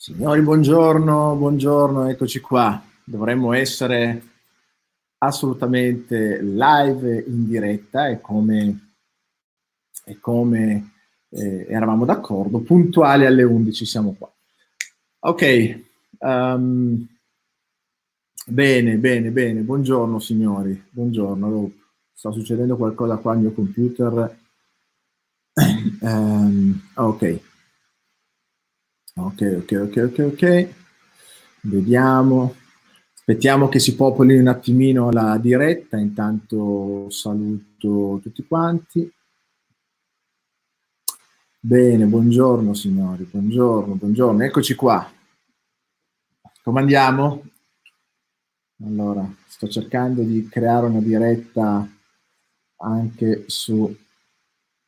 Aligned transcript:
Signori, 0.00 0.42
buongiorno, 0.42 1.34
buongiorno, 1.34 2.08
eccoci 2.08 2.38
qua. 2.38 2.80
Dovremmo 3.02 3.52
essere 3.52 4.22
assolutamente 5.18 6.40
live 6.40 7.24
in 7.26 7.44
diretta 7.48 8.06
e 8.06 8.20
come, 8.20 8.92
e 10.04 10.20
come 10.20 10.92
eh, 11.30 11.66
eravamo 11.68 12.04
d'accordo, 12.04 12.60
puntuali 12.60 13.26
alle 13.26 13.42
11 13.42 13.84
siamo 13.84 14.14
qua. 14.16 14.32
Ok, 15.18 15.80
um, 16.18 17.04
bene, 18.46 18.96
bene, 18.98 19.30
bene, 19.32 19.62
buongiorno 19.62 20.20
signori, 20.20 20.80
buongiorno. 20.90 21.72
Sta 22.12 22.30
succedendo 22.30 22.76
qualcosa 22.76 23.16
qua 23.16 23.32
al 23.32 23.40
mio 23.40 23.52
computer. 23.52 24.38
Um, 26.02 26.82
ok. 26.94 27.47
Ok, 29.20 29.62
ok, 29.62 29.72
ok, 29.82 29.96
ok, 29.96 30.18
ok. 30.32 30.68
Vediamo. 31.62 32.54
Aspettiamo 33.12 33.68
che 33.68 33.80
si 33.80 33.96
popoli 33.96 34.38
un 34.38 34.46
attimino 34.46 35.10
la 35.10 35.36
diretta. 35.38 35.96
Intanto 35.96 37.10
saluto 37.10 38.20
tutti 38.22 38.46
quanti. 38.46 39.12
Bene, 41.58 42.06
buongiorno 42.06 42.72
signori, 42.74 43.24
buongiorno, 43.24 43.96
buongiorno. 43.96 44.44
Eccoci 44.44 44.76
qua. 44.76 45.10
Come 46.62 46.80
andiamo? 46.80 47.42
Allora, 48.84 49.28
sto 49.48 49.66
cercando 49.66 50.22
di 50.22 50.46
creare 50.48 50.86
una 50.86 51.00
diretta 51.00 51.86
anche 52.76 53.44
su, 53.48 53.96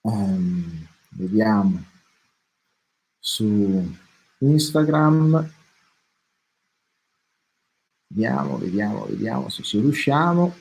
um, 0.02 0.87
vediamo, 1.09 1.85
su 3.19 4.09
Instagram. 4.41 5.52
Vediamo, 8.09 8.59
vediamo, 8.59 9.07
vediamo 9.07 9.49
se 9.49 9.63
ci 9.63 9.80
riusciamo. 9.80 10.55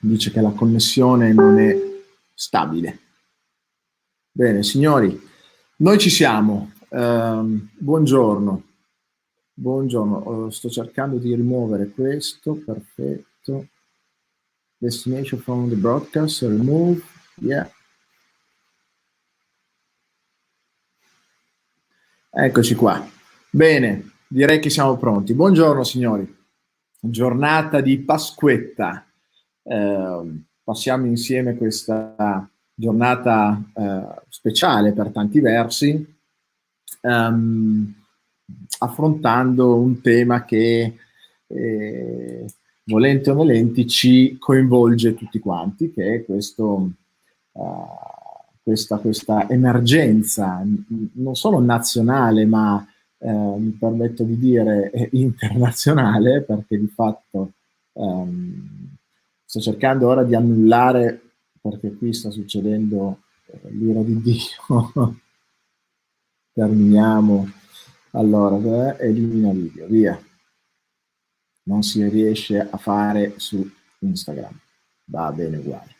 Dice 0.00 0.30
che 0.30 0.40
la 0.40 0.52
connessione 0.52 1.32
non 1.32 1.58
è 1.58 1.76
stabile. 2.34 2.98
Bene, 4.30 4.62
signori, 4.62 5.20
noi 5.76 5.98
ci 5.98 6.10
siamo. 6.10 6.72
Um, 6.90 7.70
buongiorno. 7.76 8.62
Buongiorno, 9.54 10.16
oh, 10.16 10.50
sto 10.50 10.70
cercando 10.70 11.18
di 11.18 11.34
rimuovere 11.34 11.88
questo, 11.88 12.54
perfetto. 12.54 13.66
Destination 14.76 15.40
from 15.40 15.68
the 15.68 15.74
broadcast, 15.74 16.42
remove, 16.42 17.02
yeah. 17.40 17.68
Eccoci 22.40 22.76
qua. 22.76 23.04
Bene, 23.50 24.12
direi 24.28 24.60
che 24.60 24.70
siamo 24.70 24.96
pronti. 24.96 25.34
Buongiorno 25.34 25.82
signori. 25.82 26.36
Giornata 27.00 27.80
di 27.80 27.98
Pasquetta. 27.98 29.04
Eh, 29.60 30.40
passiamo 30.62 31.06
insieme 31.06 31.56
questa 31.56 32.48
giornata 32.72 33.60
eh, 33.74 34.22
speciale 34.28 34.92
per 34.92 35.08
tanti 35.08 35.40
versi, 35.40 36.16
ehm, 37.00 37.94
affrontando 38.78 39.74
un 39.74 40.00
tema 40.00 40.44
che, 40.44 40.94
eh, 41.44 42.46
volenti 42.84 43.30
o 43.30 43.34
nolenti, 43.34 43.84
ci 43.88 44.38
coinvolge 44.38 45.16
tutti 45.16 45.40
quanti, 45.40 45.92
che 45.92 46.14
è 46.14 46.24
questo... 46.24 46.88
Uh, 47.50 48.07
questa, 48.68 48.98
questa 48.98 49.48
emergenza, 49.48 50.62
non 51.12 51.34
solo 51.34 51.58
nazionale, 51.58 52.44
ma 52.44 52.86
eh, 53.16 53.30
mi 53.30 53.70
permetto 53.70 54.24
di 54.24 54.36
dire 54.36 54.90
eh, 54.90 55.08
internazionale, 55.16 56.42
perché 56.42 56.78
di 56.78 56.86
fatto 56.88 57.52
ehm, 57.94 58.96
sto 59.42 59.60
cercando 59.60 60.06
ora 60.06 60.22
di 60.22 60.34
annullare, 60.34 61.30
perché 61.62 61.94
qui 61.94 62.12
sta 62.12 62.30
succedendo 62.30 63.22
eh, 63.46 63.70
l'ira 63.70 64.02
di 64.02 64.20
Dio. 64.20 65.16
Terminiamo. 66.52 67.50
Allora, 68.10 68.98
elimina 68.98 69.50
video, 69.50 69.86
via. 69.86 70.22
Non 71.62 71.82
si 71.82 72.06
riesce 72.06 72.60
a 72.60 72.76
fare 72.76 73.32
su 73.38 73.66
Instagram. 74.00 74.60
Va 75.04 75.32
bene 75.32 75.56
uguale. 75.56 75.94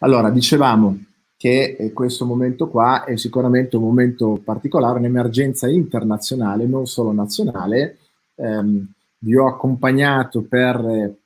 Allora, 0.00 0.30
dicevamo, 0.30 0.98
che 1.38 1.92
questo 1.94 2.26
momento 2.26 2.68
qua 2.68 3.04
è 3.04 3.16
sicuramente 3.16 3.76
un 3.76 3.84
momento 3.84 4.40
particolare, 4.44 4.98
un'emergenza 4.98 5.68
internazionale, 5.68 6.66
non 6.66 6.86
solo 6.86 7.12
nazionale. 7.12 7.98
Eh, 8.34 8.84
vi 9.20 9.36
ho 9.36 9.46
accompagnato 9.46 10.42
per 10.42 11.16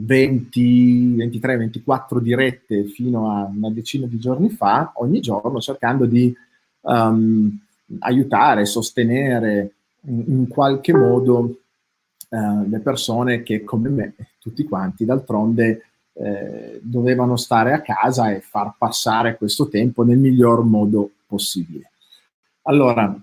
20, 0.00 1.14
23, 1.16 1.56
24 1.56 2.20
dirette 2.20 2.84
fino 2.84 3.32
a 3.32 3.44
una 3.44 3.70
decina 3.70 4.06
di 4.06 4.18
giorni 4.18 4.50
fa, 4.50 4.92
ogni 4.96 5.20
giorno 5.20 5.60
cercando 5.60 6.06
di 6.06 6.32
um, 6.82 7.58
aiutare, 7.98 8.66
sostenere 8.66 9.72
in, 10.02 10.24
in 10.28 10.48
qualche 10.48 10.94
modo 10.94 11.58
uh, 12.28 12.68
le 12.68 12.78
persone 12.78 13.42
che 13.42 13.64
come 13.64 13.88
me, 13.88 14.14
tutti 14.38 14.62
quanti, 14.62 15.04
d'altronde 15.04 15.82
eh, 16.20 16.80
dovevano 16.82 17.36
stare 17.36 17.72
a 17.72 17.80
casa 17.80 18.32
e 18.32 18.40
far 18.40 18.74
passare 18.76 19.36
questo 19.36 19.68
tempo 19.68 20.02
nel 20.02 20.18
miglior 20.18 20.64
modo 20.64 21.10
possibile. 21.26 21.92
Allora, 22.62 23.16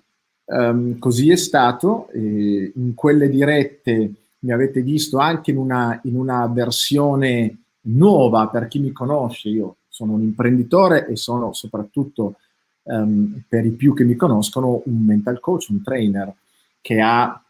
ehm, 0.45 0.97
così 0.97 1.29
è 1.29 1.35
stato. 1.35 2.09
Eh, 2.13 2.71
in 2.73 2.93
quelle 2.93 3.29
dirette 3.29 4.13
mi 4.39 4.51
avete 4.51 4.81
visto 4.81 5.17
anche 5.17 5.51
in 5.51 5.57
una, 5.57 5.99
in 6.03 6.15
una 6.15 6.47
versione 6.47 7.57
nuova 7.81 8.47
per 8.47 8.67
chi 8.67 8.79
mi 8.79 8.91
conosce. 8.91 9.49
Io 9.49 9.77
sono 9.89 10.13
un 10.13 10.21
imprenditore 10.21 11.07
e 11.07 11.15
sono 11.15 11.53
soprattutto 11.53 12.35
um, 12.83 13.43
per 13.47 13.65
i 13.65 13.71
più 13.71 13.93
che 13.93 14.03
mi 14.03 14.15
conoscono 14.15 14.81
un 14.85 15.03
mental 15.03 15.39
coach, 15.39 15.67
un 15.69 15.81
trainer 15.81 16.33
che 16.81 17.01
ha, 17.01 17.43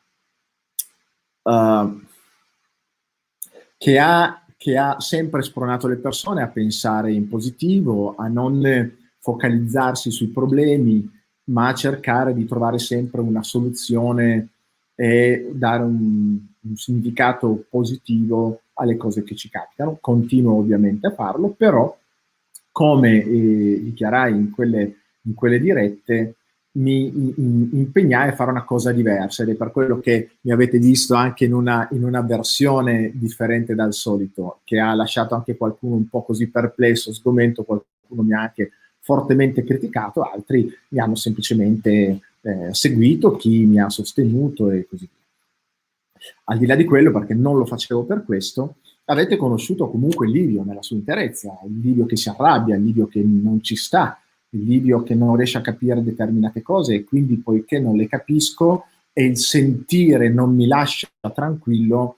uh, 1.44 2.02
che 3.78 4.00
ha 4.00 4.45
che 4.66 4.78
ha 4.78 5.00
sempre 5.00 5.44
spronato 5.44 5.88
le 5.88 5.98
persone 5.98 6.42
a 6.42 6.48
pensare 6.48 7.14
in 7.14 7.30
positivo, 7.30 8.16
a 8.18 8.28
non 8.28 8.92
focalizzarsi 9.20 10.10
sui 10.10 10.30
problemi, 10.30 11.08
ma 11.52 11.68
a 11.68 11.76
cercare 11.76 12.34
di 12.34 12.48
trovare 12.48 12.80
sempre 12.80 13.22
una 13.22 13.44
soluzione 13.44 14.48
e 14.96 15.52
dare 15.54 15.84
un, 15.84 16.40
un 16.62 16.76
significato 16.78 17.66
positivo 17.70 18.62
alle 18.74 18.98
cose 18.98 19.24
che 19.24 19.36
ci 19.36 19.50
capitano. 19.50 20.00
Continuo 20.02 20.58
ovviamente 20.58 21.06
a 21.06 21.14
farlo, 21.14 21.50
però 21.50 21.96
come 22.72 23.24
eh, 23.24 23.82
dichiarai 23.84 24.34
in 24.34 24.50
quelle, 24.50 24.96
in 25.22 25.36
quelle 25.36 25.60
dirette, 25.60 26.38
mi 26.78 27.34
impegnai 27.38 28.30
a 28.30 28.36
fare 28.36 28.52
una 28.52 28.66
cosa 28.66 28.92
diversa 28.92 29.44
ed 29.44 29.50
è 29.50 29.56
per 29.56 29.72
quello 29.72 30.00
che 30.00 30.32
mi 30.42 30.52
avete 30.52 30.78
visto 30.78 31.14
anche 31.14 31.46
in 31.46 31.54
una, 31.54 31.88
in 31.92 32.04
una, 32.04 32.22
versione 32.22 33.12
differente 33.14 33.76
dal 33.76 33.94
solito, 33.94 34.60
che 34.64 34.80
ha 34.80 34.94
lasciato 34.94 35.36
anche 35.36 35.56
qualcuno 35.56 35.96
un 35.96 36.10
po' 36.10 36.24
così 36.24 36.50
perplesso, 36.50 37.14
sgomento, 37.14 37.64
qualcuno 37.64 38.24
mi 38.24 38.34
ha 38.34 38.42
anche 38.42 38.72
fortemente 39.00 39.64
criticato, 39.64 40.22
altri 40.22 40.70
mi 40.90 41.00
hanno 41.00 41.16
semplicemente 41.16 42.20
eh, 42.42 42.74
seguito, 42.74 43.36
chi 43.36 43.66
mi 43.66 43.80
ha 43.80 43.90
sostenuto 43.90 44.72
e 44.72 44.86
così 44.88 45.08
via. 45.08 46.32
Al 46.46 46.58
di 46.58 46.66
là 46.66 46.76
di 46.76 46.86
quello, 46.86 47.12
perché 47.12 47.34
non 47.34 47.58
lo 47.58 47.66
facevo 47.66 48.04
per 48.04 48.24
questo, 48.26 48.76
avete 49.06 49.38
conosciuto 49.38 49.90
comunque 49.90 50.28
Livio 50.28 50.64
nella 50.64 50.82
sua 50.82 50.96
interezza, 50.96 51.58
il 51.66 51.80
Livio 51.80 52.06
che 52.06 52.18
si 52.18 52.28
arrabbia, 52.30 52.76
il 52.76 52.84
Livio 52.84 53.08
che 53.08 53.22
non 53.24 53.62
ci 53.62 53.76
sta, 53.76 54.20
il 54.56 54.64
Livio 54.64 55.04
che 55.04 55.14
non 55.14 55.36
riesce 55.36 55.58
a 55.58 55.62
capire 55.62 56.04
determinate 56.04 56.62
cose 56.62 56.96
e 56.96 57.04
quindi 57.04 57.38
poiché 57.38 57.80
non 57.80 57.96
le 57.96 58.08
capisco 58.08 58.86
e 59.14 59.26
il 59.26 59.38
sentire 59.38 60.30
non 60.30 60.56
mi 60.56 60.68
lascia 60.68 61.08
tranquillo, 61.34 62.18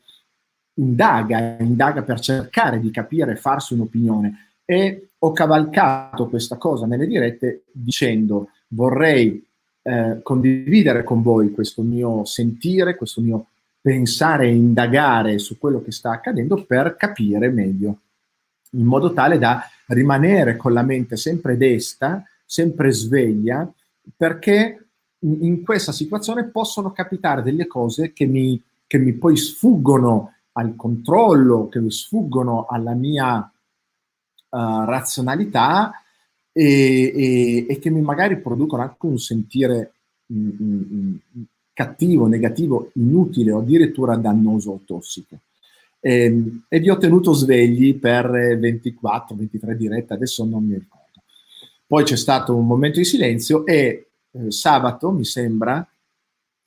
indaga, 0.76 1.58
indaga 1.60 2.02
per 2.04 2.20
cercare 2.20 2.80
di 2.80 2.90
capire 2.92 3.34
e 3.34 3.36
farsi 3.36 3.74
un'opinione. 3.74 4.46
E 4.66 5.10
ho 5.20 5.32
cavalcato 5.32 6.28
questa 6.28 6.58
cosa 6.58 6.86
nelle 6.86 7.08
dirette 7.08 7.64
dicendo 7.72 8.50
vorrei 8.70 9.44
eh, 9.84 10.20
condividere 10.22 11.04
con 11.04 11.22
voi 11.22 11.52
questo 11.52 11.82
mio 11.82 12.26
sentire, 12.26 12.96
questo 12.96 13.22
mio 13.22 13.48
pensare 13.80 14.48
e 14.48 14.56
indagare 14.56 15.38
su 15.38 15.58
quello 15.58 15.82
che 15.82 15.92
sta 15.92 16.12
accadendo 16.12 16.66
per 16.66 16.96
capire 16.98 17.50
meglio, 17.50 18.00
in 18.72 18.84
modo 18.84 19.14
tale 19.14 19.38
da 19.38 19.64
rimanere 19.88 20.56
con 20.56 20.74
la 20.74 20.84
mente 20.84 21.18
sempre 21.18 21.58
desta, 21.58 22.24
sempre 22.46 22.92
sveglia, 22.92 23.72
perché 24.16 24.88
in 25.20 25.64
questa 25.64 25.92
situazione 25.92 26.46
possono 26.46 26.92
capitare 26.92 27.42
delle 27.42 27.68
cose 27.68 28.14
che 28.14 28.26
mi, 28.26 28.62
che 28.86 28.98
mi 28.98 29.14
poi 29.14 29.36
sfuggono 29.36 30.34
al 30.54 30.76
controllo, 30.76 31.68
che 31.70 31.80
mi 31.80 31.92
sfuggono 31.92 32.66
alla 32.68 32.94
mia 32.94 33.38
uh, 33.38 34.58
razionalità 34.86 36.02
e, 36.52 37.14
e, 37.16 37.66
e, 37.70 37.80
che 37.80 37.90
mi 37.90 38.02
magari 38.02 38.40
producono 38.40 38.82
anche 38.82 39.06
un 39.06 39.20
sentire 39.20 39.94
mh, 40.26 40.40
mm, 40.40 40.50
mh, 40.50 41.20
mm, 41.38 41.42
cattivo, 41.74 42.28
negativo, 42.28 42.90
inutile 42.96 43.52
o 43.52 43.60
addirittura 43.60 44.16
dannoso 44.16 44.72
o 44.72 44.82
tossico. 44.84 45.38
E, 46.08 46.24
ehm, 46.24 46.64
e 46.70 46.80
vi 46.80 46.90
ho 46.90 46.98
tenuto 46.98 47.34
svegli 47.34 48.00
per 48.00 48.30
24-23 48.30 49.74
dirette, 49.74 50.14
adesso 50.14 50.46
non 50.46 50.64
mi 50.64 50.76
ricordo. 50.76 51.24
Poi 51.86 52.04
c'è 52.06 52.16
stato 52.16 52.56
un 52.56 52.66
momento 52.66 53.00
di 53.00 53.06
silenzio 53.06 53.66
e 53.66 54.08
eh, 54.32 54.52
sabato, 54.52 55.12
mi 55.12 55.26
sembra, 55.26 55.86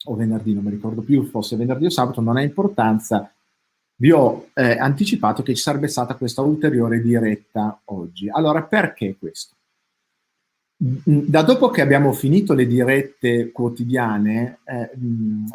o 0.05 0.15
venerdì, 0.15 0.53
non 0.53 0.63
mi 0.63 0.69
ricordo 0.69 1.01
più, 1.01 1.23
forse 1.25 1.55
venerdì 1.55 1.85
o 1.85 1.89
sabato, 1.89 2.21
non 2.21 2.37
ha 2.37 2.41
importanza, 2.43 3.33
vi 3.95 4.11
ho 4.11 4.49
eh, 4.53 4.77
anticipato 4.77 5.41
che 5.41 5.55
ci 5.55 5.61
sarebbe 5.61 5.87
stata 5.87 6.15
questa 6.15 6.41
ulteriore 6.41 7.01
diretta 7.01 7.81
oggi. 7.85 8.29
Allora, 8.29 8.63
perché 8.63 9.15
questo? 9.17 9.55
Da 10.75 11.43
dopo 11.43 11.69
che 11.69 11.81
abbiamo 11.81 12.11
finito 12.11 12.55
le 12.55 12.65
dirette 12.65 13.51
quotidiane, 13.51 14.59
eh, 14.65 14.89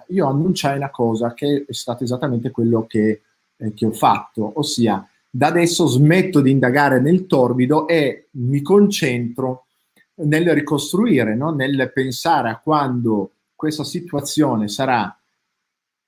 io 0.08 0.28
annunciai 0.28 0.76
una 0.76 0.90
cosa 0.90 1.34
che 1.34 1.64
è 1.68 1.72
stato 1.72 2.04
esattamente 2.04 2.52
quello 2.52 2.86
che, 2.86 3.22
eh, 3.56 3.72
che 3.74 3.86
ho 3.86 3.92
fatto, 3.92 4.52
ossia 4.56 5.06
da 5.30 5.48
adesso 5.48 5.86
smetto 5.86 6.40
di 6.40 6.50
indagare 6.50 7.00
nel 7.00 7.26
torbido 7.26 7.86
e 7.86 8.28
mi 8.32 8.62
concentro 8.62 9.66
nel 10.14 10.54
ricostruire, 10.54 11.34
no? 11.34 11.52
nel 11.52 11.90
pensare 11.92 12.48
a 12.48 12.58
quando 12.58 13.32
questa 13.54 13.84
situazione 13.84 14.68
sarà 14.68 15.14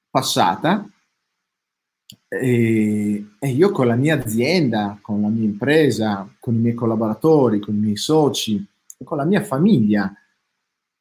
passata 0.09 0.89
e, 2.27 3.27
e, 3.39 3.49
io 3.49 3.71
con 3.71 3.87
la 3.87 3.97
mia 3.97 4.15
azienda, 4.15 4.99
con 5.03 5.21
la 5.21 5.29
mia 5.29 5.45
impresa, 5.45 6.29
con 6.39 6.55
i 6.55 6.59
miei 6.59 6.75
collaboratori, 6.75 7.59
con 7.59 7.75
i 7.75 7.79
miei 7.79 7.97
soci, 7.97 8.67
con 9.05 9.19
la 9.19 9.25
mia 9.25 9.43
famiglia, 9.43 10.13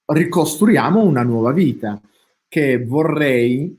ricostruiamo 0.05 1.01
una 1.01 1.23
nuova 1.23 1.51
vita 1.51 1.99
che 2.47 2.83
vorrei 2.83 3.77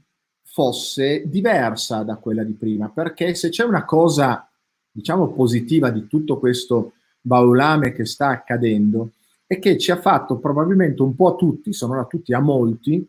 fosse 0.59 1.23
diversa 1.29 2.03
da 2.03 2.17
quella 2.17 2.43
di 2.43 2.55
prima, 2.55 2.89
perché 2.89 3.37
se 3.37 3.49
c'è 3.49 3.63
una 3.63 3.85
cosa, 3.85 4.51
diciamo, 4.91 5.29
positiva 5.29 5.89
di 5.91 6.09
tutto 6.09 6.41
questo 6.41 6.95
baulame 7.21 7.93
che 7.93 8.05
sta 8.05 8.31
accadendo, 8.31 9.11
è 9.47 9.61
che 9.61 9.79
ci 9.79 9.93
ha 9.93 10.01
fatto 10.01 10.39
probabilmente 10.39 11.01
un 11.01 11.15
po' 11.15 11.29
a 11.29 11.37
tutti, 11.37 11.73
se 11.73 11.87
non 11.87 11.99
a 11.99 12.07
tutti, 12.07 12.35
a 12.35 12.41
molti, 12.41 13.09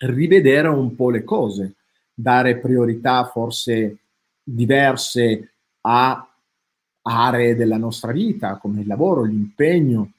rivedere 0.00 0.68
un 0.68 0.94
po' 0.94 1.08
le 1.08 1.24
cose, 1.24 1.76
dare 2.12 2.58
priorità 2.58 3.24
forse 3.32 4.00
diverse 4.42 5.52
a 5.80 6.36
aree 7.00 7.54
della 7.54 7.78
nostra 7.78 8.12
vita, 8.12 8.58
come 8.58 8.82
il 8.82 8.86
lavoro, 8.86 9.22
l'impegno, 9.22 10.10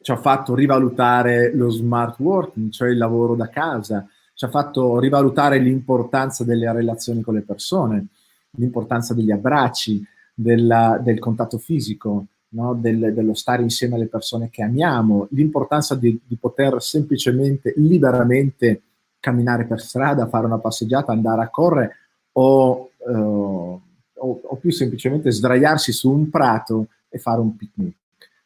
ci 0.00 0.12
ha 0.12 0.16
fatto 0.16 0.54
rivalutare 0.54 1.52
lo 1.52 1.70
smart 1.70 2.20
working, 2.20 2.70
cioè 2.70 2.88
il 2.88 2.98
lavoro 2.98 3.34
da 3.34 3.48
casa, 3.48 4.08
ci 4.38 4.44
ha 4.44 4.48
fatto 4.50 5.00
rivalutare 5.00 5.58
l'importanza 5.58 6.44
delle 6.44 6.72
relazioni 6.72 7.22
con 7.22 7.34
le 7.34 7.40
persone, 7.40 8.06
l'importanza 8.50 9.12
degli 9.12 9.32
abbracci, 9.32 10.00
della, 10.32 10.96
del 11.02 11.18
contatto 11.18 11.58
fisico, 11.58 12.26
no? 12.50 12.74
del, 12.74 13.12
dello 13.14 13.34
stare 13.34 13.62
insieme 13.62 13.96
alle 13.96 14.06
persone 14.06 14.48
che 14.48 14.62
amiamo, 14.62 15.26
l'importanza 15.32 15.96
di, 15.96 16.20
di, 16.24 16.36
poter 16.36 16.80
semplicemente, 16.80 17.74
liberamente 17.78 18.82
camminare 19.18 19.64
per 19.64 19.80
strada, 19.80 20.28
fare 20.28 20.46
una 20.46 20.60
passeggiata, 20.60 21.10
andare 21.10 21.42
a 21.42 21.48
correre 21.48 21.96
o, 22.34 22.90
uh, 22.96 23.12
o, 23.12 23.80
o 24.14 24.54
più 24.54 24.70
semplicemente 24.70 25.32
sdraiarsi 25.32 25.90
su 25.90 26.12
un 26.12 26.30
prato 26.30 26.86
e 27.08 27.18
fare 27.18 27.40
un 27.40 27.56
picnic. 27.56 27.96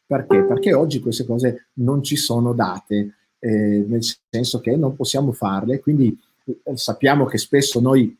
Perché? 0.07 0.43
Perché 0.45 0.73
oggi 0.73 1.01
queste 1.01 1.27
cose 1.27 1.67
non 1.75 2.03
ci 2.03 2.17
sono 2.17 2.55
date, 2.55 3.17
eh, 3.45 3.85
nel 3.89 4.03
senso 4.31 4.61
che 4.61 4.77
non 4.77 4.95
possiamo 4.95 5.33
farle, 5.33 5.81
quindi 5.81 6.17
eh, 6.45 6.77
sappiamo 6.77 7.25
che 7.25 7.39
spesso 7.39 7.81
noi 7.81 8.17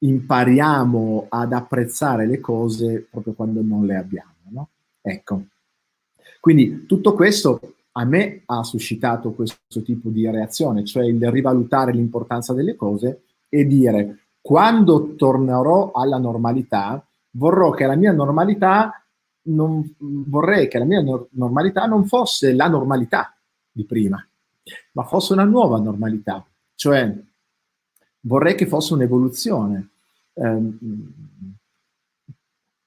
impariamo 0.00 1.26
ad 1.30 1.52
apprezzare 1.54 2.26
le 2.26 2.38
cose 2.38 3.06
proprio 3.10 3.32
quando 3.32 3.62
non 3.62 3.86
le 3.86 3.96
abbiamo. 3.96 4.34
No? 4.50 4.68
Ecco. 5.00 5.44
Quindi 6.40 6.84
tutto 6.84 7.14
questo 7.14 7.76
a 7.92 8.04
me 8.04 8.42
ha 8.44 8.62
suscitato 8.62 9.32
questo 9.32 9.82
tipo 9.82 10.10
di 10.10 10.30
reazione, 10.30 10.84
cioè 10.84 11.04
il 11.04 11.30
rivalutare 11.30 11.92
l'importanza 11.92 12.52
delle 12.52 12.76
cose 12.76 13.22
e 13.48 13.66
dire 13.66 14.26
quando 14.42 15.14
tornerò 15.14 15.90
alla 15.92 16.18
normalità, 16.18 17.02
vorrò 17.30 17.70
che 17.70 17.86
la 17.86 17.96
mia 17.96 18.12
normalità 18.12 19.02
non, 19.48 19.94
vorrei 19.98 20.68
che 20.68 20.78
la 20.78 20.84
mia 20.84 21.00
no- 21.00 21.28
normalità 21.30 21.86
non 21.86 22.06
fosse 22.06 22.52
la 22.52 22.68
normalità 22.68 23.32
di 23.78 23.84
prima, 23.84 24.26
ma 24.92 25.04
fosse 25.04 25.32
una 25.34 25.44
nuova 25.44 25.78
normalità, 25.78 26.44
cioè 26.74 27.14
vorrei 28.22 28.56
che 28.56 28.66
fosse 28.66 28.94
un'evoluzione. 28.94 29.90
Eh, 30.34 30.72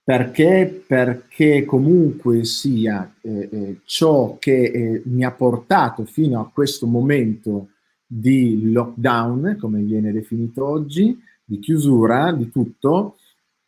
perché? 0.03 0.83
Perché 0.85 1.63
comunque 1.63 2.43
sia 2.43 3.15
eh, 3.21 3.49
eh, 3.49 3.79
ciò 3.85 4.37
che 4.37 4.63
eh, 4.63 5.01
mi 5.05 5.23
ha 5.23 5.31
portato 5.31 6.03
fino 6.03 6.41
a 6.41 6.49
questo 6.51 6.85
momento 6.87 7.69
di 8.05 8.71
lockdown, 8.73 9.55
come 9.57 9.79
viene 9.81 10.11
definito 10.11 10.67
oggi, 10.67 11.17
di 11.45 11.59
chiusura 11.59 12.33
di 12.33 12.49
tutto, 12.49 13.15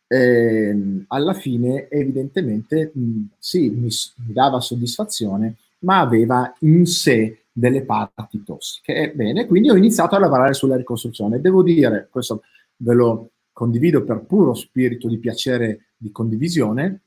eh, 0.06 1.04
alla 1.08 1.34
fine 1.34 1.88
evidentemente 1.88 2.92
mh, 2.94 3.24
sì, 3.38 3.70
mi, 3.70 3.88
mi, 3.88 4.32
dava 4.32 4.60
soddisfazione, 4.60 5.56
ma 5.84 6.00
aveva 6.00 6.52
in 6.60 6.86
sé 6.86 7.44
delle 7.52 7.84
parti 7.84 8.42
tossiche. 8.42 8.94
Ebbene, 8.94 9.46
quindi 9.46 9.70
ho 9.70 9.76
iniziato 9.76 10.16
a 10.16 10.18
lavorare 10.18 10.54
sulla 10.54 10.76
ricostruzione. 10.76 11.40
Devo 11.40 11.62
dire, 11.62 12.08
questo 12.10 12.42
ve 12.76 12.94
lo 12.94 13.30
condivido 13.52 14.02
per 14.02 14.24
puro 14.24 14.54
spirito 14.54 15.06
di 15.06 15.18
piacere 15.18 15.92
di 15.96 16.10
condivisione, 16.10 17.02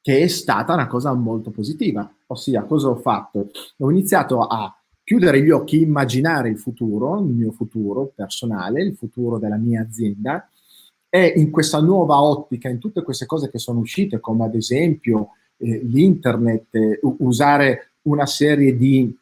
che 0.00 0.20
è 0.20 0.26
stata 0.26 0.74
una 0.74 0.88
cosa 0.88 1.12
molto 1.14 1.50
positiva. 1.50 2.12
Ossia, 2.26 2.64
cosa 2.64 2.88
ho 2.88 2.96
fatto? 2.96 3.50
Ho 3.78 3.90
iniziato 3.90 4.40
a 4.40 4.76
chiudere 5.04 5.40
gli 5.42 5.50
occhi, 5.50 5.82
immaginare 5.82 6.48
il 6.48 6.58
futuro, 6.58 7.20
il 7.20 7.26
mio 7.26 7.52
futuro 7.52 8.12
personale, 8.14 8.82
il 8.82 8.96
futuro 8.96 9.38
della 9.38 9.56
mia 9.56 9.82
azienda, 9.82 10.50
e 11.08 11.32
in 11.36 11.50
questa 11.50 11.80
nuova 11.80 12.20
ottica, 12.20 12.68
in 12.68 12.78
tutte 12.80 13.02
queste 13.02 13.26
cose 13.26 13.48
che 13.48 13.58
sono 13.58 13.78
uscite, 13.78 14.18
come 14.18 14.44
ad 14.44 14.56
esempio 14.56 15.28
eh, 15.58 15.80
l'internet, 15.84 16.74
eh, 16.74 16.98
usare 17.02 17.92
una 18.06 18.26
serie 18.26 18.76
di, 18.76 19.14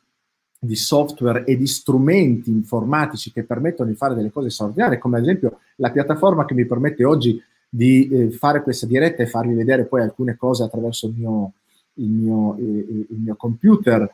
di, 0.58 0.76
software 0.76 1.44
e 1.44 1.56
di 1.56 1.66
strumenti 1.66 2.50
informatici 2.50 3.32
che 3.32 3.44
permettono 3.44 3.90
di 3.90 3.96
fare 3.96 4.14
delle 4.14 4.30
cose 4.30 4.50
straordinarie, 4.50 4.98
come 4.98 5.18
ad 5.18 5.24
esempio 5.24 5.58
la 5.76 5.90
piattaforma 5.90 6.44
che 6.44 6.54
mi 6.54 6.66
permette 6.66 7.04
oggi 7.04 7.40
di 7.68 8.08
eh, 8.08 8.30
fare 8.30 8.62
questa 8.62 8.86
diretta 8.86 9.22
e 9.22 9.26
farvi 9.26 9.54
vedere 9.54 9.84
poi 9.84 10.02
alcune 10.02 10.36
cose 10.36 10.62
attraverso 10.62 11.08
il 11.08 11.14
mio, 11.16 11.52
il 11.94 12.08
mio, 12.08 12.56
eh, 12.56 13.06
il 13.10 13.18
mio 13.18 13.36
computer, 13.36 14.08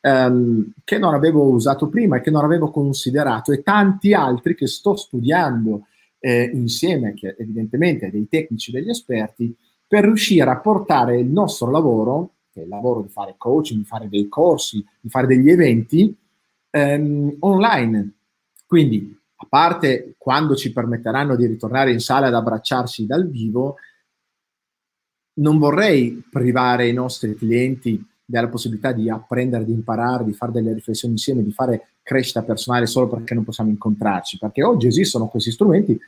ehm, 0.00 0.72
che 0.82 0.98
non 0.98 1.14
avevo 1.14 1.44
usato 1.44 1.88
prima 1.88 2.16
e 2.16 2.20
che 2.20 2.30
non 2.30 2.44
avevo 2.44 2.70
considerato, 2.70 3.52
e 3.52 3.62
tanti 3.62 4.12
altri 4.12 4.54
che 4.54 4.66
sto 4.66 4.96
studiando 4.96 5.86
eh, 6.18 6.50
insieme 6.52 7.14
che 7.14 7.36
evidentemente 7.38 8.10
dei 8.10 8.26
tecnici, 8.28 8.72
degli 8.72 8.88
esperti, 8.88 9.54
per 9.86 10.04
riuscire 10.04 10.50
a 10.50 10.58
portare 10.58 11.18
il 11.20 11.26
nostro 11.26 11.70
lavoro, 11.70 12.30
il 12.60 12.68
lavoro 12.68 13.02
di 13.02 13.08
fare 13.08 13.34
coaching, 13.36 13.80
di 13.80 13.86
fare 13.86 14.08
dei 14.08 14.28
corsi, 14.28 14.84
di 15.00 15.08
fare 15.08 15.26
degli 15.26 15.50
eventi, 15.50 16.14
ehm, 16.70 17.36
online. 17.40 18.12
Quindi, 18.66 19.16
a 19.36 19.46
parte 19.48 20.14
quando 20.16 20.54
ci 20.54 20.72
permetteranno 20.72 21.36
di 21.36 21.46
ritornare 21.46 21.92
in 21.92 22.00
sala 22.00 22.28
ad 22.28 22.34
abbracciarci 22.34 23.06
dal 23.06 23.28
vivo, 23.28 23.76
non 25.34 25.58
vorrei 25.58 26.22
privare 26.30 26.88
i 26.88 26.92
nostri 26.92 27.34
clienti 27.34 28.04
della 28.24 28.48
possibilità 28.48 28.92
di 28.92 29.10
apprendere, 29.10 29.64
di 29.64 29.72
imparare, 29.72 30.24
di 30.24 30.32
fare 30.32 30.52
delle 30.52 30.72
riflessioni 30.72 31.14
insieme, 31.14 31.42
di 31.42 31.52
fare 31.52 31.88
crescita 32.02 32.42
personale 32.42 32.86
solo 32.86 33.08
perché 33.08 33.34
non 33.34 33.44
possiamo 33.44 33.70
incontrarci, 33.70 34.38
perché 34.38 34.62
oggi 34.62 34.86
esistono 34.86 35.26
questi 35.26 35.50
strumenti 35.50 35.98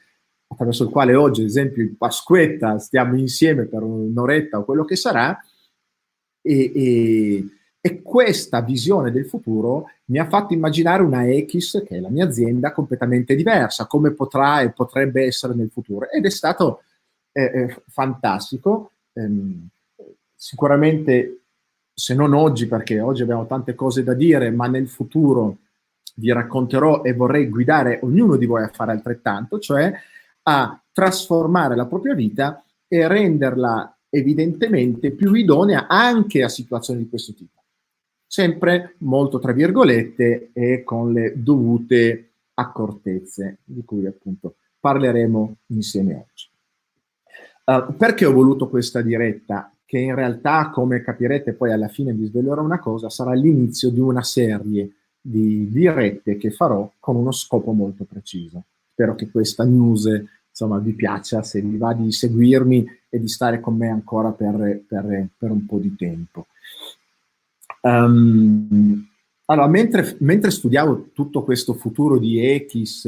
attraverso 0.49 0.85
il 0.85 0.91
quale 0.91 1.15
oggi, 1.15 1.41
ad 1.41 1.49
esempio, 1.49 1.83
in 1.83 1.97
Pasquetta 1.97 2.79
stiamo 2.79 3.17
insieme 3.17 3.65
per 3.65 3.83
un'oretta 3.83 4.59
o 4.59 4.65
quello 4.65 4.85
che 4.85 4.97
sarà, 4.97 5.39
e, 6.47 6.73
e, 6.75 7.49
e, 7.81 8.03
questa 8.03 8.61
visione 8.61 9.11
del 9.11 9.27
futuro 9.27 9.91
mi 10.07 10.19
ha 10.19 10.29
fatto 10.29 10.55
immaginare 10.55 11.03
una 11.03 11.25
X, 11.25 11.83
che 11.85 11.97
è 11.97 12.01
la 12.01 12.09
mia 12.09 12.25
azienda, 12.25 12.73
completamente 12.73 13.35
diversa, 13.35 13.87
come 13.87 14.13
potrà 14.13 14.61
e 14.61 14.71
potrebbe 14.71 15.25
essere 15.25 15.55
nel 15.55 15.71
futuro. 15.71 16.09
Ed 16.09 16.25
è 16.25 16.31
stato 16.31 16.83
eh, 17.33 17.43
eh, 17.43 17.83
fantastico. 17.89 18.93
Ehm, 19.15 19.69
sicuramente, 20.35 21.41
se 21.93 22.15
non 22.15 22.33
oggi, 22.33 22.67
perché 22.67 23.01
oggi 23.01 23.23
abbiamo 23.23 23.47
tante 23.47 23.75
cose 23.75 24.05
da 24.05 24.15
dire, 24.15 24.51
ma 24.51 24.69
nel 24.69 24.89
futuro 24.89 25.57
vi 26.15 26.33
racconterò 26.33 27.03
e 27.03 27.13
vorrei 27.13 27.49
guidare 27.49 27.99
ognuno 28.03 28.37
di 28.37 28.47
voi 28.47 28.63
a 28.63 28.71
fare 28.73 28.93
altrettanto, 28.93 29.59
cioè 29.59 29.93
a 30.43 30.81
trasformare 30.93 31.75
la 31.75 31.87
propria 31.87 32.15
vita 32.15 32.63
e 32.87 33.09
renderla 33.09 33.96
evidentemente 34.09 35.11
più 35.11 35.35
idonea 35.35 35.87
anche 35.87 36.43
a 36.43 36.49
situazioni 36.49 37.01
di 37.01 37.09
questo 37.09 37.35
tipo. 37.35 37.55
sempre 38.27 38.97
molto 38.99 39.39
tra 39.39 39.53
virgolette 39.53 40.51
e 40.53 40.83
con 40.83 41.13
le 41.13 41.35
dovute 41.37 42.31
accortezze 42.55 43.59
di 43.65 43.85
cui 43.85 44.07
appunto 44.07 44.57
parleremo 44.81 45.57
insieme 45.69 46.15
oggi. 46.15 46.49
Uh, 47.65 47.95
perché 47.97 48.25
ho 48.27 48.33
voluto 48.33 48.69
questa 48.69 49.01
diretta? 49.01 49.73
Che 49.85 49.99
in 49.99 50.15
realtà, 50.15 50.71
come 50.71 51.03
capirete, 51.03 51.53
poi 51.53 51.73
alla 51.73 51.89
fine 51.89 52.13
vi 52.13 52.27
svelerò 52.27 52.63
una 52.63 52.81
cosa, 52.81 53.09
sarà 53.09 53.33
l'inizio 53.35 53.91
di 53.91 54.01
una 54.01 54.23
serie 54.23 54.91
di 55.21 55.71
dirette 55.71 56.37
che 56.37 56.51
farò 56.51 56.91
con 56.99 57.17
uno 57.17 57.33
scopo 57.33 57.73
molto 57.73 58.05
preciso. 58.05 58.65
Spero 58.93 59.15
che 59.15 59.31
questa 59.31 59.65
news 59.65 60.09
insomma, 60.57 60.79
vi 60.79 60.95
piaccia, 60.95 61.43
se 61.43 61.61
vi 61.61 61.77
va 61.77 61.93
di 61.93 62.11
seguirmi 62.11 62.87
e 63.11 63.21
di 63.21 63.29
stare 63.29 63.61
con 63.61 63.77
me 63.77 63.91
ancora 63.91 64.31
per, 64.31 64.81
per, 64.89 65.29
per 65.37 65.51
un 65.51 65.67
po' 65.67 65.77
di 65.77 65.95
tempo. 65.95 66.47
Um, 67.83 69.07
allora, 69.45 69.69
mentre, 69.69 70.17
mentre, 70.21 70.51
studiavo 70.51 71.11
tutto 71.13 71.45
questo 71.45 71.75
futuro 71.75 72.19
di 72.19 72.41
Echis, 72.41 73.07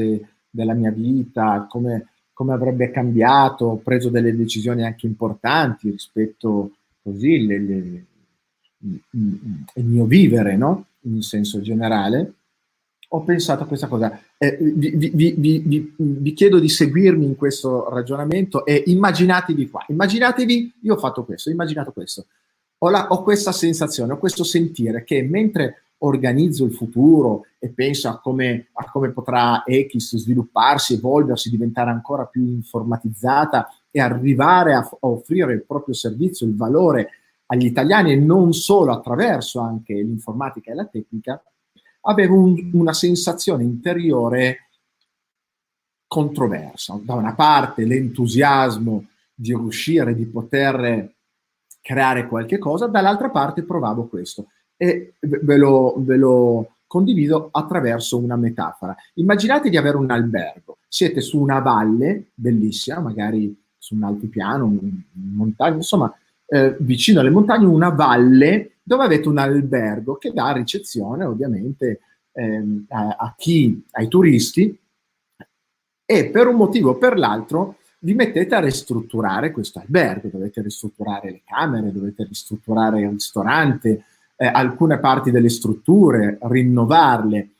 della 0.50 0.75
mia 0.75 0.90
vita, 0.90 1.67
come, 1.71 2.09
come, 2.35 2.52
avrebbe 2.52 2.90
cambiato, 2.90 3.64
ho 3.64 3.76
preso 3.78 4.11
delle 4.11 4.37
decisioni 4.37 4.85
anche 4.85 5.07
importanti 5.07 5.90
rispetto 5.90 6.76
così 7.02 7.47
le, 7.47 7.59
le, 7.59 8.05
il 8.78 9.85
mio 9.85 10.05
vivere, 10.05 10.55
no? 10.59 10.85
In 11.02 11.23
senso 11.23 11.62
generale, 11.62 12.35
ho 13.09 13.23
pensato 13.23 13.62
a 13.62 13.67
questa 13.67 13.87
cosa. 13.87 14.21
Eh, 14.37 14.59
vi, 14.61 14.91
vi, 14.91 15.35
vi, 15.37 15.95
vi, 15.97 16.33
chiedo 16.35 16.59
di 16.59 16.69
seguirmi 16.69 17.25
in 17.25 17.37
questo 17.37 17.88
ragionamento 17.88 18.65
e 18.65 18.83
immaginatevi 18.87 19.71
qua. 19.71 19.85
Immaginatevi, 19.88 20.75
io 20.83 20.95
ho 20.95 20.99
fatto 20.99 21.25
questo, 21.25 21.49
ho 21.49 21.53
immaginato 21.53 21.93
questo. 21.93 22.27
Ho, 22.79 22.91
la, 22.91 23.09
ho 23.09 23.23
questa 23.23 23.53
sensazione, 23.53 24.12
ho 24.12 24.19
questo 24.19 24.45
sentire 24.45 25.05
che 25.05 25.23
mentre 25.23 25.83
organizzo 25.99 26.65
il 26.65 26.73
futuro 26.73 27.47
e 27.59 27.71
penso 27.71 28.09
a 28.09 28.21
come, 28.21 28.69
a 28.73 28.88
come 28.91 29.11
potrà 29.11 29.65
X 29.67 30.17
svilupparsi, 30.17 30.95
evolversi, 30.95 31.50
diventare 31.50 31.91
ancora 31.91 32.27
più 32.27 32.45
informatizzata 32.47 33.69
e 33.91 34.00
arrivare 34.00 34.75
a, 34.75 34.79
a 34.79 34.99
offrire 35.00 35.55
il 35.55 35.65
proprio 35.65 35.95
servizio, 35.95 36.47
il 36.47 36.55
valore 36.55 37.11
agli 37.47 37.65
italiani 37.65 38.12
e 38.12 38.17
non 38.17 38.53
solo 38.53 38.93
attraverso 38.93 39.61
anche 39.61 39.95
l'informatica 39.95 40.71
e 40.71 40.75
la 40.75 40.85
tecnica, 40.85 41.43
avevo 42.09 42.37
un, 42.37 42.71
una 42.73 42.93
sensazione 42.93 43.62
interiore 43.62 44.69
controversa. 46.07 46.99
Da 47.03 47.15
una 47.15 47.35
parte 47.35 47.85
l'entusiasmo 47.85 49.07
di 49.35 49.55
riuscire, 49.55 50.15
di 50.15 50.25
poter 50.25 51.15
creare 51.81 52.27
qualche 52.27 52.59
cosa, 52.59 52.87
dall'altra 52.87 53.31
parte 53.31 53.62
provavo 53.62 54.09
questo 54.09 54.47
e 54.77 55.15
ve 55.21 55.57
lo, 55.57 55.95
ve 55.99 56.17
lo 56.17 56.73
condivido 56.87 57.50
attraverso 57.53 58.19
una 58.19 58.37
metafora. 58.37 58.97
Immaginate 59.15 59.69
di 59.69 59.77
avere 59.77 59.97
un 59.97 60.11
albergo, 60.11 60.79
siete 60.88 61.21
su 61.21 61.41
una 61.41 61.61
valle 61.61 62.31
bellissima, 62.35 63.00
magari 63.00 63.55
su 63.77 63.95
un 63.95 64.05
altipiano, 64.05 64.65
un, 64.65 65.03
montagna, 65.12 65.77
insomma, 65.77 66.12
eh, 66.47 66.75
vicino 66.79 67.21
alle 67.21 67.31
montagne, 67.31 67.67
una 67.67 67.91
valle 67.91 68.77
dove 68.88 69.04
avete 69.04 69.28
un 69.28 69.37
albergo 69.37 70.16
che 70.16 70.33
dà 70.33 70.50
ricezione 70.50 71.25
ovviamente 71.25 72.00
ehm, 72.33 72.87
a, 72.88 73.16
a 73.18 73.35
chi, 73.37 73.85
ai 73.90 74.09
turisti 74.09 74.76
e 76.07 76.30
per 76.30 76.47
un 76.47 76.57
motivo 76.57 76.92
o 76.92 76.97
per 76.97 77.18
l'altro 77.18 77.76
vi 77.99 78.14
mettete 78.14 78.54
a 78.54 78.61
ristrutturare 78.61 79.50
questo 79.50 79.78
albergo, 79.78 80.30
dovete 80.33 80.62
ristrutturare 80.62 81.30
le 81.30 81.42
camere, 81.45 81.92
dovete 81.92 82.25
ristrutturare 82.25 83.02
il 83.02 83.11
ristorante, 83.11 84.04
eh, 84.37 84.47
alcune 84.47 84.99
parti 85.00 85.30
delle 85.30 85.50
strutture, 85.50 86.38
rinnovarle. 86.40 87.50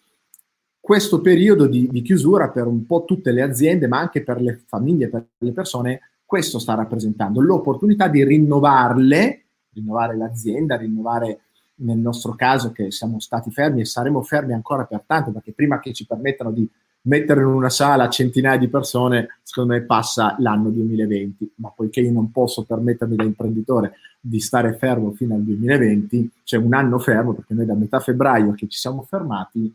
Questo 0.81 1.21
periodo 1.21 1.67
di, 1.67 1.89
di, 1.91 2.01
chiusura 2.01 2.49
per 2.49 2.67
un 2.67 2.87
po' 2.87 3.05
tutte 3.05 3.33
le 3.33 3.43
aziende, 3.43 3.87
ma 3.87 3.99
anche 3.99 4.23
per 4.23 4.41
le 4.41 4.63
famiglie, 4.65 5.09
per 5.09 5.27
le 5.37 5.53
persone, 5.53 6.01
questo 6.25 6.59
sta 6.59 6.75
rappresentando 6.75 7.43
l'opportunità 7.43 8.09
di 8.09 8.25
rinnovarle, 8.25 9.48
rinnovare 9.79 10.17
l'azienda, 10.17 10.77
rinnovare 10.77 11.41
nel 11.81 11.99
nostro 11.99 12.35
caso 12.35 12.73
che 12.73 12.91
siamo 12.91 13.21
stati 13.21 13.51
fermi 13.51 13.81
e 13.81 13.85
saremo 13.85 14.23
fermi 14.23 14.53
ancora 14.53 14.85
per 14.85 15.03
tanto, 15.07 15.31
perché 15.31 15.53
prima 15.53 15.81
che 15.81 15.93
ci 15.93 16.07
permettano 16.07 16.51
di 16.51 16.69
mettere 17.03 17.41
in 17.41 17.47
una 17.47 17.71
sala 17.71 18.09
centinaia 18.09 18.59
di 18.59 18.69
persone, 18.69 19.39
secondo 19.43 19.73
me 19.73 19.83
passa 19.83 20.37
l'anno 20.41 20.71
2020, 20.71 21.53
ma 21.57 21.73
poiché 21.75 22.01
io 22.01 22.13
non 22.13 22.31
posso 22.31 22.65
permettermi 22.65 23.17
da 23.17 23.23
imprenditore 23.23 23.95
di 24.21 24.41
stare 24.41 24.75
fermo 24.75 25.13
fino 25.13 25.35
al 25.35 25.43
2020, 25.43 26.31
cioè 26.43 26.61
un 26.61 26.75
anno 26.75 26.99
fermo, 26.99 27.33
perché 27.35 27.55
noi 27.55 27.67
da 27.67 27.75
metà 27.75 28.01
febbraio 28.01 28.53
che 28.53 28.67
ci 28.69 28.79
siamo 28.79 29.03
fermati, 29.03 29.73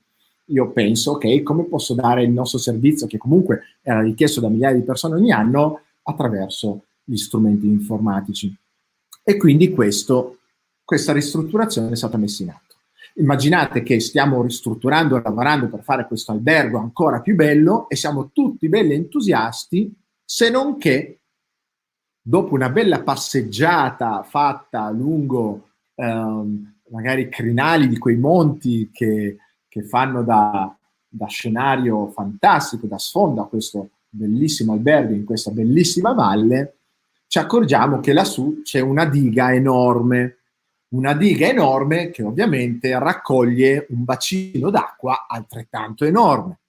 io 0.47 0.71
penso, 0.71 1.11
ok, 1.11 1.41
come 1.41 1.63
posso 1.63 1.93
dare 1.93 2.23
il 2.23 2.31
nostro 2.31 2.59
servizio, 2.59 3.07
che 3.07 3.17
comunque 3.17 3.61
era 3.81 4.01
richiesto 4.01 4.41
da 4.41 4.49
migliaia 4.49 4.75
di 4.75 4.83
persone 4.83 5.15
ogni 5.15 5.31
anno, 5.31 5.79
attraverso 6.03 6.83
gli 7.03 7.15
strumenti 7.15 7.65
informatici. 7.65 8.53
E 9.23 9.37
quindi 9.37 9.71
questo, 9.71 10.39
questa 10.83 11.13
ristrutturazione 11.13 11.91
è 11.91 11.95
stata 11.95 12.17
messa 12.17 12.43
in 12.43 12.49
atto. 12.49 12.75
Immaginate 13.15 13.83
che 13.83 13.99
stiamo 13.99 14.41
ristrutturando 14.41 15.15
e 15.15 15.21
lavorando 15.23 15.69
per 15.69 15.83
fare 15.83 16.07
questo 16.07 16.31
albergo 16.31 16.79
ancora 16.79 17.21
più 17.21 17.35
bello 17.35 17.87
e 17.87 17.95
siamo 17.95 18.31
tutti 18.33 18.67
belli 18.69 18.93
entusiasti, 18.93 19.93
se 20.25 20.49
non 20.49 20.77
che 20.77 21.19
dopo 22.19 22.55
una 22.55 22.69
bella 22.69 23.03
passeggiata 23.03 24.23
fatta 24.23 24.89
lungo 24.89 25.69
ehm, 25.95 26.73
magari 26.89 27.29
crinali 27.29 27.87
di 27.87 27.97
quei 27.97 28.17
monti 28.17 28.89
che, 28.91 29.37
che 29.67 29.83
fanno 29.83 30.23
da, 30.23 30.75
da, 31.07 31.27
scenario 31.27 32.09
fantastico, 32.09 32.87
da 32.87 32.97
sfondo 32.97 33.41
a 33.41 33.47
questo 33.47 33.89
bellissimo 34.09 34.73
albergo 34.73 35.13
in 35.13 35.25
questa 35.25 35.51
bellissima 35.51 36.13
valle, 36.13 36.77
ci 37.33 37.39
accorgiamo 37.39 37.99
che 37.99 38.13
lassù 38.13 38.61
c'è 38.61 38.79
una 38.79 39.05
diga 39.05 39.51
enorme 39.51 40.37
una 40.89 41.15
diga 41.15 41.47
enorme 41.47 42.11
che 42.11 42.21
ovviamente 42.21 42.95
raccoglie 42.99 43.87
un 43.89 44.03
bacino 44.03 44.69
d'acqua 44.69 45.25
altrettanto 45.27 46.05
enorme. 46.05 46.59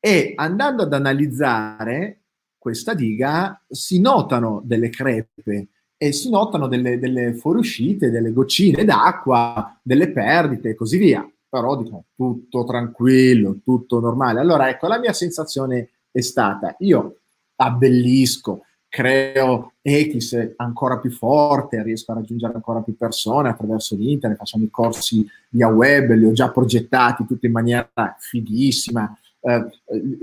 E 0.00 0.32
andando 0.36 0.84
ad 0.84 0.94
analizzare 0.94 2.22
questa 2.56 2.94
diga 2.94 3.62
si 3.68 4.00
notano 4.00 4.62
delle 4.64 4.88
crepe 4.88 5.68
e 5.98 6.12
si 6.12 6.30
notano 6.30 6.66
delle, 6.66 6.98
delle 6.98 7.34
fuoriuscite, 7.34 8.10
delle 8.10 8.32
goccine 8.32 8.86
d'acqua, 8.86 9.78
delle 9.82 10.10
perdite 10.12 10.70
e 10.70 10.74
così 10.74 10.96
via. 10.96 11.30
Però 11.46 11.76
dicono 11.76 12.06
tutto 12.16 12.64
tranquillo, 12.64 13.58
tutto 13.62 14.00
normale. 14.00 14.40
Allora 14.40 14.70
ecco, 14.70 14.86
la 14.86 14.98
mia 14.98 15.12
sensazione 15.12 15.90
è 16.10 16.22
stata, 16.22 16.74
io 16.78 17.18
abbellisco, 17.56 18.62
creo 18.96 19.74
X 19.82 20.54
ancora 20.56 20.98
più 20.98 21.10
forte, 21.10 21.82
riesco 21.82 22.12
a 22.12 22.14
raggiungere 22.14 22.54
ancora 22.54 22.80
più 22.80 22.96
persone 22.96 23.50
attraverso 23.50 23.94
l'internet, 23.94 24.38
facciamo 24.38 24.64
i 24.64 24.70
corsi 24.70 25.28
via 25.50 25.68
web, 25.68 26.12
li 26.12 26.24
ho 26.24 26.32
già 26.32 26.50
progettati 26.50 27.26
tutti 27.26 27.44
in 27.44 27.52
maniera 27.52 28.16
fighissima 28.18 29.14
eh, 29.42 29.66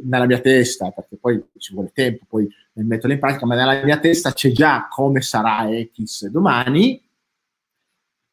nella 0.06 0.26
mia 0.26 0.40
testa, 0.40 0.90
perché 0.90 1.18
poi 1.18 1.44
ci 1.60 1.76
vuole 1.76 1.92
tempo, 1.94 2.26
poi 2.28 2.50
li 2.74 2.84
metterli 2.84 3.14
in 3.14 3.20
pratica, 3.20 3.46
ma 3.46 3.54
nella 3.54 3.84
mia 3.84 4.00
testa 4.00 4.34
c'è 4.34 4.52
già 4.52 4.88
come 4.90 5.22
sarà 5.22 5.68
X 5.96 6.26
domani, 6.26 7.00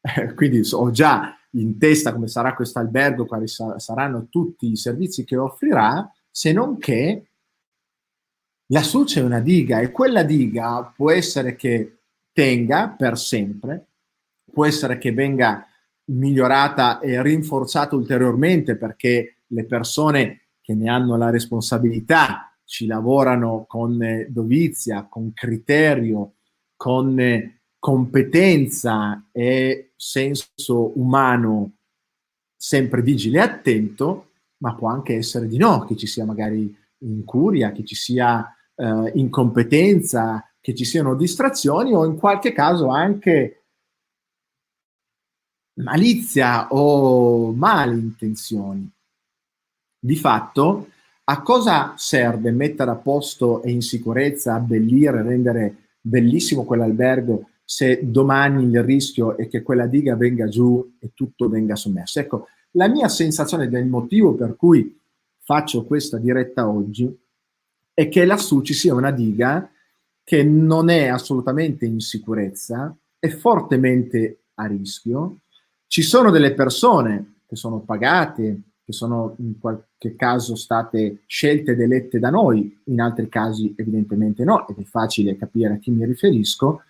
quindi 0.33 0.61
ho 0.71 0.89
già 0.89 1.37
in 1.51 1.77
testa 1.77 2.13
come 2.13 2.27
sarà 2.27 2.55
questo 2.55 2.79
albergo, 2.79 3.27
quali 3.27 3.47
sa- 3.47 3.77
saranno 3.77 4.25
tutti 4.27 4.71
i 4.71 4.75
servizi 4.75 5.23
che 5.23 5.37
offrirà, 5.37 6.11
se 6.31 6.51
non 6.51 6.79
che 6.79 7.27
lassù 8.71 9.03
c'è 9.03 9.21
una 9.21 9.39
diga 9.39 9.79
e 9.79 9.91
quella 9.91 10.23
diga 10.23 10.91
può 10.95 11.11
essere 11.11 11.55
che 11.55 11.97
tenga 12.33 12.89
per 12.89 13.17
sempre, 13.17 13.87
può 14.51 14.65
essere 14.65 14.97
che 14.97 15.11
venga 15.11 15.65
migliorata 16.05 16.99
e 16.99 17.21
rinforzata 17.21 17.95
ulteriormente 17.95 18.75
perché 18.75 19.37
le 19.47 19.65
persone 19.65 20.41
che 20.61 20.73
ne 20.73 20.89
hanno 20.89 21.17
la 21.17 21.29
responsabilità 21.29 22.53
ci 22.63 22.85
lavorano 22.85 23.65
con 23.67 24.01
eh, 24.01 24.27
dovizia, 24.29 25.05
con 25.09 25.33
criterio, 25.33 26.35
con 26.75 27.19
eh, 27.19 27.61
competenza 27.77 29.27
e 29.31 29.91
senso 29.95 30.97
umano 30.99 31.73
sempre 32.55 33.01
vigile 33.01 33.39
e 33.39 33.41
attento, 33.41 34.31
ma 34.57 34.75
può 34.75 34.87
anche 34.87 35.15
essere 35.15 35.47
di 35.47 35.57
no, 35.57 35.83
che 35.85 35.97
ci 35.97 36.07
sia 36.07 36.23
magari 36.23 36.73
incuria, 36.99 37.71
che 37.71 37.83
ci 37.83 37.95
sia 37.95 38.55
eh, 38.75 39.11
incompetenza, 39.15 40.45
che 40.59 40.75
ci 40.75 40.85
siano 40.85 41.15
distrazioni 41.15 41.93
o 41.93 42.05
in 42.05 42.17
qualche 42.17 42.53
caso 42.53 42.89
anche 42.89 43.63
malizia 45.81 46.67
o 46.69 47.51
malintenzioni. 47.51 48.89
Di 49.99 50.15
fatto, 50.15 50.89
a 51.23 51.41
cosa 51.41 51.93
serve 51.97 52.51
mettere 52.51 52.91
a 52.91 52.95
posto 52.95 53.63
e 53.63 53.71
in 53.71 53.81
sicurezza, 53.81 54.53
abbellire, 54.53 55.23
rendere 55.23 55.75
bellissimo 56.01 56.63
quell'albergo 56.63 57.49
se 57.71 57.99
domani 58.03 58.65
il 58.65 58.83
rischio 58.83 59.37
è 59.37 59.47
che 59.47 59.61
quella 59.61 59.85
diga 59.85 60.17
venga 60.17 60.47
giù 60.49 60.97
e 60.99 61.11
tutto 61.13 61.47
venga 61.47 61.77
sommerso. 61.77 62.19
Ecco, 62.19 62.47
la 62.71 62.89
mia 62.89 63.07
sensazione 63.07 63.69
del 63.69 63.85
motivo 63.85 64.33
per 64.33 64.57
cui 64.57 64.99
faccio 65.39 65.85
questa 65.85 66.17
diretta 66.17 66.67
oggi 66.67 67.17
è 68.01 68.09
che 68.09 68.25
lassù 68.25 68.61
ci 68.61 68.73
sia 68.73 68.95
una 68.95 69.11
diga 69.11 69.69
che 70.23 70.43
non 70.43 70.89
è 70.89 71.07
assolutamente 71.07 71.85
in 71.85 71.99
sicurezza, 71.99 72.95
è 73.19 73.29
fortemente 73.29 74.45
a 74.55 74.65
rischio. 74.65 75.41
Ci 75.85 76.01
sono 76.01 76.31
delle 76.31 76.53
persone 76.55 77.41
che 77.45 77.55
sono 77.55 77.81
pagate, 77.81 78.61
che 78.83 78.91
sono 78.91 79.35
in 79.37 79.59
qualche 79.59 80.15
caso 80.15 80.55
state 80.55 81.21
scelte 81.27 81.73
ed 81.73 81.81
elette 81.81 82.17
da 82.17 82.31
noi, 82.31 82.75
in 82.85 83.01
altri 83.01 83.29
casi 83.29 83.75
evidentemente 83.77 84.43
no, 84.43 84.67
ed 84.67 84.79
è 84.79 84.83
facile 84.83 85.37
capire 85.37 85.73
a 85.73 85.77
chi 85.77 85.91
mi 85.91 86.03
riferisco, 86.03 86.81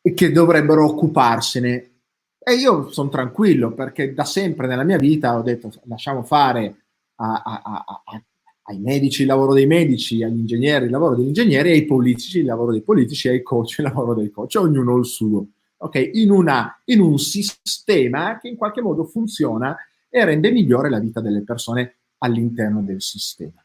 e 0.00 0.14
che 0.14 0.32
dovrebbero 0.32 0.84
occuparsene. 0.84 1.90
E 2.38 2.54
io 2.54 2.90
sono 2.90 3.08
tranquillo 3.08 3.72
perché 3.72 4.14
da 4.14 4.24
sempre 4.24 4.66
nella 4.66 4.84
mia 4.84 4.96
vita 4.96 5.36
ho 5.36 5.42
detto 5.42 5.70
lasciamo 5.84 6.24
fare 6.24 6.86
a, 7.16 7.42
a, 7.44 7.62
a, 8.04 8.22
ai 8.68 8.78
medici 8.80 9.22
il 9.22 9.28
lavoro 9.28 9.54
dei 9.54 9.66
medici, 9.66 10.22
agli 10.22 10.38
ingegneri 10.38 10.84
il 10.84 10.90
lavoro 10.90 11.14
degli 11.14 11.28
ingegneri, 11.28 11.70
ai 11.70 11.86
politici 11.86 12.40
il 12.40 12.44
lavoro 12.44 12.72
dei 12.72 12.82
politici, 12.82 13.28
ai 13.28 13.42
coach 13.42 13.78
il 13.78 13.84
lavoro 13.84 14.14
dei 14.14 14.30
coach, 14.30 14.56
ognuno 14.56 14.96
il 14.96 15.06
suo. 15.06 15.46
Ok, 15.78 16.10
in, 16.14 16.30
una, 16.30 16.80
in 16.86 17.00
un 17.00 17.18
sistema 17.18 18.38
che 18.38 18.48
in 18.48 18.56
qualche 18.56 18.82
modo 18.82 19.04
funziona 19.04 19.76
e 20.08 20.24
rende 20.24 20.50
migliore 20.50 20.90
la 20.90 20.98
vita 20.98 21.20
delle 21.20 21.42
persone 21.42 21.96
all'interno 22.18 22.82
del 22.82 23.00
sistema. 23.00 23.64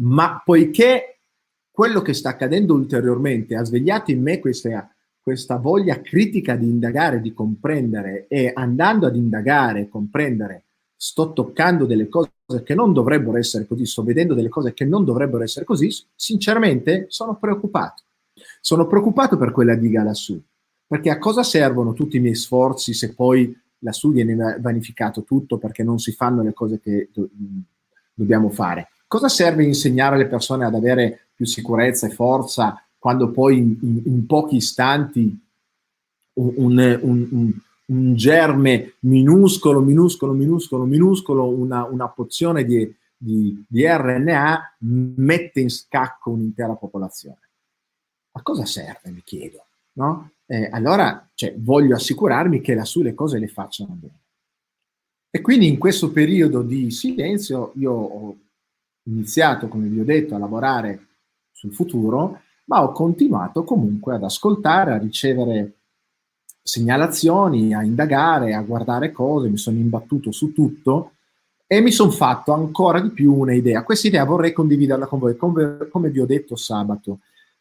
Ma 0.00 0.40
poiché 0.44 1.18
quello 1.70 2.00
che 2.00 2.14
sta 2.14 2.30
accadendo 2.30 2.74
ulteriormente 2.74 3.54
ha 3.54 3.64
svegliato 3.64 4.12
in 4.12 4.22
me 4.22 4.38
questa, 4.38 4.88
questa 5.20 5.56
voglia 5.56 6.00
critica 6.00 6.56
di 6.56 6.66
indagare, 6.66 7.20
di 7.20 7.34
comprendere 7.34 8.26
e 8.28 8.50
andando 8.54 9.06
ad 9.06 9.16
indagare 9.16 9.88
comprendere, 9.88 10.64
sto 10.96 11.32
toccando 11.32 11.84
delle 11.84 12.08
cose 12.08 12.30
che 12.64 12.74
non 12.74 12.94
dovrebbero 12.94 13.36
essere 13.36 13.66
così, 13.66 13.84
sto 13.84 14.02
vedendo 14.02 14.32
delle 14.32 14.48
cose 14.48 14.72
che 14.72 14.86
non 14.86 15.04
dovrebbero 15.04 15.42
essere 15.42 15.66
così, 15.66 15.88
sinceramente 16.14 17.06
sono 17.08 17.36
preoccupato. 17.36 18.04
Sono 18.60 18.86
preoccupato 18.86 19.36
per 19.36 19.52
quella 19.52 19.74
diga 19.74 20.02
lassù, 20.02 20.40
perché 20.86 21.10
a 21.10 21.18
cosa 21.18 21.42
servono 21.42 21.92
tutti 21.92 22.16
i 22.16 22.20
miei 22.20 22.34
sforzi 22.34 22.94
se 22.94 23.14
poi 23.14 23.54
lassù 23.80 24.12
viene 24.12 24.58
vanificato 24.60 25.22
tutto 25.22 25.58
perché 25.58 25.82
non 25.82 25.98
si 25.98 26.12
fanno 26.12 26.42
le 26.42 26.54
cose 26.54 26.80
che 26.80 27.10
do- 27.12 27.28
dobbiamo 28.14 28.48
fare? 28.48 28.88
Cosa 29.06 29.28
serve 29.28 29.64
insegnare 29.64 30.14
alle 30.14 30.26
persone 30.26 30.64
ad 30.64 30.74
avere 30.74 31.28
più 31.34 31.44
sicurezza 31.44 32.06
e 32.06 32.10
forza 32.10 32.82
quando 32.98 33.30
poi 33.30 33.58
in, 33.58 33.76
in, 33.82 34.02
in 34.06 34.26
pochi 34.26 34.56
istanti 34.56 35.38
un, 36.34 36.98
un, 37.00 37.28
un, 37.30 37.52
un, 37.88 38.14
germe 38.14 38.94
minuscolo, 39.00 39.80
minuscolo, 39.80 40.32
minuscolo, 40.32 40.84
minuscolo, 40.84 41.48
una, 41.48 41.84
una 41.84 42.08
pozione 42.08 42.64
di, 42.64 42.94
di, 43.16 43.64
di 43.66 43.86
RNA 43.86 44.76
mette 44.78 45.60
in 45.60 45.70
scacco 45.70 46.30
un'intera 46.30 46.74
popolazione? 46.74 47.40
A 48.32 48.42
cosa 48.42 48.64
serve, 48.64 49.10
mi 49.10 49.22
chiedo? 49.24 49.64
No? 49.92 50.30
Eh, 50.46 50.68
allora 50.70 51.28
cioè, 51.34 51.54
voglio 51.58 51.94
assicurarmi 51.94 52.60
che 52.60 52.74
lassù 52.74 53.02
le 53.02 53.14
cose 53.14 53.38
le 53.38 53.48
facciano 53.48 53.94
bene. 53.94 54.20
E 55.30 55.40
quindi 55.40 55.66
in 55.66 55.76
questo 55.76 56.10
periodo 56.10 56.62
di 56.62 56.90
silenzio 56.90 57.72
io 57.76 57.92
ho 57.92 58.36
iniziato, 59.04 59.68
come 59.68 59.88
vi 59.88 60.00
ho 60.00 60.04
detto, 60.04 60.34
a 60.34 60.38
lavorare 60.38 61.06
sul 61.52 61.72
futuro, 61.74 62.40
ma 62.64 62.82
ho 62.82 62.92
continuato 62.92 63.64
comunque 63.64 64.14
ad 64.14 64.22
ascoltare, 64.22 64.92
a 64.92 64.98
ricevere 64.98 65.77
segnalazioni, 66.68 67.74
a 67.74 67.82
indagare, 67.82 68.52
a 68.52 68.60
guardare 68.60 69.10
cose, 69.10 69.48
mi 69.48 69.56
sono 69.56 69.78
imbattuto 69.78 70.30
su 70.32 70.52
tutto 70.52 71.12
e 71.66 71.80
mi 71.80 71.90
sono 71.90 72.10
fatto 72.10 72.52
ancora 72.52 73.00
di 73.00 73.08
più 73.08 73.34
un'idea. 73.34 73.82
Questa 73.82 74.06
idea 74.06 74.24
vorrei 74.24 74.52
condividerla 74.52 75.06
con 75.06 75.18
voi, 75.18 75.34
come, 75.36 75.88
come 75.90 76.10
vi 76.10 76.20
ho 76.20 76.26
detto 76.26 76.56
sabato. 76.56 77.20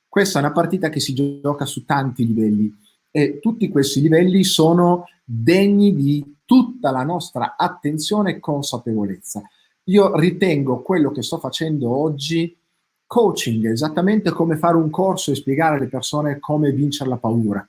Questa 0.09 0.39
è 0.39 0.41
una 0.41 0.51
partita 0.51 0.89
che 0.89 0.99
si 0.99 1.13
gioca 1.13 1.65
su 1.65 1.85
tanti 1.85 2.27
livelli 2.27 2.75
e 3.09 3.39
tutti 3.39 3.69
questi 3.69 4.01
livelli 4.01 4.43
sono 4.43 5.05
degni 5.23 5.95
di 5.95 6.39
tutta 6.43 6.91
la 6.91 7.03
nostra 7.03 7.55
attenzione 7.57 8.31
e 8.31 8.39
consapevolezza. 8.39 9.41
Io 9.85 10.17
ritengo 10.17 10.81
quello 10.81 11.11
che 11.11 11.21
sto 11.21 11.37
facendo 11.37 11.95
oggi 11.95 12.53
coaching, 13.05 13.71
esattamente 13.71 14.31
come 14.31 14.57
fare 14.57 14.75
un 14.75 14.89
corso 14.89 15.31
e 15.31 15.35
spiegare 15.35 15.77
alle 15.77 15.87
persone 15.87 16.39
come 16.39 16.73
vincere 16.73 17.09
la 17.09 17.17
paura. 17.17 17.65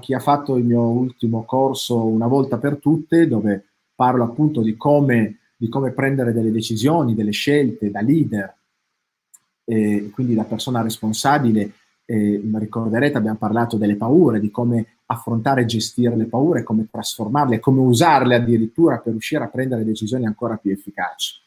Chi 0.00 0.14
ha 0.14 0.18
fatto 0.18 0.56
il 0.56 0.64
mio 0.64 0.82
ultimo 0.82 1.44
corso 1.44 2.04
una 2.04 2.26
volta 2.26 2.58
per 2.58 2.78
tutte, 2.78 3.28
dove 3.28 3.64
parlo 3.94 4.24
appunto 4.24 4.60
di 4.60 4.76
come, 4.76 5.38
di 5.56 5.68
come 5.68 5.92
prendere 5.92 6.32
delle 6.32 6.50
decisioni, 6.50 7.14
delle 7.14 7.30
scelte 7.30 7.90
da 7.90 8.00
leader, 8.00 8.54
e 9.64 10.10
quindi 10.12 10.34
da 10.34 10.44
persona 10.44 10.82
responsabile, 10.82 11.72
eh, 12.04 12.40
ricorderete 12.54 13.16
abbiamo 13.16 13.36
parlato 13.36 13.76
delle 13.76 13.96
paure, 13.96 14.40
di 14.40 14.50
come 14.50 14.86
affrontare 15.06 15.62
e 15.62 15.66
gestire 15.66 16.16
le 16.16 16.26
paure, 16.26 16.62
come 16.62 16.88
trasformarle, 16.90 17.60
come 17.60 17.80
usarle 17.80 18.34
addirittura 18.34 18.98
per 18.98 19.12
riuscire 19.12 19.44
a 19.44 19.48
prendere 19.48 19.84
decisioni 19.84 20.26
ancora 20.26 20.56
più 20.56 20.72
efficaci. 20.72 21.40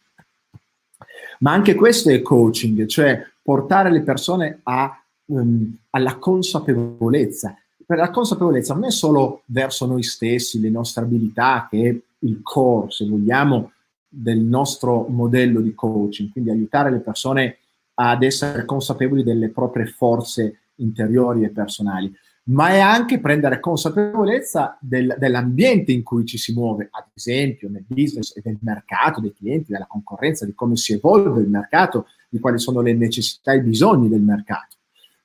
Ma 1.39 1.51
anche 1.53 1.75
questo 1.75 2.09
è 2.09 2.21
coaching, 2.21 2.85
cioè 2.85 3.21
portare 3.41 3.91
le 3.91 4.01
persone 4.01 4.59
a, 4.63 5.01
um, 5.25 5.77
alla 5.91 6.15
consapevolezza. 6.17 7.57
La 7.95 8.11
consapevolezza 8.11 8.75
non 8.75 8.85
è 8.85 8.91
solo 8.91 9.41
verso 9.45 9.87
noi 9.87 10.03
stessi, 10.03 10.59
le 10.59 10.69
nostre 10.69 11.03
abilità, 11.03 11.67
che 11.69 11.89
è 11.89 11.99
il 12.19 12.39
core, 12.43 12.91
se 12.91 13.07
vogliamo, 13.07 13.71
del 14.07 14.39
nostro 14.39 15.07
modello 15.07 15.59
di 15.59 15.73
coaching, 15.73 16.31
quindi 16.31 16.51
aiutare 16.51 16.91
le 16.91 16.99
persone 16.99 17.57
ad 17.95 18.21
essere 18.21 18.63
consapevoli 18.65 19.23
delle 19.23 19.49
proprie 19.49 19.87
forze 19.87 20.59
interiori 20.75 21.43
e 21.43 21.49
personali, 21.49 22.13
ma 22.43 22.69
è 22.69 22.79
anche 22.79 23.19
prendere 23.19 23.59
consapevolezza 23.59 24.77
del, 24.79 25.15
dell'ambiente 25.17 25.91
in 25.91 26.03
cui 26.03 26.25
ci 26.25 26.37
si 26.37 26.53
muove, 26.53 26.89
ad 26.91 27.05
esempio 27.13 27.69
nel 27.69 27.85
business 27.87 28.35
e 28.35 28.41
del 28.43 28.57
mercato, 28.61 29.19
dei 29.19 29.33
clienti, 29.33 29.71
della 29.71 29.87
concorrenza, 29.87 30.45
di 30.45 30.53
come 30.53 30.75
si 30.75 30.93
evolve 30.93 31.41
il 31.41 31.49
mercato, 31.49 32.05
di 32.29 32.39
quali 32.39 32.59
sono 32.59 32.81
le 32.81 32.93
necessità 32.93 33.51
e 33.51 33.57
i 33.57 33.61
bisogni 33.61 34.09
del 34.09 34.21
mercato. 34.21 34.77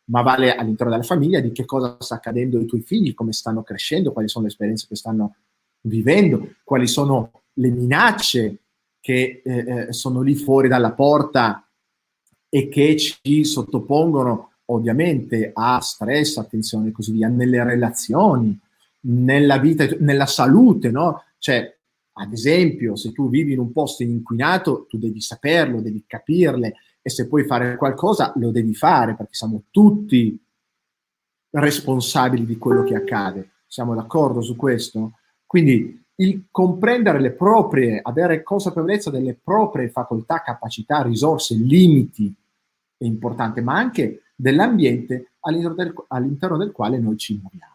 Ma 0.06 0.22
vale 0.22 0.54
all'interno 0.54 0.92
della 0.92 1.04
famiglia 1.04 1.40
di 1.40 1.52
che 1.52 1.64
cosa 1.64 1.96
sta 2.00 2.16
accadendo 2.16 2.58
ai 2.58 2.66
tuoi 2.66 2.82
figli, 2.82 3.14
come 3.14 3.32
stanno 3.32 3.62
crescendo, 3.62 4.12
quali 4.12 4.28
sono 4.28 4.44
le 4.44 4.50
esperienze 4.50 4.86
che 4.88 4.96
stanno 4.96 5.36
vivendo, 5.82 6.56
quali 6.62 6.86
sono 6.86 7.42
le 7.54 7.70
minacce 7.70 8.58
che 9.00 9.42
eh, 9.44 9.86
eh 9.88 9.92
sono 9.92 10.20
lì 10.20 10.34
fuori 10.34 10.68
dalla 10.68 10.92
porta 10.92 11.66
e 12.48 12.68
che 12.68 12.96
ci 12.96 13.44
sottopongono 13.44 14.52
ovviamente 14.66 15.50
a 15.52 15.80
stress, 15.80 16.36
attenzione 16.36 16.88
e 16.88 16.92
così 16.92 17.12
via, 17.12 17.28
nelle 17.28 17.62
relazioni, 17.64 18.58
nella 19.06 19.58
vita, 19.58 19.86
nella 19.98 20.26
salute, 20.26 20.90
no? 20.90 21.22
Cioè, 21.38 21.76
ad 22.16 22.32
esempio, 22.32 22.96
se 22.96 23.12
tu 23.12 23.28
vivi 23.28 23.52
in 23.52 23.58
un 23.58 23.72
posto 23.72 24.02
inquinato, 24.02 24.86
tu 24.88 24.98
devi 24.98 25.20
saperlo, 25.20 25.80
devi 25.80 26.04
capirle 26.06 26.74
e 27.06 27.10
se 27.10 27.28
puoi 27.28 27.44
fare 27.44 27.76
qualcosa 27.76 28.32
lo 28.36 28.50
devi 28.50 28.74
fare 28.74 29.14
perché 29.14 29.34
siamo 29.34 29.64
tutti 29.70 30.42
responsabili 31.50 32.46
di 32.46 32.56
quello 32.56 32.82
che 32.82 32.94
accade. 32.94 33.50
Siamo 33.66 33.94
d'accordo 33.94 34.40
su 34.40 34.56
questo? 34.56 35.18
Quindi 35.44 36.02
il 36.16 36.46
comprendere 36.50 37.20
le 37.20 37.32
proprie, 37.32 38.00
avere 38.02 38.42
consapevolezza 38.42 39.10
delle 39.10 39.34
proprie 39.34 39.90
facoltà, 39.90 40.40
capacità, 40.40 41.02
risorse, 41.02 41.54
limiti 41.54 42.34
è 42.96 43.04
importante, 43.04 43.60
ma 43.60 43.74
anche 43.76 44.22
dell'ambiente 44.34 45.32
all'interno 45.40 45.74
del, 45.74 45.94
all'interno 46.08 46.56
del 46.56 46.72
quale 46.72 46.98
noi 46.98 47.18
ci 47.18 47.38
muoviamo. 47.38 47.74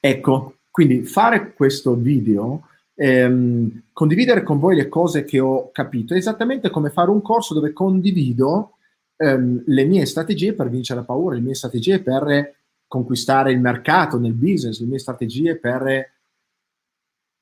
Ecco, 0.00 0.56
quindi 0.72 1.04
fare 1.04 1.52
questo 1.52 1.94
video, 1.94 2.66
ehm, 3.02 3.82
condividere 3.92 4.44
con 4.44 4.60
voi 4.60 4.76
le 4.76 4.88
cose 4.88 5.24
che 5.24 5.40
ho 5.40 5.72
capito, 5.72 6.14
è 6.14 6.16
esattamente 6.16 6.70
come 6.70 6.90
fare 6.90 7.10
un 7.10 7.20
corso 7.20 7.52
dove 7.52 7.72
condivido 7.72 8.76
ehm, 9.16 9.64
le 9.66 9.84
mie 9.84 10.06
strategie 10.06 10.52
per 10.52 10.68
vincere 10.68 11.00
la 11.00 11.06
paura, 11.06 11.34
le 11.34 11.40
mie 11.40 11.54
strategie 11.54 12.00
per 12.00 12.54
conquistare 12.86 13.50
il 13.50 13.58
mercato 13.58 14.20
nel 14.20 14.34
business, 14.34 14.78
le 14.78 14.86
mie 14.86 15.00
strategie 15.00 15.56
per 15.56 16.12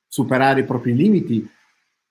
superare 0.07 0.61
i 0.61 0.65
propri 0.65 0.95
limiti, 0.95 1.47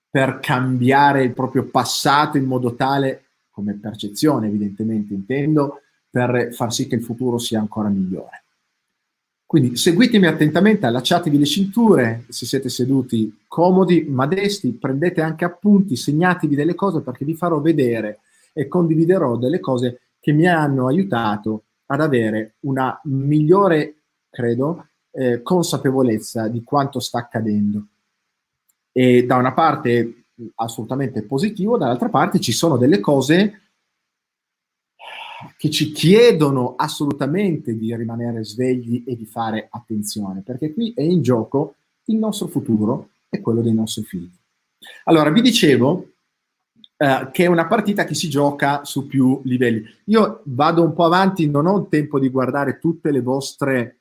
per 0.09 0.39
cambiare 0.39 1.23
il 1.23 1.33
proprio 1.33 1.65
passato 1.65 2.37
in 2.37 2.45
modo 2.45 2.75
tale 2.75 3.25
come 3.49 3.73
percezione 3.73 4.47
evidentemente 4.47 5.13
intendo, 5.13 5.81
per 6.09 6.53
far 6.53 6.71
sì 6.71 6.87
che 6.87 6.95
il 6.95 7.03
futuro 7.03 7.37
sia 7.37 7.59
ancora 7.59 7.89
migliore. 7.89 8.40
Quindi 9.51 9.75
seguitemi 9.75 10.27
attentamente, 10.27 10.85
allacciatevi 10.85 11.37
le 11.37 11.43
cinture, 11.43 12.23
se 12.29 12.45
siete 12.45 12.69
seduti 12.69 13.41
comodi, 13.49 14.05
modesti, 14.07 14.71
prendete 14.71 15.19
anche 15.19 15.43
appunti, 15.43 15.97
segnatevi 15.97 16.55
delle 16.55 16.73
cose 16.73 17.01
perché 17.01 17.25
vi 17.25 17.35
farò 17.35 17.59
vedere 17.59 18.19
e 18.53 18.69
condividerò 18.69 19.35
delle 19.35 19.59
cose 19.59 20.03
che 20.21 20.31
mi 20.31 20.47
hanno 20.47 20.87
aiutato 20.87 21.63
ad 21.87 21.99
avere 21.99 22.53
una 22.61 22.97
migliore, 23.03 23.95
credo, 24.29 24.87
eh, 25.11 25.41
consapevolezza 25.41 26.47
di 26.47 26.63
quanto 26.63 27.01
sta 27.01 27.17
accadendo. 27.17 27.87
E 28.93 29.25
da 29.25 29.35
una 29.35 29.51
parte 29.51 30.27
assolutamente 30.55 31.23
positivo, 31.23 31.77
dall'altra 31.77 32.07
parte 32.07 32.39
ci 32.39 32.53
sono 32.53 32.77
delle 32.77 33.01
cose 33.01 33.70
che 35.57 35.69
ci 35.69 35.91
chiedono 35.91 36.75
assolutamente 36.75 37.77
di 37.77 37.95
rimanere 37.95 38.43
svegli 38.43 39.03
e 39.05 39.15
di 39.15 39.25
fare 39.25 39.67
attenzione, 39.69 40.41
perché 40.41 40.73
qui 40.73 40.93
è 40.95 41.01
in 41.01 41.21
gioco 41.21 41.75
il 42.05 42.17
nostro 42.17 42.47
futuro 42.47 43.09
e 43.29 43.41
quello 43.41 43.61
dei 43.61 43.73
nostri 43.73 44.03
figli. 44.03 44.29
Allora, 45.05 45.29
vi 45.29 45.41
dicevo 45.41 46.07
eh, 46.97 47.29
che 47.31 47.43
è 47.43 47.47
una 47.47 47.67
partita 47.67 48.03
che 48.03 48.13
si 48.13 48.29
gioca 48.29 48.83
su 48.83 49.07
più 49.07 49.41
livelli. 49.45 49.83
Io 50.05 50.41
vado 50.45 50.83
un 50.83 50.93
po' 50.93 51.05
avanti, 51.05 51.49
non 51.49 51.65
ho 51.65 51.77
il 51.77 51.87
tempo 51.89 52.19
di 52.19 52.29
guardare 52.29 52.79
tutte 52.79 53.11
le 53.11 53.21
vostre 53.21 53.97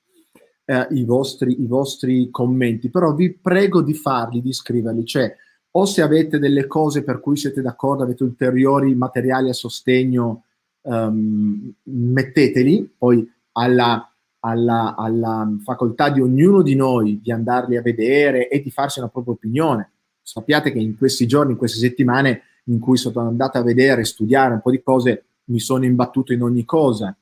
eh, 0.70 0.86
i, 0.90 1.04
vostri, 1.04 1.60
i 1.60 1.66
vostri 1.66 2.30
commenti, 2.30 2.90
però 2.90 3.12
vi 3.12 3.32
prego 3.32 3.82
di 3.82 3.94
farli, 3.94 4.40
di 4.40 4.52
scriverli, 4.52 5.04
cioè 5.04 5.34
o 5.72 5.84
se 5.84 6.02
avete 6.02 6.38
delle 6.38 6.66
cose 6.66 7.02
per 7.02 7.20
cui 7.20 7.36
siete 7.36 7.60
d'accordo, 7.60 8.04
avete 8.04 8.22
ulteriori 8.22 8.94
materiali 8.94 9.48
a 9.48 9.52
sostegno, 9.52 10.44
um, 10.82 11.72
metteteli, 11.82 12.94
poi 12.96 13.28
alla, 13.52 14.12
alla, 14.40 14.94
alla, 14.96 15.50
facoltà 15.62 16.10
di 16.10 16.20
ognuno 16.20 16.62
di 16.62 16.74
noi 16.74 17.20
di 17.22 17.32
andarli 17.32 17.76
a 17.76 17.82
vedere 17.82 18.48
e 18.48 18.62
di 18.62 18.70
farsi 18.70 18.98
una 18.98 19.08
propria 19.08 19.34
opinione. 19.34 19.90
Sappiate 20.22 20.72
che 20.72 20.78
in 20.78 20.96
questi 20.96 21.26
giorni, 21.26 21.52
in 21.52 21.58
queste 21.58 21.78
settimane 21.78 22.42
in 22.64 22.78
cui 22.78 22.96
sono 22.96 23.26
andato 23.26 23.58
a 23.58 23.62
vedere, 23.62 24.04
studiare 24.04 24.54
un 24.54 24.60
po' 24.60 24.70
di 24.70 24.82
cose, 24.82 25.24
mi 25.44 25.58
sono 25.58 25.84
imbattuto 25.84 26.32
in 26.32 26.42
ogni 26.42 26.64
cosa 26.64 27.14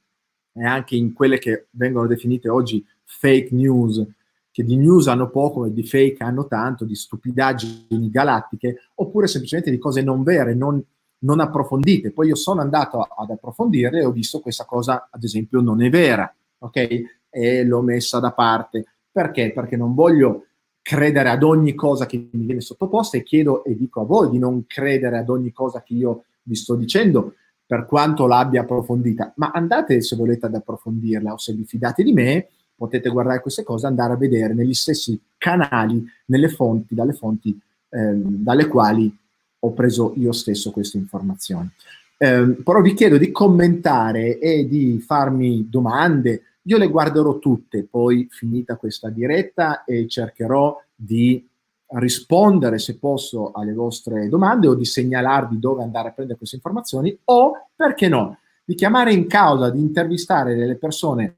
e 0.52 0.64
anche 0.64 0.96
in 0.96 1.12
quelle 1.12 1.38
che 1.38 1.68
vengono 1.70 2.06
definite 2.06 2.48
oggi 2.48 2.84
fake 3.04 3.54
news, 3.54 4.04
che 4.50 4.64
di 4.64 4.76
news 4.76 5.06
hanno 5.06 5.30
poco 5.30 5.64
e 5.64 5.72
di 5.72 5.84
fake 5.84 6.22
hanno 6.22 6.46
tanto, 6.46 6.84
di 6.84 6.94
stupidaggini 6.94 8.10
galattiche, 8.10 8.90
oppure 8.96 9.26
semplicemente 9.28 9.70
di 9.70 9.78
cose 9.78 10.02
non 10.02 10.22
vere, 10.22 10.54
non, 10.54 10.82
non 11.20 11.40
approfondite. 11.40 12.12
Poi 12.12 12.28
io 12.28 12.34
sono 12.34 12.60
andato 12.60 13.00
ad 13.00 13.30
approfondire 13.30 14.00
e 14.00 14.04
ho 14.04 14.10
visto 14.10 14.40
questa 14.40 14.64
cosa, 14.64 15.08
ad 15.10 15.22
esempio, 15.22 15.60
non 15.60 15.82
è 15.82 15.90
vera, 15.90 16.32
ok? 16.58 17.02
E 17.30 17.64
l'ho 17.64 17.82
messa 17.82 18.18
da 18.20 18.32
parte. 18.32 18.84
Perché? 19.10 19.52
Perché 19.52 19.76
non 19.76 19.94
voglio 19.94 20.44
credere 20.82 21.28
ad 21.28 21.42
ogni 21.42 21.74
cosa 21.74 22.06
che 22.06 22.28
mi 22.30 22.44
viene 22.44 22.60
sottoposta 22.60 23.16
e 23.16 23.22
chiedo 23.22 23.64
e 23.64 23.76
dico 23.76 24.00
a 24.00 24.04
voi 24.04 24.30
di 24.30 24.38
non 24.38 24.64
credere 24.66 25.18
ad 25.18 25.28
ogni 25.28 25.52
cosa 25.52 25.82
che 25.82 25.94
io 25.94 26.24
vi 26.42 26.54
sto 26.54 26.74
dicendo, 26.76 27.34
per 27.66 27.84
quanto 27.84 28.26
l'abbia 28.26 28.62
approfondita, 28.62 29.34
ma 29.36 29.50
andate 29.52 30.00
se 30.00 30.16
volete 30.16 30.46
ad 30.46 30.54
approfondirla 30.54 31.34
o 31.34 31.36
se 31.36 31.52
vi 31.52 31.64
fidate 31.64 32.02
di 32.02 32.14
me, 32.14 32.48
potete 32.74 33.10
guardare 33.10 33.42
queste 33.42 33.64
cose, 33.64 33.86
andare 33.86 34.14
a 34.14 34.16
vedere 34.16 34.54
negli 34.54 34.72
stessi 34.72 35.20
canali, 35.36 36.02
nelle 36.26 36.48
fonti, 36.48 36.94
dalle 36.94 37.12
fonti 37.12 37.60
eh, 37.90 38.14
dalle 38.14 38.66
quali 38.68 39.14
ho 39.60 39.72
preso 39.72 40.12
io 40.16 40.32
stesso 40.32 40.70
queste 40.70 40.98
informazioni. 40.98 41.68
Eh, 42.16 42.56
però 42.64 42.80
vi 42.80 42.94
chiedo 42.94 43.16
di 43.16 43.30
commentare 43.30 44.38
e 44.38 44.66
di 44.66 44.98
farmi 44.98 45.68
domande. 45.68 46.42
Io 46.62 46.76
le 46.76 46.88
guarderò 46.88 47.38
tutte, 47.38 47.86
poi 47.88 48.26
finita 48.30 48.76
questa 48.76 49.08
diretta 49.08 49.84
e 49.84 50.06
cercherò 50.08 50.80
di 50.94 51.46
rispondere 51.90 52.78
se 52.78 52.98
posso 52.98 53.52
alle 53.52 53.72
vostre 53.72 54.28
domande 54.28 54.66
o 54.66 54.74
di 54.74 54.84
segnalarvi 54.84 55.58
dove 55.58 55.82
andare 55.82 56.08
a 56.08 56.12
prendere 56.12 56.36
queste 56.36 56.56
informazioni 56.56 57.16
o, 57.24 57.68
perché 57.74 58.08
no, 58.08 58.38
di 58.64 58.74
chiamare 58.74 59.12
in 59.14 59.26
causa, 59.26 59.70
di 59.70 59.80
intervistare 59.80 60.54
delle 60.54 60.76
persone 60.76 61.36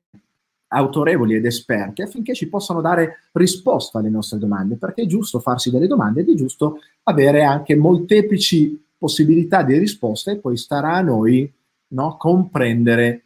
autorevoli 0.72 1.34
ed 1.34 1.44
esperti 1.44 2.02
affinché 2.02 2.34
ci 2.34 2.48
possano 2.48 2.80
dare 2.80 3.28
risposta 3.32 3.98
alle 3.98 4.08
nostre 4.08 4.38
domande, 4.38 4.76
perché 4.76 5.02
è 5.02 5.06
giusto 5.06 5.40
farsi 5.40 5.70
delle 5.70 5.86
domande 5.86 6.20
ed 6.20 6.30
è 6.30 6.34
giusto 6.34 6.80
avere 7.04 7.42
anche 7.42 7.74
molteplici 7.74 8.82
possibilità 8.96 9.62
di 9.62 9.78
risposta 9.78 10.30
e 10.30 10.36
poi 10.36 10.56
starà 10.56 10.94
a 10.94 11.00
noi 11.00 11.50
no, 11.88 12.16
comprendere, 12.16 13.24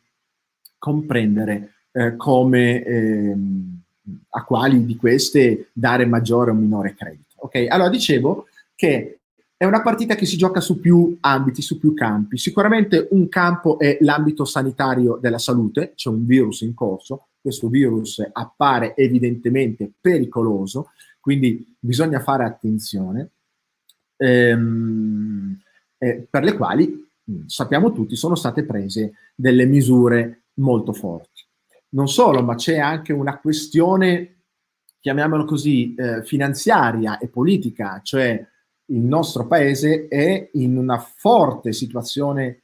comprendere 0.79 1.73
eh, 1.93 2.17
come, 2.17 2.83
eh, 2.83 3.37
a 4.31 4.45
quali 4.45 4.85
di 4.85 4.97
queste 4.97 5.71
dare 5.73 6.07
maggiore 6.07 6.51
o 6.51 6.55
minore 6.55 6.95
credito. 6.95 7.35
Ok, 7.37 7.67
allora 7.69 7.91
dicevo 7.91 8.47
che 8.75 9.19
è 9.57 9.65
una 9.65 9.83
partita 9.83 10.15
che 10.15 10.27
si 10.27 10.37
gioca 10.37 10.61
su 10.61 10.81
più 10.81 11.17
ambiti, 11.21 11.63
su 11.63 11.79
più 11.79 11.95
campi. 11.95 12.39
Sicuramente 12.39 13.09
un 13.11 13.29
campo 13.29 13.79
è 13.79 13.99
l'ambito 14.01 14.45
sanitario 14.45 15.19
della 15.21 15.39
salute, 15.39 15.93
c'è 15.95 16.09
un 16.09 16.25
virus 16.27 16.63
in 16.63 16.75
corso, 16.75 17.27
questo 17.45 17.69
virus 17.69 18.27
appare 18.33 18.97
evidentemente 18.97 19.93
pericoloso, 20.01 20.93
quindi 21.21 21.77
bisogna 21.79 22.19
fare 22.21 22.43
attenzione, 22.43 23.33
ehm, 24.17 25.61
eh, 25.99 26.27
per 26.31 26.43
le 26.43 26.57
quali 26.57 27.07
mm, 27.31 27.45
sappiamo 27.45 27.93
tutti 27.93 28.17
sono 28.17 28.35
state 28.35 28.65
prese 28.65 29.13
delle 29.35 29.67
misure 29.67 30.45
molto 30.55 30.95
forti. 30.95 31.43
Non 31.91 32.09
solo, 32.09 32.43
ma 32.43 32.55
c'è 32.55 32.79
anche 32.79 33.13
una 33.13 33.39
questione, 33.39 34.45
chiamiamolo 34.99 35.45
così, 35.45 35.95
eh, 35.95 36.25
finanziaria 36.25 37.19
e 37.19 37.29
politica, 37.29 38.01
cioè 38.03 38.43
il 38.87 39.01
nostro 39.01 39.47
paese 39.47 40.09
è 40.09 40.49
in 40.55 40.79
una 40.79 40.99
forte 40.99 41.75
situazione 41.75 42.63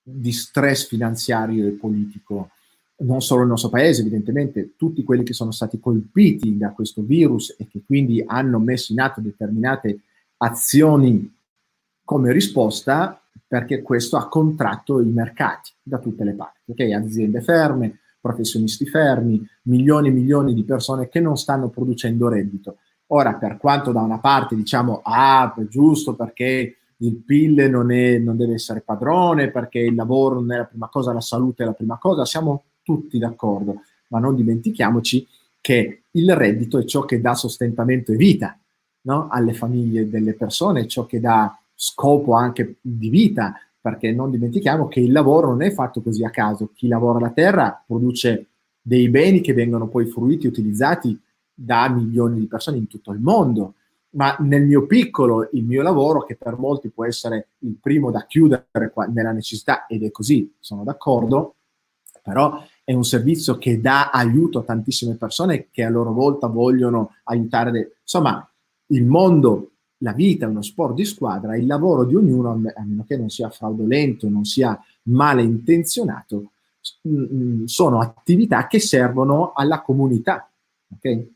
di 0.00 0.30
stress 0.30 0.86
finanziario 0.86 1.66
e 1.66 1.72
politico 1.72 2.50
non 2.96 3.20
solo 3.20 3.42
il 3.42 3.48
nostro 3.48 3.70
paese, 3.70 4.02
evidentemente 4.02 4.74
tutti 4.76 5.02
quelli 5.02 5.24
che 5.24 5.32
sono 5.32 5.50
stati 5.50 5.80
colpiti 5.80 6.56
da 6.56 6.72
questo 6.72 7.02
virus 7.02 7.54
e 7.58 7.66
che 7.68 7.82
quindi 7.84 8.22
hanno 8.24 8.58
messo 8.58 8.92
in 8.92 9.00
atto 9.00 9.20
determinate 9.20 10.00
azioni 10.38 11.32
come 12.04 12.32
risposta, 12.32 13.20
perché 13.46 13.82
questo 13.82 14.16
ha 14.16 14.28
contratto 14.28 15.00
i 15.00 15.10
mercati 15.10 15.72
da 15.82 15.98
tutte 15.98 16.24
le 16.24 16.34
parti, 16.34 16.72
okay? 16.72 16.92
aziende 16.92 17.40
ferme, 17.40 17.98
professionisti 18.20 18.86
fermi, 18.86 19.44
milioni 19.62 20.08
e 20.08 20.12
milioni 20.12 20.54
di 20.54 20.64
persone 20.64 21.08
che 21.08 21.20
non 21.20 21.36
stanno 21.36 21.68
producendo 21.68 22.28
reddito. 22.28 22.78
Ora, 23.08 23.34
per 23.34 23.58
quanto 23.58 23.92
da 23.92 24.00
una 24.00 24.18
parte 24.18 24.54
diciamo, 24.54 25.00
ah, 25.04 25.52
è 25.54 25.66
giusto 25.66 26.14
perché 26.14 26.76
il 26.96 27.16
PIL 27.16 27.68
non, 27.68 27.90
è, 27.90 28.18
non 28.18 28.36
deve 28.36 28.54
essere 28.54 28.80
padrone, 28.80 29.50
perché 29.50 29.78
il 29.78 29.94
lavoro 29.94 30.36
non 30.36 30.52
è 30.52 30.56
la 30.58 30.64
prima 30.64 30.88
cosa, 30.88 31.12
la 31.12 31.20
salute 31.20 31.62
è 31.62 31.66
la 31.66 31.74
prima 31.74 31.98
cosa, 31.98 32.24
siamo 32.24 32.64
tutti 32.84 33.18
d'accordo, 33.18 33.80
ma 34.08 34.20
non 34.20 34.36
dimentichiamoci 34.36 35.26
che 35.60 36.02
il 36.10 36.36
reddito 36.36 36.78
è 36.78 36.84
ciò 36.84 37.04
che 37.04 37.20
dà 37.20 37.34
sostentamento 37.34 38.12
e 38.12 38.16
vita 38.16 38.56
no? 39.04 39.28
alle 39.30 39.54
famiglie 39.54 40.08
delle 40.08 40.34
persone, 40.34 40.86
ciò 40.86 41.06
che 41.06 41.20
dà 41.20 41.58
scopo 41.74 42.34
anche 42.34 42.76
di 42.80 43.08
vita, 43.08 43.54
perché 43.80 44.12
non 44.12 44.30
dimentichiamo 44.30 44.88
che 44.88 45.00
il 45.00 45.12
lavoro 45.12 45.48
non 45.48 45.62
è 45.62 45.72
fatto 45.72 46.00
così 46.02 46.24
a 46.24 46.30
caso. 46.30 46.70
Chi 46.74 46.88
lavora 46.88 47.18
la 47.18 47.30
terra 47.30 47.82
produce 47.86 48.46
dei 48.80 49.08
beni 49.08 49.40
che 49.40 49.52
vengono 49.52 49.88
poi 49.88 50.06
fruiti 50.06 50.46
e 50.46 50.50
utilizzati 50.50 51.18
da 51.52 51.88
milioni 51.88 52.40
di 52.40 52.46
persone 52.46 52.76
in 52.76 52.86
tutto 52.86 53.12
il 53.12 53.20
mondo. 53.20 53.74
Ma 54.10 54.36
nel 54.40 54.64
mio 54.64 54.86
piccolo, 54.86 55.48
il 55.52 55.64
mio 55.64 55.82
lavoro, 55.82 56.22
che 56.24 56.36
per 56.36 56.56
molti 56.56 56.88
può 56.88 57.04
essere 57.04 57.48
il 57.60 57.76
primo 57.80 58.10
da 58.10 58.24
chiudere 58.26 58.68
nella 59.12 59.32
necessità, 59.32 59.86
ed 59.86 60.04
è 60.04 60.10
così, 60.10 60.54
sono 60.60 60.84
d'accordo, 60.84 61.56
però 62.22 62.62
è 62.84 62.92
un 62.92 63.04
servizio 63.04 63.56
che 63.56 63.80
dà 63.80 64.10
aiuto 64.10 64.58
a 64.58 64.62
tantissime 64.62 65.14
persone 65.14 65.68
che 65.70 65.82
a 65.82 65.88
loro 65.88 66.12
volta 66.12 66.46
vogliono 66.48 67.14
aiutare. 67.24 67.70
Le... 67.70 67.96
Insomma, 68.02 68.46
il 68.88 69.06
mondo, 69.06 69.70
la 69.98 70.12
vita 70.12 70.44
è 70.44 70.48
uno 70.48 70.60
sport 70.60 70.94
di 70.94 71.06
squadra, 71.06 71.56
il 71.56 71.66
lavoro 71.66 72.04
di 72.04 72.14
ognuno, 72.14 72.50
a 72.52 72.84
meno 72.84 73.04
che 73.06 73.16
non 73.16 73.30
sia 73.30 73.48
fraudolento, 73.48 74.28
non 74.28 74.44
sia 74.44 74.78
male 75.04 75.42
intenzionato, 75.42 76.50
mm, 77.08 77.24
mm, 77.32 77.64
sono 77.64 78.00
attività 78.00 78.66
che 78.66 78.80
servono 78.80 79.52
alla 79.54 79.80
comunità. 79.80 80.46
Okay? 80.94 81.32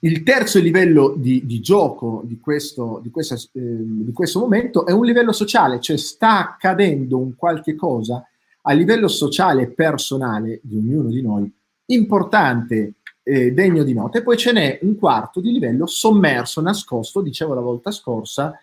Il 0.00 0.22
terzo 0.22 0.60
livello 0.60 1.14
di, 1.16 1.46
di 1.46 1.60
gioco 1.60 2.20
di 2.24 2.38
questo, 2.38 3.00
di, 3.02 3.08
questa, 3.08 3.36
eh, 3.36 3.40
di 3.54 4.12
questo 4.12 4.40
momento 4.40 4.84
è 4.84 4.92
un 4.92 5.06
livello 5.06 5.32
sociale, 5.32 5.80
cioè 5.80 5.96
sta 5.96 6.50
accadendo 6.50 7.16
un 7.16 7.34
qualche 7.34 7.74
cosa 7.74 8.22
a 8.66 8.72
livello 8.72 9.08
sociale 9.08 9.62
e 9.62 9.68
personale 9.68 10.60
di 10.62 10.76
ognuno 10.76 11.08
di 11.08 11.22
noi 11.22 11.52
importante, 11.86 12.94
eh, 13.22 13.52
degno 13.52 13.82
di 13.82 13.92
nota. 13.92 14.18
E 14.18 14.22
poi 14.22 14.36
ce 14.36 14.52
n'è 14.52 14.78
un 14.82 14.96
quarto 14.96 15.40
di 15.40 15.52
livello 15.52 15.86
sommerso, 15.86 16.60
nascosto, 16.60 17.20
dicevo 17.20 17.54
la 17.54 17.60
volta 17.60 17.90
scorsa, 17.90 18.58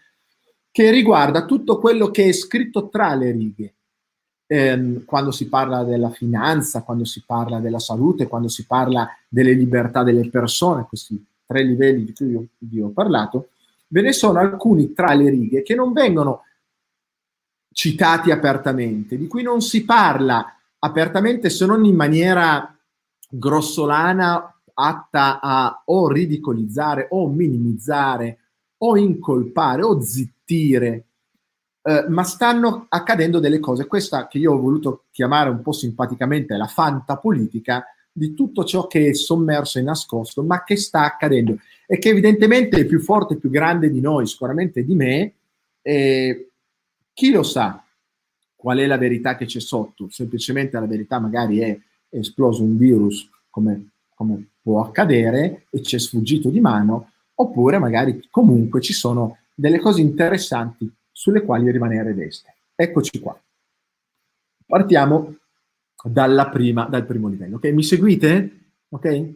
che 0.71 0.89
riguarda 0.89 1.45
tutto 1.45 1.77
quello 1.77 2.09
che 2.09 2.29
è 2.29 2.31
scritto 2.31 2.89
tra 2.89 3.13
le 3.13 3.31
righe. 3.31 3.73
Eh, 4.47 5.03
quando 5.05 5.31
si 5.31 5.47
parla 5.47 5.83
della 5.83 6.09
finanza, 6.09 6.83
quando 6.83 7.05
si 7.05 7.23
parla 7.25 7.59
della 7.59 7.79
salute, 7.79 8.27
quando 8.27 8.47
si 8.47 8.65
parla 8.65 9.07
delle 9.27 9.53
libertà 9.53 10.03
delle 10.03 10.27
persone, 10.29 10.85
questi 10.87 11.23
tre 11.45 11.63
livelli 11.63 12.05
di 12.05 12.13
cui 12.13 12.49
vi 12.57 12.81
ho 12.81 12.89
parlato, 12.89 13.49
ve 13.87 14.01
ne 14.01 14.13
sono 14.13 14.39
alcuni 14.39 14.93
tra 14.93 15.13
le 15.13 15.29
righe 15.29 15.61
che 15.61 15.75
non 15.75 15.93
vengono 15.93 16.43
citati 17.71 18.31
apertamente, 18.31 19.17
di 19.17 19.27
cui 19.27 19.43
non 19.43 19.61
si 19.61 19.85
parla 19.85 20.55
apertamente, 20.79 21.49
se 21.49 21.65
non 21.65 21.85
in 21.85 21.95
maniera 21.95 22.75
grossolana, 23.29 24.61
atta 24.73 25.39
a 25.41 25.83
o 25.85 26.09
ridicolizzare 26.09 27.07
o 27.11 27.27
minimizzare 27.27 28.39
o 28.77 28.97
incolpare 28.97 29.83
o 29.83 30.01
zittire, 30.01 31.05
eh, 31.83 32.05
ma 32.09 32.23
stanno 32.23 32.87
accadendo 32.89 33.39
delle 33.39 33.59
cose. 33.59 33.85
Questa 33.85 34.27
che 34.27 34.39
io 34.39 34.53
ho 34.53 34.59
voluto 34.59 35.05
chiamare 35.11 35.49
un 35.49 35.61
po' 35.61 35.71
simpaticamente 35.71 36.55
la 36.57 36.67
fantapolitica 36.67 37.85
di 38.11 38.33
tutto 38.33 38.63
ciò 38.65 38.87
che 38.87 39.09
è 39.09 39.13
sommerso 39.13 39.79
e 39.79 39.83
nascosto, 39.83 40.43
ma 40.43 40.63
che 40.63 40.77
sta 40.77 41.05
accadendo 41.05 41.57
e 41.85 41.97
che 41.97 42.09
evidentemente 42.09 42.79
è 42.79 42.85
più 42.85 42.99
forte, 42.99 43.37
più 43.37 43.49
grande 43.49 43.89
di 43.89 44.01
noi, 44.01 44.27
sicuramente 44.27 44.83
di 44.83 44.95
me. 44.95 45.33
E 45.81 46.50
chi 47.13 47.31
lo 47.31 47.43
sa 47.43 47.83
qual 48.55 48.77
è 48.77 48.85
la 48.85 48.97
verità 48.97 49.35
che 49.35 49.45
c'è 49.45 49.59
sotto? 49.59 50.07
Semplicemente 50.09 50.79
la 50.79 50.85
verità 50.85 51.19
magari 51.19 51.59
è, 51.59 51.79
esploso 52.13 52.63
un 52.63 52.77
virus 52.77 53.29
come, 53.49 53.91
come 54.13 54.49
può 54.61 54.83
accadere 54.83 55.65
e 55.69 55.81
ci 55.81 55.95
è 55.95 55.99
sfuggito 55.99 56.49
di 56.49 56.59
mano, 56.59 57.11
oppure 57.35 57.79
magari 57.79 58.27
comunque 58.29 58.81
ci 58.81 58.93
sono 58.93 59.37
delle 59.55 59.79
cose 59.79 60.01
interessanti 60.01 60.91
sulle 61.11 61.43
quali 61.43 61.71
rimanere 61.71 62.13
deste. 62.13 62.55
Eccoci 62.75 63.19
qua. 63.19 63.39
Partiamo 64.65 65.35
prima, 66.51 66.85
dal 66.85 67.05
primo 67.05 67.27
livello. 67.27 67.57
Ok, 67.57 67.65
mi 67.65 67.83
seguite? 67.83 68.59
Ok? 68.89 69.33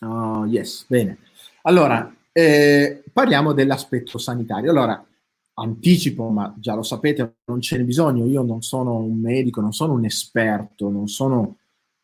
Oh, 0.00 0.46
yes, 0.46 0.86
bene. 0.88 1.18
Allora, 1.62 2.14
eh, 2.32 3.02
parliamo 3.12 3.52
dell'aspetto 3.52 4.18
sanitario. 4.18 4.70
Allora, 4.70 5.04
anticipo, 5.54 6.28
ma 6.28 6.54
già 6.58 6.74
lo 6.74 6.82
sapete, 6.82 7.36
non 7.44 7.60
ce 7.60 7.78
n'è 7.78 7.84
bisogno. 7.84 8.26
Io 8.26 8.42
non 8.42 8.62
sono 8.62 8.96
un 8.96 9.18
medico, 9.18 9.60
non 9.60 9.72
sono 9.72 9.92
un 9.92 10.04
esperto, 10.04 10.90
non 10.90 11.08
sono 11.08 11.56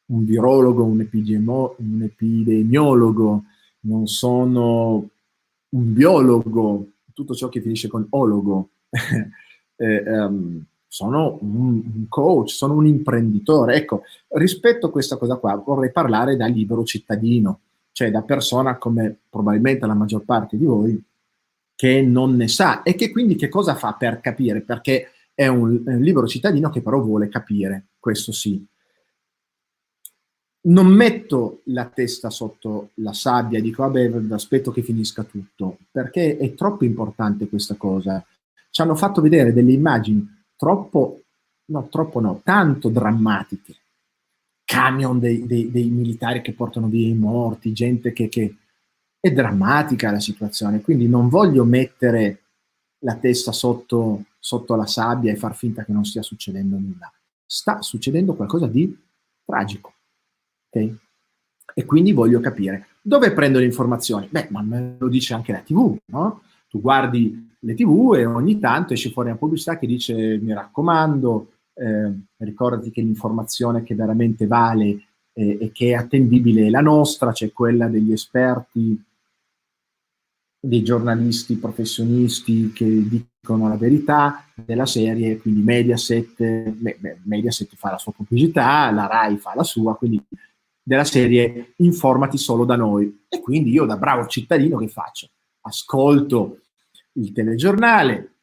un 0.07 0.25
virologo, 0.25 0.85
un, 0.85 1.01
epidemo- 1.01 1.75
un 1.79 2.03
epidemiologo, 2.03 3.45
non 3.81 4.07
sono 4.07 5.09
un 5.71 5.93
biologo, 5.93 6.87
tutto 7.13 7.35
ciò 7.35 7.49
che 7.49 7.61
finisce 7.61 7.89
con 7.89 8.07
ologo. 8.11 8.71
eh, 9.77 10.19
um, 10.19 10.65
sono 10.87 11.39
un, 11.43 11.83
un, 11.95 12.09
coach, 12.09 12.51
sono 12.51 12.75
un 12.75 12.87
imprenditore. 12.87 13.77
Ecco, 13.77 14.03
rispetto 14.29 14.87
a 14.87 14.91
questa 14.91 15.17
cosa 15.17 15.37
qua 15.37 15.55
vorrei 15.55 15.93
parlare 15.93 16.37
da 16.37 16.47
libero 16.47 16.85
cittadino, 16.85 17.61
cioè 17.93 18.11
da 18.11 18.23
persona 18.23 18.77
come 18.77 19.17
probabilmente 19.29 19.87
la 19.87 19.95
maggior 19.95 20.25
parte 20.25 20.57
di 20.57 20.65
voi 20.65 21.01
che 21.81 22.03
non 22.03 22.37
ne 22.37 22.47
sa 22.47 22.83
e 22.83 22.95
che 22.95 23.11
quindi 23.11 23.37
che 23.37 23.49
cosa 23.49 23.75
fa 23.75 23.95
per 23.95 24.21
capire, 24.21 24.61
perché 24.61 25.12
è 25.33 25.47
un, 25.47 25.83
un 25.83 26.01
libero 26.01 26.27
cittadino 26.27 26.69
che 26.69 26.83
però 26.83 27.01
vuole 27.01 27.31
capire, 27.31 27.87
questo 27.99 28.33
sì. 28.33 28.62
Non 30.64 30.88
metto 30.88 31.62
la 31.64 31.87
testa 31.87 32.29
sotto 32.29 32.90
la 32.97 33.14
sabbia 33.14 33.59
e 33.59 33.62
dico 33.62 33.83
vabbè 33.83 34.12
aspetto 34.29 34.71
che 34.71 34.83
finisca 34.83 35.25
tutto, 35.25 35.79
perché 35.90 36.37
è 36.37 36.53
troppo 36.53 36.85
importante 36.85 37.49
questa 37.49 37.77
cosa. 37.77 38.23
Ci 38.69 38.83
hanno 38.83 38.95
fatto 38.95 39.23
vedere 39.23 39.55
delle 39.55 39.73
immagini 39.73 40.23
troppo, 40.57 41.23
no, 41.64 41.88
troppo 41.88 42.21
no, 42.21 42.43
tanto 42.45 42.90
drammatiche. 42.90 43.75
Camion 44.64 45.19
dei, 45.19 45.47
dei, 45.47 45.71
dei 45.71 45.88
militari 45.88 46.43
che 46.43 46.53
portano 46.53 46.88
via 46.88 47.09
i 47.09 47.14
morti, 47.14 47.73
gente 47.73 48.12
che, 48.12 48.29
che 48.29 48.55
è 49.20 49.30
drammatica 49.33 50.11
la 50.11 50.18
situazione, 50.18 50.80
quindi 50.80 51.06
non 51.06 51.28
voglio 51.28 51.64
mettere 51.64 52.40
la 53.00 53.16
testa 53.16 53.52
sotto, 53.52 54.24
sotto, 54.38 54.74
la 54.74 54.87
sabbia 54.87 55.30
e 55.30 55.37
far 55.37 55.54
finta 55.54 55.85
che 55.85 55.92
non 55.92 56.04
stia 56.04 56.22
succedendo 56.22 56.76
nulla. 56.78 57.12
Sta 57.44 57.83
succedendo 57.83 58.35
qualcosa 58.35 58.66
di 58.66 58.96
tragico. 59.44 59.92
Okay? 60.68 60.96
E 61.74 61.85
quindi 61.85 62.12
voglio 62.12 62.40
capire 62.40 62.87
dove 63.02 63.33
prendo 63.33 63.59
le 63.59 63.64
informazioni. 63.66 64.28
Beh, 64.30 64.48
ma 64.50 64.62
me 64.62 64.96
lo 64.98 65.09
dice 65.09 65.35
anche 65.35 65.52
la 65.52 65.61
TV, 65.61 65.96
no? 66.06 66.42
Tu 66.68 66.80
guardi 66.80 67.48
le 67.59 67.74
tv 67.74 68.14
e 68.14 68.24
ogni 68.24 68.59
tanto 68.59 68.92
esce 68.92 69.11
fuori 69.11 69.28
una 69.28 69.38
pubblicità 69.38 69.78
che 69.78 69.87
dice 69.87 70.38
mi 70.38 70.52
raccomando, 70.52 71.52
eh, 71.74 72.12
ricordati 72.38 72.90
che 72.90 73.00
l'informazione 73.00 73.83
che 73.83 73.94
veramente 73.94 74.46
vale 74.46 75.02
e, 75.33 75.59
e 75.61 75.70
che 75.72 75.90
è 75.90 75.94
attendibile 75.94 76.66
è 76.66 76.70
la 76.70 76.80
nostra, 76.80 77.33
cioè 77.33 77.52
quella 77.52 77.88
degli 77.88 78.12
esperti, 78.12 79.02
dei 80.62 80.83
giornalisti 80.83 81.57
professionisti 81.57 82.70
che 82.70 82.85
dicono 83.09 83.66
la 83.66 83.77
verità 83.77 84.44
della 84.55 84.85
serie, 84.85 85.38
quindi 85.38 85.62
Mediaset, 85.62 86.42
beh, 86.42 87.20
Mediaset 87.25 87.75
fa 87.77 87.92
la 87.92 87.99
sua 87.99 88.12
pubblicità, 88.12 88.90
la 88.90 89.07
RAI 89.07 89.38
fa 89.38 89.55
la 89.55 89.62
sua, 89.62 89.96
quindi 89.96 90.23
della 90.83 91.05
serie 91.05 91.73
informati 91.77 92.37
solo 92.37 92.66
da 92.66 92.77
noi. 92.77 93.25
E 93.29 93.40
quindi 93.40 93.70
io 93.70 93.87
da 93.87 93.96
bravo 93.96 94.27
cittadino 94.27 94.77
che 94.77 94.88
faccio? 94.88 95.29
Ascolto 95.62 96.61
il 97.14 97.33
telegiornale, 97.33 98.35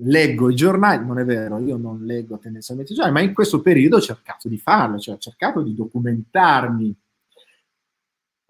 leggo 0.00 0.50
i 0.50 0.54
giornali, 0.54 1.06
non 1.06 1.18
è 1.18 1.24
vero, 1.24 1.58
io 1.60 1.78
non 1.78 2.04
leggo 2.04 2.38
tendenzialmente 2.38 2.92
i 2.92 2.96
giornali, 2.96 3.16
ma 3.16 3.26
in 3.26 3.34
questo 3.34 3.62
periodo 3.62 3.96
ho 3.96 4.00
cercato 4.00 4.48
di 4.48 4.58
farlo, 4.58 4.98
cioè 4.98 5.14
ho 5.14 5.18
cercato 5.18 5.62
di 5.62 5.74
documentarmi. 5.74 6.94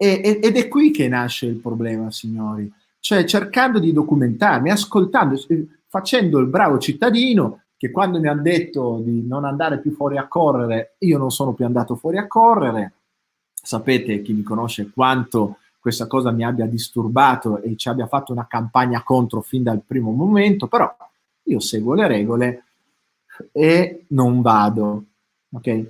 E, 0.03 0.39
ed 0.43 0.57
è 0.57 0.67
qui 0.67 0.91
che 0.91 1.07
nasce 1.07 1.45
il 1.45 1.55
problema, 1.55 2.11
signori. 2.11 2.69
Cioè 2.99 3.23
cercando 3.23 3.79
di 3.79 3.93
documentarmi, 3.93 4.69
ascoltando, 4.69 5.39
facendo 5.87 6.39
il 6.39 6.47
bravo 6.47 6.77
cittadino 6.77 7.61
che 7.77 7.89
quando 7.89 8.19
mi 8.19 8.27
hanno 8.27 8.41
detto 8.41 8.99
di 9.01 9.25
non 9.25 9.45
andare 9.45 9.79
più 9.79 9.91
fuori 9.91 10.17
a 10.17 10.27
correre, 10.27 10.95
io 10.99 11.17
non 11.17 11.31
sono 11.31 11.53
più 11.53 11.63
andato 11.63 11.95
fuori 11.95 12.17
a 12.17 12.27
correre. 12.27 12.93
Sapete, 13.53 14.21
chi 14.21 14.33
mi 14.33 14.43
conosce, 14.43 14.91
quanto 14.93 15.59
questa 15.79 16.05
cosa 16.07 16.31
mi 16.31 16.43
abbia 16.43 16.65
disturbato 16.65 17.61
e 17.61 17.77
ci 17.77 17.87
abbia 17.87 18.07
fatto 18.07 18.33
una 18.33 18.47
campagna 18.47 19.03
contro 19.03 19.41
fin 19.41 19.63
dal 19.63 19.83
primo 19.85 20.11
momento, 20.11 20.67
però 20.67 20.93
io 21.43 21.59
seguo 21.61 21.93
le 21.93 22.07
regole 22.07 22.63
e 23.53 24.03
non 24.07 24.41
vado, 24.41 25.03
ok? 25.51 25.85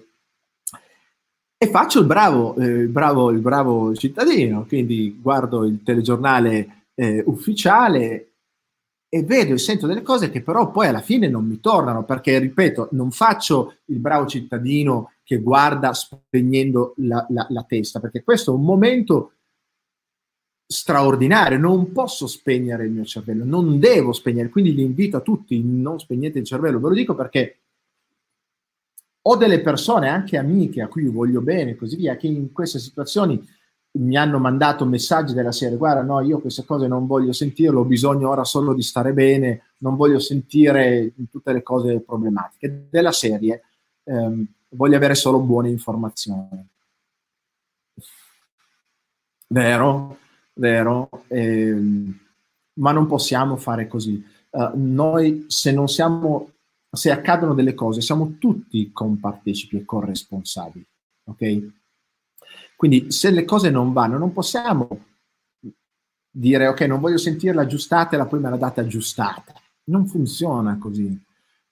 E 1.64 1.68
faccio 1.70 2.02
il 2.02 2.06
bravo, 2.06 2.58
eh, 2.58 2.88
bravo, 2.88 3.32
il 3.32 3.40
bravo 3.40 3.96
cittadino, 3.96 4.66
quindi 4.66 5.18
guardo 5.22 5.64
il 5.64 5.82
telegiornale 5.82 6.88
eh, 6.94 7.24
ufficiale 7.26 8.34
e 9.08 9.24
vedo 9.24 9.54
e 9.54 9.58
sento 9.58 9.88
delle 9.88 10.02
cose 10.02 10.30
che 10.30 10.42
però 10.42 10.72
poi 10.72 10.88
alla 10.88 11.00
fine 11.00 11.30
non 11.30 11.46
mi 11.46 11.62
tornano, 11.62 12.04
perché 12.04 12.38
ripeto, 12.38 12.90
non 12.92 13.12
faccio 13.12 13.78
il 13.86 14.00
bravo 14.00 14.26
cittadino 14.26 15.14
che 15.24 15.38
guarda 15.38 15.94
spegnendo 15.94 16.96
la, 16.98 17.26
la, 17.30 17.48
la 17.48 17.64
testa, 17.64 18.02
perché 18.02 18.24
questo 18.24 18.52
è 18.52 18.56
un 18.56 18.66
momento 18.66 19.32
straordinario, 20.68 21.58
non 21.58 21.94
posso 21.94 22.28
spegnere 22.28 22.84
il 22.88 22.92
mio 22.92 23.06
cervello, 23.06 23.46
non 23.46 23.80
devo 23.80 24.12
spegnere, 24.12 24.50
quindi 24.50 24.74
li 24.74 24.82
invito 24.82 25.16
a 25.16 25.22
tutti, 25.22 25.64
non 25.64 25.98
spegnete 25.98 26.40
il 26.40 26.46
cervello, 26.46 26.82
ve 26.82 26.90
lo 26.90 26.94
dico 26.94 27.16
perché 27.16 27.60
ho 29.26 29.36
delle 29.36 29.62
persone, 29.62 30.10
anche 30.10 30.38
amiche 30.38 30.82
a 30.82 30.88
cui 30.88 31.06
voglio 31.08 31.42
bene 31.42 31.76
così 31.76 31.96
via, 31.96 32.16
che 32.16 32.28
in 32.28 32.52
queste 32.52 32.80
situazioni 32.80 33.42
mi 33.96 34.18
hanno 34.18 34.40
mandato 34.40 34.86
messaggi 34.86 35.34
della 35.34 35.52
serie, 35.52 35.78
guarda 35.78 36.02
no, 36.02 36.20
io 36.22 36.40
queste 36.40 36.66
cose 36.66 36.88
non 36.88 37.06
voglio 37.06 37.32
sentirlo, 37.32 37.82
ho 37.82 37.86
bisogno 37.86 38.30
ora 38.30 38.44
solo 38.44 38.74
di 38.74 38.82
stare 38.82 39.14
bene, 39.14 39.74
non 39.80 39.96
voglio 39.96 40.20
sentire 40.20 41.14
tutte 41.30 41.54
le 41.54 41.62
cose 41.62 42.02
problematiche. 42.02 42.88
Della 42.90 43.12
serie 43.12 43.62
ehm, 44.04 44.46
voglio 44.70 44.96
avere 44.96 45.16
solo 45.16 45.40
buone 45.40 45.70
informazioni. 45.70 46.68
Vero? 49.48 50.18
vero? 50.54 51.10
Eh, 51.28 51.76
ma 52.74 52.92
non 52.92 53.08
possiamo 53.08 53.56
fare 53.56 53.88
così. 53.88 54.24
Uh, 54.50 54.72
noi, 54.76 55.46
se 55.48 55.72
non 55.72 55.88
siamo, 55.88 56.53
se 56.96 57.12
accadono 57.12 57.56
delle 57.56 57.74
cose, 57.74 58.02
siamo 58.02 58.36
tutti 58.38 58.92
compartecipi 58.92 59.78
e 59.78 59.86
corresponsabili, 59.86 60.86
ok? 61.26 61.68
Quindi 62.76 63.12
se 63.12 63.32
le 63.32 63.46
cose 63.46 63.70
non 63.70 63.94
vanno, 63.94 64.18
non 64.18 64.32
possiamo 64.32 65.06
dire, 66.30 66.68
ok, 66.68 66.82
non 66.82 67.00
voglio 67.00 67.18
sentirla 67.18 67.62
aggiustatela, 67.62 68.26
poi 68.26 68.40
me 68.40 68.50
la 68.50 68.58
date 68.58 68.82
aggiustata. 68.82 69.54
Non 69.86 70.06
funziona 70.08 70.78
così. 70.78 71.20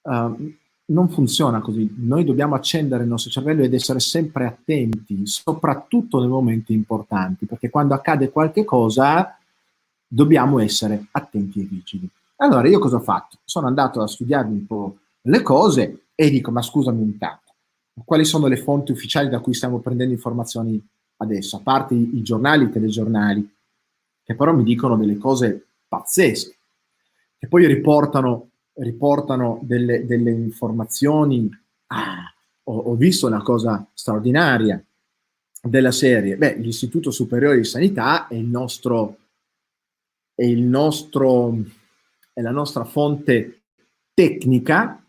Uh, 0.01 0.53
non 0.85 1.09
funziona 1.09 1.61
così. 1.61 1.93
Noi 1.99 2.23
dobbiamo 2.23 2.55
accendere 2.55 3.03
il 3.03 3.09
nostro 3.09 3.29
cervello 3.31 3.63
ed 3.63 3.73
essere 3.73 3.99
sempre 3.99 4.45
attenti, 4.45 5.25
soprattutto 5.25 6.19
nei 6.19 6.29
momenti 6.29 6.73
importanti, 6.73 7.45
perché 7.45 7.69
quando 7.69 7.93
accade 7.93 8.31
qualche 8.31 8.65
cosa 8.65 9.37
dobbiamo 10.07 10.59
essere 10.59 11.07
attenti 11.11 11.61
e 11.61 11.63
vigili. 11.63 12.09
Allora 12.37 12.67
io 12.67 12.79
cosa 12.79 12.97
ho 12.97 13.01
fatto? 13.01 13.37
Sono 13.45 13.67
andato 13.67 14.01
a 14.01 14.07
studiarmi 14.07 14.53
un 14.53 14.65
po' 14.65 14.97
le 15.21 15.41
cose 15.41 16.05
e 16.15 16.29
dico, 16.29 16.51
ma 16.51 16.61
scusami 16.61 17.01
un 17.01 17.17
tanto, 17.17 17.53
quali 18.05 18.25
sono 18.25 18.47
le 18.47 18.57
fonti 18.57 18.91
ufficiali 18.91 19.29
da 19.29 19.39
cui 19.39 19.53
stiamo 19.53 19.79
prendendo 19.79 20.13
informazioni 20.13 20.83
adesso? 21.17 21.57
A 21.57 21.61
parte 21.61 21.93
i, 21.93 22.21
giornali, 22.21 22.65
i 22.65 22.69
telegiornali, 22.69 23.55
che 24.23 24.35
però 24.35 24.53
mi 24.53 24.63
dicono 24.63 24.97
delle 24.97 25.17
cose 25.17 25.67
pazzesche, 25.87 26.55
che 27.37 27.47
poi 27.47 27.65
riportano 27.67 28.51
riportano 28.75 29.59
delle, 29.63 30.05
delle 30.05 30.31
informazioni, 30.31 31.49
ah, 31.87 32.33
ho, 32.63 32.77
ho 32.77 32.95
visto 32.95 33.27
una 33.27 33.41
cosa 33.41 33.85
straordinaria 33.93 34.83
della 35.61 35.91
serie. 35.91 36.37
Beh, 36.37 36.55
l'Istituto 36.55 37.11
Superiore 37.11 37.57
di 37.57 37.63
Sanità 37.63 38.27
è 38.27 38.35
il 38.35 38.45
nostro, 38.45 39.17
è 40.33 40.43
il 40.43 40.61
nostro, 40.61 41.55
è 42.33 42.41
la 42.41 42.51
nostra 42.51 42.83
fonte 42.83 43.61
tecnica, 44.13 45.00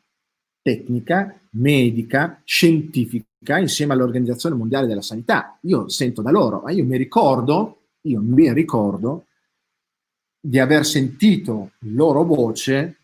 tecnica, 0.63 1.39
medica, 1.51 2.41
scientifica, 2.45 3.59
insieme 3.59 3.93
all'Organizzazione 3.93 4.55
Mondiale 4.55 4.87
della 4.87 5.03
Sanità. 5.03 5.59
Io 5.63 5.89
sento 5.89 6.23
da 6.23 6.31
loro, 6.31 6.61
ma 6.65 6.71
io 6.71 6.85
mi 6.85 6.97
ricordo, 6.97 7.81
io 8.03 8.21
mi 8.21 8.53
ricordo 8.53 9.27
di 10.41 10.59
aver 10.59 10.85
sentito 10.87 11.73
loro 11.81 12.25
voce 12.25 12.97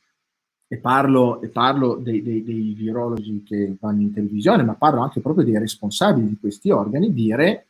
e 0.67 0.77
parlo, 0.77 1.41
e 1.41 1.49
parlo 1.49 1.95
dei, 1.97 2.23
dei, 2.23 2.45
dei, 2.45 2.75
virologi 2.75 3.43
che 3.43 3.77
vanno 3.81 4.03
in 4.03 4.13
televisione, 4.13 4.63
ma 4.63 4.75
parlo 4.75 5.01
anche 5.01 5.21
proprio 5.21 5.45
dei 5.45 5.59
responsabili 5.59 6.29
di 6.29 6.37
questi 6.39 6.71
organi, 6.71 7.13
dire 7.13 7.67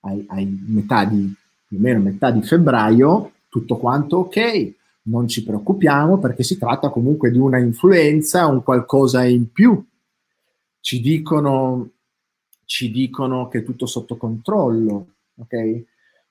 ai, 0.00 0.24
ai 0.28 0.64
metà 0.66 1.04
di, 1.04 1.32
più 1.66 1.78
metà 1.78 2.30
di 2.30 2.42
febbraio, 2.42 3.32
tutto 3.48 3.76
quanto 3.76 4.18
ok, 4.18 4.74
non 5.08 5.28
ci 5.28 5.42
preoccupiamo 5.42 6.18
perché 6.18 6.42
si 6.42 6.58
tratta 6.58 6.90
comunque 6.90 7.30
di 7.30 7.38
una 7.38 7.58
influenza, 7.58 8.46
un 8.46 8.62
qualcosa 8.62 9.24
in 9.24 9.50
più. 9.50 9.82
Ci 10.80 11.00
dicono, 11.00 11.90
ci 12.64 12.90
dicono 12.90 13.48
che 13.48 13.58
è 13.58 13.64
tutto 13.64 13.86
sotto 13.86 14.16
controllo, 14.16 15.06
ok? 15.36 15.82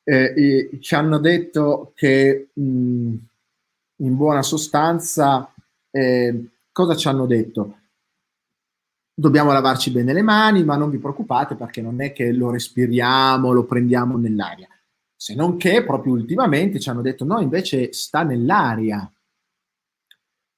Eh, 0.03 0.69
ci 0.79 0.95
hanno 0.95 1.17
detto 1.19 1.91
che 1.93 2.49
mh, 2.53 3.13
in 3.97 4.15
buona 4.15 4.41
sostanza 4.41 5.51
eh, 5.91 6.49
cosa 6.71 6.95
ci 6.95 7.07
hanno 7.07 7.25
detto? 7.25 7.75
Dobbiamo 9.13 9.51
lavarci 9.51 9.91
bene 9.91 10.13
le 10.13 10.21
mani, 10.21 10.63
ma 10.63 10.75
non 10.75 10.91
vi 10.91 10.99
preoccupate 10.99 11.55
perché 11.55 11.81
non 11.81 12.01
è 12.01 12.13
che 12.13 12.31
lo 12.31 12.51
respiriamo, 12.51 13.51
lo 13.51 13.65
prendiamo 13.65 14.15
nell'aria. 14.17 14.69
Se 15.19 15.33
non 15.33 15.57
che 15.57 15.83
proprio 15.83 16.13
ultimamente 16.13 16.79
ci 16.79 16.89
hanno 16.89 17.01
detto 17.01 17.25
no, 17.25 17.39
invece 17.39 17.91
sta 17.91 18.21
nell'aria. 18.21 19.11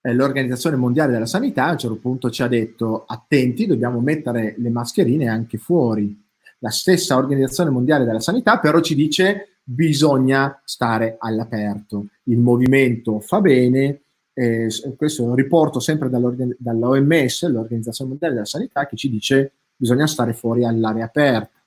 Eh, 0.02 0.14
L'Organizzazione 0.14 0.76
Mondiale 0.76 1.14
della 1.14 1.26
Sanità 1.26 1.66
a 1.66 1.72
un 1.72 1.78
certo 1.78 1.98
punto 1.98 2.30
ci 2.30 2.44
ha 2.44 2.48
detto 2.48 3.06
attenti, 3.06 3.66
dobbiamo 3.66 4.02
mettere 4.02 4.56
le 4.58 4.70
mascherine 4.70 5.30
anche 5.30 5.58
fuori. 5.58 6.28
La 6.60 6.72
stessa 6.72 7.16
Organizzazione 7.16 7.70
Mondiale 7.70 8.04
della 8.04 8.20
Sanità 8.20 8.60
però 8.60 8.82
ci 8.82 8.96
dice 8.96 9.60
bisogna 9.64 10.62
stare 10.66 11.16
all'aperto. 11.18 12.08
Il 12.24 12.40
movimento 12.40 13.22
fa 13.22 13.40
bene, 13.40 14.02
eh, 14.34 14.68
questo 14.98 15.24
è 15.24 15.28
un 15.28 15.36
riporto 15.36 15.80
sempre 15.80 16.10
dall'OMS, 16.10 17.48
l'Organizzazione 17.48 18.10
Mondiale 18.10 18.34
della 18.34 18.46
Sanità, 18.46 18.88
che 18.88 18.98
ci 18.98 19.10
dice 19.10 19.54
bisogna 19.74 20.08
stare 20.08 20.34
fuori 20.34 20.66
all'aria 20.66 21.06
aperta. 21.06 21.59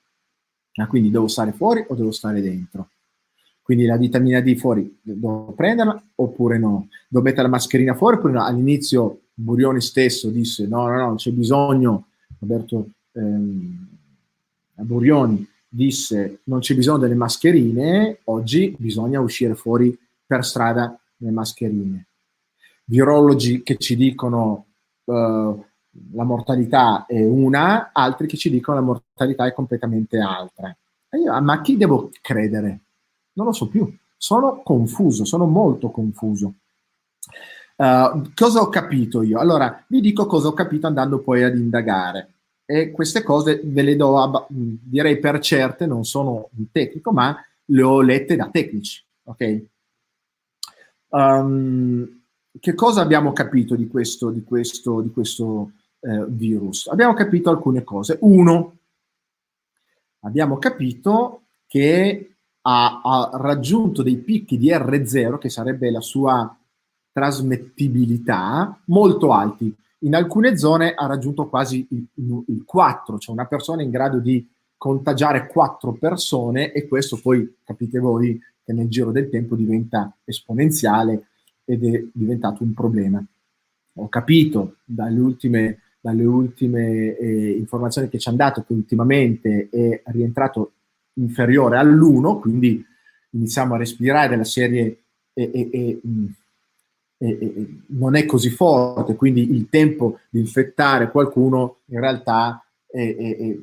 Ah, 0.74 0.86
quindi 0.86 1.10
devo 1.10 1.28
stare 1.28 1.52
fuori 1.52 1.84
o 1.88 1.94
devo 1.94 2.10
stare 2.10 2.40
dentro? 2.40 2.90
Quindi 3.62 3.84
la 3.84 3.96
vitamina 3.96 4.40
D 4.40 4.56
fuori 4.56 4.98
devo 5.00 5.52
prenderla 5.52 6.02
oppure 6.16 6.58
no? 6.58 6.88
Devo 7.08 7.24
mettere 7.24 7.42
la 7.42 7.48
mascherina 7.48 7.94
fuori 7.94 8.16
oppure 8.16 8.32
no? 8.32 8.44
All'inizio 8.44 9.20
Burioni 9.34 9.80
stesso 9.80 10.30
disse 10.30 10.66
no, 10.66 10.86
no, 10.88 10.96
no, 10.96 11.06
non 11.06 11.16
c'è 11.16 11.30
bisogno, 11.30 12.06
Roberto 12.38 12.88
ehm, 13.12 13.88
Burioni 14.74 15.46
disse 15.68 16.40
non 16.44 16.60
c'è 16.60 16.74
bisogno 16.74 16.98
delle 16.98 17.14
mascherine, 17.14 18.18
oggi 18.24 18.74
bisogna 18.78 19.20
uscire 19.20 19.54
fuori 19.54 19.96
per 20.26 20.44
strada 20.44 20.98
le 21.18 21.30
mascherine 21.30 22.06
virologi 22.84 23.62
che 23.62 23.76
ci 23.76 23.96
dicono 23.96 24.66
uh, 25.04 25.64
la 26.12 26.24
mortalità 26.24 27.06
è 27.06 27.22
una, 27.22 27.90
altri 27.92 28.26
che 28.26 28.36
ci 28.36 28.50
dicono 28.50 28.78
la 28.78 28.84
mortalità 28.84 29.46
è 29.46 29.52
completamente 29.52 30.18
altra. 30.18 30.74
Io, 31.10 31.40
ma 31.40 31.54
a 31.54 31.60
chi 31.60 31.76
devo 31.76 32.10
credere? 32.20 32.80
Non 33.34 33.46
lo 33.46 33.52
so 33.52 33.68
più. 33.68 33.94
Sono 34.16 34.62
confuso, 34.62 35.24
sono 35.24 35.46
molto 35.46 35.90
confuso. 35.90 36.54
Uh, 37.76 38.30
cosa 38.34 38.60
ho 38.60 38.68
capito 38.68 39.22
io? 39.22 39.38
Allora, 39.38 39.84
vi 39.88 40.00
dico 40.00 40.26
cosa 40.26 40.48
ho 40.48 40.52
capito 40.52 40.86
andando 40.86 41.20
poi 41.20 41.42
ad 41.42 41.56
indagare. 41.56 42.28
E 42.64 42.90
queste 42.90 43.22
cose 43.22 43.60
ve 43.64 43.82
le 43.82 43.96
do, 43.96 44.18
ab- 44.18 44.46
direi 44.48 45.18
per 45.18 45.40
certe, 45.40 45.86
non 45.86 46.04
sono 46.04 46.48
un 46.56 46.70
tecnico, 46.70 47.12
ma 47.12 47.36
le 47.66 47.82
ho 47.82 48.00
lette 48.00 48.36
da 48.36 48.48
tecnici. 48.48 49.04
Ok? 49.24 49.62
Um, 51.08 52.22
che 52.58 52.74
cosa 52.74 53.00
abbiamo 53.02 53.32
capito 53.32 53.74
di 53.74 53.88
questo, 53.88 54.30
di 54.30 54.44
questo, 54.44 55.00
di 55.00 55.10
questo 55.10 55.72
eh, 56.02 56.24
virus? 56.28 56.88
Abbiamo 56.88 57.14
capito 57.14 57.50
alcune 57.50 57.82
cose. 57.82 58.18
Uno, 58.20 58.76
abbiamo 60.20 60.58
capito 60.58 61.42
che 61.66 62.34
ha, 62.62 63.00
ha, 63.02 63.30
raggiunto 63.34 64.02
dei 64.02 64.16
picchi 64.16 64.58
di 64.58 64.70
R0, 64.70 65.38
che 65.38 65.48
sarebbe 65.48 65.90
la 65.90 66.00
sua 66.00 66.54
trasmettibilità, 67.12 68.80
molto 68.86 69.32
alti. 69.32 69.74
In 70.00 70.14
alcune 70.14 70.56
zone 70.56 70.94
ha 70.94 71.06
raggiunto 71.06 71.48
quasi 71.48 71.86
il, 71.90 72.06
il 72.46 72.62
4, 72.64 73.18
cioè 73.18 73.34
una 73.34 73.46
persona 73.46 73.82
in 73.82 73.90
grado 73.90 74.18
di 74.18 74.46
contagiare 74.76 75.46
4 75.46 75.92
persone 75.92 76.72
e 76.72 76.88
questo 76.88 77.20
poi 77.20 77.58
capite 77.62 78.00
voi 78.00 78.40
che 78.64 78.72
nel 78.72 78.88
giro 78.88 79.12
del 79.12 79.28
tempo 79.28 79.54
diventa 79.54 80.12
esponenziale 80.24 81.28
ed 81.64 81.84
è 81.84 82.04
diventato 82.12 82.62
un 82.62 82.74
problema. 82.74 83.24
Ho 83.96 84.08
capito 84.08 84.76
dalle 84.84 85.20
ultime, 85.20 85.81
dalle 86.02 86.24
ultime 86.24 87.16
eh, 87.16 87.50
informazioni 87.52 88.08
che 88.08 88.18
ci 88.18 88.28
hanno 88.28 88.38
dato 88.38 88.64
che 88.64 88.72
ultimamente 88.72 89.68
è 89.70 90.02
rientrato 90.06 90.72
inferiore 91.14 91.78
all'1, 91.78 92.40
quindi 92.40 92.84
iniziamo 93.30 93.74
a 93.74 93.78
respirare 93.78 94.30
della 94.30 94.42
serie 94.44 95.04
e, 95.32 95.70
e, 95.72 96.00
non 97.86 98.16
è 98.16 98.26
così 98.26 98.50
forte, 98.50 99.14
quindi 99.14 99.52
il 99.52 99.68
tempo 99.68 100.18
di 100.28 100.40
infettare 100.40 101.08
qualcuno 101.12 101.76
in 101.84 102.00
realtà 102.00 102.64
è, 102.84 102.98
è, 102.98 103.36
è 103.36 103.56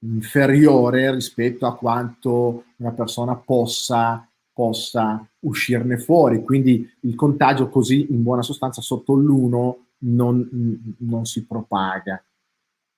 inferiore 0.00 1.14
rispetto 1.14 1.64
a 1.64 1.76
quanto 1.76 2.64
una 2.78 2.90
persona 2.90 3.36
possa 3.36 4.28
possa 4.54 5.26
uscirne 5.40 5.98
fuori. 5.98 6.42
Quindi 6.42 6.88
il 7.00 7.16
contagio 7.16 7.68
così, 7.68 8.06
in 8.10 8.22
buona 8.22 8.42
sostanza, 8.42 8.80
sotto 8.80 9.14
l'1 9.14 9.74
non, 10.04 10.96
non 10.98 11.24
si 11.24 11.44
propaga. 11.46 12.22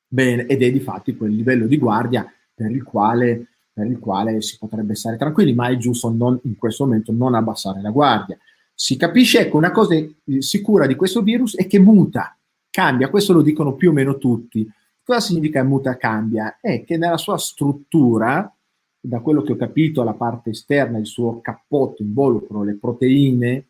Bene, 0.09 0.47
ed 0.47 0.63
è 0.63 0.71
di 0.71 0.81
fatti 0.81 1.17
quel 1.17 1.35
livello 1.35 1.67
di 1.67 1.79
guardia 1.79 2.31
per 2.55 2.71
il 2.71 2.83
quale, 2.83 3.49
per 3.73 3.87
il 3.87 3.99
quale 3.99 4.41
si 4.41 4.57
potrebbe 4.59 4.95
stare 4.95 5.17
tranquilli, 5.17 5.53
ma 5.53 5.69
è 5.69 5.77
giusto 5.77 6.11
non, 6.11 6.39
in 6.45 6.57
questo 6.57 6.85
momento 6.85 7.13
non 7.13 7.35
abbassare 7.35 7.81
la 7.81 7.91
guardia. 7.91 8.39
Si 8.73 8.97
capisce, 8.97 9.41
ecco, 9.41 9.57
una 9.57 9.73
cosa 9.73 9.95
sicura 10.39 10.87
di 10.87 10.95
questo 10.95 11.23
virus 11.23 11.57
è 11.57 11.67
che 11.67 11.79
muta, 11.79 12.37
cambia, 12.71 13.09
questo 13.09 13.33
lo 13.33 13.43
dicono 13.43 13.75
più 13.75 13.91
o 13.91 13.93
meno 13.93 14.19
tutti. 14.19 14.69
Cosa 15.03 15.21
significa 15.21 15.63
muta, 15.63 15.97
cambia? 15.97 16.59
È 16.61 16.85
che 16.85 16.97
nella 16.97 17.17
sua 17.17 17.39
struttura, 17.39 18.53
da 19.01 19.21
quello 19.21 19.43
che 19.43 19.53
ho 19.53 19.57
capito, 19.57 20.03
la 20.03 20.15
parte 20.15 20.51
esterna, 20.51 20.99
il 20.99 21.07
suo 21.07 21.41
cappotto, 21.41 22.03
involucro 22.03 22.63
le 22.63 22.77
proteine, 22.77 23.67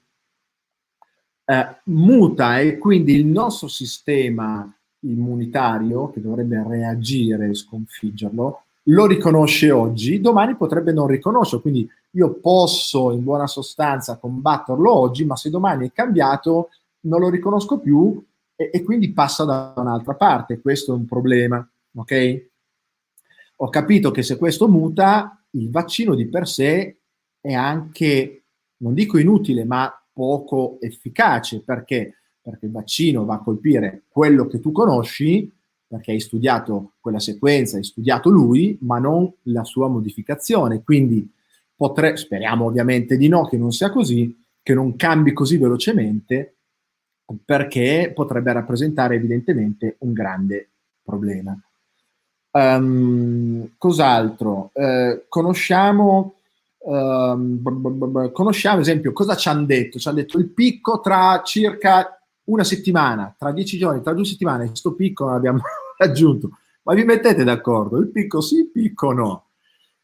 eh, 1.47 1.77
muta 1.85 2.59
e 2.61 2.77
quindi 2.79 3.15
il 3.15 3.25
nostro 3.25 3.69
sistema 3.69 4.71
immunitario, 5.01 6.11
che 6.11 6.21
dovrebbe 6.21 6.63
reagire 6.67 7.49
e 7.49 7.55
sconfiggerlo, 7.55 8.63
lo 8.89 9.07
riconosce 9.07 9.71
oggi, 9.71 10.21
domani 10.21 10.57
potrebbe 10.57 10.93
non 10.93 11.07
riconoscerlo. 11.07 11.61
Quindi 11.61 11.89
io 12.11 12.35
posso 12.35 13.13
in 13.13 13.25
buona 13.25 13.47
sostanza 13.47 14.17
combatterlo 14.17 14.93
oggi, 14.93 15.25
ma 15.25 15.37
se 15.37 15.51
domani 15.51 15.89
è 15.89 15.93
cambiato 15.93 16.71
non 17.01 17.21
lo 17.21 17.29
riconosco 17.29 17.79
più 17.79 18.23
e, 18.55 18.71
e 18.73 18.83
quindi 18.83 19.13
passa 19.13 19.45
da 19.45 19.73
un'altra 19.77 20.15
parte. 20.15 20.61
Questo 20.61 20.93
è 20.93 20.97
un 20.97 21.07
problema, 21.07 21.67
ok? 21.95 22.45
ho 23.57 23.69
capito 23.69 24.11
che 24.11 24.23
se 24.23 24.37
questo 24.37 24.69
muta, 24.69 25.43
il 25.51 25.71
vaccino 25.71 26.15
di 26.15 26.27
per 26.27 26.47
sé 26.47 26.99
è 27.41 27.53
anche, 27.55 28.45
non 28.79 28.93
dico 28.93 29.19
inutile, 29.19 29.65
ma 29.65 29.91
poco 30.17 30.79
efficace. 30.81 31.61
Perché? 31.61 32.15
Perché 32.41 32.65
il 32.65 32.73
vaccino 32.73 33.27
va 33.27 33.35
a 33.35 33.43
colpire 33.43 34.05
quello 34.09 34.47
che 34.47 34.61
tu 34.61 34.73
conosci, 34.73 35.53
perché 35.87 36.13
hai 36.13 36.21
studiato 36.21 36.93
quella 37.01 37.21
sequenza, 37.21 37.77
hai 37.77 37.85
studiato 37.85 38.31
lui, 38.31 38.79
ma 38.81 38.99
non 38.99 39.31
la 39.43 39.65
sua 39.65 39.89
modificazione. 39.89 40.83
Quindi 40.83 41.31
potrei, 41.77 42.17
speriamo 42.17 42.65
ovviamente 42.65 43.19
di 43.19 43.29
no, 43.29 43.47
che 43.47 43.59
non 43.59 43.73
sia 43.73 43.91
così, 43.91 44.43
che 44.63 44.73
non 44.73 44.97
cambi 44.97 45.35
così 45.35 45.59
velocemente, 45.59 46.55
perché 47.45 48.11
potrebbe 48.15 48.55
rappresentare 48.55 49.17
evidentemente 49.17 49.97
un 49.99 50.15
grande 50.15 50.71
problema. 51.03 51.55
Um, 52.53 53.75
cos'altro? 53.77 54.71
Uh, 54.73 55.25
conosciamo, 55.29 56.36
um, 56.87 58.33
conosciamo, 58.33 58.77
ad 58.77 58.83
esempio, 58.83 59.13
cosa 59.13 59.35
ci 59.35 59.49
hanno 59.49 59.65
detto? 59.65 59.99
Ci 59.99 60.09
hanno 60.09 60.19
detto 60.19 60.39
il 60.39 60.51
picco 60.51 61.01
tra 61.01 61.43
circa 61.45 62.21
una 62.45 62.65
settimana, 62.65 63.35
tra 63.37 63.53
dieci 63.53 63.77
giorni, 63.77 64.03
tra 64.03 64.13
due 64.13 64.25
settimane, 64.25 64.69
questo 64.69 64.95
picco 64.95 65.29
l'abbiamo 65.29 65.61
raggiunto. 65.99 66.51
Ma 66.83 66.95
vi 66.95 67.05
mettete 67.05 67.43
d'accordo? 67.43 67.99
Il 67.99 68.11
picco 68.11 68.41
sì, 68.41 68.59
il 68.59 68.71
picco 68.71 69.13
no. 69.13 69.47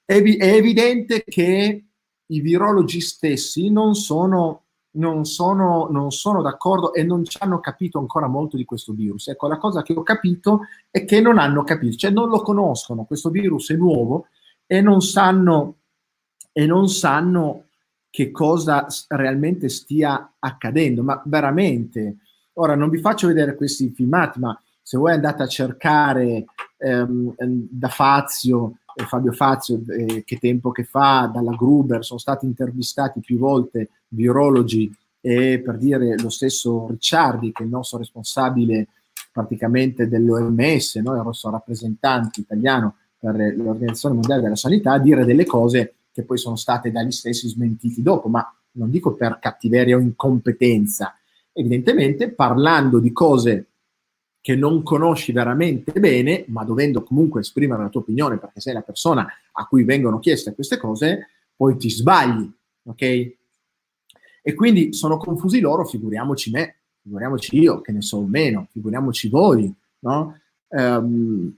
È, 0.05 0.21
è 0.21 0.55
evidente 0.55 1.23
che 1.25 1.85
i 2.27 2.41
virologi 2.41 3.01
stessi 3.01 3.71
non 3.71 3.95
sono, 3.95 4.65
non, 4.93 5.25
sono, 5.25 5.87
non 5.91 6.11
sono 6.11 6.43
d'accordo 6.43 6.93
e 6.95 7.05
non 7.05 7.25
ci 7.25 7.39
hanno 7.41 7.61
capito 7.61 7.99
ancora 7.99 8.27
molto 8.27 8.57
di 8.57 8.65
questo 8.65 8.93
virus. 8.93 9.29
Ecco, 9.29 9.47
la 9.47 9.59
cosa 9.59 9.83
che 9.83 9.93
ho 9.93 10.03
capito 10.03 10.63
è 10.91 11.05
che 11.05 11.21
non 11.21 11.39
hanno 11.39 11.63
capito, 11.63 11.97
cioè 11.97 12.11
non 12.11 12.29
lo 12.29 12.41
conoscono, 12.41 13.05
questo 13.05 13.31
virus 13.31 13.71
è 13.71 13.77
nuovo 13.77 14.27
e 14.67 14.81
non 14.81 15.01
sanno, 15.03 15.82
e 16.53 16.67
non 16.67 16.89
sanno 16.89 17.65
che 18.11 18.31
cosa 18.31 18.87
realmente 19.09 19.69
stia 19.69 20.35
accadendo, 20.39 21.03
ma 21.03 21.21
veramente. 21.25 22.19
Ora 22.55 22.75
non 22.75 22.91
vi 22.91 22.99
faccio 22.99 23.27
vedere 23.27 23.55
questi 23.55 23.91
filmati, 23.91 24.39
ma 24.39 24.61
se 24.83 24.99
voi 24.99 25.13
andate 25.13 25.43
a 25.43 25.47
cercare 25.47 26.45
ehm, 26.77 27.35
da 27.71 27.89
Fazio, 27.89 28.77
eh, 28.95 29.05
Fabio 29.05 29.33
Fazio, 29.33 29.81
eh, 29.89 30.25
che 30.25 30.39
tempo 30.39 30.71
che 30.71 30.85
fa, 30.85 31.31
dalla 31.33 31.55
Gruber, 31.55 32.05
sono 32.05 32.19
stati 32.19 32.45
intervistati 32.45 33.21
più 33.21 33.39
volte 33.39 33.89
virologi 34.09 34.95
e 35.21 35.63
per 35.65 35.79
dire 35.79 36.19
lo 36.19 36.29
stesso 36.29 36.89
Ricciardi, 36.91 37.53
che 37.53 37.63
è 37.63 37.67
il 37.67 37.73
nostro 37.73 37.99
responsabile 37.99 38.89
praticamente 39.33 40.09
dell'OMS, 40.09 40.97
no? 40.97 41.15
il 41.15 41.23
nostro 41.23 41.51
rappresentante 41.51 42.41
italiano 42.41 42.97
per 43.19 43.37
l'Organizzazione 43.37 44.17
Mondiale 44.17 44.43
della 44.43 44.57
Sanità, 44.57 44.93
a 44.93 44.99
dire 44.99 45.25
delle 45.25 45.47
cose 45.47 45.95
che 46.13 46.25
poi 46.25 46.39
sono 46.39 46.57
state 46.57 46.91
dagli 46.91 47.11
stessi 47.11 47.49
smentiti 47.49 48.03
dopo, 48.03 48.29
ma 48.29 48.47
non 48.73 48.91
dico 48.91 49.15
per 49.15 49.39
cattiveria 49.41 49.97
o 49.97 50.01
incompetenza, 50.01 51.17
evidentemente 51.53 52.31
parlando 52.31 52.99
di 52.99 53.13
cose 53.13 53.67
che 54.41 54.57
non 54.57 54.83
conosci 54.83 55.31
veramente 55.33 55.99
bene, 56.01 56.45
ma 56.49 56.65
dovendo 56.65 57.05
comunque 57.05 57.41
esprimere 57.41 57.83
la 57.83 57.89
tua 57.89 58.01
opinione 58.01 58.39
perché 58.39 58.61
sei 58.61 58.75
la 58.75 58.83
persona 58.83 59.27
a 59.53 59.67
cui 59.67 59.85
vengono 59.85 60.19
chieste 60.19 60.55
queste 60.55 60.79
cose, 60.79 61.29
poi 61.55 61.77
ti 61.77 61.89
sbagli, 61.89 62.51
ok? 62.85 63.03
E 64.45 64.55
quindi 64.55 64.93
sono 64.93 65.17
confusi 65.17 65.61
loro, 65.61 65.85
figuriamoci 65.85 66.51
me, 66.51 66.77
figuriamoci 67.03 67.57
io 67.57 67.81
che 67.81 67.93
ne 67.93 68.03
so 68.03 68.21
meno, 68.23 68.67
figuriamoci 68.73 69.29
voi, 69.29 69.73
no? 70.01 70.37
Um, 70.69 71.57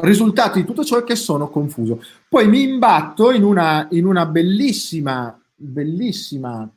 risultato 0.00 0.58
di 0.58 0.64
tutto 0.64 0.84
ciò 0.84 0.98
è 0.98 1.04
che 1.04 1.16
sono 1.16 1.48
confuso. 1.48 2.02
Poi 2.28 2.48
mi 2.48 2.62
imbatto 2.62 3.30
in 3.32 3.42
una, 3.42 3.86
in 3.90 4.06
una 4.06 4.26
bellissima, 4.26 5.38
bellissima, 5.54 6.70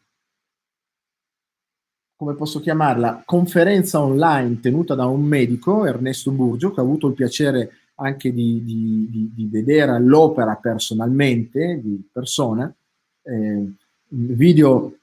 come 2.15 2.35
posso 2.35 2.59
chiamarla, 2.59 3.23
conferenza 3.25 4.01
online 4.01 4.59
tenuta 4.59 4.93
da 4.93 5.05
un 5.05 5.23
medico, 5.23 5.85
Ernesto 5.85 6.31
Burgio, 6.31 6.71
che 6.71 6.79
ha 6.79 6.83
avuto 6.83 7.07
il 7.07 7.13
piacere 7.13 7.71
anche 7.95 8.33
di, 8.33 8.63
di, 8.63 9.07
di, 9.09 9.31
di 9.33 9.47
vedere 9.47 9.99
l'opera 9.99 10.55
personalmente, 10.55 11.79
di 11.81 12.07
persona, 12.11 12.73
eh, 13.23 13.71
video 14.07 14.95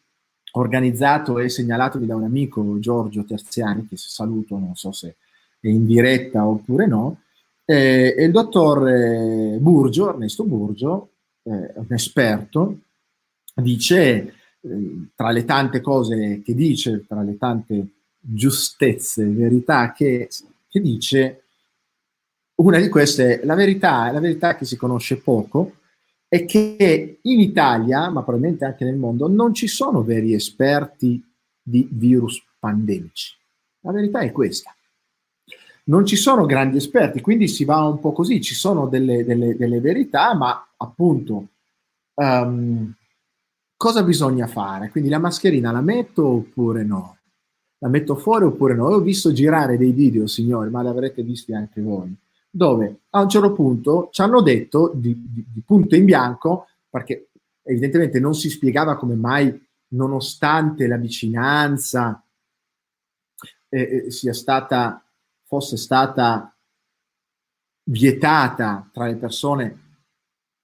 organizzato 0.53 1.39
e 1.39 1.49
segnalato 1.49 1.99
da 1.99 2.17
un 2.17 2.25
amico 2.25 2.79
Giorgio 2.79 3.25
Terziani, 3.25 3.87
che 3.87 3.97
saluto, 3.97 4.59
non 4.59 4.75
so 4.75 4.93
se 4.93 5.17
è 5.61 5.69
in 5.69 5.87
diretta 5.87 6.47
oppure 6.47 6.87
no, 6.87 7.21
eh, 7.71 8.15
e 8.17 8.25
il 8.25 8.31
dottor 8.31 8.89
eh, 8.89 9.59
Burgio, 9.61 10.09
Ernesto 10.09 10.45
Burgio, 10.45 11.11
eh, 11.43 11.73
un 11.75 11.87
esperto, 11.91 12.79
dice, 13.57 14.35
eh, 14.63 15.09
tra 15.15 15.31
le 15.31 15.45
tante 15.45 15.83
cose 15.83 16.41
che 16.43 16.55
dice, 16.55 17.05
tra 17.07 17.21
le 17.21 17.37
tante 17.37 17.87
giustezze, 18.19 19.27
verità 19.27 19.93
che, 19.93 20.31
che 20.67 20.81
dice, 20.81 21.43
una 22.55 22.79
di 22.79 22.89
queste, 22.89 23.45
la 23.45 23.55
verità, 23.55 24.11
la 24.13 24.21
verità 24.21 24.57
che 24.57 24.65
si 24.65 24.79
conosce 24.79 25.19
poco, 25.19 25.75
è 26.27 26.47
che 26.47 27.19
in 27.21 27.41
Italia, 27.41 28.09
ma 28.09 28.23
probabilmente 28.23 28.65
anche 28.65 28.87
nel 28.87 28.97
mondo, 28.97 29.29
non 29.29 29.53
ci 29.53 29.67
sono 29.67 30.03
veri 30.03 30.33
esperti 30.33 31.23
di 31.63 31.87
virus 31.91 32.43
pandemici. 32.59 33.37
La 33.81 33.93
verità 33.93 34.21
è 34.21 34.33
questa 34.33 34.75
non 35.89 36.05
ci 36.05 36.17
sono 36.17 36.47
grandi 36.47 36.77
esperti, 36.77 37.21
quindi 37.21 37.49
si 37.49 37.65
va 37.65 37.83
un 37.83 37.99
po' 37.99 38.13
così, 38.13 38.41
ci 38.41 38.55
sono 38.55 38.87
delle, 38.87 39.25
delle, 39.25 39.57
delle 39.57 39.81
verità, 39.81 40.35
ma 40.35 40.73
appunto 40.77 41.49
um, 42.15 42.93
cosa 43.77 44.03
bisogna 44.03 44.47
fare? 44.47 44.91
Quindi 44.91 45.09
la 45.09 45.19
mascherina 45.19 45.73
la 45.73 45.81
metto 45.81 46.27
oppure 46.27 46.85
no? 46.85 47.17
La 47.79 47.89
metto 47.89 48.17
fuori 48.17 48.45
oppure 48.45 48.75
no? 48.75 48.87
ho 48.87 49.01
visto 49.01 49.33
girare 49.33 49.79
dei 49.79 49.93
video, 49.93 50.27
signori, 50.27 50.69
ma 50.69 50.83
li 50.83 50.89
avrete 50.89 51.23
visti 51.23 51.55
anche 51.55 51.81
voi, 51.81 52.15
dove 52.51 53.01
a 53.11 53.23
un 53.23 53.29
certo 53.29 53.53
punto 53.53 54.09
ci 54.13 54.21
hanno 54.21 54.43
detto 54.43 54.93
di, 54.95 55.15
di, 55.31 55.45
di 55.53 55.63
punto 55.65 55.95
in 55.95 56.05
bianco, 56.05 56.67
perché 56.91 57.29
evidentemente 57.63 58.21
non 58.21 58.35
si 58.35 58.51
spiegava 58.51 58.97
come 58.97 59.15
mai, 59.15 59.67
nonostante 59.91 60.87
la 60.87 60.97
vicinanza, 60.97 62.23
eh, 63.71 63.81
eh 63.81 64.11
sia 64.11 64.35
stata 64.35 65.03
fosse 65.49 65.79
stata 65.79 66.55
vietata 67.85 68.89
tra 68.93 69.07
le 69.07 69.17
persone, 69.17 69.87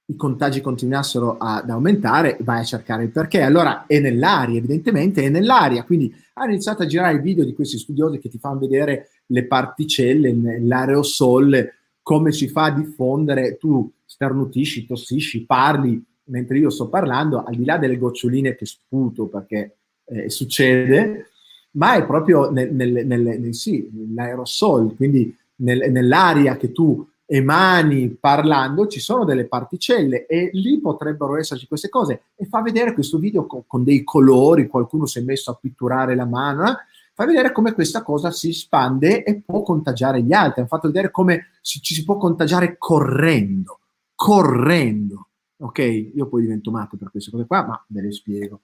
i 0.07 0.16
contagi 0.16 0.61
continuassero 0.61 1.39
ad 1.39 1.70
aumentare, 1.70 2.37
vai 2.41 2.61
a 2.61 2.64
cercare 2.64 3.05
il 3.05 3.11
perché. 3.11 3.41
Allora 3.41 3.87
è 3.87 3.99
nell'aria, 3.99 4.59
evidentemente 4.59 5.22
è 5.22 5.30
nell'aria. 5.30 5.85
Quindi 5.85 6.14
hanno 6.35 6.53
iniziato 6.53 6.82
a 6.82 6.87
girare 6.87 7.16
i 7.16 7.22
video 7.22 7.45
di 7.45 7.55
questi 7.55 7.78
studiosi 7.78 8.18
che 8.18 8.28
ti 8.28 8.39
fanno 8.39 8.59
vedere 8.59 9.09
le 9.26 9.47
particelle, 9.47 10.61
l'aerosol, 10.61 11.72
come 12.03 12.32
si 12.32 12.49
fa 12.49 12.64
a 12.64 12.72
diffondere. 12.72 13.57
Tu 13.57 13.91
starnutisci, 14.05 14.87
tossisci, 14.87 15.47
parli 15.47 16.05
mentre 16.24 16.59
io 16.59 16.70
sto 16.70 16.89
parlando, 16.89 17.43
al 17.43 17.55
di 17.55 17.64
là 17.64 17.78
delle 17.78 17.99
goccioline 17.99 18.55
che 18.55 18.66
sputo 18.66 19.28
perché 19.28 19.78
eh, 20.05 20.30
succede, 20.30 21.30
ma 21.75 21.95
è 21.95 22.05
proprio 22.05 22.51
nel, 22.51 22.75
nel, 22.75 23.07
nel, 23.07 23.55
sì, 23.55 23.89
nell'aerosol, 23.93 24.95
quindi 24.97 25.37
nell'aria 25.57 26.57
che 26.57 26.72
tu 26.72 27.07
emani 27.27 28.11
parlando 28.11 28.87
ci 28.87 29.01
sono 29.01 29.25
delle 29.25 29.47
particelle 29.47 30.27
e 30.27 30.51
lì 30.53 30.79
potrebbero 30.81 31.37
esserci 31.37 31.66
queste 31.66 31.89
cose 31.89 32.25
e 32.35 32.45
fa 32.45 32.61
vedere 32.61 32.93
questo 32.93 33.18
video 33.18 33.47
con, 33.47 33.62
con 33.66 33.83
dei 33.83 34.05
colori, 34.05 34.66
qualcuno 34.66 35.07
si 35.07 35.18
è 35.18 35.22
messo 35.22 35.51
a 35.51 35.59
pitturare 35.61 36.14
la 36.14 36.27
mano, 36.27 36.68
eh? 36.68 36.77
fa 37.14 37.25
vedere 37.25 37.53
come 37.53 37.72
questa 37.72 38.03
cosa 38.03 38.31
si 38.31 38.51
espande 38.51 39.22
e 39.25 39.41
può 39.41 39.62
contagiare 39.62 40.22
gli 40.22 40.33
altri, 40.33 40.61
hanno 40.61 40.68
fatto 40.68 40.89
vedere 40.89 41.11
come 41.11 41.47
si, 41.61 41.81
ci 41.81 41.95
si 41.95 42.05
può 42.05 42.18
contagiare 42.18 42.77
correndo, 42.77 43.81
correndo, 44.14 45.29
ok? 45.59 46.11
Io 46.14 46.27
poi 46.27 46.43
divento 46.43 46.70
matto 46.70 46.97
per 46.97 47.11
queste 47.11 47.31
cose 47.31 47.47
qua, 47.47 47.64
ma 47.64 47.85
ve 47.89 48.03
le 48.03 48.12
spiego. 48.12 48.61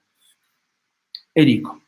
E 1.31 1.45
dico, 1.45 1.81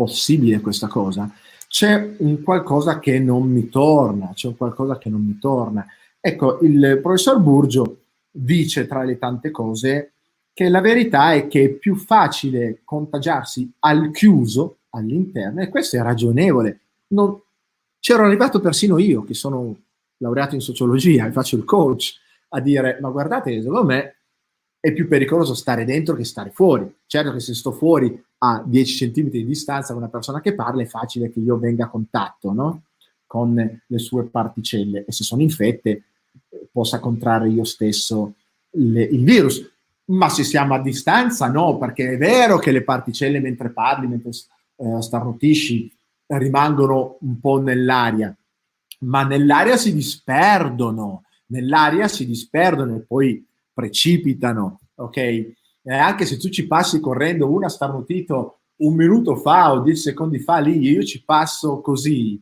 possibile 0.00 0.62
questa 0.62 0.86
cosa, 0.86 1.30
c'è 1.68 2.14
un 2.20 2.42
qualcosa 2.42 2.98
che 2.98 3.18
non 3.18 3.46
mi 3.46 3.68
torna, 3.68 4.30
c'è 4.32 4.46
un 4.46 4.56
qualcosa 4.56 4.96
che 4.96 5.10
non 5.10 5.22
mi 5.22 5.38
torna. 5.38 5.84
Ecco, 6.18 6.58
il 6.62 7.00
professor 7.02 7.38
Burgio 7.38 7.98
dice 8.30 8.86
tra 8.86 9.02
le 9.02 9.18
tante 9.18 9.50
cose 9.50 10.12
che 10.54 10.70
la 10.70 10.80
verità 10.80 11.34
è 11.34 11.48
che 11.48 11.64
è 11.64 11.68
più 11.68 11.96
facile 11.96 12.80
contagiarsi 12.82 13.70
al 13.80 14.10
chiuso, 14.10 14.78
all'interno, 14.90 15.60
e 15.60 15.68
questo 15.68 15.96
è 15.96 16.02
ragionevole. 16.02 16.80
Non, 17.08 17.38
c'ero 18.00 18.24
arrivato 18.24 18.58
persino 18.60 18.96
io, 18.96 19.22
che 19.22 19.34
sono 19.34 19.76
laureato 20.16 20.54
in 20.54 20.62
sociologia 20.62 21.26
e 21.26 21.32
faccio 21.32 21.56
il 21.56 21.64
coach, 21.64 22.14
a 22.48 22.60
dire, 22.60 22.98
ma 23.02 23.10
guardate, 23.10 23.60
secondo 23.60 23.84
me 23.84 24.19
è 24.80 24.92
più 24.92 25.06
pericoloso 25.06 25.54
stare 25.54 25.84
dentro 25.84 26.16
che 26.16 26.24
stare 26.24 26.50
fuori. 26.50 26.90
Certo 27.06 27.32
che 27.32 27.40
se 27.40 27.54
sto 27.54 27.70
fuori 27.70 28.20
a 28.38 28.62
10 28.64 29.10
cm 29.12 29.28
di 29.28 29.44
distanza 29.44 29.92
da 29.92 29.98
una 29.98 30.08
persona 30.08 30.40
che 30.40 30.54
parla 30.54 30.82
è 30.82 30.86
facile 30.86 31.30
che 31.30 31.40
io 31.40 31.58
venga 31.58 31.84
a 31.84 31.90
contatto 31.90 32.52
no? 32.52 32.82
con 33.26 33.54
le 33.86 33.98
sue 33.98 34.24
particelle 34.24 35.04
e 35.06 35.12
se 35.12 35.22
sono 35.22 35.42
infette 35.42 36.04
possa 36.72 36.98
contrarre 36.98 37.50
io 37.50 37.64
stesso 37.64 38.34
le, 38.70 39.02
il 39.02 39.22
virus. 39.22 39.70
Ma 40.06 40.28
se 40.28 40.42
siamo 40.42 40.74
a 40.74 40.80
distanza, 40.80 41.46
no, 41.46 41.78
perché 41.78 42.14
è 42.14 42.16
vero 42.16 42.58
che 42.58 42.72
le 42.72 42.82
particelle 42.82 43.38
mentre 43.38 43.70
parli, 43.70 44.08
mentre 44.08 44.30
eh, 44.30 45.00
starnutisci, 45.00 45.92
rimangono 46.26 47.18
un 47.20 47.38
po' 47.38 47.60
nell'aria, 47.60 48.36
ma 49.00 49.22
nell'aria 49.22 49.76
si 49.76 49.92
disperdono, 49.92 51.24
nell'aria 51.46 52.08
si 52.08 52.26
disperdono 52.26 52.96
e 52.96 53.00
poi 53.00 53.46
precipitano, 53.80 54.80
ok? 54.96 55.16
E 55.16 55.54
anche 55.84 56.26
se 56.26 56.36
tu 56.36 56.50
ci 56.50 56.66
passi 56.66 57.00
correndo, 57.00 57.50
uno 57.50 57.64
ha 57.66 57.70
starnutito 57.70 58.60
un 58.80 58.94
minuto 58.94 59.36
fa 59.36 59.72
o 59.72 59.80
dieci 59.80 60.00
secondi 60.00 60.38
fa 60.38 60.58
lì, 60.58 60.78
io 60.78 61.02
ci 61.02 61.24
passo 61.24 61.80
così, 61.80 62.40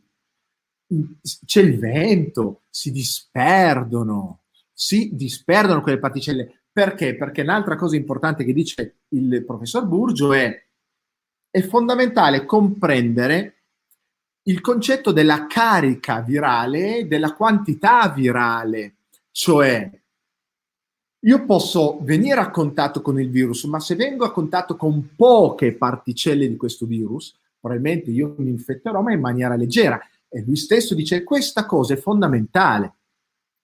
c'è 1.45 1.61
il 1.61 1.79
vento, 1.79 2.63
si 2.69 2.91
disperdono, 2.91 4.41
si 4.73 5.11
disperdono 5.13 5.81
quelle 5.81 5.99
particelle. 5.99 6.63
Perché? 6.73 7.17
Perché 7.17 7.43
un'altra 7.43 7.77
cosa 7.77 7.97
importante 7.97 8.45
che 8.45 8.53
dice 8.53 8.99
il 9.09 9.45
professor 9.45 9.87
Burgio 9.87 10.33
è 10.33 10.67
è 11.51 11.63
fondamentale 11.63 12.45
comprendere 12.45 13.55
il 14.43 14.61
concetto 14.61 15.13
della 15.13 15.47
carica 15.47 16.21
virale, 16.21 17.07
della 17.07 17.35
quantità 17.35 18.09
virale, 18.11 18.97
cioè 19.31 19.91
io 21.21 21.45
posso 21.45 21.99
venire 22.03 22.41
a 22.41 22.51
contatto 22.51 23.03
con 23.03 23.21
il 23.21 23.31
virus, 23.31 23.65
ma 23.65 23.81
se 23.81 23.97
vengo 23.97 24.25
a 24.25 24.33
contatto 24.33 24.77
con 24.77 25.15
poche 25.17 25.73
particelle 25.73 26.49
di 26.49 26.57
questo 26.57 26.87
virus, 26.87 27.37
probabilmente 27.59 28.11
io 28.11 28.35
mi 28.39 28.51
infetterò, 28.51 29.03
ma 29.03 29.13
in 29.13 29.21
maniera 29.21 29.57
leggera. 29.57 30.01
E 30.29 30.43
lui 30.43 30.57
stesso 30.57 30.95
dice 30.95 31.25
questa 31.25 31.67
cosa 31.67 31.95
è 31.95 31.97
fondamentale. 31.97 32.93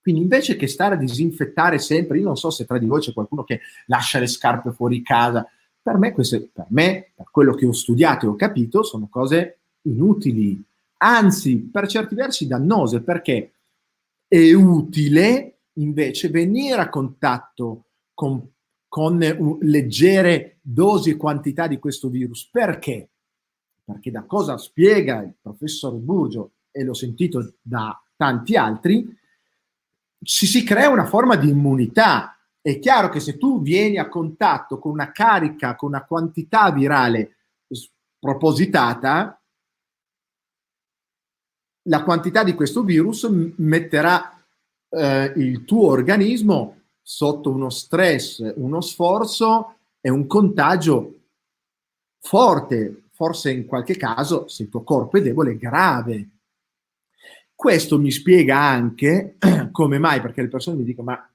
Quindi 0.00 0.22
invece 0.22 0.56
che 0.56 0.66
stare 0.66 0.96
a 0.96 0.98
disinfettare 0.98 1.78
sempre, 1.78 2.18
io 2.18 2.24
non 2.24 2.36
so 2.36 2.50
se 2.50 2.66
tra 2.66 2.78
di 2.78 2.86
voi 2.86 3.00
c'è 3.00 3.12
qualcuno 3.12 3.44
che 3.44 3.60
lascia 3.86 4.18
le 4.18 4.26
scarpe 4.26 4.72
fuori 4.72 5.02
casa, 5.02 5.46
per 5.80 5.96
me, 5.96 6.12
queste, 6.12 6.50
per 6.52 6.66
me, 6.70 7.12
per 7.14 7.30
quello 7.30 7.54
che 7.54 7.66
ho 7.66 7.72
studiato 7.72 8.26
e 8.26 8.28
ho 8.30 8.36
capito, 8.36 8.82
sono 8.82 9.06
cose 9.08 9.58
inutili, 9.82 10.62
anzi 10.98 11.58
per 11.58 11.86
certi 11.86 12.14
versi 12.14 12.46
dannose, 12.46 13.02
perché 13.02 13.52
è 14.26 14.52
utile 14.52 15.53
invece 15.74 16.28
venire 16.28 16.80
a 16.80 16.88
contatto 16.88 17.86
con, 18.14 18.46
con 18.88 19.18
leggere 19.60 20.58
dosi 20.60 21.10
e 21.10 21.16
quantità 21.16 21.66
di 21.66 21.78
questo 21.78 22.08
virus. 22.08 22.48
Perché? 22.48 23.08
Perché 23.84 24.10
da 24.10 24.22
cosa 24.22 24.56
spiega 24.56 25.22
il 25.22 25.34
professor 25.40 25.94
Burgio, 25.94 26.52
e 26.70 26.82
l'ho 26.82 26.94
sentito 26.94 27.54
da 27.62 28.00
tanti 28.16 28.56
altri, 28.56 29.06
ci 30.22 30.46
si 30.46 30.64
crea 30.64 30.88
una 30.88 31.06
forma 31.06 31.36
di 31.36 31.48
immunità. 31.48 32.36
È 32.60 32.78
chiaro 32.78 33.10
che 33.10 33.20
se 33.20 33.36
tu 33.36 33.62
vieni 33.62 33.98
a 33.98 34.08
contatto 34.08 34.78
con 34.78 34.90
una 34.90 35.12
carica, 35.12 35.76
con 35.76 35.90
una 35.90 36.04
quantità 36.04 36.72
virale 36.72 37.36
spropositata, 37.68 39.40
la 41.82 42.02
quantità 42.02 42.42
di 42.42 42.54
questo 42.54 42.82
virus 42.82 43.24
metterà 43.56 44.33
eh, 44.94 45.32
il 45.36 45.64
tuo 45.64 45.88
organismo 45.88 46.82
sotto 47.02 47.50
uno 47.50 47.68
stress, 47.68 48.52
uno 48.56 48.80
sforzo 48.80 49.76
e 50.00 50.08
un 50.10 50.26
contagio 50.26 51.20
forte, 52.20 53.04
forse 53.12 53.50
in 53.50 53.66
qualche 53.66 53.96
caso, 53.96 54.48
se 54.48 54.64
il 54.64 54.68
tuo 54.68 54.82
corpo 54.82 55.18
è 55.18 55.22
debole, 55.22 55.56
grave. 55.56 56.30
Questo 57.54 57.98
mi 57.98 58.10
spiega 58.10 58.58
anche 58.58 59.36
come 59.70 59.98
mai, 59.98 60.20
perché 60.20 60.42
le 60.42 60.48
persone 60.48 60.78
mi 60.78 60.84
dicono, 60.84 61.10
ma 61.10 61.30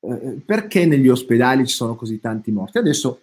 eh, 0.00 0.40
perché 0.44 0.86
negli 0.86 1.08
ospedali 1.08 1.66
ci 1.66 1.74
sono 1.74 1.96
così 1.96 2.20
tanti 2.20 2.52
morti? 2.52 2.78
Adesso, 2.78 3.20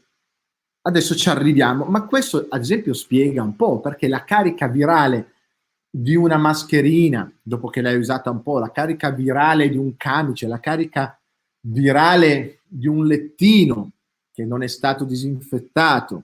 adesso 0.81 1.15
ci 1.15 1.29
arriviamo, 1.29 1.85
ma 1.85 2.05
questo 2.05 2.45
ad 2.49 2.61
esempio 2.61 2.93
spiega 2.93 3.41
un 3.41 3.55
po' 3.55 3.79
perché 3.79 4.07
la 4.07 4.23
carica 4.25 4.67
virale 4.67 5.32
di 5.95 6.15
una 6.15 6.37
mascherina, 6.37 7.31
dopo 7.43 7.69
che 7.69 7.79
l'hai 7.79 7.97
usata 7.97 8.31
un 8.31 8.41
po', 8.41 8.57
la 8.57 8.71
carica 8.71 9.11
virale 9.11 9.69
di 9.69 9.77
un 9.77 9.95
camice, 9.95 10.47
la 10.47 10.59
carica 10.59 11.15
virale 11.67 12.61
di 12.67 12.87
un 12.87 13.05
lettino 13.05 13.91
che 14.31 14.43
non 14.43 14.63
è 14.63 14.67
stato 14.67 15.05
disinfettato. 15.05 16.23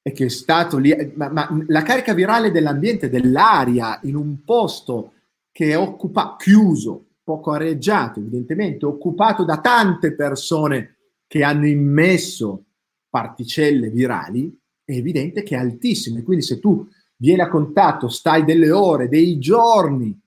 E 0.00 0.12
che 0.12 0.26
è 0.26 0.28
stato 0.28 0.78
lì, 0.78 0.94
ma, 1.16 1.28
ma 1.28 1.48
la 1.66 1.82
carica 1.82 2.14
virale 2.14 2.52
dell'ambiente, 2.52 3.10
dell'aria 3.10 3.98
in 4.04 4.14
un 4.14 4.44
posto 4.44 5.14
che 5.50 5.70
è 5.70 5.78
occupato, 5.78 6.36
chiuso, 6.36 7.06
poco 7.24 7.50
areggiato, 7.50 8.20
evidentemente 8.20 8.86
occupato 8.86 9.44
da 9.44 9.60
tante 9.60 10.14
persone 10.14 10.98
che 11.26 11.42
hanno 11.42 11.66
immesso 11.66 12.64
particelle 13.08 13.90
virali, 13.90 14.56
è 14.94 14.98
evidente 14.98 15.42
che 15.42 15.56
è 15.56 15.58
altissimo. 15.58 16.22
quindi 16.22 16.44
se 16.44 16.58
tu 16.58 16.86
vieni 17.16 17.40
a 17.40 17.48
contatto, 17.48 18.08
stai 18.08 18.44
delle 18.44 18.70
ore, 18.70 19.08
dei 19.08 19.38
giorni 19.38 20.18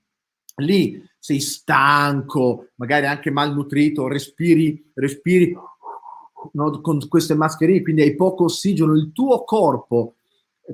lì, 0.57 1.01
sei 1.20 1.39
stanco, 1.39 2.70
magari 2.76 3.05
anche 3.05 3.32
malnutrito, 3.32 4.07
respiri, 4.07 4.91
respiri 4.93 5.53
no, 6.53 6.82
con 6.82 7.05
queste 7.07 7.34
mascherine, 7.34 7.82
quindi 7.82 8.03
hai 8.03 8.16
poco 8.16 8.45
ossigeno, 8.45 8.93
il 8.93 9.11
tuo 9.11 9.43
corpo, 9.43 10.16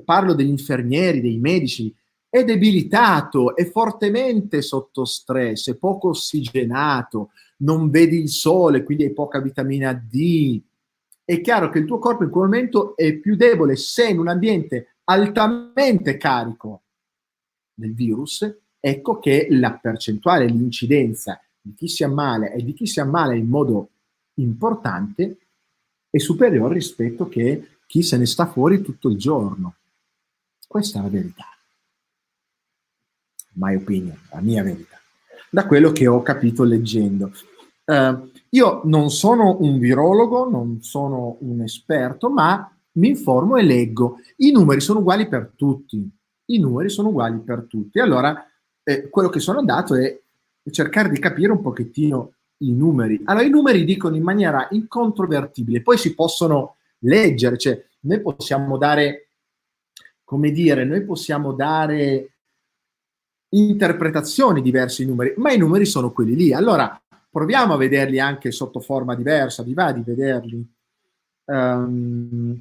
parlo 0.04 0.34
degli 0.34 0.48
infermieri, 0.48 1.20
dei 1.20 1.38
medici, 1.38 1.94
è 2.28 2.44
debilitato, 2.44 3.56
è 3.56 3.68
fortemente 3.70 4.62
sotto 4.62 5.04
stress, 5.04 5.70
è 5.70 5.76
poco 5.76 6.10
ossigenato, 6.10 7.30
non 7.58 7.90
vedi 7.90 8.18
il 8.18 8.28
sole, 8.28 8.84
quindi 8.84 9.04
hai 9.04 9.12
poca 9.12 9.40
vitamina 9.40 9.92
D, 9.92 10.60
è 11.32 11.40
chiaro 11.40 11.70
che 11.70 11.78
il 11.78 11.86
tuo 11.86 11.98
corpo 11.98 12.24
in 12.24 12.30
quel 12.30 12.44
momento 12.44 12.94
è 12.94 13.14
più 13.14 13.36
debole. 13.36 13.76
Se 13.76 14.06
in 14.06 14.18
un 14.18 14.28
ambiente 14.28 14.96
altamente 15.04 16.18
carico 16.18 16.82
del 17.72 17.94
virus, 17.94 18.58
ecco 18.78 19.18
che 19.18 19.46
la 19.50 19.72
percentuale, 19.72 20.44
l'incidenza 20.44 21.40
di 21.58 21.72
chi 21.74 21.88
si 21.88 22.04
ammala 22.04 22.50
e 22.50 22.62
di 22.62 22.74
chi 22.74 22.86
si 22.86 23.00
ammala 23.00 23.34
in 23.34 23.48
modo 23.48 23.88
importante 24.34 25.38
è 26.10 26.18
superiore 26.18 26.74
rispetto 26.74 27.22
a 27.24 27.28
chi 27.86 28.02
se 28.02 28.18
ne 28.18 28.26
sta 28.26 28.46
fuori 28.46 28.82
tutto 28.82 29.08
il 29.08 29.16
giorno. 29.16 29.76
Questa 30.66 30.98
è 30.98 31.02
la 31.02 31.08
verità. 31.08 31.46
My 33.54 33.74
opinion, 33.74 34.18
la 34.30 34.40
mia 34.40 34.62
verità. 34.62 35.00
Da 35.48 35.66
quello 35.66 35.92
che 35.92 36.06
ho 36.06 36.20
capito 36.20 36.62
leggendo. 36.64 37.32
Uh, 37.84 38.30
io 38.54 38.82
non 38.84 39.10
sono 39.10 39.56
un 39.60 39.78
virologo, 39.78 40.48
non 40.48 40.82
sono 40.82 41.36
un 41.40 41.62
esperto, 41.62 42.28
ma 42.28 42.70
mi 42.92 43.08
informo 43.08 43.56
e 43.56 43.62
leggo. 43.62 44.18
I 44.36 44.50
numeri 44.50 44.80
sono 44.80 44.98
uguali 44.98 45.26
per 45.26 45.52
tutti. 45.56 46.06
I 46.46 46.58
numeri 46.58 46.90
sono 46.90 47.08
uguali 47.08 47.38
per 47.38 47.64
tutti. 47.66 47.98
Allora, 47.98 48.46
eh, 48.82 49.08
quello 49.08 49.30
che 49.30 49.40
sono 49.40 49.58
andato 49.58 49.94
è 49.94 50.20
cercare 50.70 51.08
di 51.08 51.18
capire 51.18 51.50
un 51.50 51.62
pochettino 51.62 52.34
i 52.58 52.72
numeri. 52.72 53.22
Allora, 53.24 53.46
i 53.46 53.50
numeri 53.50 53.84
dicono 53.84 54.16
in 54.16 54.22
maniera 54.22 54.68
incontrovertibile, 54.70 55.80
poi 55.80 55.96
si 55.96 56.14
possono 56.14 56.76
leggere, 56.98 57.56
cioè 57.56 57.82
noi 58.00 58.20
possiamo 58.20 58.76
dare, 58.76 59.28
come 60.24 60.50
dire, 60.50 60.84
noi 60.84 61.02
possiamo 61.04 61.52
dare 61.52 62.28
interpretazioni 63.48 64.60
diverse 64.60 65.02
ai 65.02 65.08
numeri, 65.08 65.34
ma 65.38 65.52
i 65.52 65.58
numeri 65.58 65.86
sono 65.86 66.12
quelli 66.12 66.34
lì. 66.34 66.52
Allora, 66.52 67.00
proviamo 67.32 67.72
a 67.72 67.78
vederli 67.78 68.20
anche 68.20 68.52
sotto 68.52 68.78
forma 68.78 69.14
diversa, 69.14 69.62
vi 69.62 69.72
va 69.72 69.90
di 69.90 70.02
vederli? 70.02 70.72
Um, 71.44 72.58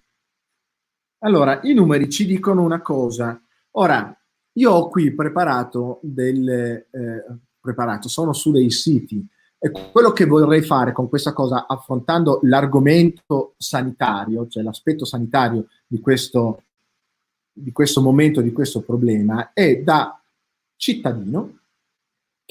allora, 1.20 1.60
i 1.64 1.74
numeri 1.74 2.10
ci 2.10 2.26
dicono 2.26 2.64
una 2.64 2.82
cosa. 2.82 3.40
Ora, 3.72 4.18
io 4.54 4.72
ho 4.72 4.88
qui 4.88 5.14
preparato 5.14 6.00
del, 6.02 6.50
eh, 6.50 7.26
preparato, 7.60 8.08
sono 8.08 8.32
su 8.32 8.52
dei 8.52 8.72
siti 8.72 9.26
e 9.60 9.72
quello 9.92 10.12
che 10.12 10.26
vorrei 10.26 10.64
fare 10.64 10.94
con 10.94 11.10
questa 11.10 11.34
cosa, 11.34 11.68
affrontando 11.68 12.40
l'argomento 12.44 13.54
sanitario, 13.58 14.48
cioè 14.48 14.64
l'aspetto 14.64 15.06
sanitario 15.06 15.68
di 15.86 16.00
questo, 16.00 16.64
di 17.52 17.72
questo 17.72 18.02
momento, 18.02 18.42
di 18.42 18.54
questo 18.54 18.82
problema, 18.82 19.52
è 19.54 19.78
da 19.78 20.20
cittadino 20.78 21.60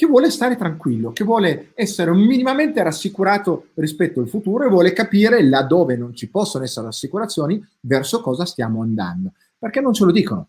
che 0.00 0.06
vuole 0.06 0.30
stare 0.30 0.56
tranquillo, 0.56 1.12
che 1.12 1.24
vuole 1.24 1.72
essere 1.74 2.10
minimamente 2.14 2.82
rassicurato 2.82 3.66
rispetto 3.74 4.20
al 4.20 4.30
futuro 4.30 4.64
e 4.64 4.70
vuole 4.70 4.94
capire 4.94 5.42
laddove 5.42 5.94
non 5.94 6.14
ci 6.14 6.30
possono 6.30 6.64
essere 6.64 6.86
assicurazioni 6.86 7.62
verso 7.80 8.22
cosa 8.22 8.46
stiamo 8.46 8.80
andando. 8.80 9.32
Perché 9.58 9.82
non 9.82 9.92
ce 9.92 10.06
lo 10.06 10.10
dicono. 10.10 10.48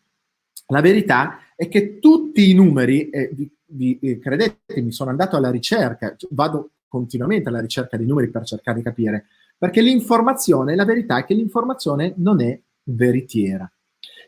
La 0.68 0.80
verità 0.80 1.40
è 1.54 1.68
che 1.68 2.00
tutti 2.00 2.50
i 2.50 2.54
numeri, 2.54 3.10
eh, 3.10 3.30
vi, 3.34 3.52
vi, 3.66 4.00
eh, 4.00 4.20
credetemi, 4.20 4.94
sono 4.94 5.10
andato 5.10 5.36
alla 5.36 5.52
ricerca, 5.52 6.16
vado 6.30 6.70
continuamente 6.88 7.50
alla 7.50 7.60
ricerca 7.60 7.98
dei 7.98 8.06
numeri 8.06 8.30
per 8.30 8.46
cercare 8.46 8.78
di 8.78 8.84
capire, 8.84 9.26
perché 9.58 9.82
l'informazione, 9.82 10.78
la 10.78 10.86
verità 10.86 11.18
è 11.18 11.26
che 11.26 11.34
l'informazione 11.34 12.14
non 12.16 12.40
è 12.40 12.58
veritiera. 12.84 13.70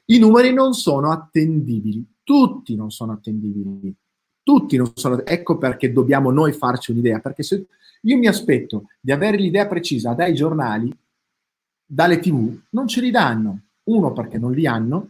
I 0.07 0.19
numeri 0.19 0.51
non 0.51 0.73
sono 0.73 1.11
attendibili, 1.11 2.05
tutti 2.23 2.75
non 2.75 2.91
sono 2.91 3.13
attendibili 3.13 3.95
tutti 4.43 4.77
non 4.77 4.91
sono, 4.93 5.25
ecco 5.25 5.57
perché 5.57 5.91
dobbiamo 5.91 6.29
noi 6.29 6.51
farci 6.51 6.91
un'idea, 6.91 7.19
perché 7.19 7.43
se 7.43 7.65
io 8.01 8.17
mi 8.17 8.27
aspetto 8.27 8.89
di 8.99 9.11
avere 9.11 9.37
l'idea 9.37 9.67
precisa 9.67 10.13
dai 10.13 10.33
giornali, 10.33 10.93
dalle 11.85 12.19
tv, 12.19 12.59
non 12.71 12.87
ce 12.87 13.01
li 13.01 13.11
danno. 13.11 13.59
Uno 13.83 14.13
perché 14.13 14.37
non 14.37 14.53
li 14.53 14.65
hanno, 14.65 15.09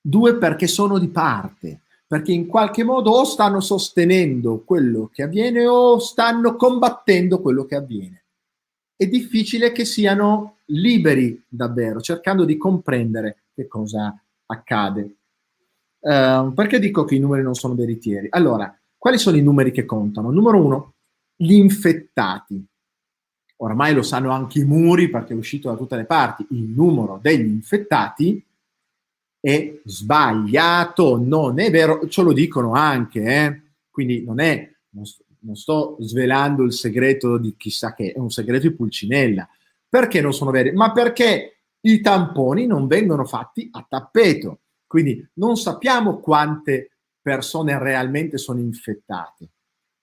due 0.00 0.36
perché 0.36 0.66
sono 0.66 0.98
di 0.98 1.08
parte, 1.08 1.82
perché 2.06 2.32
in 2.32 2.46
qualche 2.46 2.82
modo 2.82 3.10
o 3.10 3.24
stanno 3.24 3.60
sostenendo 3.60 4.62
quello 4.64 5.10
che 5.12 5.22
avviene 5.22 5.66
o 5.66 5.98
stanno 5.98 6.56
combattendo 6.56 7.40
quello 7.40 7.64
che 7.64 7.76
avviene. 7.76 8.24
È 8.96 9.06
difficile 9.06 9.70
che 9.70 9.84
siano 9.84 10.58
liberi 10.66 11.44
davvero, 11.46 12.00
cercando 12.00 12.44
di 12.44 12.56
comprendere 12.56 13.44
che 13.54 13.68
cosa 13.68 14.20
accade. 14.46 15.14
Uh, 16.08 16.54
perché 16.54 16.78
dico 16.78 17.04
che 17.04 17.16
i 17.16 17.18
numeri 17.18 17.42
non 17.42 17.54
sono 17.54 17.74
veritieri? 17.74 18.28
Allora, 18.30 18.74
quali 18.96 19.18
sono 19.18 19.36
i 19.36 19.42
numeri 19.42 19.70
che 19.70 19.84
contano? 19.84 20.30
Numero 20.30 20.64
uno, 20.64 20.94
gli 21.36 21.52
infettati. 21.52 22.64
ormai 23.56 23.92
lo 23.92 24.02
sanno 24.02 24.30
anche 24.30 24.60
i 24.60 24.64
muri 24.64 25.10
perché 25.10 25.34
è 25.34 25.36
uscito 25.36 25.68
da 25.68 25.76
tutte 25.76 25.96
le 25.96 26.06
parti, 26.06 26.46
il 26.50 26.62
numero 26.62 27.18
degli 27.20 27.46
infettati 27.46 28.42
è 29.38 29.80
sbagliato, 29.84 31.18
non 31.18 31.58
è 31.60 31.70
vero, 31.70 32.08
ce 32.08 32.22
lo 32.22 32.32
dicono 32.32 32.72
anche, 32.72 33.22
eh? 33.22 33.62
quindi 33.90 34.24
non 34.24 34.40
è, 34.40 34.66
non 34.90 35.56
sto, 35.56 35.96
svelando 36.00 36.62
il 36.62 36.72
segreto 36.72 37.36
di 37.36 37.54
chissà 37.56 37.92
che, 37.92 38.12
è 38.12 38.18
un 38.18 38.30
segreto 38.30 38.66
di 38.66 38.74
Pulcinella. 38.74 39.46
Perché 39.86 40.22
non 40.22 40.32
sono 40.32 40.50
veri? 40.52 40.72
Ma 40.72 40.90
perché 40.92 41.64
i 41.80 42.00
tamponi 42.00 42.66
non 42.66 42.86
vengono 42.86 43.26
fatti 43.26 43.68
a 43.70 43.84
tappeto, 43.86 44.60
quindi 44.88 45.24
non 45.34 45.56
sappiamo 45.56 46.18
quante 46.18 46.90
persone 47.20 47.78
realmente 47.78 48.38
sono 48.38 48.58
infettate. 48.58 49.48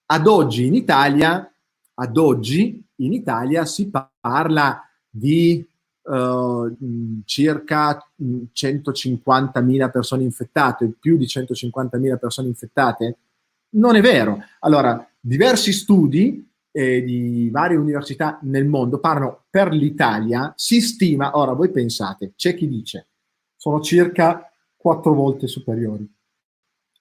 Ad 0.06 0.28
oggi 0.28 0.68
in 0.68 0.76
Italia, 0.76 1.52
ad 1.96 2.18
oggi 2.18 2.82
in 2.98 3.14
Italia 3.14 3.66
si 3.66 3.90
parla 3.90 4.88
di 5.10 5.68
uh, 6.04 6.78
circa 7.26 8.12
150.000 8.22 9.92
persone 9.92 10.24
infettate, 10.24 10.94
più 11.00 11.18
di 11.18 11.26
150.000 11.26 12.20
persone 12.20 12.48
infettate? 12.48 13.18
Non 13.72 13.96
è 13.96 14.02
vero. 14.02 14.38
Allora, 14.60 15.06
diversi 15.20 15.74
studi 15.74 16.48
eh, 16.72 17.04
di 17.04 17.50
varie 17.52 17.78
università 17.78 18.38
nel 18.44 18.68
mondo 18.68 19.00
parlano 19.00 19.46
per 19.50 19.72
l'Italia, 19.72 20.54
si 20.56 20.80
stima, 20.80 21.38
ora 21.38 21.54
voi 21.54 21.72
pensate, 21.72 22.34
c'è 22.36 22.54
chi 22.54 22.68
dice, 22.68 23.08
sono 23.56 23.82
circa 23.82 24.52
quattro 24.86 25.16
volte 25.16 25.48
superiori, 25.48 26.08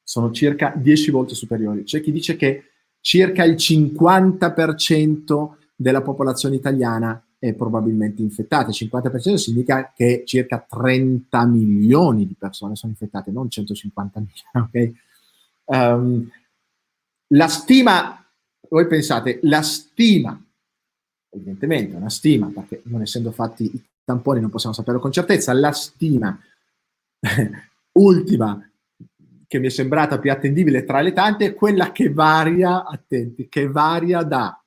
sono 0.03 0.31
circa 0.31 0.73
10 0.75 1.11
volte 1.11 1.35
superiori, 1.35 1.83
c'è 1.83 2.01
chi 2.01 2.13
dice 2.13 2.35
che 2.35 2.71
circa 2.99 3.45
il 3.45 3.57
50% 3.57 5.51
della 5.77 6.01
popolazione 6.01 6.55
italiana 6.55 7.23
è 7.39 7.53
probabilmente 7.53 8.23
infettata. 8.23 8.71
Il 8.71 8.89
50% 8.91 9.35
significa 9.35 9.93
che 9.95 10.23
circa 10.25 10.65
30 10.67 11.45
milioni 11.45 12.27
di 12.27 12.35
persone 12.39 12.75
sono 12.75 12.93
infettate, 12.93 13.31
non 13.31 13.51
150 13.51 14.21
mila. 14.21 14.67
Okay? 14.67 14.97
Um, 15.65 16.27
la 17.35 17.49
stima, 17.49 18.27
voi 18.71 18.87
pensate, 18.87 19.41
la 19.43 19.61
stima, 19.61 20.43
evidentemente 21.29 21.97
una 21.97 22.09
stima, 22.09 22.47
perché 22.47 22.81
non 22.85 23.03
essendo 23.03 23.31
fatti 23.31 23.65
i 23.65 23.85
tamponi 24.03 24.41
non 24.41 24.49
possiamo 24.49 24.75
saperlo 24.75 25.01
con 25.01 25.13
certezza, 25.13 25.53
la 25.53 25.73
stima 25.73 26.41
ultima 27.95 28.69
che 29.47 29.59
mi 29.59 29.67
è 29.67 29.71
sembrata 29.71 30.19
più 30.19 30.33
attendibile 30.33 30.85
tra 30.85 31.01
le 31.01 31.13
tante 31.13 31.47
è 31.47 31.55
quella 31.55 31.93
che 31.93 32.13
varia, 32.13 32.85
attenti, 32.85 33.49
che 33.49 33.69
varia 33.69 34.23
da 34.23 34.61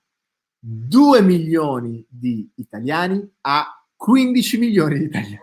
2 0.60 1.22
milioni 1.22 2.06
di 2.08 2.50
italiani 2.56 3.30
a 3.42 3.86
15 3.96 4.58
milioni 4.58 5.00
di 5.00 5.06
italiani. 5.06 5.40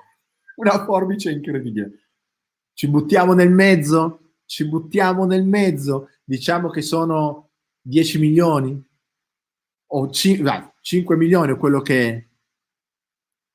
Una 0.57 0.85
forbice 0.85 1.31
incredibile. 1.31 2.09
Ci 2.73 2.89
buttiamo 2.89 3.35
nel 3.35 3.51
mezzo? 3.51 4.35
Ci 4.47 4.67
buttiamo 4.67 5.25
nel 5.25 5.45
mezzo? 5.45 6.11
Diciamo 6.25 6.71
che 6.71 6.83
sono 6.83 7.51
10 7.81 8.19
milioni? 8.19 8.83
O 9.87 10.11
5, 10.11 10.75
5 10.81 11.17
milioni 11.17 11.53
o 11.53 11.57
quello 11.57 11.81
che 11.81 12.09
è. 12.09 12.27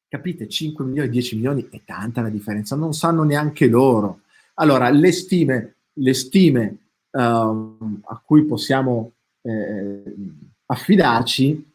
Capite? 0.09 0.49
5 0.49 0.83
milioni, 0.83 1.09
10 1.09 1.35
milioni 1.35 1.67
è 1.69 1.81
tanta 1.85 2.21
la 2.21 2.29
differenza, 2.29 2.75
non 2.75 2.93
sanno 2.93 3.23
neanche 3.23 3.67
loro. 3.67 4.21
Allora, 4.55 4.89
le 4.89 5.11
stime, 5.11 5.75
le 5.93 6.13
stime 6.15 6.77
uh, 7.11 7.19
a 7.19 8.21
cui 8.25 8.43
possiamo 8.45 9.13
eh, 9.41 10.15
affidarci 10.65 11.67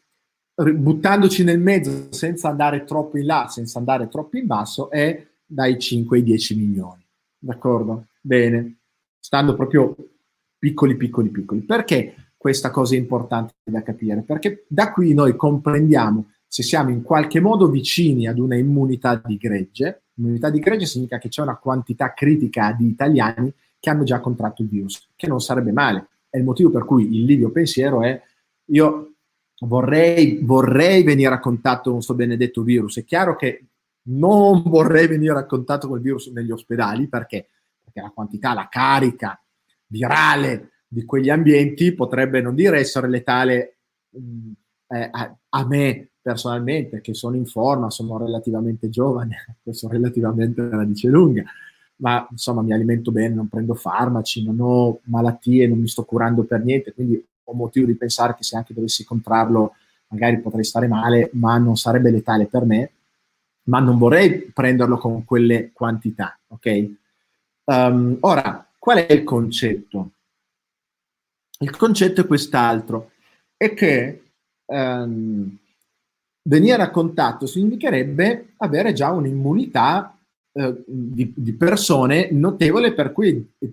buttandoci 0.55 1.43
nel 1.43 1.59
mezzo 1.59 2.13
senza 2.13 2.49
andare 2.49 2.85
troppo 2.85 3.19
in 3.19 3.27
là, 3.27 3.49
senza 3.49 3.79
andare 3.79 4.09
troppo 4.09 4.37
in 4.37 4.47
basso, 4.47 4.91
è 4.91 5.27
dai 5.45 5.79
5 5.79 6.19
ai 6.19 6.23
10 6.23 6.57
milioni. 6.57 7.05
D'accordo? 7.39 8.07
Bene. 8.21 8.79
Stando 9.19 9.55
proprio 9.55 9.97
piccoli, 10.59 10.97
piccoli, 10.97 11.31
piccoli. 11.31 11.61
Perché 11.61 12.33
questa 12.37 12.71
cosa 12.71 12.95
è 12.95 12.99
importante 12.99 13.55
da 13.65 13.83
capire? 13.83 14.23
Perché 14.23 14.65
da 14.69 14.93
qui 14.93 15.13
noi 15.15 15.35
comprendiamo 15.35 16.33
se 16.55 16.63
siamo 16.63 16.91
in 16.91 17.03
qualche 17.03 17.41
modo 17.41 17.69
vicini 17.69 18.29
ad 18.29 18.39
una 18.39 18.55
immunità 18.55 19.17
di 19.17 19.37
gregge. 19.37 20.05
Immunità 20.15 20.51
di 20.51 20.61
gregge 20.61 20.87
significa 20.87 21.19
che 21.19 21.27
c'è 21.27 21.43
una 21.43 21.57
quantità 21.57 22.13
critica 22.15 22.71
di 22.79 22.87
italiani 22.87 23.53
che 23.81 23.91
hanno 23.91 24.05
già 24.05 24.21
contratto 24.21 24.63
il 24.63 24.69
virus, 24.69 25.09
che 25.17 25.27
non 25.27 25.41
sarebbe 25.41 25.73
male. 25.73 26.11
È 26.31 26.39
il 26.39 26.45
motivo 26.45 26.71
per 26.71 26.85
cui 26.85 27.13
il 27.13 27.25
livio 27.25 27.51
pensiero 27.51 28.03
è 28.05 28.23
io 28.67 29.15
vorrei, 29.67 30.39
vorrei 30.45 31.03
venire 31.03 31.35
a 31.35 31.41
contatto 31.41 31.87
con 31.87 31.95
questo 31.95 32.15
benedetto 32.15 32.63
virus. 32.63 32.99
È 32.99 33.05
chiaro 33.05 33.35
che 33.35 33.67
non 34.03 34.63
vorrei 34.63 35.09
venire 35.09 35.37
a 35.37 35.47
contatto 35.47 35.89
con 35.89 35.97
il 35.97 36.05
virus 36.05 36.29
negli 36.29 36.53
ospedali 36.53 37.09
perché, 37.09 37.49
perché 37.83 38.01
la 38.01 38.13
quantità, 38.15 38.55
la 38.55 38.69
carica 38.71 39.43
virale 39.89 40.85
di 40.87 41.05
quegli 41.05 41.31
ambienti 41.31 41.95
potrebbe 41.95 42.41
non 42.41 42.55
dire 42.55 42.79
essere 42.79 43.09
letale 43.09 43.79
mm, 44.17 44.53
eh, 44.87 45.09
a, 45.11 45.37
a, 45.49 45.67
me 45.67 46.11
personalmente, 46.25 47.03
che 47.03 47.13
sono 47.13 47.37
in 47.37 47.45
forma, 47.45 47.91
sono 47.91 48.17
relativamente 48.17 48.89
giovane, 48.89 49.59
questo 49.63 49.89
relativamente 49.89 50.63
la 50.63 50.83
dice 50.83 51.09
lunga, 51.09 51.45
ma 51.97 52.27
insomma 52.31 52.63
mi 52.63 52.73
alimento 52.73 53.13
bene, 53.13 53.35
non 53.35 53.49
prendo 53.49 53.75
farmaci, 53.75 54.43
non 54.43 54.57
ho 54.59 55.01
malattie, 55.05 55.69
non 55.69 55.79
mi 55.79 55.87
sto 55.87 56.05
curando 56.05 56.45
per 56.45 56.65
niente, 56.65 56.95
quindi 56.95 57.23
ho 57.45 57.53
motivo 57.53 57.85
di 57.85 57.95
pensare 57.95 58.35
che 58.35 58.43
se 58.43 58.57
anche 58.57 58.73
dovessi 58.73 59.05
comprarlo 59.05 59.75
magari 60.09 60.41
potrei 60.41 60.65
stare 60.65 60.87
male, 60.87 61.29
ma 61.35 61.59
non 61.59 61.77
sarebbe 61.77 62.11
letale 62.11 62.47
per 62.47 62.65
me, 62.65 62.91
ma 63.65 63.81
non 63.81 63.99
vorrei 63.99 64.51
prenderlo 64.51 64.97
con 64.97 65.27
quelle 65.27 65.73
quantità, 65.75 66.39
ok? 66.49 66.91
Um, 67.65 68.17
ora, 68.21 68.67
qual 68.79 69.05
è 69.05 69.13
il 69.13 69.25
concetto? 69.25 70.11
Il 71.59 71.77
concetto 71.77 72.23
è 72.23 72.27
quest'altro, 72.27 73.11
è 73.57 73.75
che 73.75 74.23
um, 74.65 75.59
venire 76.47 76.83
a 76.83 76.91
contatto 76.91 77.47
significherebbe 77.47 78.55
avere 78.59 78.93
già 78.93 79.11
un'immunità 79.11 80.19
uh, 80.53 80.85
di, 80.87 81.33
di, 81.35 81.53
persone 81.55 82.29
notevole 82.33 82.93
per 82.93 83.13
cui 83.13 83.53
è, 83.59 83.67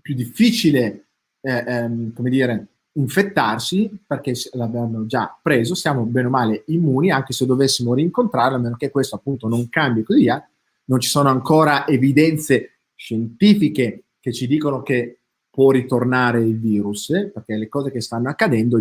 più 0.00 0.14
difficile, 0.14 1.06
eh, 1.40 1.84
um, 1.84 2.12
come 2.12 2.30
dire, 2.30 2.66
infettarsi 2.94 3.90
perché 4.06 4.34
l'abbiamo 4.52 5.06
già 5.06 5.38
preso, 5.40 5.74
siamo 5.74 6.04
bene 6.04 6.26
o 6.26 6.30
male 6.30 6.64
immuni, 6.66 7.10
anche 7.10 7.32
se 7.32 7.46
dovessimo 7.46 7.94
rincontrarlo, 7.94 8.56
a 8.56 8.60
meno 8.60 8.76
che 8.76 8.90
questo 8.90 9.16
appunto 9.16 9.48
non 9.48 9.68
cambi 9.68 10.00
e 10.00 10.04
così 10.04 10.20
via. 10.20 10.48
Non 10.86 11.00
ci 11.00 11.08
sono 11.08 11.28
ancora 11.28 11.86
evidenze 11.86 12.80
scientifiche 12.94 14.04
che 14.20 14.32
ci 14.32 14.46
dicono 14.46 14.82
che 14.82 15.20
può 15.50 15.70
ritornare 15.70 16.42
il 16.42 16.58
virus, 16.58 17.10
eh, 17.10 17.30
perché 17.32 17.56
le 17.56 17.68
cose 17.68 17.90
che 17.90 18.00
stanno 18.00 18.28
accadendo, 18.28 18.80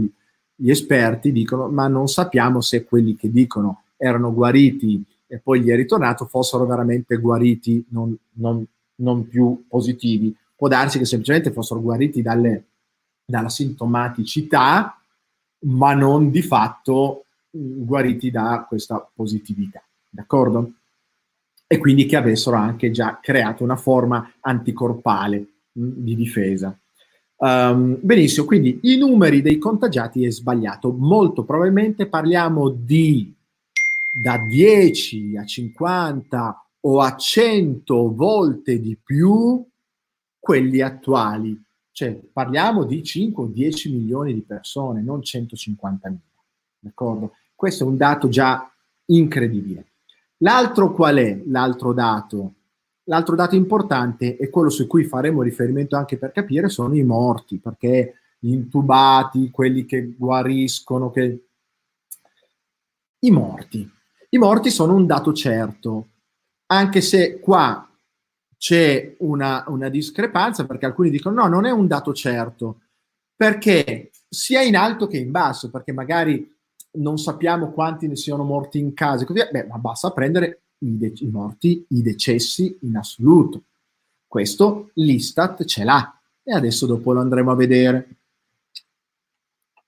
gli, 0.56 0.70
esperti 0.70 1.32
dicono, 1.32 1.68
ma 1.68 1.88
non 1.88 2.08
sappiamo 2.08 2.62
se 2.62 2.84
quelli 2.84 3.16
che 3.16 3.32
dicono 3.32 3.84
erano 3.98 4.34
guariti 4.34 5.04
e 5.28 5.40
poi 5.40 5.62
gli 5.62 5.70
è 5.70 5.76
ritornato 5.76 6.26
fossero 6.26 6.66
veramente 6.66 7.18
guariti, 7.18 7.86
non, 7.90 8.16
non, 8.34 8.66
non 8.96 9.28
più 9.28 9.66
positivi. 9.68 10.36
Può 10.56 10.68
darsi 10.68 10.98
che 10.98 11.06
semplicemente 11.06 11.52
fossero 11.52 11.82
guariti 11.82 12.22
dalle 12.22 12.66
dalla 13.26 13.50
sintomaticità, 13.50 15.00
ma 15.66 15.94
non 15.94 16.30
di 16.30 16.42
fatto 16.42 17.26
guariti 17.50 18.30
da 18.32 18.66
questa 18.68 19.08
positività. 19.14 19.84
D'accordo? 20.10 20.74
E 21.66 21.78
quindi 21.78 22.06
che 22.06 22.16
avessero 22.16 22.58
anche 22.58 22.92
già 22.92 23.20
creato 23.22 23.64
una 23.64 23.76
forma 23.76 24.34
anticorpale 24.42 25.48
mh, 25.72 25.88
di 25.96 26.16
difesa. 26.16 26.78
Um, 27.44 27.98
benissimo, 28.00 28.46
quindi 28.46 28.80
i 28.84 28.96
numeri 28.96 29.42
dei 29.42 29.58
contagiati 29.58 30.24
è 30.24 30.32
sbagliato. 30.32 30.94
Molto 30.94 31.44
probabilmente 31.44 32.08
parliamo 32.08 32.70
di 32.70 33.36
da 34.24 34.38
10 34.38 35.36
a 35.36 35.46
50 35.46 36.66
o 36.80 37.02
a 37.02 37.18
100 37.18 38.14
volte 38.16 38.80
di 38.80 38.96
più 38.96 39.62
quelli 40.40 40.80
attuali. 40.80 41.62
Cioè, 41.92 42.18
parliamo 42.32 42.86
di 42.86 43.04
5 43.04 43.44
o 43.44 43.48
10 43.48 43.92
milioni 43.92 44.34
di 44.34 44.42
persone, 44.42 45.02
non 45.02 45.22
150 45.22 46.08
mila. 46.08 46.22
D'accordo? 46.80 47.34
Questo 47.54 47.84
è 47.84 47.88
un 47.88 47.98
dato 47.98 48.30
già 48.30 48.72
incredibile. 49.08 49.88
L'altro 50.38 50.94
qual 50.94 51.18
è? 51.18 51.42
L'altro 51.48 51.92
dato? 51.92 52.54
L'altro 53.06 53.36
dato 53.36 53.56
importante 53.56 54.38
è 54.38 54.50
quello 54.50 54.70
su 54.70 54.88
cui 54.88 55.04
faremo 55.04 55.42
riferimento 55.42 55.98
anche 55.98 56.18
per 56.18 56.32
capire 56.32 56.70
sono 56.70 56.96
i 56.96 57.04
morti, 57.04 57.60
perché 57.60 58.16
gli 58.40 58.52
intubati, 58.52 59.52
quelli 59.52 59.86
che 59.86 60.14
guariscono, 60.18 61.10
che... 61.10 61.46
i 63.20 63.32
morti. 63.32 63.90
I 64.30 64.38
morti 64.38 64.70
sono 64.70 64.96
un 64.96 65.06
dato 65.06 65.34
certo, 65.34 66.10
anche 66.68 67.02
se 67.02 67.40
qua 67.40 67.88
c'è 68.58 69.16
una, 69.20 69.66
una, 69.68 69.90
discrepanza 69.90 70.66
perché 70.66 70.86
alcuni 70.86 71.10
dicono 71.10 71.42
no, 71.42 71.48
non 71.48 71.66
è 71.66 71.72
un 71.72 71.86
dato 71.86 72.14
certo, 72.14 72.80
perché 73.36 74.12
sia 74.28 74.62
in 74.62 74.76
alto 74.76 75.08
che 75.08 75.18
in 75.18 75.32
basso, 75.32 75.70
perché 75.70 75.92
magari 75.92 76.50
non 76.94 77.18
sappiamo 77.18 77.72
quanti 77.72 78.08
ne 78.08 78.16
siano 78.16 78.44
morti 78.44 78.80
in 78.80 78.94
casa, 78.94 79.26
così, 79.26 79.42
beh, 79.52 79.66
ma 79.66 79.78
basta 79.78 80.12
prendere 80.12 80.63
i, 80.84 81.14
i 81.20 81.30
morti, 81.30 81.86
i 81.90 82.02
decessi 82.02 82.78
in 82.82 82.96
assoluto. 82.98 83.64
Questo 84.28 84.92
l'Istat 84.96 85.64
ce 85.66 85.84
l'ha 85.84 86.20
e 86.44 86.54
adesso 86.54 86.86
dopo 86.86 87.14
lo 87.14 87.22
andremo 87.22 87.52
a 87.52 87.56
vedere. 87.56 88.08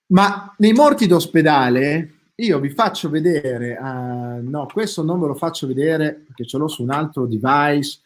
Ma 0.07 0.53
nei 0.57 0.73
morti 0.73 1.07
d'ospedale 1.07 2.11
io 2.35 2.59
vi 2.59 2.69
faccio 2.69 3.09
vedere, 3.09 3.77
uh, 3.77 4.47
no, 4.47 4.67
questo 4.71 5.03
non 5.03 5.19
ve 5.19 5.27
lo 5.27 5.35
faccio 5.35 5.67
vedere 5.67 6.13
perché 6.13 6.45
ce 6.45 6.57
l'ho 6.57 6.67
su 6.67 6.83
un 6.83 6.91
altro 6.91 7.25
device, 7.25 8.01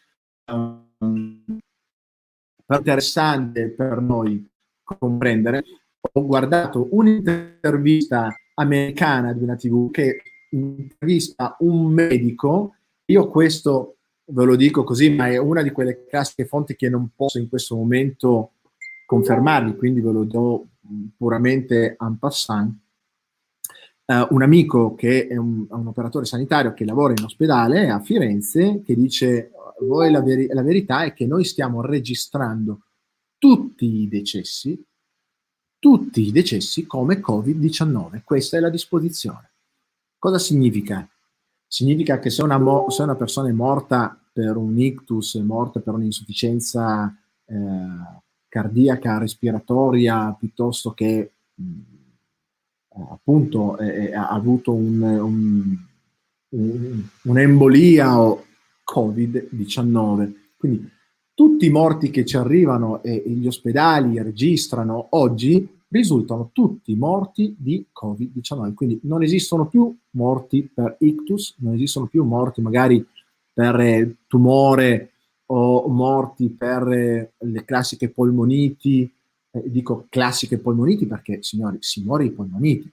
um, 0.52 1.58
interessante 2.68 3.68
per 3.70 4.00
noi 4.00 4.48
comprendere. 4.82 5.64
Ho 6.12 6.24
guardato 6.24 6.88
un'intervista 6.92 8.34
americana 8.54 9.32
di 9.32 9.42
una 9.42 9.56
TV 9.56 9.90
che 9.90 10.22
intervista 10.50 11.56
un 11.60 11.92
medico. 11.92 12.76
Io 13.10 13.28
questo 13.28 13.96
ve 14.26 14.44
lo 14.44 14.54
dico 14.54 14.84
così, 14.84 15.10
ma 15.10 15.28
è 15.28 15.36
una 15.36 15.62
di 15.62 15.70
quelle 15.70 16.06
classiche 16.06 16.46
fonti 16.46 16.76
che 16.76 16.88
non 16.88 17.10
posso 17.14 17.38
in 17.38 17.48
questo 17.48 17.74
momento 17.74 18.52
confermarvi, 19.04 19.76
quindi 19.76 20.00
ve 20.00 20.12
lo 20.12 20.24
do 20.24 20.66
puramente 21.16 21.96
en 21.98 22.18
passant. 22.18 22.72
Uh, 24.04 24.26
un 24.30 24.42
amico 24.42 24.94
che 24.94 25.28
è 25.28 25.36
un, 25.36 25.66
un, 25.68 25.86
operatore 25.86 26.24
sanitario 26.24 26.72
che 26.72 26.84
lavora 26.84 27.14
in 27.16 27.22
ospedale 27.22 27.90
a 27.90 28.00
Firenze 28.00 28.82
che 28.84 28.96
dice 28.96 29.52
voi 29.82 30.10
la, 30.10 30.20
veri- 30.20 30.48
la 30.48 30.62
verità 30.62 31.04
è 31.04 31.12
che 31.12 31.26
noi 31.26 31.44
stiamo 31.44 31.80
registrando 31.80 32.86
tutti 33.38 34.00
i 34.00 34.08
decessi 34.08 34.84
tutti 35.80 36.26
i 36.26 36.30
decessi 36.30 36.86
come 36.86 37.20
Covid-19. 37.20 38.22
Questa 38.22 38.58
è 38.58 38.60
la 38.60 38.68
disposizione. 38.68 39.52
Cosa 40.18 40.38
significa? 40.38 41.08
Significa 41.72 42.18
che 42.18 42.30
se 42.30 42.42
una, 42.42 42.58
mo- 42.58 42.90
se 42.90 43.04
una 43.04 43.14
persona 43.14 43.48
è 43.48 43.52
morta 43.52 44.20
per 44.32 44.56
un 44.56 44.76
ictus, 44.76 45.38
è 45.38 45.40
morta 45.40 45.78
per 45.78 45.94
un'insufficienza 45.94 47.16
eh, 47.44 47.54
cardiaca, 48.48 49.18
respiratoria, 49.18 50.34
piuttosto 50.36 50.90
che 50.90 51.30
mh, 51.54 51.64
mm, 51.64 53.02
appunto 53.12 53.78
eh, 53.78 54.12
ha 54.12 54.30
avuto 54.30 54.72
un, 54.72 55.00
un, 55.00 55.76
un, 56.48 57.02
un'embolia 57.22 58.20
o 58.20 58.46
Covid-19. 58.92 60.32
Quindi 60.56 60.90
tutti 61.32 61.66
i 61.66 61.70
morti 61.70 62.10
che 62.10 62.24
ci 62.24 62.36
arrivano 62.36 63.00
e, 63.04 63.22
e 63.24 63.30
gli 63.30 63.46
ospedali 63.46 64.20
registrano 64.20 65.06
oggi 65.10 65.79
risultano 65.90 66.50
tutti 66.52 66.94
morti 66.94 67.54
di 67.58 67.86
Covid-19. 67.92 68.74
Quindi 68.74 69.00
non 69.02 69.22
esistono 69.22 69.66
più 69.66 69.94
morti 70.10 70.70
per 70.72 70.96
ictus, 71.00 71.56
non 71.58 71.74
esistono 71.74 72.06
più 72.06 72.24
morti 72.24 72.60
magari 72.60 73.04
per 73.52 73.78
eh, 73.80 74.16
tumore 74.26 75.12
o 75.46 75.88
morti 75.88 76.48
per 76.50 76.88
eh, 76.88 77.32
le 77.38 77.64
classiche 77.64 78.08
polmoniti. 78.08 79.12
Eh, 79.52 79.62
dico 79.66 80.06
classiche 80.08 80.58
polmoniti 80.58 81.06
perché, 81.06 81.42
signori, 81.42 81.78
si 81.80 82.02
muore 82.04 82.24
di 82.24 82.30
polmoniti. 82.30 82.90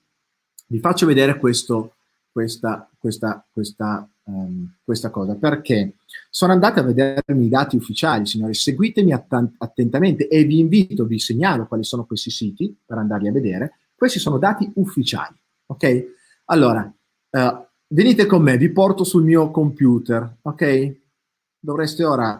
Vi 0.67 0.79
faccio 0.79 1.05
vedere 1.05 1.37
questo, 1.37 1.95
questa, 2.31 2.89
questa, 2.97 3.45
questa 3.51 4.09
um, 4.27 4.75
questa 4.83 5.09
cosa 5.09 5.35
perché 5.35 5.95
sono 6.29 6.53
andato 6.53 6.79
a 6.79 6.83
vedermi 6.83 7.45
i 7.45 7.49
dati 7.49 7.75
ufficiali, 7.75 8.25
signori, 8.25 8.53
seguitemi 8.53 9.13
att- 9.13 9.53
attentamente 9.57 10.27
e 10.27 10.43
vi 10.43 10.59
invito, 10.59 11.05
vi 11.05 11.19
segnalo 11.19 11.67
quali 11.67 11.83
sono 11.83 12.05
questi 12.05 12.29
siti 12.29 12.75
per 12.85 12.97
andarli 12.97 13.27
a 13.27 13.31
vedere. 13.31 13.79
Questi 13.95 14.19
sono 14.19 14.37
dati 14.37 14.69
ufficiali, 14.75 15.35
ok? 15.65 16.05
Allora, 16.45 16.81
uh, 16.81 17.65
venite 17.87 18.25
con 18.25 18.43
me, 18.43 18.57
vi 18.57 18.69
porto 18.69 19.03
sul 19.03 19.23
mio 19.23 19.49
computer, 19.49 20.37
ok? 20.41 20.95
Dovreste 21.59 22.03
ora 22.03 22.39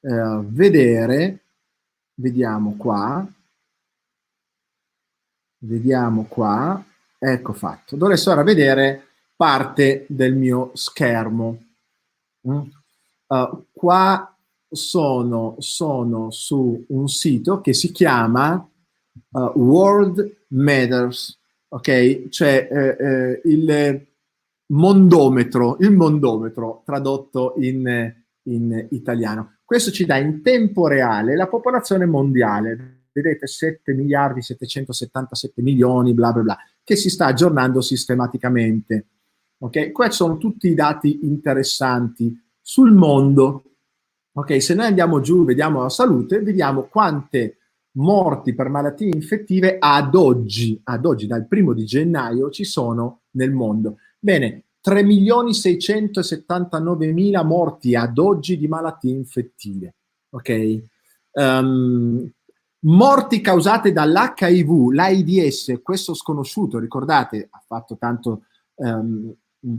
uh, 0.00 0.44
vedere, 0.44 1.44
vediamo 2.14 2.76
qua, 2.76 3.26
vediamo 5.60 6.24
qua, 6.24 6.84
ecco 7.18 7.52
fatto. 7.52 7.96
Dovreste 7.96 8.30
ora 8.30 8.42
vedere 8.42 9.07
parte 9.38 10.04
del 10.08 10.34
mio 10.34 10.72
schermo. 10.74 11.62
Uh, 12.40 13.64
qua 13.70 14.36
sono, 14.68 15.54
sono, 15.58 16.32
su 16.32 16.84
un 16.88 17.08
sito 17.08 17.60
che 17.60 17.72
si 17.72 17.92
chiama 17.92 18.54
uh, 19.30 19.38
World 19.54 20.46
Matters, 20.48 21.38
ok? 21.68 22.28
Cioè 22.30 22.68
eh, 22.68 22.96
eh, 22.98 23.40
il 23.44 24.06
mondometro, 24.72 25.76
il 25.78 25.92
mondometro 25.92 26.82
tradotto 26.84 27.54
in, 27.58 28.12
in 28.42 28.88
italiano. 28.90 29.58
Questo 29.64 29.92
ci 29.92 30.04
dà 30.04 30.16
in 30.16 30.42
tempo 30.42 30.88
reale 30.88 31.36
la 31.36 31.46
popolazione 31.46 32.06
mondiale, 32.06 33.02
vedete 33.12 33.46
7 33.46 33.92
miliardi 33.92 34.42
777 34.42 35.62
milioni, 35.62 36.12
bla 36.12 36.32
bla 36.32 36.42
bla, 36.42 36.58
che 36.82 36.96
si 36.96 37.08
sta 37.08 37.26
aggiornando 37.26 37.80
sistematicamente. 37.80 39.06
Ok, 39.60 39.90
questi 39.90 40.14
sono 40.14 40.36
tutti 40.36 40.68
i 40.68 40.74
dati 40.74 41.20
interessanti 41.22 42.32
sul 42.60 42.92
mondo. 42.92 43.64
Ok, 44.32 44.62
se 44.62 44.74
noi 44.74 44.86
andiamo 44.86 45.20
giù, 45.20 45.44
vediamo 45.44 45.82
la 45.82 45.88
salute, 45.88 46.40
vediamo 46.40 46.84
quante 46.84 47.58
morti 47.98 48.54
per 48.54 48.68
malattie 48.68 49.08
infettive 49.08 49.78
ad 49.80 50.14
oggi, 50.14 50.80
ad 50.84 51.04
oggi 51.04 51.26
dal 51.26 51.48
primo 51.48 51.72
di 51.72 51.84
gennaio 51.84 52.50
ci 52.50 52.62
sono 52.62 53.22
nel 53.32 53.50
mondo. 53.52 53.96
Bene, 54.20 54.66
3.679.000 54.84 57.44
morti 57.44 57.96
ad 57.96 58.18
oggi 58.18 58.56
di 58.56 58.68
malattie 58.68 59.12
infettive. 59.12 59.96
Ok? 60.30 60.82
Um, 61.32 62.32
morti 62.80 63.40
causate 63.40 63.90
dall'HIV, 63.90 64.90
l'AIDS, 64.92 65.80
questo 65.82 66.14
sconosciuto, 66.14 66.78
ricordate, 66.78 67.48
ha 67.50 67.60
fatto 67.66 67.96
tanto 67.98 68.42
um, 68.76 69.34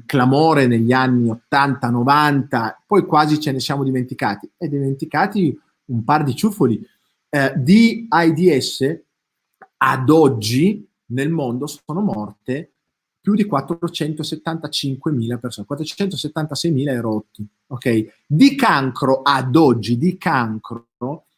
clamore 0.05 0.67
negli 0.67 0.91
anni 0.91 1.29
80-90, 1.29 2.75
poi 2.85 3.05
quasi 3.05 3.39
ce 3.39 3.51
ne 3.51 3.59
siamo 3.59 3.83
dimenticati, 3.83 4.49
e 4.57 4.67
dimenticati 4.67 5.57
un 5.85 6.03
par 6.03 6.23
di 6.23 6.35
ciuffoli. 6.35 6.85
Eh, 7.29 7.53
di 7.57 8.05
AIDS 8.09 9.01
ad 9.77 10.09
oggi 10.09 10.87
nel 11.07 11.29
mondo 11.29 11.67
sono 11.67 12.01
morte 12.01 12.71
più 13.21 13.33
di 13.33 13.45
475.000 13.45 15.39
persone, 15.39 15.67
476.000 15.69 16.89
erotti, 16.89 17.47
ok? 17.67 18.23
Di 18.25 18.55
cancro 18.55 19.21
ad 19.21 19.55
oggi, 19.55 19.97
di 19.97 20.17
cancro, 20.17 20.87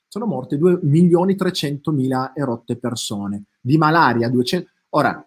sono 0.07 0.25
morte 0.25 0.57
2.300.000 0.57 2.31
erotte 2.35 2.77
persone, 2.77 3.43
di 3.59 3.77
malaria 3.77 4.29
200... 4.29 4.69
Ora, 4.89 5.25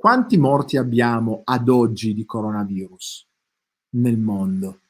quanti 0.00 0.38
morti 0.38 0.78
abbiamo 0.78 1.42
ad 1.44 1.68
oggi 1.68 2.14
di 2.14 2.24
coronavirus 2.24 3.28
nel 3.96 4.16
mondo? 4.16 4.80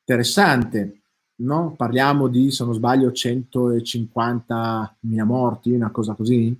Interessante, 0.00 1.02
no? 1.42 1.74
Parliamo 1.76 2.28
di, 2.28 2.50
se 2.50 2.64
non 2.64 2.72
sbaglio, 2.72 3.10
150.000 3.10 5.22
morti, 5.22 5.72
una 5.72 5.90
cosa 5.90 6.14
così? 6.14 6.58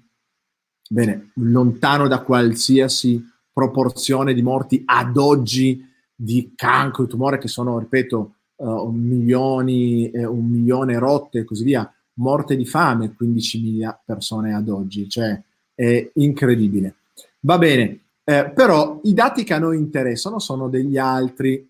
Bene, 0.86 1.30
lontano 1.36 2.08
da 2.08 2.20
qualsiasi 2.20 3.26
proporzione 3.50 4.34
di 4.34 4.42
morti 4.42 4.82
ad 4.84 5.16
oggi 5.16 5.82
di 6.14 6.52
cancro, 6.54 7.04
di 7.04 7.10
tumore, 7.10 7.38
che 7.38 7.48
sono, 7.48 7.78
ripeto, 7.78 8.34
uh, 8.56 8.90
milioni, 8.90 10.10
eh, 10.10 10.26
un 10.26 10.44
milione 10.44 10.98
rotte 10.98 11.38
e 11.38 11.44
così 11.44 11.64
via, 11.64 11.90
morte 12.16 12.54
di 12.54 12.66
fame, 12.66 13.16
15.000 13.18 14.00
persone 14.04 14.52
ad 14.52 14.68
oggi, 14.68 15.08
cioè 15.08 15.42
è 15.74 16.10
incredibile. 16.16 16.97
Va 17.40 17.58
bene, 17.58 18.06
eh, 18.24 18.50
però 18.50 18.98
i 19.04 19.14
dati 19.14 19.44
che 19.44 19.54
a 19.54 19.58
noi 19.58 19.78
interessano 19.78 20.38
sono 20.38 20.68
degli 20.68 20.98
altri. 20.98 21.66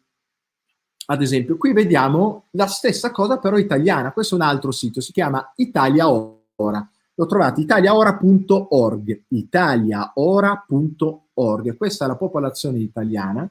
Ad 1.07 1.23
esempio, 1.23 1.57
qui 1.57 1.73
vediamo 1.73 2.49
la 2.53 2.67
stessa 2.67 3.11
cosa 3.11 3.39
però 3.39 3.57
italiana. 3.59 4.13
Questo 4.13 4.35
è 4.35 4.39
un 4.39 4.45
altro 4.45 4.71
sito, 4.73 5.01
si 5.01 5.13
chiama 5.13 5.53
Italia 5.57 6.11
Ora. 6.11 6.89
Lo 7.15 7.27
trovate 7.27 7.61
italiaora.org, 7.61 9.25
italiaora.org. 9.29 11.77
Questa 11.77 12.05
è 12.05 12.09
la 12.09 12.17
popolazione 12.17 12.79
italiana 12.79 13.49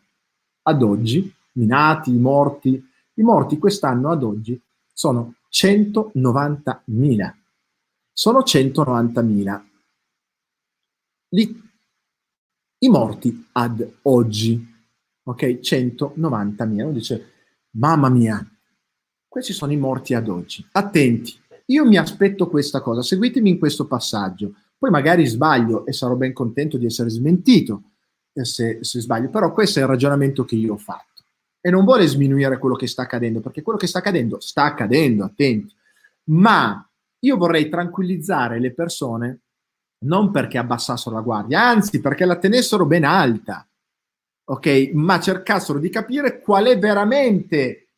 ad 0.63 0.81
oggi, 0.81 1.33
i 1.53 1.65
nati, 1.65 2.13
i 2.13 2.17
morti. 2.17 2.85
I 3.13 3.21
morti 3.23 3.57
quest'anno 3.57 4.11
ad 4.11 4.23
oggi 4.23 4.61
sono 4.93 5.35
190.000. 5.49 7.33
Sono 8.11 8.39
190.000. 8.39 9.61
Li 11.29 11.66
i 12.79 12.89
morti 12.89 13.47
ad 13.53 13.87
oggi, 14.03 14.75
ok? 15.23 15.43
190.000. 15.43 16.81
Uno 16.81 16.91
dice, 16.91 17.31
mamma 17.71 18.09
mia, 18.09 18.45
questi 19.27 19.53
sono 19.53 19.71
i 19.71 19.77
morti 19.77 20.13
ad 20.13 20.27
oggi. 20.27 20.65
Attenti, 20.71 21.39
io 21.67 21.85
mi 21.85 21.97
aspetto 21.97 22.47
questa 22.47 22.81
cosa, 22.81 23.01
seguitemi 23.01 23.49
in 23.49 23.59
questo 23.59 23.87
passaggio, 23.87 24.53
poi 24.77 24.89
magari 24.89 25.25
sbaglio 25.25 25.85
e 25.85 25.93
sarò 25.93 26.15
ben 26.15 26.33
contento 26.33 26.77
di 26.77 26.85
essere 26.85 27.09
smentito, 27.09 27.83
se, 28.31 28.79
se 28.81 28.99
sbaglio, 28.99 29.29
però 29.29 29.51
questo 29.51 29.79
è 29.79 29.81
il 29.81 29.87
ragionamento 29.87 30.45
che 30.45 30.55
io 30.55 30.73
ho 30.73 30.77
fatto. 30.77 31.23
E 31.59 31.69
non 31.71 31.83
vuole 31.83 32.05
sminuire 32.07 32.59
quello 32.59 32.75
che 32.75 32.87
sta 32.87 33.01
accadendo, 33.01 33.39
perché 33.41 33.61
quello 33.63 33.79
che 33.79 33.87
sta 33.87 33.99
accadendo 33.99 34.39
sta 34.39 34.63
accadendo, 34.63 35.23
attenti. 35.23 35.73
Ma 36.25 36.87
io 37.19 37.37
vorrei 37.37 37.67
tranquillizzare 37.67 38.59
le 38.59 38.73
persone 38.73 39.39
non 39.99 40.31
perché 40.31 40.57
abbassassero 40.57 41.15
la 41.15 41.21
guardia, 41.21 41.67
anzi 41.67 41.99
perché 41.99 42.25
la 42.25 42.37
tenessero 42.37 42.85
ben 42.85 43.03
alta, 43.03 43.67
ok? 44.45 44.91
Ma 44.93 45.19
cercassero 45.19 45.79
di 45.79 45.89
capire 45.89 46.39
qual 46.39 46.65
è 46.65 46.77
veramente 46.77 47.89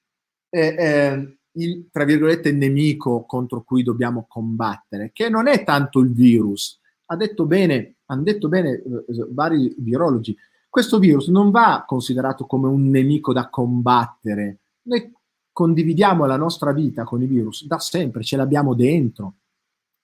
eh, 0.49 0.75
eh, 0.77 1.37
il, 1.53 1.89
tra 1.91 2.05
virgolette, 2.05 2.51
nemico 2.51 3.25
contro 3.25 3.63
cui 3.63 3.83
dobbiamo 3.83 4.25
combattere, 4.27 5.11
che 5.13 5.29
non 5.29 5.47
è 5.47 5.63
tanto 5.63 5.99
il 5.99 6.13
virus. 6.13 6.79
Ha 7.07 7.15
detto 7.15 7.45
bene, 7.45 7.95
hanno 8.05 8.23
detto 8.23 8.47
bene 8.47 8.71
eh, 8.71 8.83
vari 9.31 9.73
virologi, 9.77 10.35
questo 10.69 10.99
virus 10.99 11.27
non 11.27 11.49
va 11.49 11.83
considerato 11.85 12.45
come 12.45 12.67
un 12.67 12.89
nemico 12.89 13.33
da 13.33 13.49
combattere. 13.49 14.59
Noi 14.83 15.11
condividiamo 15.51 16.25
la 16.25 16.37
nostra 16.37 16.71
vita 16.71 17.03
con 17.03 17.21
i 17.21 17.25
virus 17.25 17.65
da 17.65 17.79
sempre, 17.79 18.23
ce 18.23 18.37
l'abbiamo 18.37 18.75
dentro. 18.75 19.33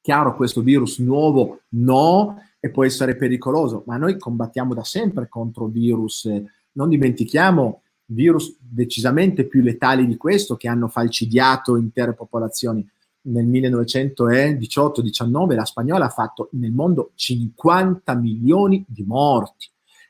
Chiaro, 0.05 0.35
questo 0.35 0.61
virus 0.61 0.99
nuovo 0.99 1.61
no 1.69 2.39
e 2.59 2.69
può 2.69 2.85
essere 2.85 3.15
pericoloso, 3.15 3.81
ma 3.87 3.97
noi 3.97 4.19
combattiamo 4.19 4.75
da 4.75 4.83
sempre 4.83 5.27
contro 5.27 5.65
virus. 5.65 6.29
Non 6.73 6.89
dimentichiamo 6.89 7.81
virus 8.09 8.55
decisamente 8.59 9.45
più 9.45 9.63
letali 9.63 10.05
di 10.05 10.15
questo 10.15 10.57
che 10.57 10.67
hanno 10.67 10.89
falcidiato 10.89 11.75
intere 11.75 12.13
popolazioni. 12.13 12.87
Nel 13.21 13.47
1918-19 13.47 15.55
la 15.55 15.65
spagnola 15.65 16.05
ha 16.05 16.09
fatto 16.09 16.49
nel 16.51 16.71
mondo 16.71 17.13
50 17.15 18.13
milioni 18.13 18.85
di 18.87 19.01
morti 19.01 19.67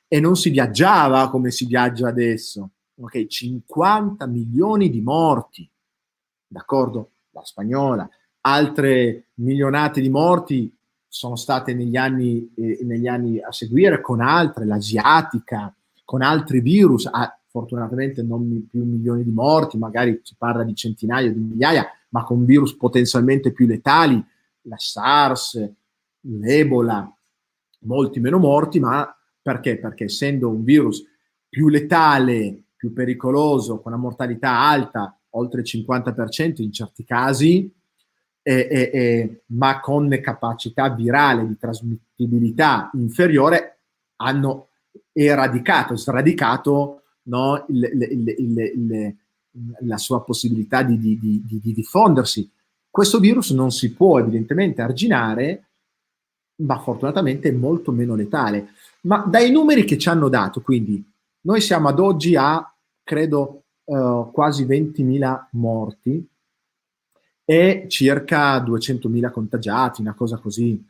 e 0.09 0.19
non 0.19 0.35
si 0.35 0.49
viaggiava 0.49 1.29
come 1.29 1.51
si 1.51 1.65
viaggia 1.67 2.09
adesso. 2.09 2.69
Ok, 2.99 3.27
50 3.27 4.27
milioni 4.27 4.89
di 4.89 4.99
morti. 4.99 5.65
D'accordo? 6.45 7.11
La 7.31 7.45
spagnola. 7.45 8.09
Altre 8.47 9.29
milionate 9.35 10.01
di 10.01 10.09
morti 10.09 10.71
sono 11.07 11.35
state 11.35 11.73
negli 11.73 11.95
anni, 11.95 12.53
eh, 12.55 12.79
negli 12.83 13.07
anni 13.07 13.39
a 13.39 13.51
seguire 13.51 14.01
con 14.01 14.21
altre, 14.21 14.65
l'asiatica, 14.65 15.73
con 16.03 16.21
altri 16.21 16.59
virus. 16.59 17.07
Ah, 17.11 17.35
fortunatamente 17.47 18.21
non 18.21 18.67
più 18.69 18.83
milioni 18.83 19.23
di 19.23 19.31
morti, 19.31 19.79
magari 19.79 20.19
si 20.21 20.35
parla 20.37 20.63
di 20.63 20.75
centinaia 20.75 21.31
di 21.31 21.39
migliaia, 21.39 21.87
ma 22.09 22.23
con 22.23 22.45
virus 22.45 22.75
potenzialmente 22.75 23.51
più 23.51 23.65
letali, 23.65 24.23
la 24.63 24.77
SARS, 24.77 25.67
l'Ebola, 26.19 27.11
molti 27.79 28.19
meno 28.19 28.37
morti, 28.37 28.79
ma 28.79 29.11
perché? 29.41 29.79
Perché 29.79 30.03
essendo 30.03 30.49
un 30.49 30.63
virus 30.63 31.03
più 31.49 31.69
letale, 31.69 32.65
più 32.75 32.93
pericoloso, 32.93 33.79
con 33.79 33.93
una 33.93 34.01
mortalità 34.01 34.59
alta, 34.59 35.17
oltre 35.31 35.61
il 35.61 35.67
50% 35.67 36.61
in 36.61 36.71
certi 36.71 37.03
casi, 37.03 37.73
eh, 38.47 38.67
eh, 38.69 38.89
eh, 38.93 39.41
ma 39.47 39.79
con 39.79 40.19
capacità 40.21 40.89
virale 40.89 41.47
di 41.47 41.57
trasmittibilità 41.57 42.91
inferiore, 42.93 43.79
hanno 44.17 44.67
eradicato, 45.11 45.95
sradicato 45.95 47.01
no? 47.23 47.65
il, 47.69 47.89
il, 48.11 48.35
il, 48.37 49.15
la 49.79 49.97
sua 49.97 50.21
possibilità 50.23 50.83
di, 50.83 50.99
di, 50.99 51.19
di, 51.19 51.41
di, 51.43 51.73
diffondersi. 51.73 52.47
Questo 52.87 53.19
virus 53.19 53.49
non 53.49 53.71
si 53.71 53.93
può 53.93 54.19
evidentemente 54.19 54.83
arginare, 54.83 55.69
ma 56.57 56.77
fortunatamente 56.77 57.49
è 57.49 57.51
molto 57.51 57.91
meno 57.91 58.13
letale. 58.13 58.73
Ma 59.01 59.25
dai 59.27 59.49
numeri 59.49 59.85
che 59.85 59.97
ci 59.97 60.07
hanno 60.07 60.29
dato, 60.29 60.61
quindi 60.61 61.03
noi 61.41 61.61
siamo 61.61 61.87
ad 61.87 61.99
oggi 61.99 62.35
a, 62.35 62.63
credo, 63.03 63.63
uh, 63.85 64.29
quasi 64.31 64.65
20.000 64.65 65.47
morti 65.53 66.29
e 67.45 67.85
circa 67.87 68.57
200.000 68.63 69.31
contagiati, 69.31 70.01
una 70.01 70.13
cosa 70.13 70.37
così, 70.37 70.83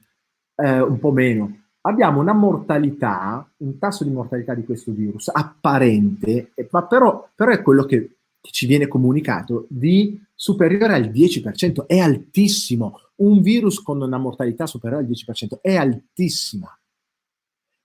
eh, 0.56 0.82
un 0.82 0.98
po' 0.98 1.12
meno 1.12 1.64
abbiamo 1.86 2.20
una 2.20 2.34
mortalità, 2.34 3.48
un 3.58 3.78
tasso 3.78 4.04
di 4.04 4.10
mortalità 4.10 4.54
di 4.54 4.66
questo 4.66 4.92
virus 4.92 5.30
apparente, 5.32 6.52
ma 6.72 6.86
però, 6.86 7.30
però 7.34 7.52
è 7.52 7.62
quello 7.62 7.84
che, 7.84 8.18
che 8.42 8.52
ci 8.52 8.66
viene 8.66 8.88
comunicato, 8.88 9.66
di 9.70 10.22
superiore 10.34 10.94
al 10.94 11.10
10%, 11.10 11.86
è 11.86 12.00
altissimo. 12.00 13.00
Un 13.18 13.42
virus 13.42 13.82
con 13.82 14.02
una 14.02 14.18
mortalità 14.18 14.66
superiore 14.66 15.04
al 15.04 15.10
10% 15.10 15.62
è 15.62 15.76
altissima. 15.76 16.78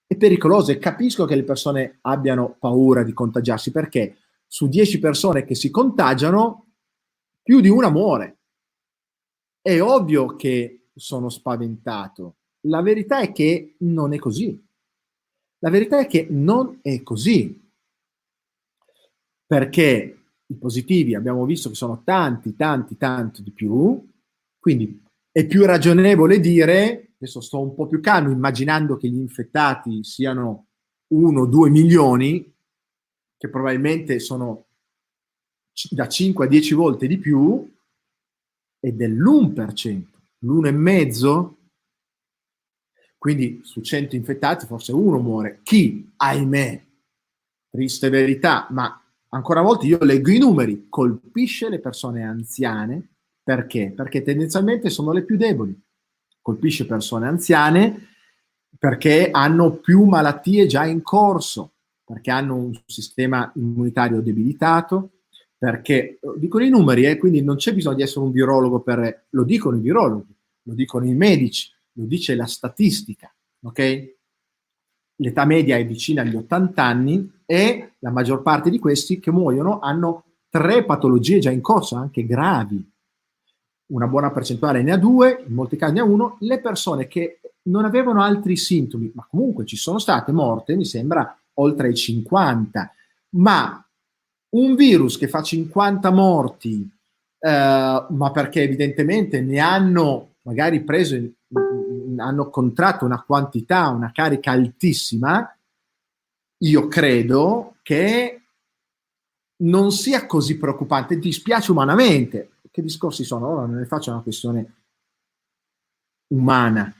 È 0.05 0.15
pericoloso 0.17 0.71
e 0.71 0.77
capisco 0.77 1.25
che 1.25 1.35
le 1.35 1.43
persone 1.43 1.99
abbiano 2.01 2.57
paura 2.59 3.03
di 3.03 3.13
contagiarsi 3.13 3.71
perché 3.71 4.17
su 4.45 4.67
10 4.67 4.99
persone 4.99 5.45
che 5.45 5.55
si 5.55 5.69
contagiano, 5.69 6.65
più 7.41 7.61
di 7.61 7.69
una 7.69 7.89
muore. 7.89 8.40
È 9.61 9.79
ovvio 9.81 10.35
che 10.35 10.87
sono 10.95 11.29
spaventato 11.29 12.35
la 12.65 12.81
verità 12.81 13.21
è 13.21 13.31
che 13.31 13.75
non 13.79 14.13
è 14.13 14.19
così. 14.19 14.59
La 15.59 15.69
verità 15.69 15.99
è 15.99 16.07
che 16.07 16.27
non 16.29 16.79
è 16.81 17.01
così. 17.01 17.59
Perché 19.45 20.17
i 20.45 20.55
positivi 20.55 21.15
abbiamo 21.15 21.45
visto 21.45 21.69
che 21.69 21.75
sono 21.75 22.01
tanti, 22.03 22.55
tanti, 22.55 22.97
tanti 22.97 23.41
di 23.41 23.51
più, 23.51 24.07
quindi 24.59 25.03
è 25.31 25.45
più 25.45 25.65
ragionevole 25.65 26.39
dire, 26.39 27.13
adesso 27.15 27.41
sto 27.41 27.61
un 27.61 27.73
po' 27.73 27.87
più 27.87 27.99
calmo, 27.99 28.31
immaginando 28.31 28.97
che 28.97 29.09
gli 29.09 29.17
infettati 29.17 30.03
siano 30.03 30.67
1-2 31.13 31.69
milioni, 31.69 32.53
che 33.37 33.49
probabilmente 33.49 34.19
sono 34.19 34.67
da 35.89 36.07
5 36.07 36.45
a 36.45 36.49
10 36.49 36.73
volte 36.73 37.07
di 37.07 37.17
più, 37.17 37.69
è 38.81 38.91
dell'1%, 38.91 40.03
l'1,5% 40.39 41.59
quindi 43.21 43.61
su 43.63 43.81
100 43.81 44.15
infettati 44.15 44.65
forse 44.65 44.93
uno 44.93 45.19
muore. 45.19 45.59
Chi, 45.61 46.11
ahimè, 46.15 46.83
triste 47.69 48.09
verità, 48.09 48.65
ma 48.71 48.99
ancora 49.29 49.59
una 49.59 49.69
volta 49.69 49.85
io 49.85 50.03
leggo 50.03 50.31
i 50.31 50.39
numeri, 50.39 50.87
colpisce 50.89 51.69
le 51.69 51.79
persone 51.79 52.23
anziane 52.23 53.17
perché? 53.43 53.93
Perché 53.95 54.23
tendenzialmente 54.23 54.89
sono 54.89 55.11
le 55.11 55.21
più 55.21 55.37
deboli. 55.37 55.79
Colpisce 56.41 56.87
persone 56.87 57.27
anziane 57.27 58.07
perché 58.79 59.29
hanno 59.29 59.73
più 59.73 60.03
malattie 60.05 60.65
già 60.65 60.87
in 60.87 61.03
corso, 61.03 61.73
perché 62.03 62.31
hanno 62.31 62.55
un 62.55 62.81
sistema 62.87 63.51
immunitario 63.53 64.21
debilitato, 64.21 65.20
perché 65.61 66.17
dicono 66.37 66.63
i 66.63 66.69
numeri, 66.69 67.05
eh, 67.05 67.17
quindi 67.19 67.43
non 67.43 67.57
c'è 67.57 67.71
bisogno 67.71 67.97
di 67.97 68.01
essere 68.01 68.25
un 68.25 68.31
virologo 68.31 68.79
per 68.79 69.25
lo 69.29 69.43
dicono 69.43 69.77
i 69.77 69.81
virologhi, 69.81 70.33
lo 70.63 70.73
dicono 70.73 71.05
i 71.05 71.13
medici 71.13 71.69
lo 71.93 72.05
dice 72.05 72.33
la 72.33 72.47
statistica, 72.47 73.31
ok? 73.61 74.15
L'età 75.17 75.45
media 75.45 75.77
è 75.77 75.85
vicina 75.85 76.23
agli 76.23 76.35
80 76.35 76.83
anni 76.83 77.31
e 77.45 77.91
la 77.99 78.09
maggior 78.09 78.41
parte 78.41 78.71
di 78.71 78.79
questi 78.79 79.19
che 79.19 79.29
muoiono 79.29 79.79
hanno 79.79 80.23
tre 80.49 80.83
patologie 80.83 81.37
già 81.37 81.51
in 81.51 81.61
corso, 81.61 81.95
anche 81.95 82.25
gravi. 82.25 82.83
Una 83.91 84.07
buona 84.07 84.31
percentuale 84.31 84.81
ne 84.81 84.93
ha 84.93 84.97
due, 84.97 85.43
in 85.47 85.53
molti 85.53 85.75
casi 85.75 85.93
ne 85.93 85.99
ha 85.99 86.05
uno. 86.05 86.37
Le 86.39 86.59
persone 86.59 87.07
che 87.07 87.39
non 87.63 87.85
avevano 87.85 88.23
altri 88.23 88.57
sintomi, 88.57 89.11
ma 89.13 89.27
comunque 89.29 89.65
ci 89.65 89.75
sono 89.75 89.99
state 89.99 90.31
morte, 90.31 90.75
mi 90.75 90.85
sembra 90.85 91.39
oltre 91.55 91.89
ai 91.89 91.95
50. 91.95 92.91
Ma 93.35 93.85
un 94.51 94.75
virus 94.75 95.17
che 95.17 95.27
fa 95.27 95.41
50 95.41 96.09
morti, 96.11 96.89
eh, 97.39 98.05
ma 98.09 98.31
perché 98.31 98.63
evidentemente 98.63 99.41
ne 99.41 99.59
hanno 99.59 100.35
magari 100.43 100.81
preso 100.83 101.15
hanno 102.17 102.49
contratto 102.49 103.05
una 103.05 103.23
quantità, 103.23 103.87
una 103.89 104.11
carica 104.11 104.51
altissima, 104.51 105.55
io 106.57 106.87
credo 106.87 107.77
che 107.81 108.41
non 109.57 109.91
sia 109.91 110.25
così 110.25 110.57
preoccupante. 110.57 111.19
Ti 111.19 111.31
spiace 111.31 111.71
umanamente. 111.71 112.51
Che 112.69 112.81
discorsi 112.81 113.23
sono? 113.23 113.47
Ora 113.47 113.65
non 113.65 113.75
ne 113.75 113.85
faccio 113.85 114.11
una 114.11 114.21
questione 114.21 114.75
umana, 116.27 116.93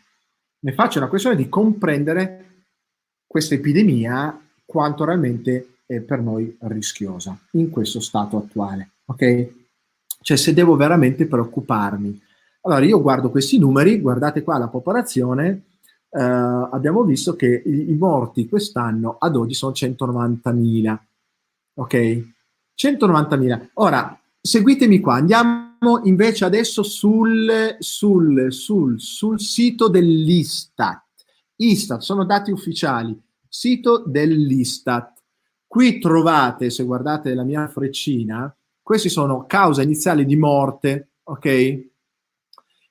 ne 0.59 0.73
faccio 0.73 0.97
una 0.97 1.07
questione 1.07 1.37
di 1.37 1.47
comprendere 1.47 2.65
questa 3.25 3.55
epidemia 3.55 4.37
quanto 4.65 5.05
realmente 5.05 5.70
è 5.95 6.01
per 6.01 6.21
noi 6.21 6.55
rischiosa 6.61 7.37
in 7.51 7.69
questo 7.69 7.99
stato 7.99 8.37
attuale. 8.37 8.91
Ok? 9.05 9.47
Cioè 10.21 10.37
se 10.37 10.53
devo 10.53 10.75
veramente 10.75 11.25
preoccuparmi 11.25 12.21
allora 12.63 12.85
io 12.85 13.01
guardo 13.01 13.31
questi 13.31 13.57
numeri, 13.57 13.99
guardate 13.99 14.43
qua 14.43 14.57
la 14.59 14.67
popolazione, 14.67 15.63
eh, 16.11 16.21
abbiamo 16.21 17.03
visto 17.03 17.35
che 17.35 17.63
i, 17.65 17.89
i, 17.89 17.95
morti 17.95 18.47
quest'anno 18.47 19.17
ad 19.19 19.35
oggi 19.35 19.55
sono 19.55 19.71
190.000, 19.71 20.97
ok? 21.75 22.23
190.000. 22.77 23.69
Ora, 23.75 24.19
seguitemi 24.39 24.99
qua, 24.99 25.15
andiamo 25.15 26.01
invece 26.03 26.45
adesso 26.45 26.83
sul, 26.83 27.77
sul, 27.79 28.53
sul, 28.53 28.99
sul 28.99 29.39
sito 29.39 29.87
dell'Istat. 29.87 31.03
Istat, 31.55 32.01
sono 32.01 32.25
dati 32.25 32.51
ufficiali. 32.51 33.19
sito 33.47 34.03
dell'Istat. 34.05 35.19
Qui 35.71 35.99
trovate, 35.99 36.69
se 36.69 36.83
guardate 36.83 37.33
la 37.33 37.43
mia 37.43 37.65
freccina, 37.69 38.53
questi 38.81 39.07
sono 39.07 39.45
cause 39.45 39.81
iniziali 39.81 40.25
di 40.25 40.35
morte, 40.35 41.11
ok? 41.23 41.45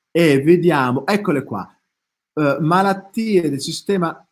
E 0.09 0.41
vediamo, 0.41 1.05
eccole 1.05 1.43
qua, 1.43 1.71
uh, 2.33 2.57
malattie 2.59 3.51
del 3.51 3.61
sistema 3.61 4.27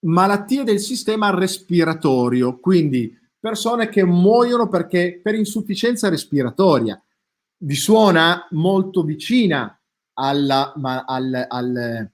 malattie 0.00 0.64
del 0.64 0.80
sistema 0.80 1.30
respiratorio, 1.30 2.58
quindi 2.58 3.16
persone 3.38 3.88
che 3.88 4.04
muoiono 4.04 4.68
perché 4.68 5.20
per 5.22 5.36
insufficienza 5.36 6.08
respiratoria. 6.08 7.00
Vi 7.58 7.76
suona 7.76 8.44
molto 8.50 9.04
vicina 9.04 9.80
alla, 10.14 10.72
ma, 10.78 11.04
al, 11.06 11.46
al, 11.48 12.10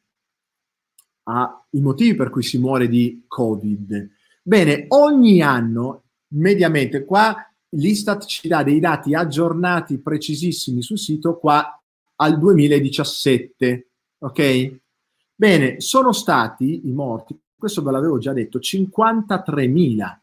ai 1.22 1.80
motivi 1.80 2.14
per 2.14 2.28
cui 2.28 2.42
si 2.42 2.58
muore 2.58 2.86
di 2.86 3.24
Covid. 3.26 4.16
Bene, 4.48 4.86
ogni 4.88 5.42
anno, 5.42 6.04
mediamente, 6.28 7.04
qua 7.04 7.36
l'Istat 7.72 8.24
ci 8.24 8.48
dà 8.48 8.62
dei 8.62 8.80
dati 8.80 9.14
aggiornati 9.14 9.98
precisissimi 9.98 10.80
sul 10.80 10.98
sito 10.98 11.36
qua 11.36 11.78
al 12.14 12.38
2017, 12.38 13.88
ok? 14.20 14.78
Bene, 15.34 15.82
sono 15.82 16.12
stati 16.12 16.88
i 16.88 16.92
morti, 16.92 17.38
questo 17.58 17.82
ve 17.82 17.90
l'avevo 17.90 18.16
già 18.16 18.32
detto, 18.32 18.58
53.000 18.58 20.18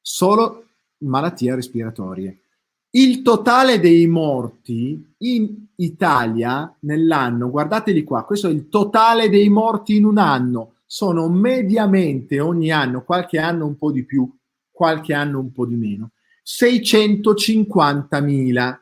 solo 0.00 0.66
malattie 0.98 1.52
respiratorie. 1.52 2.42
Il 2.90 3.22
totale 3.22 3.80
dei 3.80 4.06
morti 4.06 5.14
in 5.18 5.66
Italia 5.74 6.72
nell'anno, 6.82 7.50
guardateli 7.50 8.04
qua, 8.04 8.22
questo 8.22 8.46
è 8.46 8.52
il 8.52 8.68
totale 8.68 9.28
dei 9.28 9.48
morti 9.48 9.96
in 9.96 10.04
un 10.04 10.18
anno, 10.18 10.73
sono 10.94 11.28
mediamente 11.28 12.38
ogni 12.38 12.70
anno, 12.70 13.02
qualche 13.02 13.40
anno 13.40 13.66
un 13.66 13.76
po' 13.76 13.90
di 13.90 14.04
più, 14.04 14.32
qualche 14.70 15.12
anno 15.12 15.40
un 15.40 15.50
po' 15.50 15.66
di 15.66 15.74
meno, 15.74 16.12
650.000. 16.44 18.78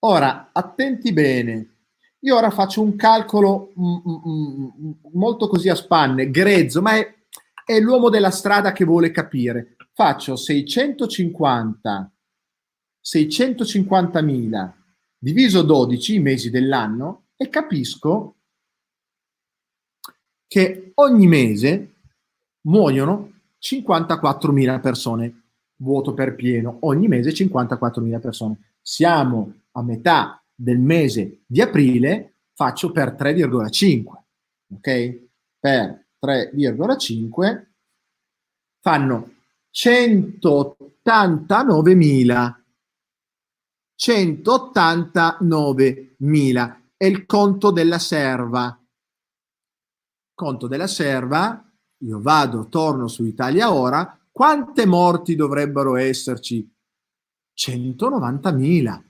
Ora, 0.00 0.50
attenti 0.52 1.14
bene, 1.14 1.76
io 2.18 2.36
ora 2.36 2.50
faccio 2.50 2.82
un 2.82 2.94
calcolo 2.94 3.72
mm, 3.80 3.94
mm, 4.06 4.16
mm, 4.28 4.90
molto 5.14 5.48
così 5.48 5.70
a 5.70 5.74
spanne, 5.74 6.30
grezzo, 6.30 6.82
ma 6.82 6.96
è, 6.96 7.10
è 7.64 7.80
l'uomo 7.80 8.10
della 8.10 8.30
strada 8.30 8.72
che 8.72 8.84
vuole 8.84 9.10
capire. 9.10 9.76
Faccio 9.94 10.36
650, 10.36 12.12
650.000 13.02 14.82
diviso 15.24 15.62
12 15.62 16.16
i 16.16 16.20
mesi 16.20 16.50
dell'anno 16.50 17.28
e 17.34 17.48
capisco 17.48 18.34
che 20.46 20.92
ogni 20.96 21.26
mese 21.26 21.94
muoiono 22.66 23.32
54.000 23.58 24.80
persone, 24.82 25.44
vuoto 25.76 26.12
per 26.12 26.34
pieno, 26.34 26.76
ogni 26.80 27.08
mese 27.08 27.30
54.000 27.30 28.20
persone. 28.20 28.74
Siamo 28.82 29.60
a 29.72 29.82
metà 29.82 30.44
del 30.54 30.78
mese 30.78 31.44
di 31.46 31.62
aprile 31.62 32.34
faccio 32.52 32.92
per 32.92 33.16
3,5, 33.18 34.04
ok? 34.74 35.22
Per 35.58 36.06
3,5 36.22 37.66
fanno 38.80 39.32
189.000. 39.72 42.63
189.000 44.04 46.80
è 46.98 47.06
il 47.06 47.24
conto 47.24 47.70
della 47.70 47.98
serva. 47.98 48.78
Conto 50.34 50.66
della 50.66 50.86
serva, 50.86 51.66
io 52.02 52.20
vado, 52.20 52.68
torno 52.68 53.08
su 53.08 53.24
Italia 53.24 53.72
Ora, 53.72 54.20
quante 54.30 54.84
morti 54.84 55.34
dovrebbero 55.34 55.96
esserci? 55.96 56.70
190.000. 57.56 59.02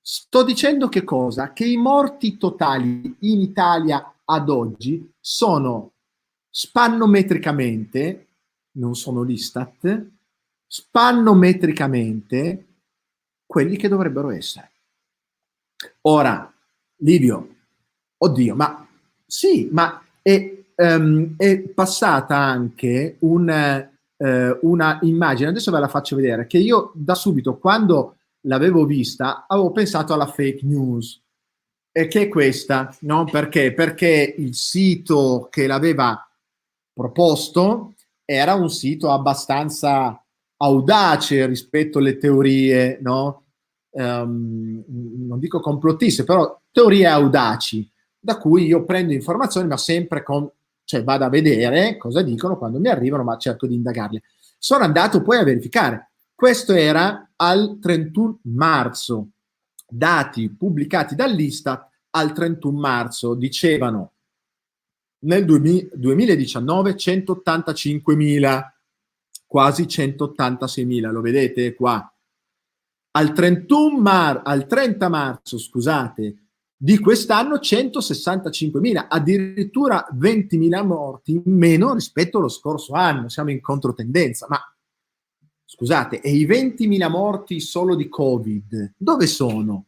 Sto 0.00 0.44
dicendo 0.44 0.88
che 0.88 1.02
cosa? 1.02 1.52
Che 1.52 1.66
i 1.66 1.76
morti 1.76 2.36
totali 2.36 3.16
in 3.20 3.40
Italia 3.40 4.14
ad 4.24 4.48
oggi 4.48 5.12
sono 5.18 5.94
spannometricamente, 6.48 8.28
non 8.76 8.94
sono 8.94 9.22
l'Istat, 9.22 10.06
spannometricamente 10.68 12.66
quelli 13.50 13.76
che 13.76 13.88
dovrebbero 13.88 14.30
essere. 14.30 14.70
Ora, 16.02 16.54
Livio, 16.98 17.48
oddio, 18.16 18.54
ma 18.54 18.86
sì, 19.26 19.68
ma 19.72 20.00
è, 20.22 20.62
um, 20.76 21.34
è 21.36 21.58
passata 21.58 22.36
anche 22.36 23.16
un, 23.20 23.88
uh, 24.16 24.58
una 24.60 25.00
immagine, 25.02 25.48
adesso 25.48 25.72
ve 25.72 25.80
la 25.80 25.88
faccio 25.88 26.14
vedere, 26.14 26.46
che 26.46 26.58
io 26.58 26.92
da 26.94 27.16
subito, 27.16 27.58
quando 27.58 28.18
l'avevo 28.42 28.84
vista, 28.84 29.46
avevo 29.48 29.72
pensato 29.72 30.14
alla 30.14 30.26
fake 30.26 30.64
news. 30.64 31.20
E 31.90 32.06
che 32.06 32.22
è 32.22 32.28
questa, 32.28 32.96
no? 33.00 33.24
Perché? 33.24 33.74
Perché 33.74 34.32
il 34.38 34.54
sito 34.54 35.48
che 35.50 35.66
l'aveva 35.66 36.24
proposto 36.92 37.94
era 38.24 38.54
un 38.54 38.70
sito 38.70 39.10
abbastanza 39.10 40.24
audace 40.62 41.46
rispetto 41.46 41.98
alle 41.98 42.16
teorie, 42.16 42.98
no? 43.00 43.44
Um, 43.92 44.84
non 44.86 45.38
dico 45.38 45.60
complottiste, 45.60 46.24
però 46.24 46.60
teorie 46.70 47.06
audaci, 47.06 47.90
da 48.18 48.38
cui 48.38 48.66
io 48.66 48.84
prendo 48.84 49.12
informazioni, 49.12 49.66
ma 49.66 49.76
sempre 49.76 50.22
con, 50.22 50.48
cioè 50.84 51.02
vado 51.02 51.24
a 51.24 51.28
vedere 51.28 51.96
cosa 51.96 52.22
dicono 52.22 52.56
quando 52.56 52.78
mi 52.78 52.88
arrivano, 52.88 53.24
ma 53.24 53.36
cerco 53.36 53.66
di 53.66 53.74
indagarle. 53.74 54.22
Sono 54.58 54.84
andato 54.84 55.22
poi 55.22 55.38
a 55.38 55.44
verificare 55.44 56.10
questo 56.40 56.72
era 56.72 57.32
al 57.36 57.78
31 57.78 58.38
marzo. 58.44 59.32
Dati 59.86 60.48
pubblicati 60.48 61.14
dall'Istat 61.14 61.86
al 62.12 62.32
31 62.32 62.78
marzo 62.78 63.34
dicevano 63.34 64.12
nel 65.24 65.44
2019 65.44 66.94
185.000, 66.94 68.62
quasi 69.50 69.82
186.000, 69.82 71.10
lo 71.10 71.20
vedete 71.20 71.74
qua. 71.74 72.08
Al, 73.16 73.32
31 73.32 73.98
mar- 73.98 74.42
al 74.44 74.68
30 74.68 75.08
marzo, 75.08 75.58
scusate, 75.58 76.36
di 76.76 76.96
quest'anno 77.00 77.56
165.000, 77.56 79.06
addirittura 79.08 80.06
20.000 80.14 80.86
morti 80.86 81.32
in 81.32 81.42
meno 81.46 81.94
rispetto 81.94 82.38
allo 82.38 82.48
scorso 82.48 82.92
anno. 82.92 83.28
Siamo 83.28 83.50
in 83.50 83.60
controtendenza, 83.60 84.46
ma 84.48 84.60
Scusate, 85.72 86.20
e 86.20 86.30
i 86.30 86.46
20.000 86.46 87.08
morti 87.08 87.60
solo 87.60 87.94
di 87.94 88.08
Covid, 88.08 88.94
dove 88.96 89.28
sono? 89.28 89.86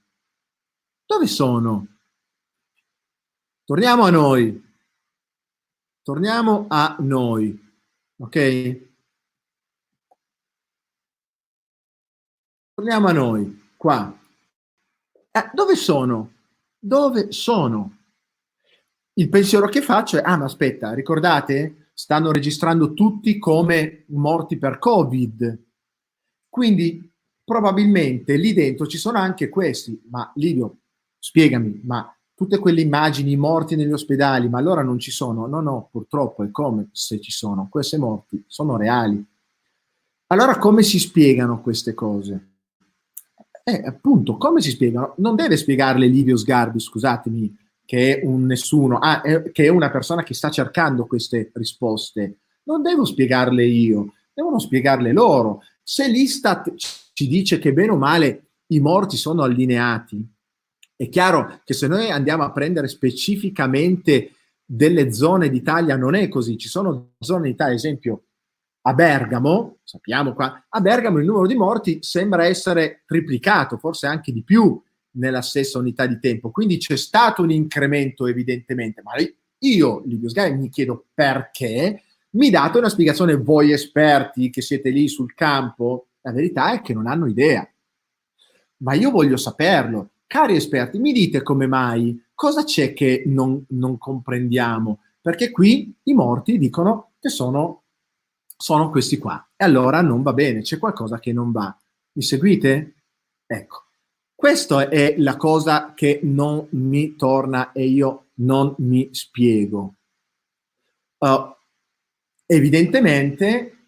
Dove 1.04 1.26
sono? 1.26 1.86
Torniamo 3.64 4.04
a 4.04 4.10
noi. 4.10 4.64
Torniamo 6.02 6.66
a 6.68 6.96
noi. 7.00 7.60
Ok? 8.16 8.91
Torniamo 12.82 13.06
a 13.06 13.12
noi, 13.12 13.68
qua. 13.76 14.12
Eh, 15.30 15.50
dove 15.54 15.76
sono? 15.76 16.32
Dove 16.80 17.30
sono? 17.30 17.98
Il 19.12 19.28
pensiero 19.28 19.68
che 19.68 19.80
faccio 19.80 20.18
è, 20.18 20.22
ah 20.24 20.36
ma 20.36 20.46
aspetta, 20.46 20.92
ricordate? 20.92 21.90
Stanno 21.94 22.32
registrando 22.32 22.92
tutti 22.92 23.38
come 23.38 24.02
morti 24.08 24.58
per 24.58 24.80
Covid. 24.80 25.64
Quindi 26.48 27.08
probabilmente 27.44 28.34
lì 28.34 28.52
dentro 28.52 28.88
ci 28.88 28.98
sono 28.98 29.18
anche 29.18 29.48
questi, 29.48 30.02
ma 30.10 30.32
Livio, 30.34 30.78
spiegami, 31.20 31.82
ma 31.84 32.12
tutte 32.34 32.58
quelle 32.58 32.80
immagini 32.80 33.36
morti 33.36 33.76
negli 33.76 33.92
ospedali, 33.92 34.48
ma 34.48 34.58
allora 34.58 34.82
non 34.82 34.98
ci 34.98 35.12
sono? 35.12 35.46
No, 35.46 35.60
no, 35.60 35.88
purtroppo 35.88 36.42
è 36.42 36.50
come 36.50 36.88
se 36.90 37.20
ci 37.20 37.30
sono, 37.30 37.68
queste 37.70 37.96
morti 37.96 38.42
sono 38.48 38.76
reali. 38.76 39.24
Allora 40.26 40.58
come 40.58 40.82
si 40.82 40.98
spiegano 40.98 41.60
queste 41.60 41.94
cose? 41.94 42.51
Eh, 43.64 43.82
appunto, 43.84 44.36
come 44.36 44.60
si 44.60 44.70
spiegano? 44.70 45.14
Non 45.18 45.36
deve 45.36 45.56
spiegarle 45.56 46.06
Livio 46.06 46.36
Sgarbi, 46.36 46.80
scusatemi, 46.80 47.56
che 47.84 48.20
è 48.20 48.26
un 48.26 48.46
nessuno, 48.46 48.98
ah, 48.98 49.20
è, 49.20 49.50
che 49.52 49.64
è 49.64 49.68
una 49.68 49.90
persona 49.90 50.22
che 50.22 50.34
sta 50.34 50.50
cercando 50.50 51.06
queste 51.06 51.50
risposte. 51.54 52.38
Non 52.64 52.82
devo 52.82 53.04
spiegarle 53.04 53.64
io, 53.64 54.14
devono 54.32 54.58
spiegarle 54.58 55.12
loro. 55.12 55.62
Se 55.82 56.08
l'Istat 56.08 56.74
ci 56.76 57.28
dice 57.28 57.58
che 57.58 57.72
bene 57.72 57.92
o 57.92 57.96
male 57.96 58.46
i 58.68 58.80
morti 58.80 59.16
sono 59.16 59.42
allineati, 59.42 60.26
è 60.96 61.08
chiaro 61.08 61.60
che 61.64 61.74
se 61.74 61.86
noi 61.86 62.10
andiamo 62.10 62.44
a 62.44 62.52
prendere 62.52 62.88
specificamente 62.88 64.32
delle 64.64 65.12
zone 65.12 65.50
d'Italia 65.50 65.96
non 65.96 66.14
è 66.14 66.28
così, 66.28 66.56
ci 66.56 66.68
sono 66.68 67.14
zone 67.18 67.50
d'Italia, 67.50 67.72
ad 67.72 67.78
esempio 67.78 68.22
a 68.82 68.94
Bergamo, 68.94 69.78
sappiamo 69.84 70.34
qua, 70.34 70.66
a 70.68 70.80
Bergamo 70.80 71.18
il 71.18 71.26
numero 71.26 71.46
di 71.46 71.54
morti 71.54 71.98
sembra 72.00 72.46
essere 72.46 73.02
triplicato, 73.06 73.76
forse 73.78 74.06
anche 74.06 74.32
di 74.32 74.42
più 74.42 74.80
nella 75.12 75.42
stessa 75.42 75.78
unità 75.78 76.06
di 76.06 76.18
tempo. 76.18 76.50
Quindi 76.50 76.78
c'è 76.78 76.96
stato 76.96 77.42
un 77.42 77.50
incremento 77.50 78.26
evidentemente, 78.26 79.02
ma 79.02 79.12
io, 79.58 80.02
Livio 80.06 80.28
Sgai, 80.28 80.56
mi 80.56 80.68
chiedo 80.68 81.06
perché. 81.14 82.02
Mi 82.30 82.50
date 82.50 82.78
una 82.78 82.88
spiegazione 82.88 83.36
voi 83.36 83.72
esperti 83.72 84.50
che 84.50 84.62
siete 84.62 84.90
lì 84.90 85.06
sul 85.06 85.34
campo? 85.34 86.08
La 86.22 86.32
verità 86.32 86.72
è 86.72 86.80
che 86.80 86.94
non 86.94 87.06
hanno 87.06 87.26
idea. 87.26 87.68
Ma 88.78 88.94
io 88.94 89.10
voglio 89.10 89.36
saperlo. 89.36 90.12
Cari 90.26 90.56
esperti, 90.56 90.98
mi 90.98 91.12
dite 91.12 91.42
come 91.42 91.66
mai? 91.66 92.20
Cosa 92.34 92.64
c'è 92.64 92.94
che 92.94 93.22
non, 93.26 93.64
non 93.68 93.98
comprendiamo? 93.98 95.00
Perché 95.20 95.50
qui 95.50 95.94
i 96.04 96.14
morti 96.14 96.58
dicono 96.58 97.12
che 97.20 97.28
sono, 97.28 97.81
sono 98.62 98.90
questi 98.90 99.18
qua. 99.18 99.44
E 99.56 99.64
allora 99.64 100.00
non 100.02 100.22
va 100.22 100.32
bene, 100.32 100.60
c'è 100.60 100.78
qualcosa 100.78 101.18
che 101.18 101.32
non 101.32 101.50
va. 101.50 101.76
Mi 102.12 102.22
seguite? 102.22 102.94
Ecco, 103.44 103.86
questa 104.36 104.88
è 104.88 105.16
la 105.18 105.36
cosa 105.36 105.94
che 105.94 106.20
non 106.22 106.68
mi 106.70 107.16
torna 107.16 107.72
e 107.72 107.86
io 107.86 108.26
non 108.34 108.72
mi 108.78 109.08
spiego. 109.10 109.94
Uh, 111.18 111.52
evidentemente 112.46 113.78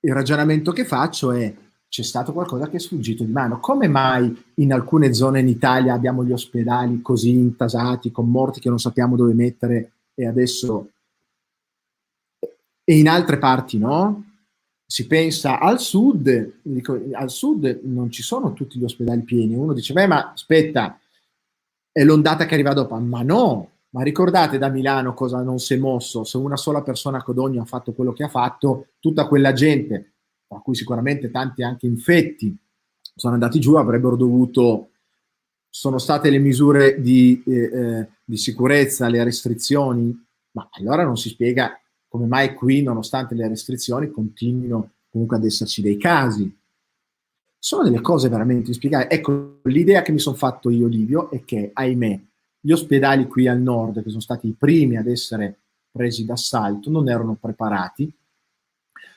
il 0.00 0.12
ragionamento 0.12 0.72
che 0.72 0.84
faccio 0.84 1.30
è 1.30 1.54
c'è 1.88 2.02
stato 2.02 2.32
qualcosa 2.32 2.68
che 2.68 2.78
è 2.78 2.80
sfuggito 2.80 3.22
di 3.22 3.30
mano. 3.30 3.60
Come 3.60 3.86
mai 3.86 4.52
in 4.54 4.72
alcune 4.72 5.14
zone 5.14 5.40
in 5.40 5.48
Italia 5.48 5.94
abbiamo 5.94 6.24
gli 6.24 6.32
ospedali 6.32 7.00
così 7.02 7.30
intasati, 7.30 8.10
con 8.10 8.28
morti 8.28 8.58
che 8.58 8.68
non 8.68 8.80
sappiamo 8.80 9.14
dove 9.14 9.32
mettere 9.32 9.92
e 10.12 10.26
adesso... 10.26 10.90
E 12.90 12.96
in 12.96 13.06
altre 13.06 13.36
parti 13.36 13.76
no? 13.76 14.24
Si 14.86 15.06
pensa 15.06 15.58
al 15.58 15.78
sud, 15.78 16.60
dico, 16.62 16.98
al 17.12 17.28
sud 17.28 17.80
non 17.82 18.10
ci 18.10 18.22
sono 18.22 18.54
tutti 18.54 18.78
gli 18.78 18.84
ospedali 18.84 19.20
pieni. 19.24 19.54
Uno 19.54 19.74
dice, 19.74 19.92
beh, 19.92 20.06
ma 20.06 20.32
aspetta, 20.32 20.98
è 21.92 22.02
l'ondata 22.02 22.46
che 22.46 22.54
arriva 22.54 22.72
dopo. 22.72 22.98
Ma 22.98 23.20
no, 23.20 23.72
ma 23.90 24.02
ricordate 24.02 24.56
da 24.56 24.70
Milano 24.70 25.12
cosa 25.12 25.42
non 25.42 25.58
si 25.58 25.74
è 25.74 25.76
mosso? 25.76 26.24
Se 26.24 26.38
una 26.38 26.56
sola 26.56 26.80
persona 26.80 27.18
a 27.18 27.22
Codogno 27.22 27.60
ha 27.60 27.66
fatto 27.66 27.92
quello 27.92 28.14
che 28.14 28.22
ha 28.22 28.28
fatto, 28.28 28.86
tutta 29.00 29.28
quella 29.28 29.52
gente, 29.52 30.14
tra 30.46 30.60
cui 30.60 30.74
sicuramente 30.74 31.30
tanti 31.30 31.62
anche 31.62 31.84
infetti, 31.84 32.56
sono 33.14 33.34
andati 33.34 33.60
giù, 33.60 33.74
avrebbero 33.74 34.16
dovuto, 34.16 34.92
sono 35.68 35.98
state 35.98 36.30
le 36.30 36.38
misure 36.38 37.02
di, 37.02 37.42
eh, 37.46 37.64
eh, 37.64 38.08
di 38.24 38.38
sicurezza, 38.38 39.08
le 39.08 39.22
restrizioni, 39.24 40.26
ma 40.52 40.70
allora 40.72 41.04
non 41.04 41.18
si 41.18 41.28
spiega 41.28 41.78
come 42.08 42.26
mai 42.26 42.54
qui, 42.54 42.82
nonostante 42.82 43.34
le 43.34 43.48
restrizioni, 43.48 44.10
continuino 44.10 44.92
comunque 45.10 45.36
ad 45.36 45.44
esserci 45.44 45.82
dei 45.82 45.96
casi. 45.96 46.54
Sono 47.58 47.82
delle 47.82 48.00
cose 48.00 48.28
veramente 48.28 48.68
inspiegabili. 48.68 49.10
Ecco, 49.12 49.60
l'idea 49.64 50.02
che 50.02 50.12
mi 50.12 50.18
sono 50.18 50.36
fatto 50.36 50.70
io, 50.70 50.86
Livio, 50.86 51.30
è 51.30 51.44
che, 51.44 51.70
ahimè, 51.72 52.20
gli 52.60 52.72
ospedali 52.72 53.26
qui 53.26 53.46
al 53.46 53.60
nord, 53.60 54.02
che 54.02 54.08
sono 54.08 54.20
stati 54.20 54.48
i 54.48 54.56
primi 54.56 54.96
ad 54.96 55.06
essere 55.06 55.58
presi 55.90 56.24
d'assalto, 56.24 56.90
non 56.90 57.08
erano 57.08 57.36
preparati, 57.38 58.10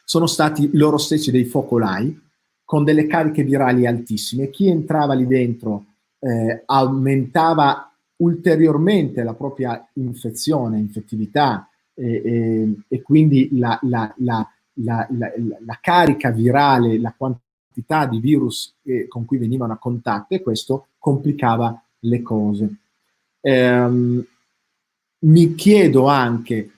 sono 0.04 0.28
stati 0.28 0.70
loro 0.74 0.98
stessi 0.98 1.32
dei 1.32 1.46
focolai 1.46 2.30
con 2.66 2.84
delle 2.84 3.08
cariche 3.08 3.44
virali 3.44 3.86
altissime. 3.86 4.50
Chi 4.50 4.68
entrava 4.68 5.14
lì 5.14 5.28
dentro 5.28 5.86
eh, 6.20 6.64
aumentava 6.66 7.92
ulteriormente 8.18 9.24
la 9.24 9.34
propria 9.34 9.90
infezione, 9.94 10.80
infettività 10.80 11.70
eh, 12.02 12.22
eh, 12.26 12.76
e 12.88 13.02
quindi 13.04 13.50
la, 13.60 13.80
la, 13.84 14.12
la, 14.18 14.48
la, 14.74 15.80
carica 15.80 16.32
virale, 16.32 17.00
la 17.00 17.14
quantità 17.16 18.08
di 18.08 18.20
virus 18.20 18.76
con 19.08 19.26
cui 19.26 19.38
venivano 19.38 19.74
a 19.74 19.78
contatto 19.78 20.34
e 20.34 20.42
questo 20.42 20.88
complicava 20.98 21.80
le 22.00 22.22
cose. 22.24 22.76
Ehm, 23.42 24.26
mi 25.20 25.56
chiedo 25.56 26.08
anche, 26.08 26.72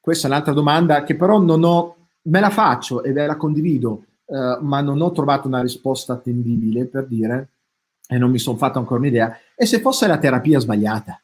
questa 0.00 0.26
è 0.26 0.30
un'altra 0.30 0.54
domanda 0.54 1.04
che 1.04 1.14
però 1.14 1.38
non 1.38 1.62
ho, 1.62 1.96
me 2.22 2.40
la 2.40 2.50
faccio 2.50 3.02
e 3.02 3.12
ve 3.12 3.26
la 3.26 3.36
condivido, 3.36 4.04
eh, 4.24 4.58
ma 4.62 4.80
non 4.80 5.02
ho 5.02 5.12
trovato 5.12 5.46
una 5.46 5.60
risposta 5.60 6.14
attendibile 6.14 6.86
per 6.86 7.06
dire, 7.06 7.48
e 8.08 8.16
non 8.16 8.30
mi 8.30 8.38
sono 8.38 8.56
fatto 8.56 8.78
ancora 8.78 9.00
un'idea, 9.00 9.36
e 9.54 9.66
se 9.66 9.80
fosse 9.80 10.06
la 10.06 10.18
terapia 10.18 10.58
sbagliata? 10.58 11.20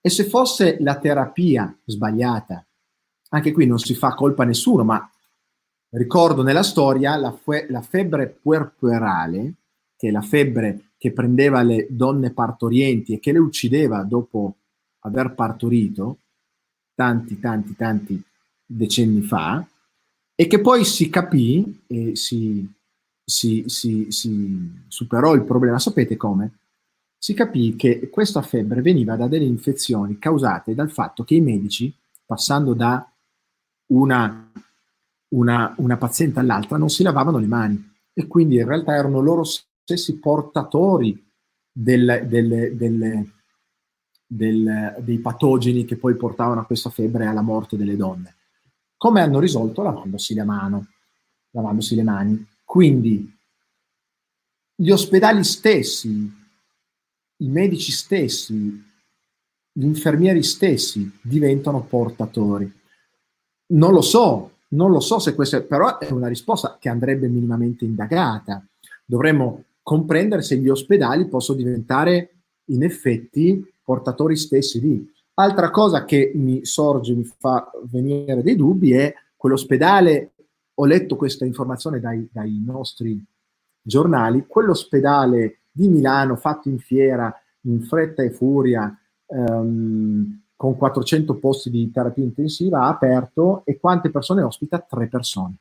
E 0.00 0.10
se 0.10 0.24
fosse 0.24 0.78
la 0.80 0.96
terapia 0.96 1.76
sbagliata? 1.84 2.64
Anche 3.30 3.52
qui 3.52 3.66
non 3.66 3.78
si 3.78 3.94
fa 3.94 4.14
colpa 4.14 4.42
a 4.42 4.46
nessuno, 4.46 4.84
ma 4.84 5.10
ricordo 5.90 6.42
nella 6.42 6.62
storia 6.62 7.16
la, 7.16 7.32
fe- 7.32 7.66
la 7.68 7.82
febbre 7.82 8.28
puerperale, 8.28 9.54
che 9.96 10.08
è 10.08 10.10
la 10.10 10.22
febbre 10.22 10.92
che 10.96 11.12
prendeva 11.12 11.62
le 11.62 11.86
donne 11.90 12.32
partorienti 12.32 13.12
e 13.14 13.18
che 13.20 13.32
le 13.32 13.38
uccideva 13.38 14.02
dopo 14.02 14.56
aver 15.00 15.34
partorito, 15.34 16.18
tanti, 16.94 17.38
tanti, 17.38 17.76
tanti 17.76 18.22
decenni 18.64 19.22
fa, 19.22 19.66
e 20.34 20.46
che 20.46 20.60
poi 20.60 20.84
si 20.84 21.08
capì 21.10 21.82
e 21.86 22.16
si, 22.16 22.66
si, 23.24 23.64
si, 23.66 24.06
si 24.10 24.84
superò 24.88 25.34
il 25.34 25.44
problema. 25.44 25.78
Sapete 25.78 26.16
come? 26.16 26.58
Si 27.18 27.34
capì 27.34 27.74
che 27.74 28.08
questa 28.08 28.42
febbre 28.42 28.80
veniva 28.80 29.16
da 29.16 29.26
delle 29.26 29.44
infezioni 29.44 30.18
causate 30.18 30.74
dal 30.74 30.90
fatto 30.90 31.24
che 31.24 31.34
i 31.34 31.40
medici, 31.40 31.92
passando 32.24 32.74
da 32.74 33.10
una, 33.88 34.50
una, 35.28 35.74
una 35.76 35.96
paziente 35.96 36.40
all'altra, 36.40 36.76
non 36.76 36.90
si 36.90 37.02
lavavano 37.02 37.38
le 37.38 37.46
mani 37.46 37.96
e 38.12 38.26
quindi 38.26 38.56
in 38.56 38.66
realtà 38.66 38.94
erano 38.94 39.20
loro 39.20 39.44
stessi 39.44 40.18
portatori 40.18 41.24
del, 41.70 42.24
del, 42.26 42.74
del, 44.26 44.96
dei 44.98 45.18
patogeni 45.18 45.84
che 45.84 45.96
poi 45.96 46.16
portavano 46.16 46.60
a 46.60 46.64
questa 46.66 46.90
febbre 46.90 47.24
e 47.24 47.28
alla 47.28 47.42
morte 47.42 47.76
delle 47.76 47.96
donne. 47.96 48.36
Come 48.96 49.20
hanno 49.20 49.38
risolto? 49.38 49.82
Lavandosi 49.82 50.34
le 50.34 50.44
mani. 50.44 50.84
Lavandosi 51.50 51.94
le 51.94 52.02
mani. 52.02 52.46
Quindi 52.64 53.36
gli 54.74 54.90
ospedali 54.90 55.44
stessi, 55.44 56.08
i 57.36 57.48
medici 57.48 57.92
stessi, 57.92 58.84
gli 59.72 59.84
infermieri 59.84 60.42
stessi 60.42 61.18
diventano 61.22 61.82
portatori. 61.82 62.70
Non 63.70 63.92
lo 63.92 64.00
so, 64.00 64.50
non 64.68 64.90
lo 64.90 65.00
so 65.00 65.18
se 65.18 65.34
questa, 65.34 65.62
però 65.62 65.98
è 65.98 66.10
una 66.10 66.28
risposta 66.28 66.76
che 66.78 66.88
andrebbe 66.88 67.28
minimamente 67.28 67.84
indagata. 67.84 68.64
Dovremmo 69.04 69.64
comprendere 69.82 70.42
se 70.42 70.56
gli 70.56 70.68
ospedali 70.68 71.26
possono 71.28 71.58
diventare 71.58 72.30
in 72.66 72.82
effetti 72.82 73.64
portatori 73.82 74.36
stessi 74.36 74.80
di. 74.80 75.10
Altra 75.34 75.70
cosa 75.70 76.04
che 76.04 76.32
mi 76.34 76.64
sorge, 76.64 77.14
mi 77.14 77.24
fa 77.24 77.70
venire 77.90 78.42
dei 78.42 78.56
dubbi 78.56 78.92
è 78.92 79.14
quell'ospedale, 79.36 80.32
ho 80.74 80.84
letto 80.84 81.16
questa 81.16 81.44
informazione 81.44 82.00
dai, 82.00 82.28
dai 82.30 82.62
nostri 82.64 83.24
giornali, 83.80 84.46
quell'ospedale 84.46 85.60
di 85.70 85.88
Milano 85.88 86.36
fatto 86.36 86.68
in 86.68 86.78
fiera, 86.78 87.34
in 87.62 87.80
fretta 87.82 88.22
e 88.22 88.30
furia, 88.30 88.94
um, 89.26 90.42
con 90.58 90.76
400 90.76 91.36
posti 91.36 91.70
di 91.70 91.88
terapia 91.92 92.24
intensiva, 92.24 92.80
ha 92.80 92.88
aperto 92.88 93.62
e 93.64 93.78
quante 93.78 94.10
persone 94.10 94.42
ospita? 94.42 94.80
Tre 94.80 95.06
persone. 95.06 95.54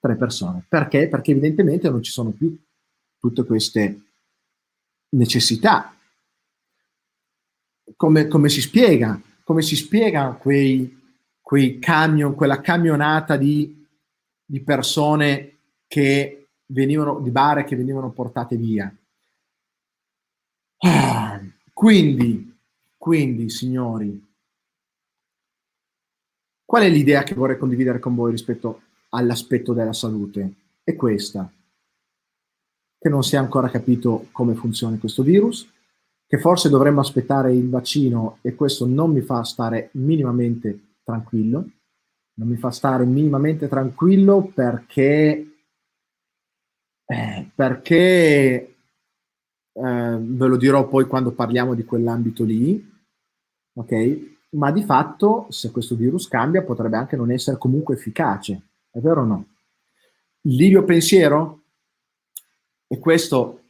Tre 0.00 0.16
persone. 0.16 0.64
Perché? 0.66 1.08
Perché 1.08 1.32
evidentemente 1.32 1.90
non 1.90 2.02
ci 2.02 2.10
sono 2.10 2.30
più 2.30 2.58
tutte 3.18 3.44
queste 3.44 4.00
necessità. 5.10 5.94
Come, 7.96 8.28
come, 8.28 8.48
si 8.48 8.62
spiega? 8.62 9.20
Come 9.44 9.60
si 9.60 9.76
spiega 9.76 10.32
quei, 10.40 11.18
quei 11.38 11.78
camion, 11.78 12.34
quella 12.34 12.62
camionata 12.62 13.36
di, 13.36 13.86
di 14.42 14.60
persone 14.62 15.58
che 15.86 16.48
venivano, 16.68 17.20
di 17.20 17.30
bare 17.30 17.64
che 17.64 17.76
venivano 17.76 18.10
portate 18.10 18.56
via? 18.56 18.90
Ah, 20.78 21.38
quindi, 21.74 22.47
quindi, 22.98 23.48
signori, 23.48 24.22
qual 26.64 26.82
è 26.82 26.88
l'idea 26.90 27.22
che 27.22 27.34
vorrei 27.34 27.56
condividere 27.56 28.00
con 28.00 28.14
voi 28.14 28.32
rispetto 28.32 28.82
all'aspetto 29.10 29.72
della 29.72 29.94
salute? 29.94 30.52
È 30.82 30.94
questa 30.96 31.50
che 33.00 33.08
non 33.08 33.22
si 33.22 33.36
è 33.36 33.38
ancora 33.38 33.70
capito 33.70 34.26
come 34.32 34.54
funziona 34.54 34.98
questo 34.98 35.22
virus, 35.22 35.70
che 36.26 36.38
forse 36.38 36.68
dovremmo 36.68 37.00
aspettare 37.00 37.54
il 37.54 37.70
vaccino 37.70 38.38
e 38.42 38.54
questo 38.54 38.84
non 38.84 39.12
mi 39.12 39.20
fa 39.20 39.44
stare 39.44 39.90
minimamente 39.92 40.96
tranquillo, 41.04 41.64
non 42.34 42.48
mi 42.48 42.56
fa 42.56 42.70
stare 42.70 43.04
minimamente 43.06 43.68
tranquillo 43.68 44.50
perché, 44.52 45.52
eh, 47.06 47.50
perché 47.54 48.77
eh, 49.84 50.18
ve 50.20 50.46
lo 50.46 50.56
dirò 50.56 50.88
poi 50.88 51.06
quando 51.06 51.32
parliamo 51.32 51.74
di 51.74 51.84
quell'ambito 51.84 52.44
lì, 52.44 52.84
ok? 53.74 54.36
Ma 54.50 54.72
di 54.72 54.82
fatto, 54.82 55.46
se 55.50 55.70
questo 55.70 55.94
virus 55.94 56.26
cambia, 56.26 56.62
potrebbe 56.62 56.96
anche 56.96 57.16
non 57.16 57.30
essere 57.30 57.58
comunque 57.58 57.94
efficace, 57.94 58.62
è 58.90 58.98
vero 58.98 59.22
o 59.22 59.24
no? 59.24 59.46
Livio 60.42 60.84
pensiero? 60.84 61.62
E 62.86 62.98
questo 62.98 63.62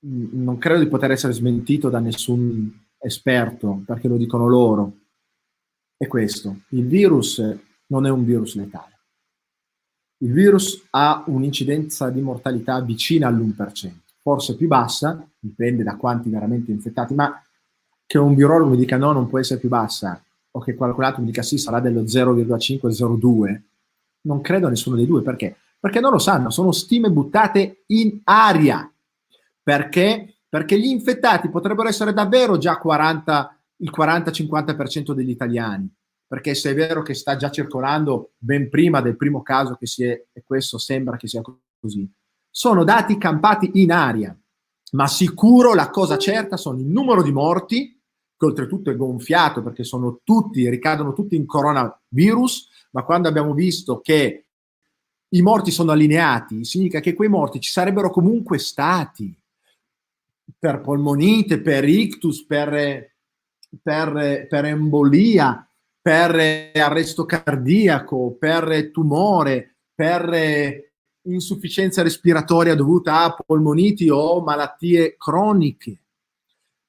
non 0.00 0.58
credo 0.58 0.82
di 0.82 0.88
poter 0.88 1.10
essere 1.10 1.32
smentito 1.32 1.88
da 1.88 1.98
nessun 1.98 2.86
esperto, 2.98 3.82
perché 3.84 4.08
lo 4.08 4.16
dicono 4.16 4.46
loro, 4.46 4.92
è 5.96 6.06
questo. 6.06 6.60
Il 6.70 6.86
virus 6.86 7.42
non 7.86 8.06
è 8.06 8.10
un 8.10 8.24
virus 8.24 8.54
letale. 8.54 8.96
Il 10.18 10.32
virus 10.32 10.86
ha 10.90 11.24
un'incidenza 11.26 12.10
di 12.10 12.20
mortalità 12.20 12.80
vicina 12.80 13.28
all'1%, 13.28 13.92
forse 14.28 14.56
più 14.56 14.66
bassa, 14.66 15.26
dipende 15.38 15.82
da 15.82 15.96
quanti 15.96 16.28
veramente 16.28 16.70
infettati, 16.70 17.14
ma 17.14 17.42
che 18.04 18.18
un 18.18 18.34
virologo 18.34 18.72
mi 18.72 18.76
dica 18.76 18.98
no, 18.98 19.12
non 19.12 19.26
può 19.26 19.38
essere 19.38 19.58
più 19.58 19.70
bassa, 19.70 20.22
o 20.50 20.60
che 20.60 20.74
qualcun 20.74 21.04
altro 21.04 21.22
mi 21.22 21.28
dica 21.28 21.40
sì, 21.40 21.56
sarà 21.56 21.80
dello 21.80 22.02
0,5-0,2, 22.02 23.60
non 24.22 24.42
credo 24.42 24.66
a 24.66 24.70
nessuno 24.70 24.96
dei 24.96 25.06
due, 25.06 25.22
perché? 25.22 25.56
Perché 25.80 26.00
non 26.00 26.12
lo 26.12 26.18
sanno, 26.18 26.50
sono 26.50 26.72
stime 26.72 27.10
buttate 27.10 27.84
in 27.86 28.20
aria. 28.24 28.92
Perché? 29.62 30.40
Perché 30.46 30.78
gli 30.78 30.88
infettati 30.88 31.48
potrebbero 31.48 31.88
essere 31.88 32.12
davvero 32.12 32.58
già 32.58 32.76
40, 32.76 33.58
il 33.78 33.90
40-50% 33.96 35.12
degli 35.12 35.30
italiani. 35.30 35.90
Perché 36.26 36.54
se 36.54 36.72
è 36.72 36.74
vero 36.74 37.00
che 37.00 37.14
sta 37.14 37.36
già 37.36 37.50
circolando 37.50 38.32
ben 38.36 38.68
prima 38.68 39.00
del 39.00 39.16
primo 39.16 39.40
caso 39.40 39.76
che 39.76 39.86
si 39.86 40.04
è, 40.04 40.22
e 40.30 40.42
questo 40.44 40.76
sembra 40.76 41.16
che 41.16 41.28
sia 41.28 41.40
così, 41.80 42.06
sono 42.58 42.82
dati 42.82 43.18
campati 43.18 43.70
in 43.74 43.92
aria. 43.92 44.36
Ma 44.92 45.06
sicuro 45.06 45.74
la 45.74 45.90
cosa 45.90 46.18
certa 46.18 46.56
sono 46.56 46.80
il 46.80 46.86
numero 46.86 47.22
di 47.22 47.30
morti, 47.30 47.96
che 48.36 48.44
oltretutto 48.44 48.90
è 48.90 48.96
gonfiato 48.96 49.62
perché 49.62 49.84
sono 49.84 50.18
tutti, 50.24 50.68
ricadono 50.68 51.12
tutti 51.12 51.36
in 51.36 51.46
coronavirus, 51.46 52.88
ma 52.90 53.04
quando 53.04 53.28
abbiamo 53.28 53.54
visto 53.54 54.00
che 54.00 54.46
i 55.28 55.40
morti 55.40 55.70
sono 55.70 55.92
allineati, 55.92 56.64
significa 56.64 56.98
che 56.98 57.14
quei 57.14 57.28
morti 57.28 57.60
ci 57.60 57.70
sarebbero 57.70 58.10
comunque 58.10 58.58
stati 58.58 59.32
per 60.58 60.80
polmonite, 60.80 61.60
per 61.60 61.88
ictus, 61.88 62.44
per, 62.44 63.12
per, 63.80 64.46
per 64.48 64.64
embolia, 64.64 65.64
per 66.02 66.72
arresto 66.74 67.24
cardiaco, 67.24 68.36
per 68.36 68.90
tumore, 68.90 69.76
per 69.94 70.87
insufficienza 71.32 72.02
respiratoria 72.02 72.74
dovuta 72.74 73.22
a 73.22 73.34
polmoniti 73.34 74.08
o 74.08 74.40
malattie 74.40 75.16
croniche. 75.16 75.98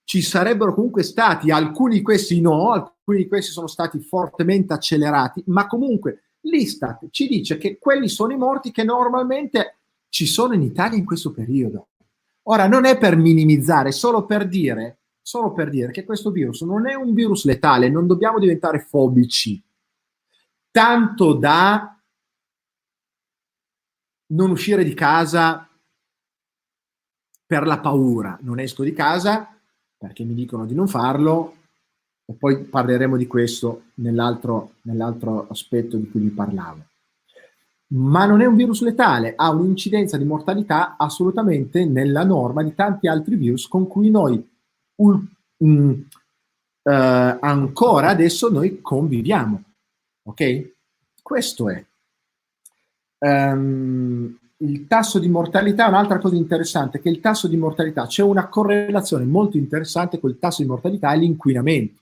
Ci 0.04 0.22
sarebbero 0.22 0.74
comunque 0.74 1.04
stati, 1.04 1.52
alcuni 1.52 1.96
di 1.96 2.02
questi 2.02 2.42
no, 2.42 2.72
alcuni 2.72 3.20
di 3.20 3.28
questi 3.28 3.52
sono 3.52 3.68
stati 3.68 4.00
fortemente 4.00 4.74
accelerati, 4.74 5.44
ma 5.48 5.68
comunque 5.68 6.24
l'Istat 6.42 7.08
ci 7.12 7.28
dice 7.28 7.58
che 7.58 7.78
quelli 7.78 8.08
sono 8.10 8.34
i 8.34 8.38
morti 8.38 8.72
che 8.72 8.84
normalmente 8.84 9.78
ci 10.10 10.26
sono 10.26 10.54
in 10.54 10.64
Italia 10.64 10.98
in 10.98 11.06
questo 11.06 11.32
periodo. 11.32 11.90
Ora, 12.44 12.68
non 12.68 12.86
è 12.86 12.98
per 12.98 13.16
minimizzare, 13.16 13.92
solo 13.92 14.26
per 14.26 14.48
dire, 14.48 15.00
solo 15.22 15.54
per 15.54 15.70
dire 15.70 15.92
che 15.92 16.04
questo 16.04 16.32
virus 16.32 16.62
non 16.62 16.88
è 16.88 16.96
un 16.96 17.14
virus 17.14 17.46
letale, 17.46 17.90
non 17.90 18.08
dobbiamo 18.08 18.40
diventare 18.40 18.80
fobici, 18.80 19.62
tanto 20.72 21.34
da 21.34 21.99
non 24.32 24.52
uscire 24.52 24.84
di 24.84 24.94
casa 24.94 25.68
per 27.46 27.66
la 27.66 27.80
paura. 27.80 28.38
Non 28.42 28.60
esco 28.60 28.84
di 28.84 28.94
casa 28.94 29.56
perché 29.98 30.24
mi 30.24 30.34
dicono 30.34 30.66
di 30.66 30.74
non 30.74 30.88
farlo, 30.88 31.56
e 32.30 32.34
poi 32.34 32.64
parleremo 32.64 33.18
di 33.18 33.26
questo 33.26 33.86
nell'altro, 33.96 34.76
nell'altro 34.84 35.48
aspetto 35.50 35.98
di 35.98 36.10
cui 36.10 36.22
vi 36.22 36.30
parlavo. 36.30 36.86
Ma 37.88 38.26
non 38.28 38.40
è 38.42 38.46
un 38.46 38.56
virus 38.56 38.82
letale, 38.84 39.34
ha 39.36 39.50
un'incidenza 39.50 40.16
di 40.16 40.24
mortalità 40.24 40.96
assolutamente 40.96 41.86
nella 41.86 42.24
norma 42.24 42.62
di 42.62 42.76
tanti 42.76 43.08
altri 43.08 43.36
virus 43.36 43.68
con 43.68 43.88
cui 43.88 44.12
noi 44.12 44.48
um, 44.98 45.28
uh, 45.58 46.08
ancora 46.84 48.10
adesso 48.10 48.50
noi 48.50 48.80
conviviamo. 48.80 49.64
Ok? 50.28 50.74
Questo 51.22 51.70
è. 51.70 51.84
Um, 53.20 54.38
il 54.58 54.88
tasso 54.88 55.20
di 55.20 55.30
mortalità, 55.30 55.88
un'altra 55.88 56.20
cosa 56.20 56.36
interessante 56.36 56.98
è 56.98 57.02
che 57.02 57.10
il 57.10 57.20
tasso 57.20 57.48
di 57.48 57.58
mortalità, 57.58 58.08
c'è 58.08 58.24
una 58.24 58.48
correlazione 58.48 59.26
molto 59.26 59.58
interessante 59.58 60.20
con 60.20 60.30
il 60.30 60.40
tasso 60.40 60.62
di 60.62 60.68
mortalità 60.68 61.14
e 61.14 61.18
l'inquinamento 61.18 62.02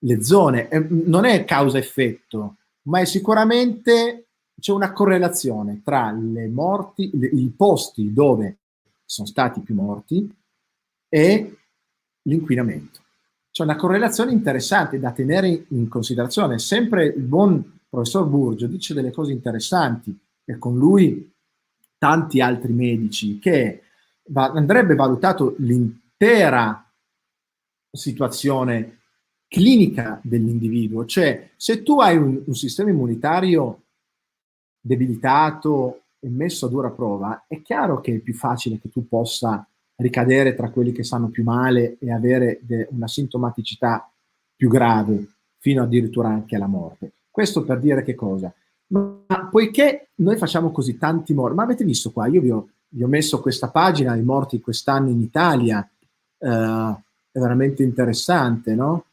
le 0.00 0.22
zone, 0.22 0.68
eh, 0.68 0.86
non 0.88 1.24
è 1.24 1.44
causa-effetto, 1.44 2.56
ma 2.82 3.00
è 3.00 3.04
sicuramente 3.04 4.26
c'è 4.58 4.72
una 4.72 4.92
correlazione 4.92 5.80
tra 5.82 6.10
le 6.12 6.48
morti, 6.48 7.10
le, 7.14 7.26
i 7.26 7.52
posti 7.54 8.12
dove 8.12 8.58
sono 9.04 9.26
stati 9.26 9.60
più 9.60 9.74
morti 9.74 10.32
e 11.08 11.56
l'inquinamento. 12.22 13.00
C'è 13.50 13.62
una 13.62 13.76
correlazione 13.76 14.32
interessante 14.32 15.00
da 15.00 15.10
tenere 15.10 15.66
in 15.68 15.88
considerazione. 15.88 16.58
Sempre 16.58 17.06
il 17.06 17.22
buon 17.22 17.79
professor 17.90 18.26
Burgio 18.26 18.68
dice 18.68 18.94
delle 18.94 19.10
cose 19.10 19.32
interessanti 19.32 20.16
e 20.44 20.56
con 20.58 20.78
lui 20.78 21.30
tanti 21.98 22.40
altri 22.40 22.72
medici 22.72 23.38
che 23.38 23.82
va, 24.28 24.46
andrebbe 24.46 24.94
valutato 24.94 25.56
l'intera 25.58 26.88
situazione 27.92 28.98
clinica 29.48 30.20
dell'individuo, 30.22 31.04
cioè 31.04 31.50
se 31.56 31.82
tu 31.82 32.00
hai 32.00 32.16
un, 32.16 32.40
un 32.46 32.54
sistema 32.54 32.90
immunitario 32.90 33.82
debilitato 34.80 36.02
e 36.20 36.28
messo 36.28 36.66
a 36.66 36.68
dura 36.68 36.90
prova, 36.90 37.44
è 37.48 37.60
chiaro 37.60 38.00
che 38.00 38.14
è 38.14 38.18
più 38.18 38.34
facile 38.34 38.78
che 38.78 38.88
tu 38.90 39.08
possa 39.08 39.66
ricadere 39.96 40.54
tra 40.54 40.70
quelli 40.70 40.92
che 40.92 41.02
sanno 41.02 41.28
più 41.28 41.42
male 41.42 41.98
e 41.98 42.12
avere 42.12 42.60
de- 42.62 42.88
una 42.92 43.08
sintomaticità 43.08 44.10
più 44.54 44.68
grave, 44.68 45.26
fino 45.58 45.82
addirittura 45.82 46.28
anche 46.28 46.54
alla 46.54 46.66
morte. 46.66 47.12
Questo 47.30 47.64
per 47.64 47.78
dire 47.78 48.02
che 48.02 48.14
cosa? 48.14 48.52
Ma 48.88 49.48
poiché 49.50 50.08
noi 50.16 50.36
facciamo 50.36 50.72
così 50.72 50.98
tanti 50.98 51.32
morti, 51.32 51.54
ma 51.54 51.62
avete 51.62 51.84
visto 51.84 52.10
qua, 52.10 52.26
io 52.26 52.40
vi 52.40 52.50
ho, 52.50 52.68
vi 52.88 53.02
ho 53.02 53.08
messo 53.08 53.40
questa 53.40 53.68
pagina, 53.68 54.16
i 54.16 54.22
morti 54.22 54.60
quest'anno 54.60 55.10
in 55.10 55.20
Italia, 55.20 55.88
eh, 56.38 56.48
è 57.32 57.38
veramente 57.38 57.82
interessante, 57.82 58.74
no? 58.74 59.04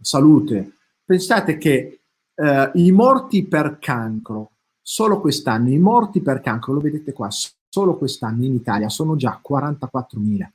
salute. 0.00 0.72
Pensate 1.04 1.56
che 1.56 2.00
eh, 2.34 2.70
i 2.74 2.92
morti 2.92 3.44
per 3.46 3.78
cancro, 3.80 4.50
solo 4.80 5.20
quest'anno, 5.20 5.70
i 5.70 5.78
morti 5.78 6.20
per 6.20 6.40
cancro, 6.40 6.74
lo 6.74 6.80
vedete 6.80 7.12
qua, 7.12 7.28
solo 7.30 7.96
quest'anno 7.96 8.44
in 8.44 8.54
Italia 8.54 8.88
sono 8.88 9.16
già 9.16 9.40
44.000. 9.46 10.50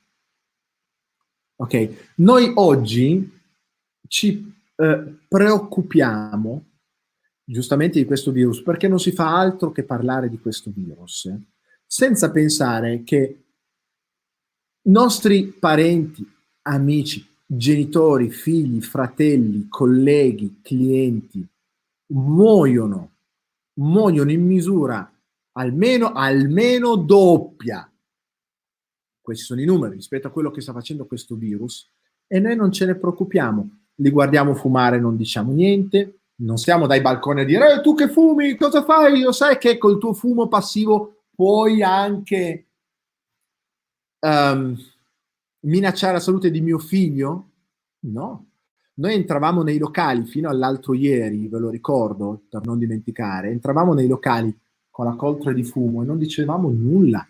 Ok, 1.56 2.12
noi 2.16 2.52
oggi 2.54 3.38
ci 4.06 4.54
eh, 4.76 5.14
preoccupiamo 5.28 6.64
giustamente 7.50 7.98
di 7.98 8.04
questo 8.04 8.30
virus 8.30 8.62
perché 8.62 8.86
non 8.86 9.00
si 9.00 9.10
fa 9.10 9.36
altro 9.36 9.72
che 9.72 9.82
parlare 9.82 10.28
di 10.28 10.38
questo 10.38 10.70
virus, 10.72 11.32
senza 11.84 12.30
pensare 12.30 13.02
che 13.02 13.44
nostri 14.82 15.46
parenti, 15.46 16.24
amici, 16.62 17.26
genitori, 17.44 18.30
figli, 18.30 18.80
fratelli, 18.80 19.66
colleghi, 19.68 20.60
clienti 20.62 21.44
muoiono, 22.12 23.10
muoiono 23.80 24.30
in 24.30 24.46
misura 24.46 25.12
almeno, 25.52 26.12
almeno 26.12 26.94
doppia. 26.94 27.90
Questi 29.20 29.44
sono 29.44 29.60
i 29.60 29.64
numeri 29.64 29.96
rispetto 29.96 30.28
a 30.28 30.30
quello 30.30 30.50
che 30.52 30.60
sta 30.60 30.72
facendo 30.72 31.06
questo 31.06 31.34
virus 31.34 31.90
e 32.28 32.38
noi 32.38 32.54
non 32.54 32.70
ce 32.70 32.86
ne 32.86 32.94
preoccupiamo. 32.94 33.78
Li 33.96 34.10
guardiamo 34.10 34.54
fumare, 34.54 35.00
non 35.00 35.16
diciamo 35.16 35.52
niente, 35.52 36.19
non 36.40 36.56
stiamo 36.56 36.86
dai 36.86 37.00
balconi 37.00 37.42
a 37.42 37.44
dire 37.44 37.74
eh, 37.74 37.80
tu 37.80 37.94
che 37.94 38.08
fumi, 38.08 38.56
cosa 38.56 38.82
fai? 38.84 39.18
Io 39.18 39.32
sai 39.32 39.58
che 39.58 39.78
col 39.78 39.98
tuo 39.98 40.12
fumo 40.12 40.48
passivo 40.48 41.24
puoi 41.34 41.82
anche 41.82 42.66
um, 44.20 44.76
minacciare 45.60 46.14
la 46.14 46.20
salute 46.20 46.50
di 46.50 46.60
mio 46.60 46.78
figlio? 46.78 47.48
No. 48.00 48.46
Noi 48.94 49.14
entravamo 49.14 49.62
nei 49.62 49.78
locali 49.78 50.24
fino 50.26 50.48
all'altro 50.48 50.94
ieri, 50.94 51.48
ve 51.48 51.58
lo 51.58 51.70
ricordo 51.70 52.42
per 52.48 52.64
non 52.64 52.78
dimenticare, 52.78 53.50
entravamo 53.50 53.94
nei 53.94 54.06
locali 54.06 54.54
con 54.90 55.06
la 55.06 55.14
coltre 55.14 55.54
di 55.54 55.64
fumo 55.64 56.02
e 56.02 56.06
non 56.06 56.18
dicevamo 56.18 56.68
nulla. 56.68 57.26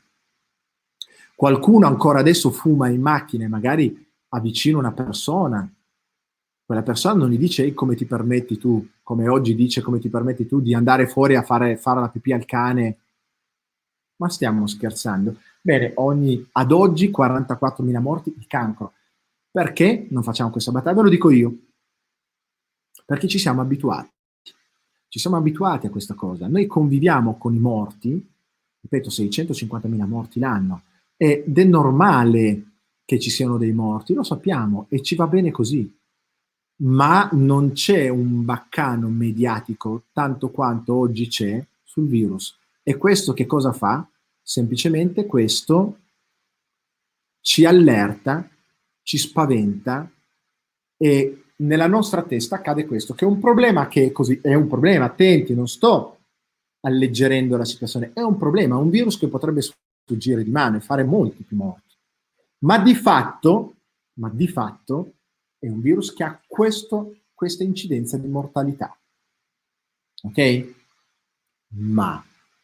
Qualcuno 1.35 1.87
ancora 1.87 2.20
adesso 2.20 2.51
fuma 2.51 2.89
in 2.89 3.01
macchina 3.01 3.49
magari 3.49 4.09
avvicina 4.31 4.78
una 4.78 4.93
persona. 4.93 5.73
Quella 6.71 6.85
persona 6.85 7.15
non 7.15 7.31
gli 7.31 7.37
dice 7.37 7.75
come 7.75 7.97
ti 7.97 8.05
permetti 8.05 8.57
tu, 8.57 8.91
come 9.03 9.27
oggi 9.27 9.57
dice 9.57 9.81
come 9.81 9.99
ti 9.99 10.09
permetti 10.09 10.47
tu 10.47 10.61
di 10.61 10.73
andare 10.73 11.09
fuori 11.09 11.35
a 11.35 11.43
fare, 11.43 11.77
fare 11.77 11.99
la 11.99 12.09
pipì 12.09 12.33
al 12.33 12.45
cane. 12.45 12.99
Ma 14.19 14.29
stiamo 14.29 14.69
scherzando. 14.69 15.35
Bene, 15.61 15.91
ogni, 15.97 16.49
ad 16.53 16.71
oggi 16.71 17.11
44.000 17.11 18.01
morti 18.01 18.33
di 18.37 18.47
cancro. 18.47 18.93
Perché 19.51 20.07
non 20.11 20.23
facciamo 20.23 20.51
questa 20.51 20.71
battaglia? 20.71 20.95
Ve 20.95 21.03
lo 21.03 21.09
dico 21.09 21.31
io. 21.31 21.57
Perché 23.05 23.27
ci 23.27 23.41
siamo 23.41 23.63
abituati. 23.63 24.11
Ci 25.09 25.19
siamo 25.19 25.39
abituati 25.39 25.89
a 25.89 25.91
questa 25.91 26.15
cosa. 26.15 26.47
Noi 26.47 26.69
conviviamo 26.69 27.37
con 27.37 27.53
i 27.53 27.59
morti, 27.59 28.31
ripeto, 28.81 29.09
650.000 29.09 30.07
morti 30.07 30.39
l'anno, 30.39 30.83
ed 31.17 31.59
è 31.59 31.65
normale 31.65 32.65
che 33.05 33.19
ci 33.19 33.29
siano 33.29 33.59
dei 33.59 33.73
morti, 33.73 34.15
lo 34.15 34.23
sappiamo 34.23 34.87
e 34.89 35.03
ci 35.03 35.17
va 35.17 35.27
bene 35.27 35.51
così, 35.51 35.99
ma 36.82 37.28
non 37.32 37.73
c'è 37.73 38.09
un 38.09 38.44
baccano 38.44 39.09
mediatico 39.09 40.05
tanto 40.12 40.51
quanto 40.51 40.94
oggi 40.94 41.27
c'è 41.28 41.65
sul 41.85 42.07
virus. 42.09 42.57
E 42.82 42.97
questo 42.97 43.32
che 43.32 43.47
cosa 43.47 43.73
fa? 43.73 44.07
Semplicemente 44.43 45.27
questo 45.27 45.98
ci 47.40 47.65
allerta, 47.65 48.48
ci 49.02 49.19
spaventa 49.19 50.11
e 50.97 51.44
nella 51.57 51.86
nostra 51.86 52.23
testa 52.23 52.57
accade 52.57 52.86
questo, 52.86 53.15
che 53.15 53.24
è 53.24 53.28
un 53.28 53.39
problema 53.39 53.86
che 53.89 54.07
è 54.07 54.12
così, 54.12 54.39
è 54.43 54.55
un 54.55 54.66
problema, 54.66 55.07
attenti, 55.07 55.55
non 55.55 55.69
sto 55.69 56.19
alleggerendo 56.81 57.57
la 57.57 57.66
situazione, 57.66 58.12
è 58.15 58.20
un 58.20 58.39
problema, 58.39 58.77
un 58.77 58.89
virus 58.89 59.19
che 59.19 59.28
potrebbe 59.28 59.61
sfuggire 59.61 60.43
di 60.43 60.51
mano 60.51 60.77
e 60.77 60.81
fare 60.81 61.05
molti 61.05 61.43
più 61.43 61.57
morti. 61.57 61.94
Ma 62.61 62.78
di 62.78 62.94
fatto, 62.94 63.74
ma 64.15 64.31
di 64.31 64.48
fatto 64.48 65.12
è 65.61 65.69
un 65.69 65.81
virus 65.81 66.12
che 66.12 66.24
ha 66.24 66.41
questo, 66.47 67.19
questa 67.32 67.62
incidenza 67.62 68.16
di 68.16 68.27
mortalità. 68.27 68.99
Ok? 70.23 70.74
Ma 71.74 72.23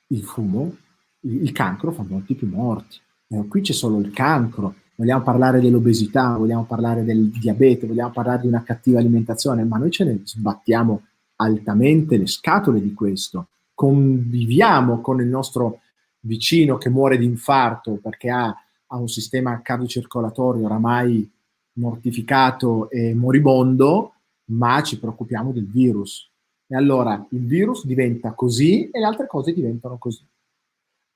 il 0.09 0.24
fumo, 0.24 0.77
il, 1.20 1.52
cancro 1.52 1.93
fa 1.93 2.02
molti 2.02 2.35
più 2.35 2.48
morti. 2.48 2.98
Eh, 3.28 3.47
qui 3.47 3.60
c'è 3.60 3.73
solo 3.73 4.01
il 4.01 4.10
cancro. 4.10 4.74
Vogliamo 4.97 5.23
parlare 5.23 5.60
dell'obesità, 5.60 6.36
vogliamo 6.36 6.64
parlare 6.64 7.05
del 7.05 7.28
diabete, 7.28 7.86
vogliamo 7.86 8.10
parlare 8.10 8.40
di 8.40 8.47
una 8.48 8.62
cattiva 8.62 8.98
alimentazione, 8.98 9.62
ma 9.64 9.77
noi 9.77 9.90
ce 9.90 10.05
ne 10.05 10.20
sbattiamo 10.24 11.05
altamente 11.36 12.16
le 12.16 12.27
scatole 12.27 12.81
di 12.81 12.94
questo. 12.94 13.48
Conviviamo 13.74 15.02
con 15.02 15.20
il 15.20 15.28
nostro 15.28 15.81
vicino 16.20 16.78
che 16.78 16.89
muore 16.89 17.18
di 17.18 17.27
infarto 17.27 17.98
perché 18.02 18.31
ha 18.31 18.56
ha 18.89 18.97
un 18.97 19.09
sistema 19.09 19.60
cardiocircolatorio 19.62 20.64
oramai 20.66 21.28
mortificato 21.77 22.90
e 22.90 23.15
moribondo, 23.15 24.15
ma 24.51 24.82
ci 24.82 24.98
preoccupiamo 24.98 25.53
del 25.53 25.66
virus. 25.66 26.31
E 26.66 26.77
allora 26.77 27.27
il 27.31 27.47
virus 27.47 27.86
diventa 27.86 28.32
così 28.32 28.90
e 28.90 28.98
le 28.98 29.05
altre 29.05 29.27
cose 29.27 29.53
diventano 29.53 29.98
così. 29.98 30.24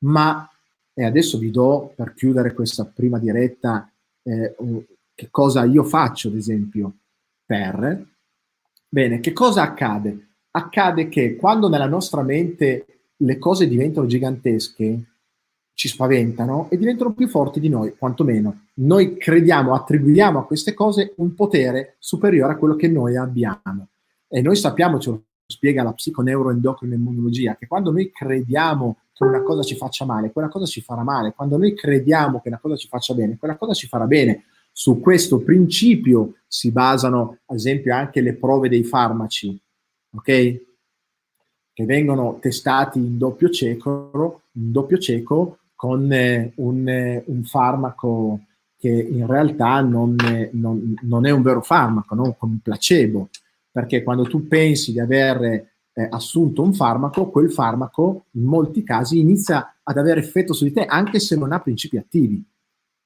Ma, 0.05 0.49
e 0.93 1.05
adesso 1.05 1.39
vi 1.39 1.51
do 1.51 1.93
per 1.95 2.15
chiudere 2.15 2.55
questa 2.55 2.85
prima 2.85 3.19
diretta, 3.19 3.91
eh, 4.23 4.55
che 5.15 5.29
cosa 5.31 5.65
io 5.65 5.85
faccio, 5.85 6.29
ad 6.29 6.37
esempio, 6.37 6.99
per... 7.45 8.07
Bene, 8.89 9.21
che 9.21 9.33
cosa 9.33 9.63
accade? 9.63 10.29
Accade 10.53 11.09
che 11.09 11.37
quando 11.37 11.69
nella 11.69 11.87
nostra 11.87 12.23
mente 12.23 12.87
le 13.17 13.39
cose 13.39 13.69
diventano 13.69 14.07
gigantesche, 14.07 15.10
ci 15.75 15.89
spaventano 15.89 16.69
e 16.71 16.77
diventano 16.77 17.13
più 17.13 17.29
forti 17.29 17.61
di 17.61 17.69
noi, 17.69 17.95
quantomeno. 17.97 18.67
Noi 18.75 19.17
crediamo, 19.17 19.75
attribuiamo 19.75 20.39
a 20.39 20.45
queste 20.45 20.75
cose 20.75 21.15
un 21.17 21.35
potere 21.35 21.97
superiore 21.99 22.53
a 22.53 22.57
quello 22.57 22.77
che 22.77 22.89
noi 22.89 23.17
abbiamo. 23.17 23.89
E 24.29 24.43
noi 24.43 24.57
sappiamo, 24.57 24.99
ce 24.99 25.11
lo 25.11 25.25
spiega 25.47 25.83
la 25.83 25.93
psiconeuroendocrina 25.93 26.95
immunologia, 26.95 27.57
che 27.57 27.67
quando 27.67 27.91
noi 27.91 28.11
crediamo 28.13 28.99
che 29.13 29.25
una 29.25 29.43
cosa 29.43 29.63
ci 29.63 29.77
faccia 29.77 30.05
male, 30.05 30.33
quella 30.33 30.49
cosa 30.49 30.65
ci 30.65 30.81
farà 30.81 31.03
male. 31.03 31.33
Quando 31.35 31.59
noi 31.59 31.75
crediamo 31.75 32.41
che 32.41 32.49
una 32.49 32.59
cosa 32.59 32.77
ci 32.77 32.89
faccia 32.89 33.15
bene, 33.15 33.37
quella 33.37 33.57
cosa 33.57 33.75
ci 33.75 33.87
farà 33.87 34.07
bene. 34.07 34.45
Su 34.73 35.01
questo 35.01 35.41
principio 35.41 36.37
si 36.47 36.71
basano, 36.71 37.39
ad 37.47 37.57
esempio, 37.57 37.95
anche 37.95 38.21
le 38.21 38.35
prove 38.35 38.69
dei 38.69 38.85
farmaci, 38.85 39.61
ok? 40.17 40.25
Che 41.73 41.85
vengono 41.85 42.39
testati 42.41 42.99
in 42.99 43.19
doppio 43.19 43.51
cieco, 43.51 44.43
in 44.53 44.73
doppio 44.73 44.99
cieco 44.99 45.59
con 45.81 46.13
eh, 46.13 46.53
un, 46.57 46.87
eh, 46.87 47.25
un, 47.29 47.43
farmaco 47.43 48.41
che 48.77 48.91
in 48.91 49.27
realtà 49.27 49.81
non, 49.81 50.15
eh, 50.21 50.51
non, 50.53 50.95
non, 51.01 51.25
è 51.25 51.31
un 51.31 51.41
vero 51.41 51.63
farmaco, 51.63 52.15
non 52.15 52.37
con 52.37 52.51
un 52.51 52.59
placebo, 52.59 53.31
perché 53.71 54.03
quando 54.03 54.25
tu 54.25 54.47
pensi 54.47 54.93
di 54.93 55.01
aver 55.01 55.43
eh, 55.43 55.69
assunto 56.11 56.61
un 56.61 56.75
farmaco, 56.75 57.31
quel 57.31 57.51
farmaco 57.51 58.27
in 58.33 58.45
molti 58.45 58.83
casi 58.83 59.21
inizia 59.21 59.77
ad 59.83 59.97
avere 59.97 60.21
effetto 60.21 60.53
su 60.53 60.65
di 60.65 60.73
te 60.73 60.85
anche 60.85 61.19
se 61.19 61.35
non 61.35 61.51
ha 61.51 61.61
principi 61.61 61.97
attivi. 61.97 62.45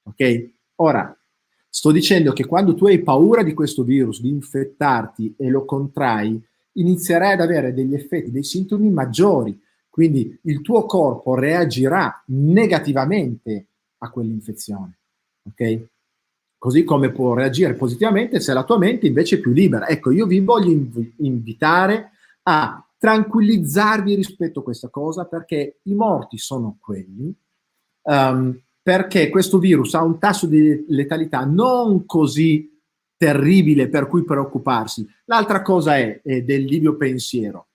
Ok? 0.02 0.51
Ora, 0.80 1.16
sto 1.68 1.92
dicendo 1.92 2.32
che 2.32 2.44
quando 2.44 2.74
tu 2.74 2.86
hai 2.86 3.05
paura 3.05 3.44
di 3.44 3.55
questo 3.55 3.84
virus, 3.84 4.20
di 4.20 4.30
infettarti 4.30 5.36
e 5.38 5.48
lo 5.48 5.64
contrai, 5.64 6.42
inizierai 6.72 7.34
ad 7.34 7.40
avere 7.40 7.72
degli 7.72 7.94
effetti, 7.94 8.32
dei 8.32 8.42
sintomi 8.42 8.90
maggiori 8.90 9.62
quindi 9.94 10.36
il 10.42 10.60
tuo 10.60 10.86
corpo 10.86 11.36
reagirà 11.36 12.24
negativamente 12.26 13.66
a 13.98 14.10
quell'infezione. 14.10 14.98
Ok? 15.44 15.86
Così 16.58 16.82
come 16.82 17.12
può 17.12 17.32
reagire 17.32 17.74
positivamente 17.74 18.40
se 18.40 18.52
la 18.52 18.64
tua 18.64 18.76
mente 18.76 19.06
invece 19.06 19.36
è 19.36 19.38
più 19.38 19.52
libera. 19.52 19.86
Ecco, 19.86 20.10
io 20.10 20.26
vi 20.26 20.40
voglio 20.40 20.72
inv- 20.72 21.12
invitare 21.18 22.10
a 22.42 22.84
tranquillizzarvi 22.98 24.16
rispetto 24.16 24.58
a 24.58 24.62
questa 24.64 24.88
cosa 24.88 25.26
perché 25.26 25.78
i 25.84 25.94
morti 25.94 26.38
sono 26.38 26.76
quelli, 26.80 27.32
um, 28.02 28.60
perché 28.82 29.28
questo 29.28 29.60
virus 29.60 29.94
ha 29.94 30.02
un 30.02 30.18
tasso 30.18 30.48
di 30.48 30.86
letalità 30.88 31.44
non 31.44 32.04
così 32.04 32.68
terribile 33.16 33.88
per 33.88 34.08
cui 34.08 34.24
preoccuparsi. 34.24 35.06
L'altra 35.26 35.62
cosa 35.62 35.96
è, 35.98 36.20
è 36.20 36.42
del 36.42 36.64
livio 36.64 36.96
pensiero. 36.96 37.68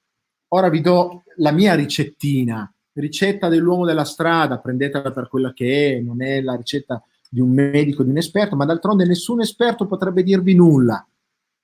Ora 0.49 0.69
vi 0.69 0.81
do 0.81 1.23
la 1.37 1.51
mia 1.51 1.75
ricettina, 1.75 2.71
ricetta 2.93 3.47
dell'uomo 3.47 3.85
della 3.85 4.03
strada, 4.03 4.59
prendetela 4.59 5.11
per 5.11 5.27
quella 5.27 5.53
che 5.53 5.97
è, 5.97 5.99
non 5.99 6.21
è 6.21 6.41
la 6.41 6.55
ricetta 6.55 7.03
di 7.29 7.39
un 7.39 7.51
medico, 7.51 8.03
di 8.03 8.09
un 8.09 8.17
esperto, 8.17 8.55
ma 8.55 8.65
d'altronde 8.65 9.05
nessun 9.05 9.41
esperto 9.41 9.85
potrebbe 9.85 10.23
dirvi 10.23 10.55
nulla. 10.55 11.05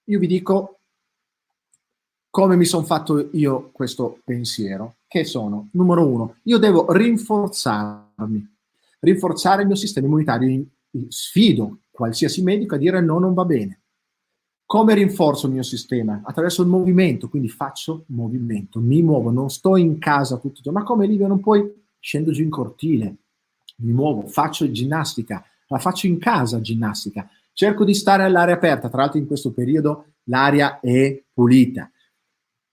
Io 0.06 0.20
vi 0.20 0.28
dico 0.28 0.80
come 2.30 2.58
mi 2.58 2.66
sono 2.66 2.84
fatto 2.84 3.30
io 3.32 3.70
questo 3.72 4.20
pensiero, 4.26 4.98
che 5.08 5.24
sono, 5.24 5.70
numero 5.72 6.06
uno, 6.06 6.36
io 6.44 6.58
devo 6.58 6.92
rinforzarmi, 6.92 8.56
rinforzare 9.00 9.62
il 9.62 9.68
mio 9.68 9.78
sistema 9.78 10.06
immunitario. 10.06 10.66
Sfido 11.08 11.80
qualsiasi 11.92 12.42
medico 12.44 12.76
a 12.76 12.78
dire 12.78 13.02
no, 13.02 13.20
non 13.20 13.34
va 13.34 13.46
bene. 13.46 13.80
Come 14.68 14.96
rinforzo 14.96 15.46
il 15.46 15.54
mio 15.54 15.62
sistema? 15.62 16.22
Attraverso 16.24 16.64
il 16.64 16.68
movimento, 16.68 17.30
quindi 17.30 17.50
faccio 17.50 18.06
movimento, 18.08 18.80
mi 18.80 19.04
muovo, 19.04 19.30
non 19.30 19.52
sto 19.52 19.78
in 19.78 20.00
casa 20.00 20.38
tutto 20.38 20.58
il 20.58 20.64
giorno. 20.64 20.80
Ma 20.80 20.86
come 20.86 21.06
Livio 21.06 21.28
non 21.28 21.40
puoi? 21.40 21.84
Scendo 22.00 22.32
giù 22.32 22.42
in 22.42 22.50
cortile, 22.50 23.16
mi 23.78 23.92
muovo, 23.92 24.26
faccio 24.28 24.70
ginnastica, 24.70 25.46
la 25.68 25.78
faccio 25.78 26.08
in 26.08 26.18
casa 26.18 26.62
ginnastica. 26.62 27.30
Cerco 27.54 27.86
di 27.86 27.94
stare 27.94 28.24
all'aria 28.24 28.56
aperta, 28.56 28.90
tra 28.90 29.02
l'altro 29.02 29.20
in 29.20 29.28
questo 29.28 29.52
periodo 29.52 30.14
l'aria 30.24 30.80
è 30.80 31.24
pulita. 31.32 31.90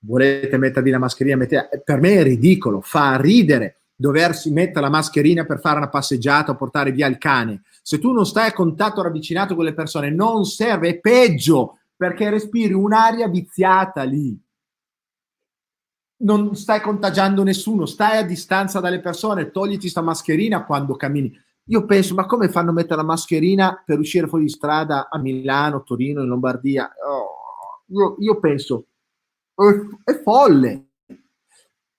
Volete 0.04 0.56
mettervi 0.56 0.90
la 0.90 0.98
mascherina? 0.98 1.36
Mettete... 1.36 1.82
Per 1.84 2.00
me 2.00 2.14
è 2.14 2.22
ridicolo, 2.22 2.80
fa 2.80 3.16
ridere 3.16 3.76
doversi 3.94 4.50
mettere 4.50 4.80
la 4.80 4.90
mascherina 4.90 5.44
per 5.44 5.60
fare 5.60 5.76
una 5.76 5.88
passeggiata 5.88 6.52
o 6.52 6.56
portare 6.56 6.90
via 6.90 7.06
il 7.06 7.18
cane. 7.18 7.62
Se 7.82 7.98
tu 7.98 8.12
non 8.12 8.26
stai 8.26 8.48
a 8.48 8.52
contatto 8.52 9.02
ravvicinato 9.02 9.54
con 9.54 9.64
le 9.64 9.74
persone, 9.74 10.10
non 10.10 10.44
serve, 10.44 10.88
è 10.88 10.98
peggio 10.98 11.78
perché 12.02 12.30
respiri 12.30 12.72
un'aria 12.72 13.28
viziata 13.28 14.02
lì. 14.02 14.36
Non 16.22 16.56
stai 16.56 16.80
contagiando 16.80 17.44
nessuno, 17.44 17.86
stai 17.86 18.16
a 18.16 18.24
distanza 18.24 18.80
dalle 18.80 18.98
persone, 18.98 19.52
togliti 19.52 19.88
sta 19.88 20.00
mascherina 20.00 20.64
quando 20.64 20.96
cammini. 20.96 21.32
Io 21.66 21.86
penso, 21.86 22.14
ma 22.14 22.26
come 22.26 22.48
fanno 22.48 22.70
a 22.70 22.72
mettere 22.72 22.96
la 22.96 23.04
mascherina 23.04 23.80
per 23.86 24.00
uscire 24.00 24.26
fuori 24.26 24.46
di 24.46 24.50
strada 24.50 25.08
a 25.08 25.18
Milano, 25.20 25.84
Torino, 25.84 26.22
in 26.22 26.26
Lombardia? 26.26 26.92
Oh, 27.06 27.84
io, 27.86 28.16
io, 28.18 28.40
penso, 28.40 28.86
è, 30.04 30.20
folle. 30.24 30.86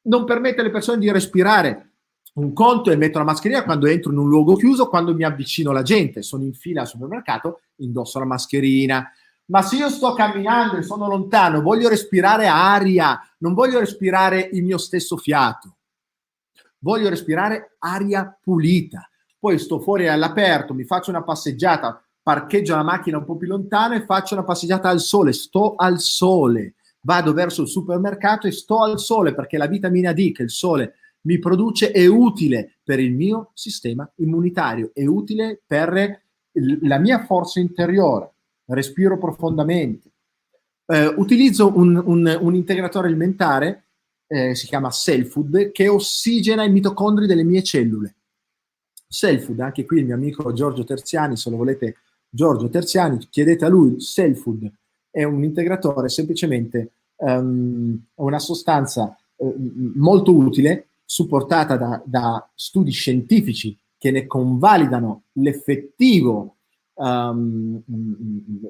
Non 0.02 0.26
permette 0.26 0.60
alle 0.60 0.72
persone 0.72 1.00
di 1.00 1.10
respirare. 1.10 1.92
Un 2.34 2.52
conto 2.52 2.92
è 2.92 2.98
mettere 2.98 3.20
la 3.20 3.32
mascherina 3.32 3.64
quando 3.64 3.88
entro 3.88 4.12
in 4.12 4.18
un 4.18 4.28
luogo 4.28 4.58
chiuso, 4.58 4.90
quando 4.90 5.16
mi 5.16 5.24
avvicino 5.24 5.70
alla 5.70 5.82
gente, 5.82 6.24
sono 6.24 6.44
in 6.44 6.54
fila 6.54 6.82
al 6.82 6.88
supermercato, 6.88 7.62
indosso 7.78 8.20
la 8.20 8.26
mascherina, 8.26 9.10
ma 9.46 9.62
se 9.62 9.76
io 9.76 9.90
sto 9.90 10.14
camminando 10.14 10.78
e 10.78 10.84
sono 10.84 11.08
lontano, 11.08 11.62
voglio 11.62 11.90
respirare 11.90 12.48
aria, 12.48 13.20
non 13.40 13.54
voglio 13.54 13.80
respirare 13.80 14.50
il 14.54 14.64
mio 14.64 14.78
stesso 14.78 15.18
fiato, 15.18 15.78
voglio 16.80 17.10
respirare 17.10 17.76
aria 17.80 18.38
pulita. 18.42 19.08
Poi 19.38 19.60
sto 19.60 19.80
fuori 19.80 20.08
all'aperto, 20.08 20.74
mi 20.74 20.86
faccio 20.86 21.10
una 21.10 21.24
passeggiata, 21.24 22.02
parcheggio 22.22 22.76
la 22.76 22.84
macchina 22.84 23.18
un 23.18 23.26
po' 23.26 23.36
più 23.36 23.48
lontano 23.48 23.96
e 23.96 24.06
faccio 24.06 24.36
una 24.36 24.46
passeggiata 24.46 24.88
al 24.88 25.02
sole, 25.02 25.34
sto 25.34 25.76
al 25.76 26.00
sole, 26.00 26.76
vado 27.02 27.34
verso 27.34 27.64
il 27.64 27.68
supermercato 27.68 28.48
e 28.48 28.52
sto 28.52 28.82
al 28.82 29.00
sole 29.00 29.34
perché 29.34 29.58
la 29.58 29.68
vitamina 29.68 30.14
D 30.14 30.32
che 30.32 30.44
il 30.44 30.50
sole 30.50 30.96
mi 31.24 31.40
produce 31.40 31.92
è 31.92 32.06
utile 32.06 32.78
per 32.84 33.00
il 33.00 33.14
mio 33.14 33.52
sistema 33.54 34.10
immunitario, 34.16 34.92
è 34.94 35.06
utile 35.06 35.62
per 35.66 36.22
la 36.82 36.98
mia 37.00 37.26
forza 37.26 37.60
interiore 37.60 38.33
respiro 38.68 39.18
profondamente. 39.18 40.12
Eh, 40.86 41.08
utilizzo 41.18 41.76
un, 41.76 42.02
un, 42.06 42.38
un, 42.42 42.56
integratore 42.56 43.08
alimentare, 43.08 43.86
eh, 44.28 44.56
si 44.56 44.68
chiama 44.68 44.90
Cell 44.90 45.24
Food, 45.24 45.72
che 45.72 45.88
ossigena 45.88 46.64
i 46.64 46.72
mitocondri 46.72 47.26
delle 47.26 47.44
mie 47.44 47.64
cellule. 47.64 48.16
Self 49.08 49.52
anche 49.60 49.86
qui 49.86 50.00
il 50.00 50.06
mio 50.06 50.16
amico 50.16 50.52
Giorgio 50.54 50.84
Terziani, 50.84 51.38
se 51.38 51.50
lo 51.50 51.58
volete, 51.58 51.98
Giorgio 52.28 52.68
Terziani, 52.68 53.20
chiedete 53.30 53.64
a 53.64 53.70
lui, 53.70 54.02
Self 54.02 54.44
è 55.12 55.24
un 55.24 55.44
integratore 55.44 56.10
semplicemente 56.10 56.94
um, 57.18 58.04
una 58.16 58.40
sostanza 58.40 59.16
uh, 59.36 59.56
molto 59.94 60.34
utile, 60.36 60.88
supportata 61.06 61.78
da, 61.78 62.02
da, 62.04 62.52
studi 62.56 62.90
scientifici 62.90 63.78
che 63.96 64.10
ne 64.10 64.26
convalidano 64.26 65.26
l'effettivo 65.34 66.56
um, 66.96 67.82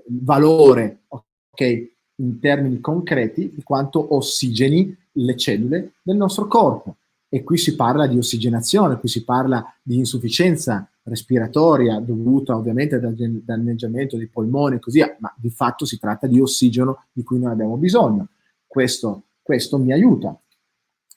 valore 0.05 1.03
okay, 1.49 1.91
in 2.15 2.39
termini 2.39 2.79
concreti 2.79 3.51
di 3.53 3.63
quanto 3.63 4.15
ossigeni 4.15 4.95
le 5.13 5.37
cellule 5.37 5.93
del 6.01 6.15
nostro 6.15 6.47
corpo. 6.47 6.97
E 7.29 7.43
qui 7.43 7.57
si 7.57 7.75
parla 7.75 8.05
di 8.05 8.17
ossigenazione, 8.17 8.99
qui 8.99 9.09
si 9.09 9.23
parla 9.23 9.65
di 9.81 9.97
insufficienza 9.97 10.87
respiratoria 11.05 11.99
dovuta 11.99 12.55
ovviamente 12.55 12.99
dal 12.99 13.15
danneggiamento 13.15 14.17
dei 14.17 14.27
polmoni 14.27 14.75
e 14.75 14.79
così 14.79 14.97
via, 14.99 15.15
ma 15.19 15.33
di 15.35 15.49
fatto 15.49 15.85
si 15.85 15.99
tratta 15.99 16.27
di 16.27 16.39
ossigeno 16.39 17.05
di 17.11 17.23
cui 17.23 17.39
noi 17.39 17.51
abbiamo 17.51 17.75
bisogno. 17.75 18.27
Questo, 18.67 19.23
questo 19.41 19.77
mi 19.77 19.91
aiuta. 19.91 20.37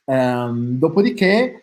Um, 0.04 0.78
dopodiché 0.78 1.62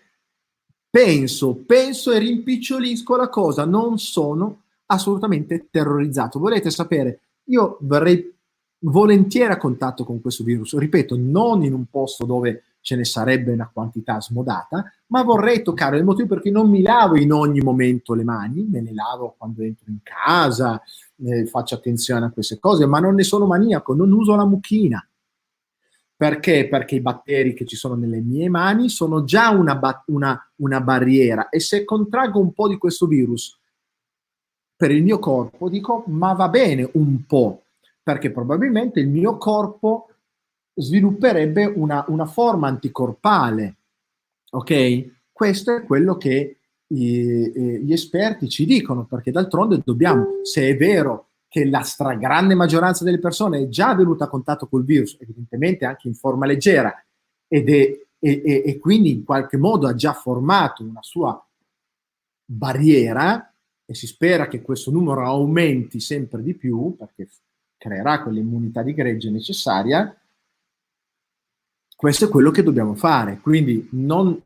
penso, 0.90 1.56
penso 1.56 2.12
e 2.12 2.20
rimpicciolisco 2.20 3.16
la 3.16 3.30
cosa, 3.30 3.66
non 3.66 3.98
sono 3.98 4.63
assolutamente 4.86 5.68
terrorizzato. 5.70 6.40
Volete 6.40 6.70
sapere? 6.70 7.20
Io 7.46 7.78
verrei 7.82 8.34
volentieri 8.86 9.52
a 9.52 9.58
contatto 9.58 10.04
con 10.04 10.22
questo 10.22 10.44
virus, 10.44 10.78
ripeto, 10.78 11.16
non 11.18 11.64
in 11.64 11.74
un 11.74 11.86
posto 11.86 12.26
dove 12.26 12.64
ce 12.82 12.98
ne 12.98 13.06
sarebbe 13.06 13.54
una 13.54 13.70
quantità 13.72 14.20
smodata, 14.20 14.84
ma 15.08 15.24
vorrei 15.24 15.62
toccare 15.64 15.98
il 15.98 16.04
motivo 16.04 16.28
perché 16.28 16.52
non 16.52 16.70
mi 16.70 16.82
lavo 16.82 17.16
in 17.16 17.32
ogni 17.32 17.62
momento 17.62 18.14
le 18.14 18.26
mani, 18.26 18.68
me 18.70 18.82
ne 18.82 18.94
lavo 18.94 19.36
quando 19.38 19.64
entro 19.64 19.90
in 19.90 20.00
casa, 20.04 20.82
eh, 21.24 21.46
faccio 21.46 21.76
attenzione 21.76 22.26
a 22.26 22.32
queste 22.32 22.60
cose, 22.60 22.86
ma 22.86 23.00
non 23.00 23.16
ne 23.16 23.24
sono 23.24 23.46
maniaco, 23.46 23.94
non 23.94 24.12
uso 24.12 24.36
la 24.36 24.46
mucchina. 24.46 25.06
Perché? 26.16 26.68
Perché 26.68 26.96
i 26.96 27.02
batteri 27.02 27.54
che 27.54 27.66
ci 27.66 27.78
sono 27.78 27.96
nelle 27.96 28.20
mie 28.20 28.50
mani 28.50 28.90
sono 28.90 29.24
già 29.24 29.50
una, 29.50 29.76
ba- 29.76 30.04
una, 30.08 30.52
una 30.58 30.82
barriera 30.82 31.50
e 31.50 31.62
se 31.62 31.86
contraggo 31.86 32.40
un 32.40 32.54
po' 32.54 32.68
di 32.68 32.78
questo 32.78 33.08
virus 33.08 33.60
per 34.84 34.92
il 34.92 35.02
mio 35.02 35.18
corpo, 35.18 35.70
dico 35.70 36.04
ma 36.08 36.34
va 36.34 36.50
bene 36.50 36.90
un 36.96 37.26
po', 37.26 37.68
perché 38.04 38.32
probabilmente 38.32 39.00
il 39.00 39.08
mio 39.08 39.38
corpo 39.38 40.10
svilupperebbe 40.74 41.64
una, 41.64 42.04
una 42.10 42.26
forma 42.26 42.68
anticorpale. 42.68 43.78
Ok? 44.52 45.12
Questo 45.32 45.74
è 45.74 45.86
quello 45.86 46.18
che 46.18 46.58
i, 46.88 47.80
gli 47.82 47.94
esperti 47.94 48.50
ci 48.50 48.66
dicono, 48.66 49.06
perché 49.06 49.32
d'altronde 49.32 49.82
dobbiamo, 49.86 50.42
se 50.42 50.68
è 50.68 50.76
vero 50.76 51.28
che 51.48 51.64
la 51.64 51.84
stragrande 51.84 52.54
maggioranza 52.54 53.06
delle 53.06 53.20
persone 53.20 53.60
è 53.60 53.70
già 53.70 53.96
venuta 53.96 54.26
a 54.26 54.28
contatto 54.28 54.68
col 54.68 54.84
virus, 54.84 55.16
evidentemente 55.22 55.86
anche 55.86 56.10
in 56.10 56.16
forma 56.16 56.46
leggera, 56.46 56.94
ed 57.48 57.70
è, 57.70 57.74
e, 57.74 58.02
e, 58.20 58.64
e 58.66 58.80
quindi 58.80 59.12
in 59.12 59.24
qualche 59.24 59.56
modo 59.56 59.88
ha 59.88 59.96
già 59.96 60.12
formato 60.12 60.84
una 60.84 61.02
sua 61.02 61.42
barriera, 62.44 63.48
e 63.86 63.94
si 63.94 64.08
spera 64.08 64.48
che 64.48 64.62
questo 64.62 64.92
numero 64.92 65.26
aumenti 65.26 66.00
sempre 66.00 66.42
di 66.42 66.54
più, 66.54 66.96
perché 66.98 67.28
creerà 67.78 68.22
quell'immunità 68.22 68.82
di 68.82 68.94
gregge 68.94 69.30
necessaria, 69.30 70.16
questo 71.96 72.26
è 72.26 72.30
quello 72.30 72.52
che 72.52 72.64
dobbiamo 72.64 72.96
fare. 72.96 73.40
Quindi 73.40 73.88
non, 73.92 74.38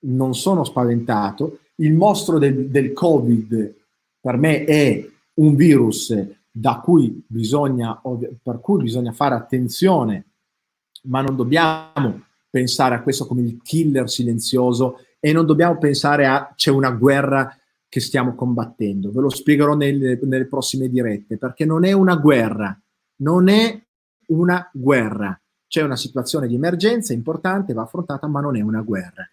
non 0.00 0.34
sono 0.34 0.64
spaventato. 0.64 1.60
Il 1.76 1.94
mostro 1.94 2.38
del, 2.38 2.68
del, 2.68 2.92
Covid 2.92 3.74
per 4.20 4.36
me 4.36 4.64
è 4.64 5.08
un 5.34 5.54
virus 5.54 6.14
da 6.50 6.80
cui 6.82 7.22
bisogna, 7.26 8.00
per 8.42 8.60
cui 8.60 8.82
bisogna 8.82 9.12
fare 9.12 9.34
attenzione, 9.34 10.24
ma 11.04 11.20
non 11.20 11.36
dobbiamo 11.36 12.24
pensare 12.50 12.94
a 12.94 13.02
questo 13.02 13.26
come 13.26 13.42
il 13.42 13.60
killer 13.62 14.08
silenzioso 14.08 15.00
e 15.20 15.32
non 15.32 15.46
dobbiamo 15.46 15.78
pensare 15.78 16.26
a 16.26 16.52
c'è 16.54 16.70
una 16.70 16.90
guerra 16.90 17.54
che 17.96 18.02
stiamo 18.02 18.34
combattendo. 18.34 19.10
Ve 19.10 19.22
lo 19.22 19.30
spiegherò 19.30 19.74
nelle, 19.74 20.18
nelle 20.22 20.44
prossime 20.44 20.90
dirette, 20.90 21.38
perché 21.38 21.64
non 21.64 21.82
è 21.82 21.92
una 21.92 22.16
guerra, 22.16 22.78
non 23.22 23.48
è 23.48 23.82
una 24.26 24.68
guerra. 24.70 25.40
C'è 25.66 25.80
una 25.80 25.96
situazione 25.96 26.46
di 26.46 26.56
emergenza 26.56 27.14
importante, 27.14 27.72
va 27.72 27.84
affrontata, 27.84 28.26
ma 28.26 28.42
non 28.42 28.54
è 28.54 28.60
una 28.60 28.82
guerra. 28.82 29.26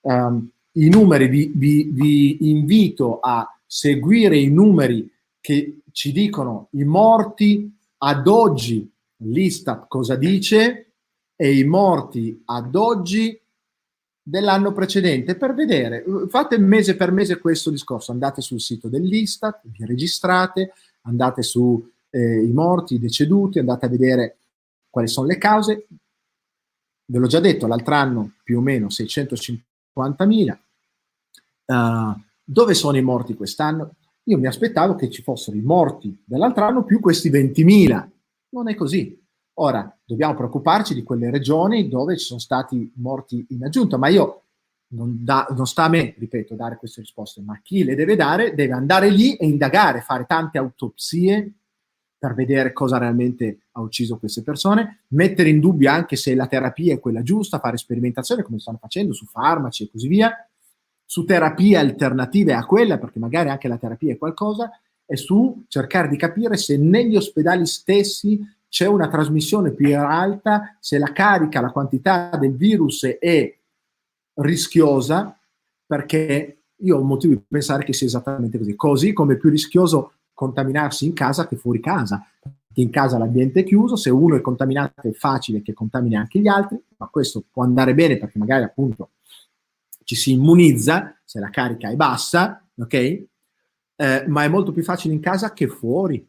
Um, 0.00 0.50
I 0.72 0.88
numeri, 0.88 1.28
vi, 1.28 1.52
vi, 1.54 1.90
vi 1.92 2.50
invito 2.50 3.20
a 3.20 3.46
seguire 3.64 4.36
i 4.36 4.50
numeri 4.50 5.08
che 5.40 5.82
ci 5.92 6.10
dicono 6.10 6.70
i 6.72 6.82
morti 6.82 7.72
ad 7.98 8.26
oggi, 8.26 8.90
l'Istat 9.18 9.86
cosa 9.86 10.16
dice, 10.16 10.94
e 11.36 11.56
i 11.56 11.62
morti 11.62 12.42
ad 12.46 12.74
oggi 12.74 13.40
dell'anno 14.28 14.72
precedente 14.72 15.36
per 15.36 15.54
vedere, 15.54 16.04
fate 16.28 16.58
mese 16.58 16.96
per 16.96 17.12
mese 17.12 17.38
questo 17.38 17.70
discorso, 17.70 18.12
andate 18.12 18.42
sul 18.42 18.60
sito 18.60 18.88
dell'Istat, 18.88 19.60
vi 19.64 19.86
registrate, 19.86 20.72
andate 21.02 21.42
sui 21.42 21.82
eh, 22.10 22.50
morti, 22.52 22.96
i 22.96 22.98
deceduti, 22.98 23.58
andate 23.58 23.86
a 23.86 23.88
vedere 23.88 24.36
quali 24.90 25.08
sono 25.08 25.26
le 25.26 25.38
cause. 25.38 25.86
Ve 27.06 27.18
l'ho 27.18 27.26
già 27.26 27.40
detto, 27.40 27.66
l'altro 27.66 27.94
anno 27.94 28.32
più 28.42 28.58
o 28.58 28.60
meno 28.60 28.88
650.000. 28.88 30.58
Uh, 31.64 31.72
eh, 31.72 32.22
dove 32.44 32.74
sono 32.74 32.98
i 32.98 33.02
morti 33.02 33.34
quest'anno? 33.34 33.94
Io 34.24 34.38
mi 34.38 34.46
aspettavo 34.46 34.94
che 34.94 35.08
ci 35.08 35.22
fossero 35.22 35.56
i 35.56 35.62
morti 35.62 36.22
dell'altro 36.22 36.66
anno 36.66 36.84
più 36.84 37.00
questi 37.00 37.30
20.000. 37.30 38.08
Non 38.50 38.68
è 38.68 38.74
così. 38.74 39.18
Ora, 39.60 39.92
dobbiamo 40.04 40.34
preoccuparci 40.34 40.94
di 40.94 41.02
quelle 41.02 41.30
regioni 41.30 41.88
dove 41.88 42.16
ci 42.16 42.26
sono 42.26 42.38
stati 42.38 42.92
morti 42.96 43.44
in 43.50 43.64
aggiunta, 43.64 43.96
ma 43.96 44.08
io 44.08 44.42
non, 44.90 45.24
da, 45.24 45.46
non, 45.50 45.66
sta 45.66 45.84
a 45.84 45.88
me, 45.88 46.14
ripeto, 46.16 46.54
dare 46.54 46.76
queste 46.76 47.00
risposte, 47.00 47.40
ma 47.40 47.58
chi 47.60 47.82
le 47.82 47.96
deve 47.96 48.14
dare 48.14 48.54
deve 48.54 48.72
andare 48.72 49.10
lì 49.10 49.34
e 49.34 49.46
indagare, 49.46 50.00
fare 50.00 50.26
tante 50.26 50.58
autopsie 50.58 51.52
per 52.16 52.34
vedere 52.34 52.72
cosa 52.72 52.98
realmente 52.98 53.66
ha 53.72 53.80
ucciso 53.80 54.18
queste 54.18 54.42
persone, 54.42 55.04
mettere 55.08 55.48
in 55.48 55.60
dubbio 55.60 55.90
anche 55.90 56.14
se 56.14 56.34
la 56.34 56.46
terapia 56.46 56.94
è 56.94 57.00
quella 57.00 57.22
giusta, 57.22 57.58
fare 57.58 57.76
sperimentazione 57.76 58.42
come 58.42 58.60
stanno 58.60 58.78
facendo 58.80 59.12
su 59.12 59.24
farmaci 59.26 59.84
e 59.84 59.90
così 59.90 60.06
via, 60.06 60.32
su 61.04 61.24
terapie 61.24 61.76
alternative 61.76 62.54
a 62.54 62.64
quella, 62.64 62.98
perché 62.98 63.18
magari 63.18 63.48
anche 63.48 63.68
la 63.68 63.78
terapia 63.78 64.12
è 64.12 64.18
qualcosa, 64.18 64.70
e 65.04 65.16
su 65.16 65.64
cercare 65.68 66.08
di 66.08 66.16
capire 66.16 66.56
se 66.56 66.76
negli 66.76 67.16
ospedali 67.16 67.66
stessi 67.66 68.40
c'è 68.68 68.86
una 68.86 69.08
trasmissione 69.08 69.72
più 69.72 69.96
alta 69.96 70.76
se 70.78 70.98
la 70.98 71.12
carica, 71.12 71.60
la 71.60 71.70
quantità 71.70 72.36
del 72.38 72.54
virus 72.54 73.04
è 73.04 73.56
rischiosa, 74.34 75.36
perché 75.86 76.62
io 76.76 76.98
ho 76.98 77.02
motivo 77.02 77.34
di 77.34 77.42
pensare 77.48 77.84
che 77.84 77.92
sia 77.92 78.06
esattamente 78.06 78.58
così. 78.58 78.74
Così 78.76 79.12
come 79.12 79.34
è 79.34 79.36
più 79.36 79.50
rischioso 79.50 80.12
contaminarsi 80.32 81.06
in 81.06 81.14
casa 81.14 81.48
che 81.48 81.56
fuori 81.56 81.80
casa, 81.80 82.24
perché 82.40 82.80
in 82.80 82.90
casa 82.90 83.18
l'ambiente 83.18 83.60
è 83.60 83.64
chiuso, 83.64 83.96
se 83.96 84.10
uno 84.10 84.36
è 84.36 84.40
contaminato 84.40 85.08
è 85.08 85.12
facile 85.12 85.62
che 85.62 85.72
contamini 85.72 86.16
anche 86.16 86.38
gli 86.38 86.46
altri, 86.46 86.80
ma 86.98 87.08
questo 87.08 87.42
può 87.50 87.64
andare 87.64 87.94
bene 87.94 88.18
perché 88.18 88.38
magari 88.38 88.64
appunto 88.64 89.10
ci 90.04 90.14
si 90.14 90.32
immunizza 90.32 91.18
se 91.24 91.40
la 91.40 91.50
carica 91.50 91.90
è 91.90 91.96
bassa, 91.96 92.64
ok? 92.76 92.94
Eh, 92.94 94.24
ma 94.28 94.44
è 94.44 94.48
molto 94.48 94.72
più 94.72 94.84
facile 94.84 95.14
in 95.14 95.20
casa 95.20 95.52
che 95.52 95.66
fuori 95.66 96.24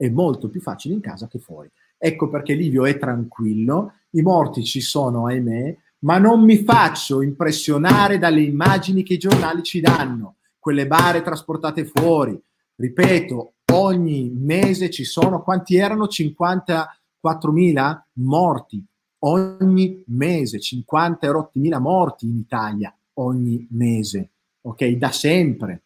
è 0.00 0.08
molto 0.08 0.48
più 0.48 0.62
facile 0.62 0.94
in 0.94 1.00
casa 1.00 1.28
che 1.28 1.38
fuori. 1.38 1.70
Ecco 1.98 2.30
perché 2.30 2.54
Livio 2.54 2.86
è 2.86 2.96
tranquillo, 2.96 3.92
i 4.12 4.22
morti 4.22 4.64
ci 4.64 4.80
sono, 4.80 5.26
ahimè, 5.26 5.76
ma 6.00 6.16
non 6.16 6.42
mi 6.42 6.56
faccio 6.64 7.20
impressionare 7.20 8.16
dalle 8.16 8.40
immagini 8.40 9.02
che 9.02 9.12
i 9.14 9.18
giornali 9.18 9.62
ci 9.62 9.82
danno, 9.82 10.36
quelle 10.58 10.86
bare 10.86 11.20
trasportate 11.20 11.84
fuori. 11.84 12.40
Ripeto, 12.76 13.56
ogni 13.74 14.32
mese 14.34 14.88
ci 14.88 15.04
sono, 15.04 15.42
quanti 15.42 15.76
erano? 15.76 16.06
54.000 16.06 18.00
morti. 18.14 18.82
Ogni 19.22 20.02
mese, 20.06 20.56
50.000 20.60 21.78
morti 21.78 22.24
in 22.24 22.38
Italia, 22.38 22.96
ogni 23.18 23.68
mese, 23.72 24.30
ok? 24.62 24.86
Da 24.92 25.12
sempre, 25.12 25.82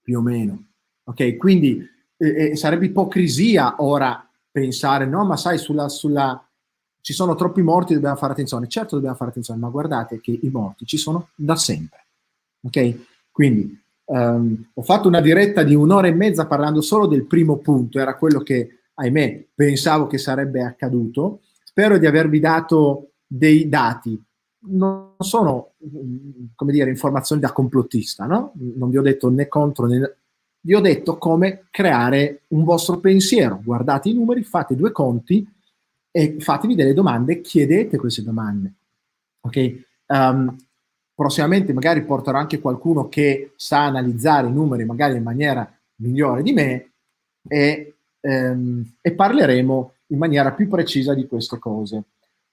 più 0.00 0.20
o 0.20 0.22
meno. 0.22 0.68
Ok, 1.04 1.36
quindi 1.36 1.92
eh, 2.26 2.56
sarebbe 2.56 2.86
ipocrisia 2.86 3.76
ora 3.78 4.28
pensare, 4.50 5.06
no, 5.06 5.24
ma 5.24 5.36
sai, 5.36 5.58
sulla, 5.58 5.88
sulla, 5.88 6.48
ci 7.00 7.12
sono 7.12 7.34
troppi 7.34 7.60
morti, 7.60 7.94
dobbiamo 7.94 8.16
fare 8.16 8.32
attenzione. 8.32 8.68
Certo 8.68 8.94
dobbiamo 8.94 9.16
fare 9.16 9.30
attenzione, 9.30 9.58
ma 9.58 9.68
guardate 9.68 10.20
che 10.20 10.38
i 10.40 10.48
morti 10.48 10.86
ci 10.86 10.96
sono 10.96 11.30
da 11.34 11.56
sempre. 11.56 12.06
Ok? 12.62 12.98
Quindi 13.30 13.82
um, 14.06 14.70
ho 14.72 14.82
fatto 14.82 15.08
una 15.08 15.20
diretta 15.20 15.64
di 15.64 15.74
un'ora 15.74 16.06
e 16.06 16.12
mezza 16.14 16.46
parlando 16.46 16.80
solo 16.80 17.06
del 17.06 17.24
primo 17.24 17.56
punto, 17.58 17.98
era 17.98 18.16
quello 18.16 18.40
che, 18.40 18.82
ahimè, 18.94 19.46
pensavo 19.54 20.06
che 20.06 20.18
sarebbe 20.18 20.62
accaduto. 20.62 21.40
Spero 21.64 21.98
di 21.98 22.06
avervi 22.06 22.38
dato 22.38 23.10
dei 23.26 23.68
dati. 23.68 24.22
non 24.66 25.14
sono, 25.18 25.72
come 26.54 26.72
dire, 26.72 26.88
informazioni 26.90 27.40
da 27.40 27.52
complottista, 27.52 28.24
no? 28.26 28.52
Non 28.76 28.88
vi 28.88 28.98
ho 28.98 29.02
detto 29.02 29.28
né 29.30 29.48
contro 29.48 29.86
né... 29.86 30.16
Vi 30.66 30.74
ho 30.74 30.80
detto 30.80 31.18
come 31.18 31.66
creare 31.70 32.44
un 32.48 32.64
vostro 32.64 32.98
pensiero. 32.98 33.60
Guardate 33.62 34.08
i 34.08 34.14
numeri, 34.14 34.42
fate 34.44 34.74
due 34.74 34.92
conti 34.92 35.46
e 36.10 36.36
fatevi 36.38 36.74
delle 36.74 36.94
domande, 36.94 37.42
chiedete 37.42 37.98
queste 37.98 38.22
domande. 38.22 38.72
Ok? 39.42 39.84
Um, 40.06 40.56
prossimamente 41.14 41.74
magari 41.74 42.02
porterò 42.02 42.38
anche 42.38 42.60
qualcuno 42.60 43.10
che 43.10 43.52
sa 43.56 43.84
analizzare 43.84 44.48
i 44.48 44.52
numeri 44.52 44.86
magari 44.86 45.16
in 45.18 45.22
maniera 45.22 45.70
migliore 45.96 46.42
di 46.42 46.52
me 46.54 46.92
e, 47.46 47.94
um, 48.22 48.90
e 49.02 49.12
parleremo 49.12 49.92
in 50.08 50.18
maniera 50.18 50.52
più 50.52 50.66
precisa 50.66 51.12
di 51.12 51.26
queste 51.26 51.58
cose. 51.58 52.04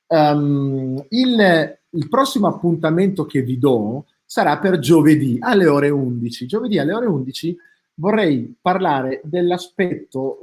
Um, 0.07 1.01
il, 1.11 1.77
il 1.91 2.09
prossimo 2.09 2.47
appuntamento 2.47 3.25
che 3.25 3.41
vi 3.41 3.57
do 3.57 4.03
sarà 4.25 4.57
per 4.57 4.79
giovedì 4.79 5.37
alle 5.39 5.67
ore 5.67 5.89
11. 5.89 6.45
Giovedì 6.45 6.77
alle 6.77 6.93
ore 6.93 7.05
11 7.05 7.57
vorrei 8.01 8.57
parlare 8.59 9.21
dell'aspetto, 9.23 10.39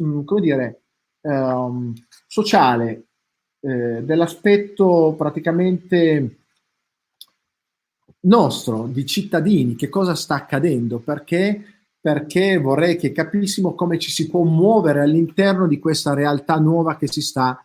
mm, 0.00 0.22
come 0.22 0.40
dire, 0.40 0.82
um, 1.22 1.92
sociale, 2.28 3.06
eh, 3.60 4.02
dell'aspetto 4.02 5.14
praticamente 5.18 6.36
nostro, 8.20 8.86
di 8.86 9.04
cittadini, 9.04 9.74
che 9.74 9.88
cosa 9.88 10.14
sta 10.14 10.36
accadendo, 10.36 11.00
perché, 11.00 11.60
perché 12.00 12.58
vorrei 12.58 12.96
che 12.96 13.10
capissimo 13.10 13.74
come 13.74 13.98
ci 13.98 14.12
si 14.12 14.30
può 14.30 14.44
muovere 14.44 15.00
all'interno 15.00 15.66
di 15.66 15.80
questa 15.80 16.14
realtà 16.14 16.58
nuova 16.60 16.96
che 16.96 17.08
si 17.08 17.22
sta 17.22 17.62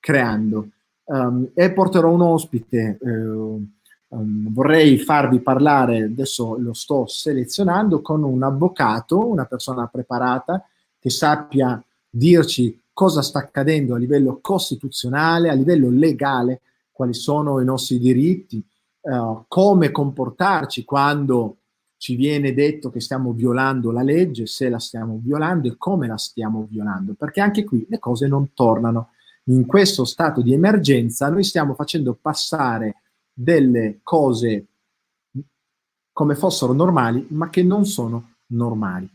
creando. 0.00 0.70
Um, 1.04 1.50
e 1.54 1.72
porterò 1.72 2.10
un 2.12 2.20
ospite, 2.20 2.98
eh, 3.00 3.77
um, 4.08 4.52
vorrei 4.52 4.98
farvi 4.98 5.40
parlare, 5.40 6.04
adesso 6.04 6.56
lo 6.58 6.72
sto 6.72 7.06
selezionando, 7.06 8.00
con 8.00 8.22
un 8.22 8.42
avvocato, 8.42 9.26
una 9.26 9.44
persona 9.44 9.86
preparata 9.86 10.64
che 10.98 11.10
sappia 11.10 11.82
dirci 12.08 12.80
cosa 12.92 13.22
sta 13.22 13.38
accadendo 13.38 13.94
a 13.94 13.98
livello 13.98 14.38
costituzionale, 14.40 15.50
a 15.50 15.54
livello 15.54 15.90
legale, 15.90 16.60
quali 16.90 17.14
sono 17.14 17.60
i 17.60 17.64
nostri 17.64 17.98
diritti, 17.98 18.64
uh, 19.00 19.44
come 19.46 19.90
comportarci 19.90 20.84
quando 20.84 21.58
ci 21.98 22.14
viene 22.14 22.54
detto 22.54 22.90
che 22.90 23.00
stiamo 23.00 23.32
violando 23.32 23.90
la 23.90 24.02
legge, 24.02 24.46
se 24.46 24.68
la 24.68 24.78
stiamo 24.78 25.20
violando 25.22 25.68
e 25.68 25.76
come 25.76 26.06
la 26.06 26.16
stiamo 26.16 26.66
violando, 26.68 27.14
perché 27.14 27.40
anche 27.40 27.64
qui 27.64 27.84
le 27.88 27.98
cose 27.98 28.26
non 28.26 28.52
tornano. 28.54 29.10
In 29.44 29.66
questo 29.66 30.04
stato 30.04 30.40
di 30.40 30.52
emergenza 30.52 31.28
noi 31.28 31.42
stiamo 31.42 31.74
facendo 31.74 32.16
passare 32.20 32.96
delle 33.40 34.00
cose 34.02 34.66
come 36.12 36.34
fossero 36.34 36.72
normali, 36.72 37.24
ma 37.30 37.48
che 37.50 37.62
non 37.62 37.86
sono 37.86 38.32
normali. 38.46 39.08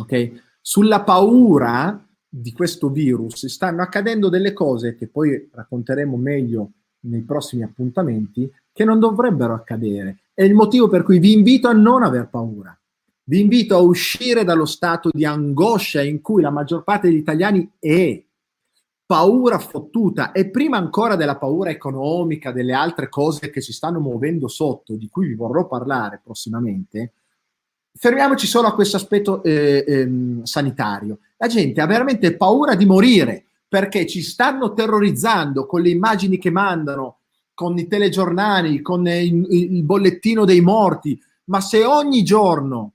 Ok? 0.00 0.58
Sulla 0.60 1.02
paura 1.02 2.06
di 2.28 2.52
questo 2.52 2.90
virus 2.90 3.46
stanno 3.46 3.82
accadendo 3.82 4.28
delle 4.28 4.52
cose 4.52 4.94
che 4.94 5.08
poi 5.08 5.48
racconteremo 5.52 6.16
meglio 6.16 6.70
nei 7.00 7.22
prossimi 7.22 7.64
appuntamenti 7.64 8.48
che 8.72 8.84
non 8.84 9.00
dovrebbero 9.00 9.54
accadere. 9.54 10.20
È 10.32 10.44
il 10.44 10.54
motivo 10.54 10.86
per 10.88 11.02
cui 11.02 11.18
vi 11.18 11.32
invito 11.32 11.66
a 11.66 11.72
non 11.72 12.04
aver 12.04 12.28
paura. 12.28 12.78
Vi 13.24 13.40
invito 13.40 13.74
a 13.74 13.80
uscire 13.80 14.44
dallo 14.44 14.64
stato 14.64 15.10
di 15.12 15.24
angoscia 15.24 16.02
in 16.02 16.20
cui 16.20 16.42
la 16.42 16.50
maggior 16.50 16.84
parte 16.84 17.08
degli 17.08 17.18
italiani 17.18 17.68
è 17.80 18.22
paura 19.10 19.58
fottuta 19.58 20.30
e 20.30 20.50
prima 20.50 20.76
ancora 20.76 21.16
della 21.16 21.36
paura 21.36 21.70
economica, 21.70 22.52
delle 22.52 22.72
altre 22.72 23.08
cose 23.08 23.50
che 23.50 23.60
si 23.60 23.72
stanno 23.72 23.98
muovendo 23.98 24.46
sotto, 24.46 24.94
di 24.94 25.08
cui 25.08 25.26
vi 25.26 25.34
vorrò 25.34 25.66
parlare 25.66 26.20
prossimamente, 26.22 27.14
fermiamoci 27.92 28.46
solo 28.46 28.68
a 28.68 28.72
questo 28.72 28.98
aspetto 28.98 29.42
eh, 29.42 29.84
eh, 29.84 30.10
sanitario. 30.44 31.18
La 31.38 31.48
gente 31.48 31.80
ha 31.80 31.86
veramente 31.86 32.36
paura 32.36 32.76
di 32.76 32.86
morire 32.86 33.46
perché 33.66 34.06
ci 34.06 34.22
stanno 34.22 34.74
terrorizzando 34.74 35.66
con 35.66 35.80
le 35.80 35.90
immagini 35.90 36.38
che 36.38 36.52
mandano, 36.52 37.18
con 37.52 37.76
i 37.78 37.88
telegiornali, 37.88 38.80
con 38.80 39.08
il, 39.08 39.44
il 39.50 39.82
bollettino 39.82 40.44
dei 40.44 40.60
morti. 40.60 41.20
Ma 41.46 41.60
se 41.60 41.84
ogni 41.84 42.22
giorno 42.22 42.92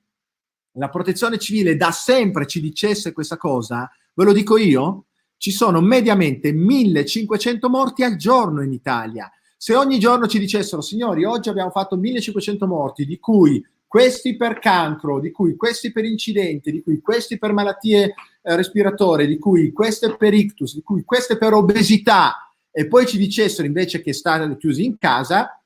la 0.77 0.87
protezione 0.87 1.37
civile 1.39 1.75
da 1.75 1.91
sempre 1.91 2.47
ci 2.47 2.61
dicesse 2.61 3.11
questa 3.11 3.35
cosa, 3.35 3.91
ve 4.13 4.23
lo 4.23 4.31
dico 4.31 4.55
io, 4.55 5.04
ci 5.37 5.51
sono 5.51 5.81
mediamente 5.81 6.51
1500 6.51 7.69
morti 7.69 8.03
al 8.03 8.15
giorno 8.15 8.61
in 8.61 8.71
Italia. 8.71 9.29
Se 9.57 9.75
ogni 9.75 9.99
giorno 9.99 10.27
ci 10.27 10.39
dicessero, 10.39 10.81
signori, 10.81 11.23
oggi 11.23 11.49
abbiamo 11.49 11.71
fatto 11.71 11.95
1500 11.95 12.67
morti, 12.67 13.05
di 13.05 13.19
cui 13.19 13.63
questi 13.87 14.35
per 14.35 14.59
cancro, 14.59 15.19
di 15.19 15.31
cui 15.31 15.55
questi 15.55 15.91
per 15.91 16.05
incidenti, 16.05 16.71
di 16.71 16.83
cui 16.83 16.99
questi 16.99 17.37
per 17.37 17.53
malattie 17.53 18.13
eh, 18.41 18.55
respiratorie, 18.55 19.25
di 19.25 19.37
cui 19.37 19.71
queste 19.71 20.15
per 20.17 20.33
ictus, 20.33 20.73
di 20.73 20.81
cui 20.81 21.03
queste 21.03 21.37
per 21.37 21.53
obesità, 21.53 22.49
e 22.71 22.87
poi 22.87 23.05
ci 23.05 23.17
dicessero 23.17 23.65
invece 23.65 24.01
che 24.01 24.11
state 24.11 24.57
chiusi 24.57 24.83
in 24.83 24.97
casa, 24.97 25.61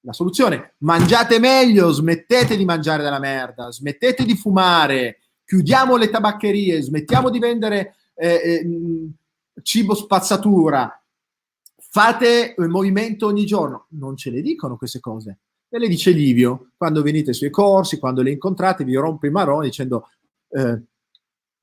la 0.00 0.12
soluzione, 0.12 0.74
mangiate 0.78 1.38
meglio, 1.38 1.90
smettete 1.90 2.56
di 2.56 2.64
mangiare 2.64 3.02
della 3.02 3.18
merda, 3.18 3.70
smettete 3.70 4.24
di 4.24 4.34
fumare, 4.34 5.20
chiudiamo 5.44 5.96
le 5.96 6.10
tabaccherie, 6.10 6.82
smettiamo 6.82 7.30
di 7.30 7.38
vendere 7.38 7.94
eh, 8.18 8.34
eh, 8.34 9.10
cibo 9.62 9.94
spazzatura, 9.94 11.02
fate 11.76 12.54
movimento 12.58 13.26
ogni 13.26 13.46
giorno. 13.46 13.86
Non 13.90 14.16
ce 14.16 14.30
le 14.30 14.42
dicono 14.42 14.76
queste 14.76 15.00
cose. 15.00 15.38
Ve 15.68 15.78
le 15.78 15.88
dice 15.88 16.10
Livio, 16.10 16.70
quando 16.76 17.02
venite 17.02 17.32
sui 17.32 17.50
corsi, 17.50 17.98
quando 17.98 18.22
le 18.22 18.30
incontrate, 18.30 18.84
vi 18.84 18.94
rompe 18.94 19.28
i 19.28 19.30
maroni 19.30 19.66
dicendo 19.66 20.08
eh, 20.50 20.82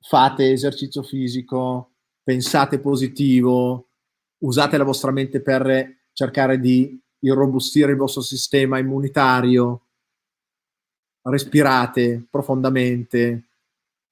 fate 0.00 0.52
esercizio 0.52 1.02
fisico, 1.02 1.92
pensate 2.22 2.78
positivo, 2.78 3.88
usate 4.38 4.76
la 4.76 4.84
vostra 4.84 5.10
mente 5.10 5.40
per 5.40 6.04
cercare 6.12 6.60
di 6.60 6.98
irrobustire 7.18 7.90
il 7.90 7.96
vostro 7.96 8.22
sistema 8.22 8.78
immunitario, 8.78 9.86
respirate 11.22 12.24
profondamente, 12.30 13.45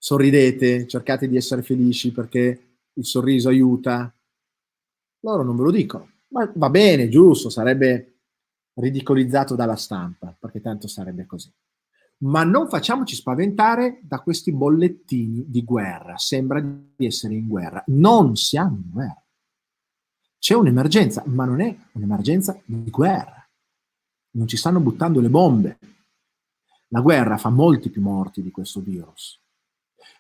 sorridete, 0.05 0.87
cercate 0.87 1.27
di 1.27 1.39
essere 1.39 1.63
felici 1.63 2.13
perché 2.13 2.81
il 2.93 3.07
sorriso 3.07 3.49
aiuta. 3.49 4.15
Loro 5.21 5.43
non 5.43 5.57
ve 5.57 5.63
lo 5.63 5.71
dicono, 5.71 6.11
ma 6.29 6.53
va 6.57 6.69
bene, 6.69 7.09
giusto, 7.09 7.49
sarebbe 7.49 8.19
ridicolizzato 8.75 9.55
dalla 9.55 9.77
stampa, 9.77 10.37
perché 10.39 10.61
tanto 10.61 10.89
sarebbe 10.89 11.25
così. 11.25 11.51
Ma 12.19 12.45
non 12.45 12.69
facciamoci 12.69 13.15
spaventare 13.15 14.01
da 14.03 14.21
questi 14.21 14.53
bollettini 14.53 15.47
di 15.49 15.65
guerra. 15.65 16.19
Sembra 16.19 16.61
di 16.61 17.07
essere 17.07 17.33
in 17.33 17.49
guerra. 17.49 17.83
Non 17.87 18.37
siamo 18.37 18.77
in 18.77 18.91
guerra. 18.91 19.25
C'è 20.39 20.55
un'emergenza, 20.55 21.23
ma 21.29 21.47
non 21.47 21.63
è 21.63 21.75
un'emergenza 21.93 22.61
di 22.63 22.91
guerra. 22.91 23.43
Non 24.33 24.47
ci 24.47 24.59
stanno 24.59 24.81
buttando 24.81 25.21
le 25.21 25.31
bombe. 25.31 25.79
La 26.89 27.01
guerra 27.01 27.39
fa 27.39 27.49
molti 27.49 27.89
più 27.89 28.03
morti 28.03 28.43
di 28.43 28.51
questo 28.51 28.81
virus. 28.81 29.41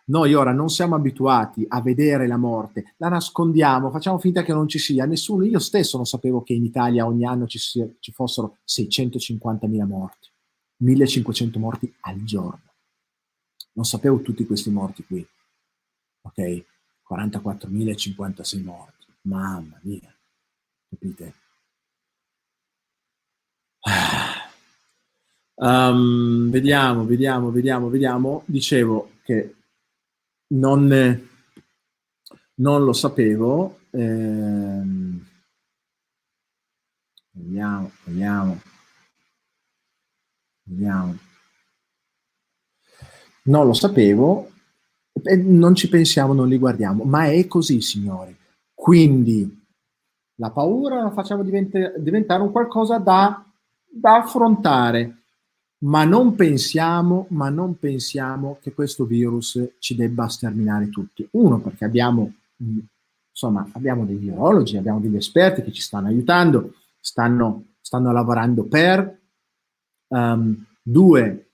Noi 0.06 0.34
ora 0.34 0.52
non 0.52 0.68
siamo 0.68 0.94
abituati 0.94 1.64
a 1.66 1.80
vedere 1.80 2.26
la 2.26 2.36
morte, 2.36 2.94
la 2.98 3.08
nascondiamo, 3.08 3.90
facciamo 3.90 4.18
finta 4.18 4.42
che 4.42 4.52
non 4.52 4.68
ci 4.68 4.78
sia. 4.78 5.06
Nessuno, 5.06 5.44
io 5.44 5.58
stesso 5.58 5.96
non 5.96 6.04
sapevo 6.04 6.42
che 6.42 6.52
in 6.52 6.64
Italia 6.64 7.06
ogni 7.06 7.24
anno 7.24 7.46
ci, 7.46 7.58
ci 7.58 8.12
fossero 8.12 8.58
650.000 8.66 9.86
morti, 9.86 10.28
1500 10.78 11.58
morti 11.58 11.94
al 12.00 12.22
giorno. 12.22 12.60
Non 13.72 13.84
sapevo 13.84 14.20
tutti 14.20 14.44
questi 14.44 14.70
morti 14.70 15.04
qui. 15.04 15.26
Ok? 16.22 16.64
44.056 17.10 18.62
morti. 18.62 19.06
Mamma 19.22 19.78
mia. 19.82 20.14
Capite? 20.88 21.34
Um, 25.56 26.50
vediamo, 26.50 27.04
vediamo, 27.04 27.50
vediamo, 27.50 27.88
vediamo. 27.88 28.42
Dicevo 28.46 29.10
che 29.22 29.54
non, 30.54 31.28
non 32.54 32.84
lo 32.84 32.92
sapevo. 32.92 33.78
Ehm, 33.90 35.24
vediamo, 37.30 37.90
vediamo, 38.04 38.60
vediamo. 40.64 41.16
Non 43.44 43.66
lo 43.66 43.74
sapevo, 43.74 44.50
e 45.22 45.36
non 45.36 45.74
ci 45.74 45.88
pensiamo, 45.88 46.32
non 46.32 46.48
li 46.48 46.58
guardiamo, 46.58 47.04
ma 47.04 47.26
è 47.26 47.46
così, 47.46 47.80
signori. 47.80 48.34
Quindi 48.72 49.62
la 50.36 50.50
paura 50.50 51.02
la 51.02 51.10
facciamo 51.10 51.42
diventare, 51.42 51.94
diventare 51.98 52.42
un 52.42 52.50
qualcosa 52.50 52.98
da, 52.98 53.44
da 53.84 54.16
affrontare 54.16 55.23
ma 55.84 56.04
non 56.04 56.34
pensiamo, 56.34 57.26
ma 57.30 57.48
non 57.48 57.78
pensiamo 57.78 58.58
che 58.60 58.72
questo 58.72 59.04
virus 59.04 59.60
ci 59.78 59.94
debba 59.94 60.28
sterminare 60.28 60.88
tutti. 60.88 61.26
Uno, 61.32 61.60
perché 61.60 61.84
abbiamo, 61.84 62.32
insomma, 63.30 63.68
abbiamo 63.72 64.04
dei 64.04 64.16
virologi, 64.16 64.76
abbiamo 64.76 65.00
degli 65.00 65.16
esperti 65.16 65.62
che 65.62 65.72
ci 65.72 65.82
stanno 65.82 66.08
aiutando, 66.08 66.74
stanno 67.00 67.64
stanno 67.84 68.12
lavorando 68.12 68.64
per. 68.64 69.20
Um, 70.08 70.64
due, 70.82 71.50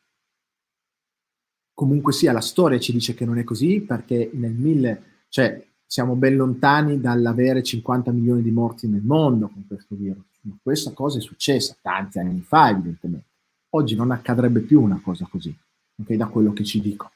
comunque 1.74 2.12
sia, 2.12 2.32
la 2.32 2.40
storia 2.40 2.78
ci 2.78 2.92
dice 2.92 3.14
che 3.14 3.24
non 3.24 3.38
è 3.38 3.44
così 3.44 3.80
perché 3.80 4.30
nel 4.34 4.52
1000, 4.52 5.02
cioè 5.28 5.66
siamo 5.84 6.14
ben 6.14 6.36
lontani 6.36 7.00
dall'avere 7.00 7.64
50 7.64 8.12
milioni 8.12 8.42
di 8.42 8.50
morti 8.52 8.86
nel 8.86 9.02
mondo 9.02 9.48
con 9.48 9.66
questo 9.66 9.96
virus. 9.96 10.24
Ma 10.42 10.56
questa 10.62 10.92
cosa 10.92 11.18
è 11.18 11.20
successa 11.20 11.76
tanti 11.82 12.20
anni 12.20 12.42
fa, 12.42 12.70
evidentemente. 12.70 13.29
Oggi 13.70 13.94
non 13.94 14.10
accadrebbe 14.10 14.60
più 14.60 14.80
una 14.82 15.00
cosa 15.02 15.26
così, 15.30 15.56
okay, 16.00 16.16
da 16.16 16.26
quello 16.26 16.52
che 16.52 16.64
ci 16.64 16.80
dico. 16.80 17.10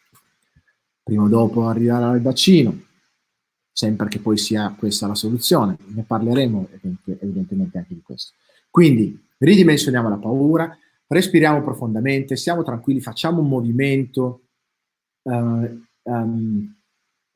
Prima 1.02 1.24
o 1.24 1.28
dopo 1.28 1.66
arriverà 1.66 2.12
il 2.12 2.22
vaccino, 2.22 2.81
sempre 3.72 4.09
che 4.09 4.20
poi 4.20 4.39
sia 4.39 4.74
questa 4.78 5.06
la 5.06 5.16
soluzione. 5.16 5.76
Ne 5.86 6.05
parleremo 6.05 6.68
evidentemente 7.20 7.78
anche 7.78 7.94
di 7.94 8.02
questo. 8.02 8.35
Quindi 8.70 9.20
ridimensioniamo 9.39 10.09
la 10.09 10.16
paura, 10.16 10.76
respiriamo 11.09 11.62
profondamente, 11.62 12.36
siamo 12.36 12.62
tranquilli, 12.62 13.01
facciamo 13.01 13.40
un 13.40 13.48
movimento. 13.48 14.43
Uh, 15.22 15.82
um, 16.02 16.74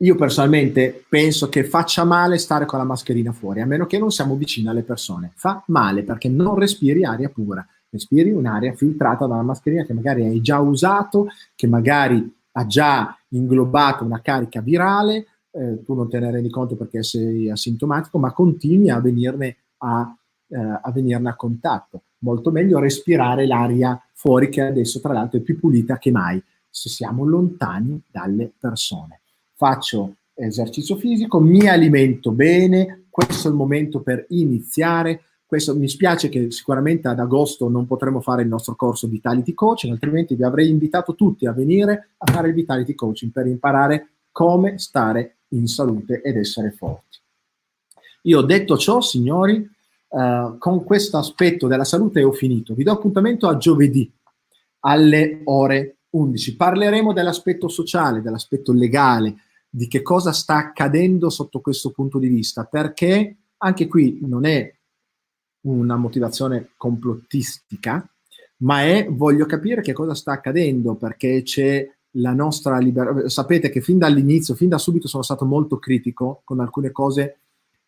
io 0.00 0.14
personalmente 0.14 1.04
penso 1.08 1.48
che 1.48 1.64
faccia 1.64 2.04
male 2.04 2.38
stare 2.38 2.66
con 2.66 2.78
la 2.78 2.84
mascherina 2.84 3.32
fuori, 3.32 3.60
a 3.60 3.66
meno 3.66 3.86
che 3.86 3.98
non 3.98 4.12
siamo 4.12 4.36
vicini 4.36 4.68
alle 4.68 4.82
persone. 4.82 5.32
Fa 5.34 5.64
male 5.66 6.04
perché 6.04 6.28
non 6.28 6.54
respiri 6.54 7.04
aria 7.04 7.28
pura, 7.28 7.66
respiri 7.90 8.30
un'aria 8.30 8.74
filtrata 8.74 9.26
dalla 9.26 9.42
mascherina 9.42 9.84
che 9.84 9.94
magari 9.94 10.24
hai 10.24 10.40
già 10.40 10.60
usato, 10.60 11.28
che 11.54 11.66
magari 11.66 12.36
ha 12.52 12.66
già 12.66 13.16
inglobato 13.28 14.04
una 14.04 14.20
carica 14.20 14.60
virale, 14.60 15.26
eh, 15.50 15.82
tu 15.84 15.94
non 15.94 16.08
te 16.08 16.18
ne 16.18 16.30
rendi 16.30 16.50
conto 16.50 16.76
perché 16.76 17.02
sei 17.02 17.50
asintomatico, 17.50 18.18
ma 18.18 18.32
continui 18.32 18.90
a 18.90 19.00
venirne 19.00 19.56
a, 19.78 20.14
eh, 20.48 20.56
a 20.56 20.90
venirne 20.92 21.30
a 21.30 21.36
contatto. 21.36 22.02
Molto 22.18 22.50
meglio 22.50 22.78
respirare 22.78 23.46
l'aria 23.46 24.00
fuori 24.12 24.48
che 24.48 24.62
adesso 24.62 25.00
tra 25.00 25.12
l'altro 25.12 25.38
è 25.38 25.42
più 25.42 25.58
pulita 25.58 25.98
che 25.98 26.10
mai 26.10 26.42
se 26.68 26.88
siamo 26.88 27.24
lontani 27.24 28.02
dalle 28.10 28.52
persone. 28.58 29.20
Faccio 29.54 30.16
esercizio 30.34 30.96
fisico, 30.96 31.40
mi 31.40 31.68
alimento 31.68 32.30
bene, 32.30 33.06
questo 33.10 33.48
è 33.48 33.50
il 33.50 33.56
momento 33.56 34.00
per 34.00 34.26
iniziare. 34.28 35.22
Questo, 35.48 35.74
mi 35.74 35.88
spiace 35.88 36.28
che 36.28 36.50
sicuramente 36.50 37.08
ad 37.08 37.18
agosto 37.18 37.70
non 37.70 37.86
potremo 37.86 38.20
fare 38.20 38.42
il 38.42 38.48
nostro 38.48 38.76
corso 38.76 39.08
Vitality 39.08 39.54
Coaching, 39.54 39.90
altrimenti 39.94 40.34
vi 40.34 40.44
avrei 40.44 40.68
invitato 40.68 41.14
tutti 41.14 41.46
a 41.46 41.52
venire 41.52 42.10
a 42.18 42.30
fare 42.30 42.48
il 42.48 42.54
Vitality 42.54 42.94
Coaching 42.94 43.32
per 43.32 43.46
imparare 43.46 44.08
come 44.30 44.76
stare 44.76 45.36
in 45.52 45.66
salute 45.66 46.20
ed 46.20 46.36
essere 46.36 46.70
forti. 46.72 47.18
Io 48.24 48.42
detto 48.42 48.76
ciò, 48.76 49.00
signori, 49.00 49.66
uh, 50.08 50.58
con 50.58 50.84
questo 50.84 51.16
aspetto 51.16 51.66
della 51.66 51.84
salute 51.84 52.22
ho 52.22 52.32
finito. 52.32 52.74
Vi 52.74 52.84
do 52.84 52.92
appuntamento 52.92 53.48
a 53.48 53.56
giovedì 53.56 54.12
alle 54.80 55.40
ore 55.44 55.96
11. 56.10 56.56
Parleremo 56.56 57.14
dell'aspetto 57.14 57.68
sociale, 57.68 58.20
dell'aspetto 58.20 58.74
legale, 58.74 59.36
di 59.70 59.88
che 59.88 60.02
cosa 60.02 60.32
sta 60.32 60.56
accadendo 60.56 61.30
sotto 61.30 61.62
questo 61.62 61.90
punto 61.90 62.18
di 62.18 62.28
vista, 62.28 62.64
perché 62.64 63.34
anche 63.56 63.86
qui 63.86 64.18
non 64.20 64.44
è 64.44 64.76
una 65.62 65.96
motivazione 65.96 66.70
complottistica, 66.76 68.08
ma 68.58 68.82
è 68.82 69.06
voglio 69.08 69.46
capire 69.46 69.82
che 69.82 69.92
cosa 69.92 70.14
sta 70.14 70.32
accadendo, 70.32 70.94
perché 70.94 71.42
c'è 71.42 71.88
la 72.12 72.32
nostra 72.32 72.78
libertà. 72.78 73.28
Sapete 73.28 73.70
che 73.70 73.80
fin 73.80 73.98
dall'inizio, 73.98 74.54
fin 74.54 74.68
da 74.68 74.78
subito 74.78 75.08
sono 75.08 75.22
stato 75.22 75.44
molto 75.44 75.78
critico 75.78 76.42
con 76.44 76.60
alcune 76.60 76.90
cose 76.90 77.40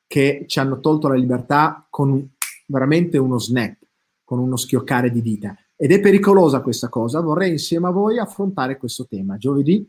che 0.06 0.44
ci 0.46 0.58
hanno 0.58 0.80
tolto 0.80 1.08
la 1.08 1.14
libertà 1.14 1.86
con 1.88 2.28
veramente 2.66 3.18
uno 3.18 3.38
snap, 3.38 3.76
con 4.24 4.38
uno 4.38 4.56
schioccare 4.56 5.10
di 5.10 5.22
dita. 5.22 5.56
Ed 5.76 5.92
è 5.92 6.00
pericolosa 6.00 6.60
questa 6.60 6.88
cosa. 6.88 7.20
Vorrei 7.20 7.52
insieme 7.52 7.86
a 7.86 7.90
voi 7.90 8.18
affrontare 8.18 8.76
questo 8.76 9.06
tema. 9.06 9.38
Giovedì 9.38 9.88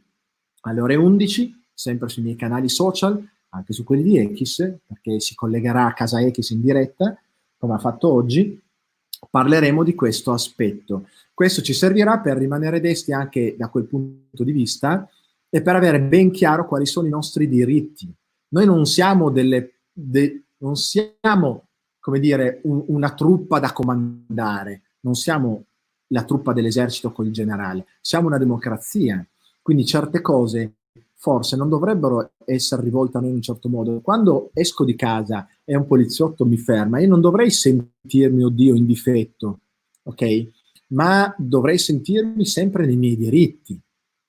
alle 0.62 0.82
ore 0.82 0.96
11, 0.96 1.64
sempre 1.74 2.08
sui 2.08 2.24
miei 2.24 2.36
canali 2.36 2.70
social, 2.70 3.22
anche 3.50 3.74
su 3.74 3.84
quelli 3.84 4.04
di 4.04 4.36
X, 4.36 4.78
perché 4.86 5.20
si 5.20 5.36
collegherà 5.36 5.88
a 5.88 5.94
casa 5.94 6.22
X 6.30 6.52
in 6.52 6.62
diretta, 6.62 7.20
come 7.62 7.76
ha 7.76 7.78
fatto 7.78 8.12
oggi, 8.12 8.60
parleremo 9.30 9.84
di 9.84 9.94
questo 9.94 10.32
aspetto. 10.32 11.08
Questo 11.32 11.62
ci 11.62 11.74
servirà 11.74 12.18
per 12.18 12.38
rimanere 12.38 12.80
desti 12.80 13.14
anche 13.14 13.56
da 13.56 13.70
quel 13.70 13.86
punto 13.86 14.44
di 14.44 14.52
vista 14.52 15.08
e 15.48 15.62
per 15.62 15.76
avere 15.76 16.02
ben 16.02 16.32
chiaro 16.32 16.68
quali 16.68 16.88
sono 16.88 17.06
i 17.06 17.12
nostri 17.12 17.48
diritti. 17.48 18.12
Noi 18.50 18.66
non 18.66 18.88
siamo 18.88 19.30
delle, 19.30 19.74
de, 19.94 20.46
non 20.58 20.76
siamo, 20.76 21.68
come 22.00 22.20
dire, 22.20 22.62
un, 22.64 22.84
una 22.88 23.14
truppa 23.14 23.60
da 23.60 23.72
comandare, 23.74 24.82
non 25.02 25.14
siamo 25.14 25.66
la 26.08 26.24
truppa 26.24 26.54
dell'esercito 26.54 27.12
con 27.12 27.28
il 27.28 27.32
generale, 27.32 27.86
siamo 28.02 28.26
una 28.26 28.40
democrazia. 28.40 29.24
Quindi 29.62 29.86
certe 29.86 30.20
cose 30.22 30.78
forse 31.22 31.56
non 31.56 31.70
dovrebbero 31.70 32.32
essere 32.46 32.82
rivolte 32.82 33.18
a 33.18 33.20
noi 33.20 33.30
in 33.30 33.36
un 33.36 33.42
certo 33.44 33.70
modo. 33.70 34.02
Quando 34.02 34.50
esco 34.54 34.84
di 34.84 34.96
casa 34.96 35.48
e 35.64 35.78
un 35.78 35.86
poliziotto 35.86 36.46
mi 36.46 36.58
ferma, 36.58 37.00
io 37.00 37.08
non 37.08 37.22
dovrei 37.22 37.52
sentirmi, 37.52 38.44
oddio, 38.44 38.74
in 38.74 38.88
difetto, 38.88 39.60
ok? 40.04 40.50
ma 40.92 41.34
dovrei 41.38 41.78
sentirmi 41.78 42.46
sempre 42.46 42.86
nei 42.86 42.96
miei 42.96 43.18
diritti, 43.18 43.80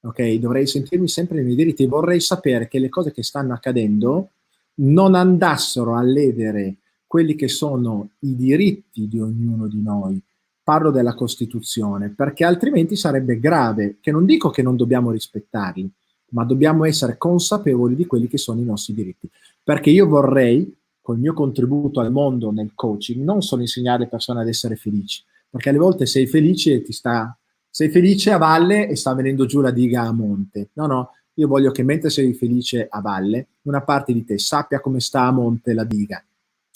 ok? 0.03 0.35
Dovrei 0.35 0.67
sentirmi 0.67 1.09
sempre 1.09 1.37
nei 1.37 1.45
miei 1.45 1.57
diritti 1.57 1.85
e 1.85 1.89
vorrei 1.89 2.21
sapere 2.21 2.69
che 2.69 2.79
le 2.79 2.89
cose 2.89 3.13
che 3.13 3.23
stanno 3.23 3.53
accadendo 3.53 4.31
non 4.75 5.15
andassero 5.15 5.95
a 5.95 6.03
ledere 6.03 6.77
quelli 7.07 7.35
che 7.35 7.49
sono 7.49 8.11
i 8.21 8.35
diritti 8.35 9.07
di 9.07 9.21
ognuno 9.21 9.69
di 9.69 9.83
noi. 9.83 10.21
Parlo 10.65 10.91
della 10.91 11.15
Costituzione, 11.15 12.11
perché 12.11 12.45
altrimenti 12.45 12.97
sarebbe 12.97 13.39
grave, 13.41 13.99
che 14.01 14.13
non 14.13 14.25
dico 14.25 14.51
che 14.51 14.63
non 14.63 14.77
dobbiamo 14.77 15.11
rispettarli, 15.11 15.91
ma 16.33 16.45
dobbiamo 16.45 16.85
essere 16.85 17.17
consapevoli 17.17 17.95
di 17.95 18.07
quelli 18.07 18.29
che 18.29 18.39
sono 18.39 18.61
i 18.61 18.65
nostri 18.65 18.95
diritti. 18.95 19.29
Perché 19.63 19.91
io 19.91 20.07
vorrei, 20.07 20.75
col 21.01 21.19
mio 21.19 21.33
contributo 21.33 22.01
al 22.01 22.13
mondo 22.13 22.51
nel 22.51 22.73
coaching, 22.75 23.23
non 23.23 23.43
solo 23.43 23.63
insegnare 23.63 24.03
alle 24.03 24.09
persone 24.09 24.41
ad 24.41 24.49
essere 24.49 24.77
felici, 24.77 25.23
perché 25.49 25.69
alle 25.69 25.79
volte 25.79 26.07
sei 26.07 26.27
felice 26.27 26.75
e 26.75 26.83
ti 26.83 26.93
sta, 26.93 27.37
sei 27.69 27.89
felice 27.91 28.31
a 28.31 28.39
valle 28.39 28.89
e 28.89 28.97
sta 28.97 29.15
venendo 29.15 29.47
giù 29.47 29.61
la 29.61 29.71
diga 29.71 30.03
a 30.03 30.13
monte. 30.13 30.71
No, 30.75 30.87
no, 30.87 31.11
io 31.35 31.49
voglio 31.49 31.71
che 31.71 31.83
mentre 31.83 32.11
sei 32.11 32.35
felice 32.35 32.87
a 32.89 33.01
valle, 33.01 33.47
una 33.63 33.83
parte 33.83 34.13
di 34.13 34.25
te 34.25 34.39
sappia 34.39 34.81
come 34.81 35.01
sta 35.01 35.23
a 35.23 35.31
monte 35.31 35.73
la 35.73 35.85
diga, 35.85 36.23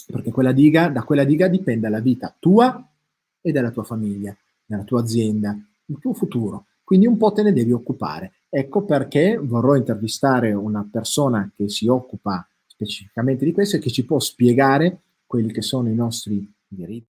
perché 0.07 0.31
quella 0.31 0.53
diga, 0.53 0.89
da 0.89 1.03
quella 1.03 1.25
diga 1.25 1.49
dipende 1.49 1.89
la 1.89 2.01
vita 2.01 2.35
tua 2.39 2.87
e 3.41 3.53
della 3.53 3.71
tua 3.71 3.85
famiglia, 3.85 4.37
della 4.65 4.85
tua 4.85 5.01
azienda, 5.01 5.57
il 5.87 5.99
tuo 6.01 6.13
futuro. 6.13 6.67
Quindi 6.83 7.07
un 7.07 7.17
po' 7.17 7.33
te 7.33 7.43
ne 7.43 7.53
devi 7.53 7.73
occupare. 7.73 8.33
Ecco 8.59 8.87
perché 8.87 9.37
vorrò 9.37 9.77
intervistare 9.77 10.55
una 10.55 10.89
persona 10.91 11.53
che 11.55 11.69
si 11.69 11.89
occupa 11.89 12.49
specificamente 12.65 13.45
di 13.45 13.53
questo 13.53 13.77
e 13.77 13.81
che 13.81 13.91
ci 13.91 14.07
può 14.07 14.19
spiegare 14.19 15.03
quelli 15.27 15.53
che 15.53 15.61
sono 15.61 15.91
i 15.91 15.95
nostri 15.95 16.51
diritti 16.67 17.05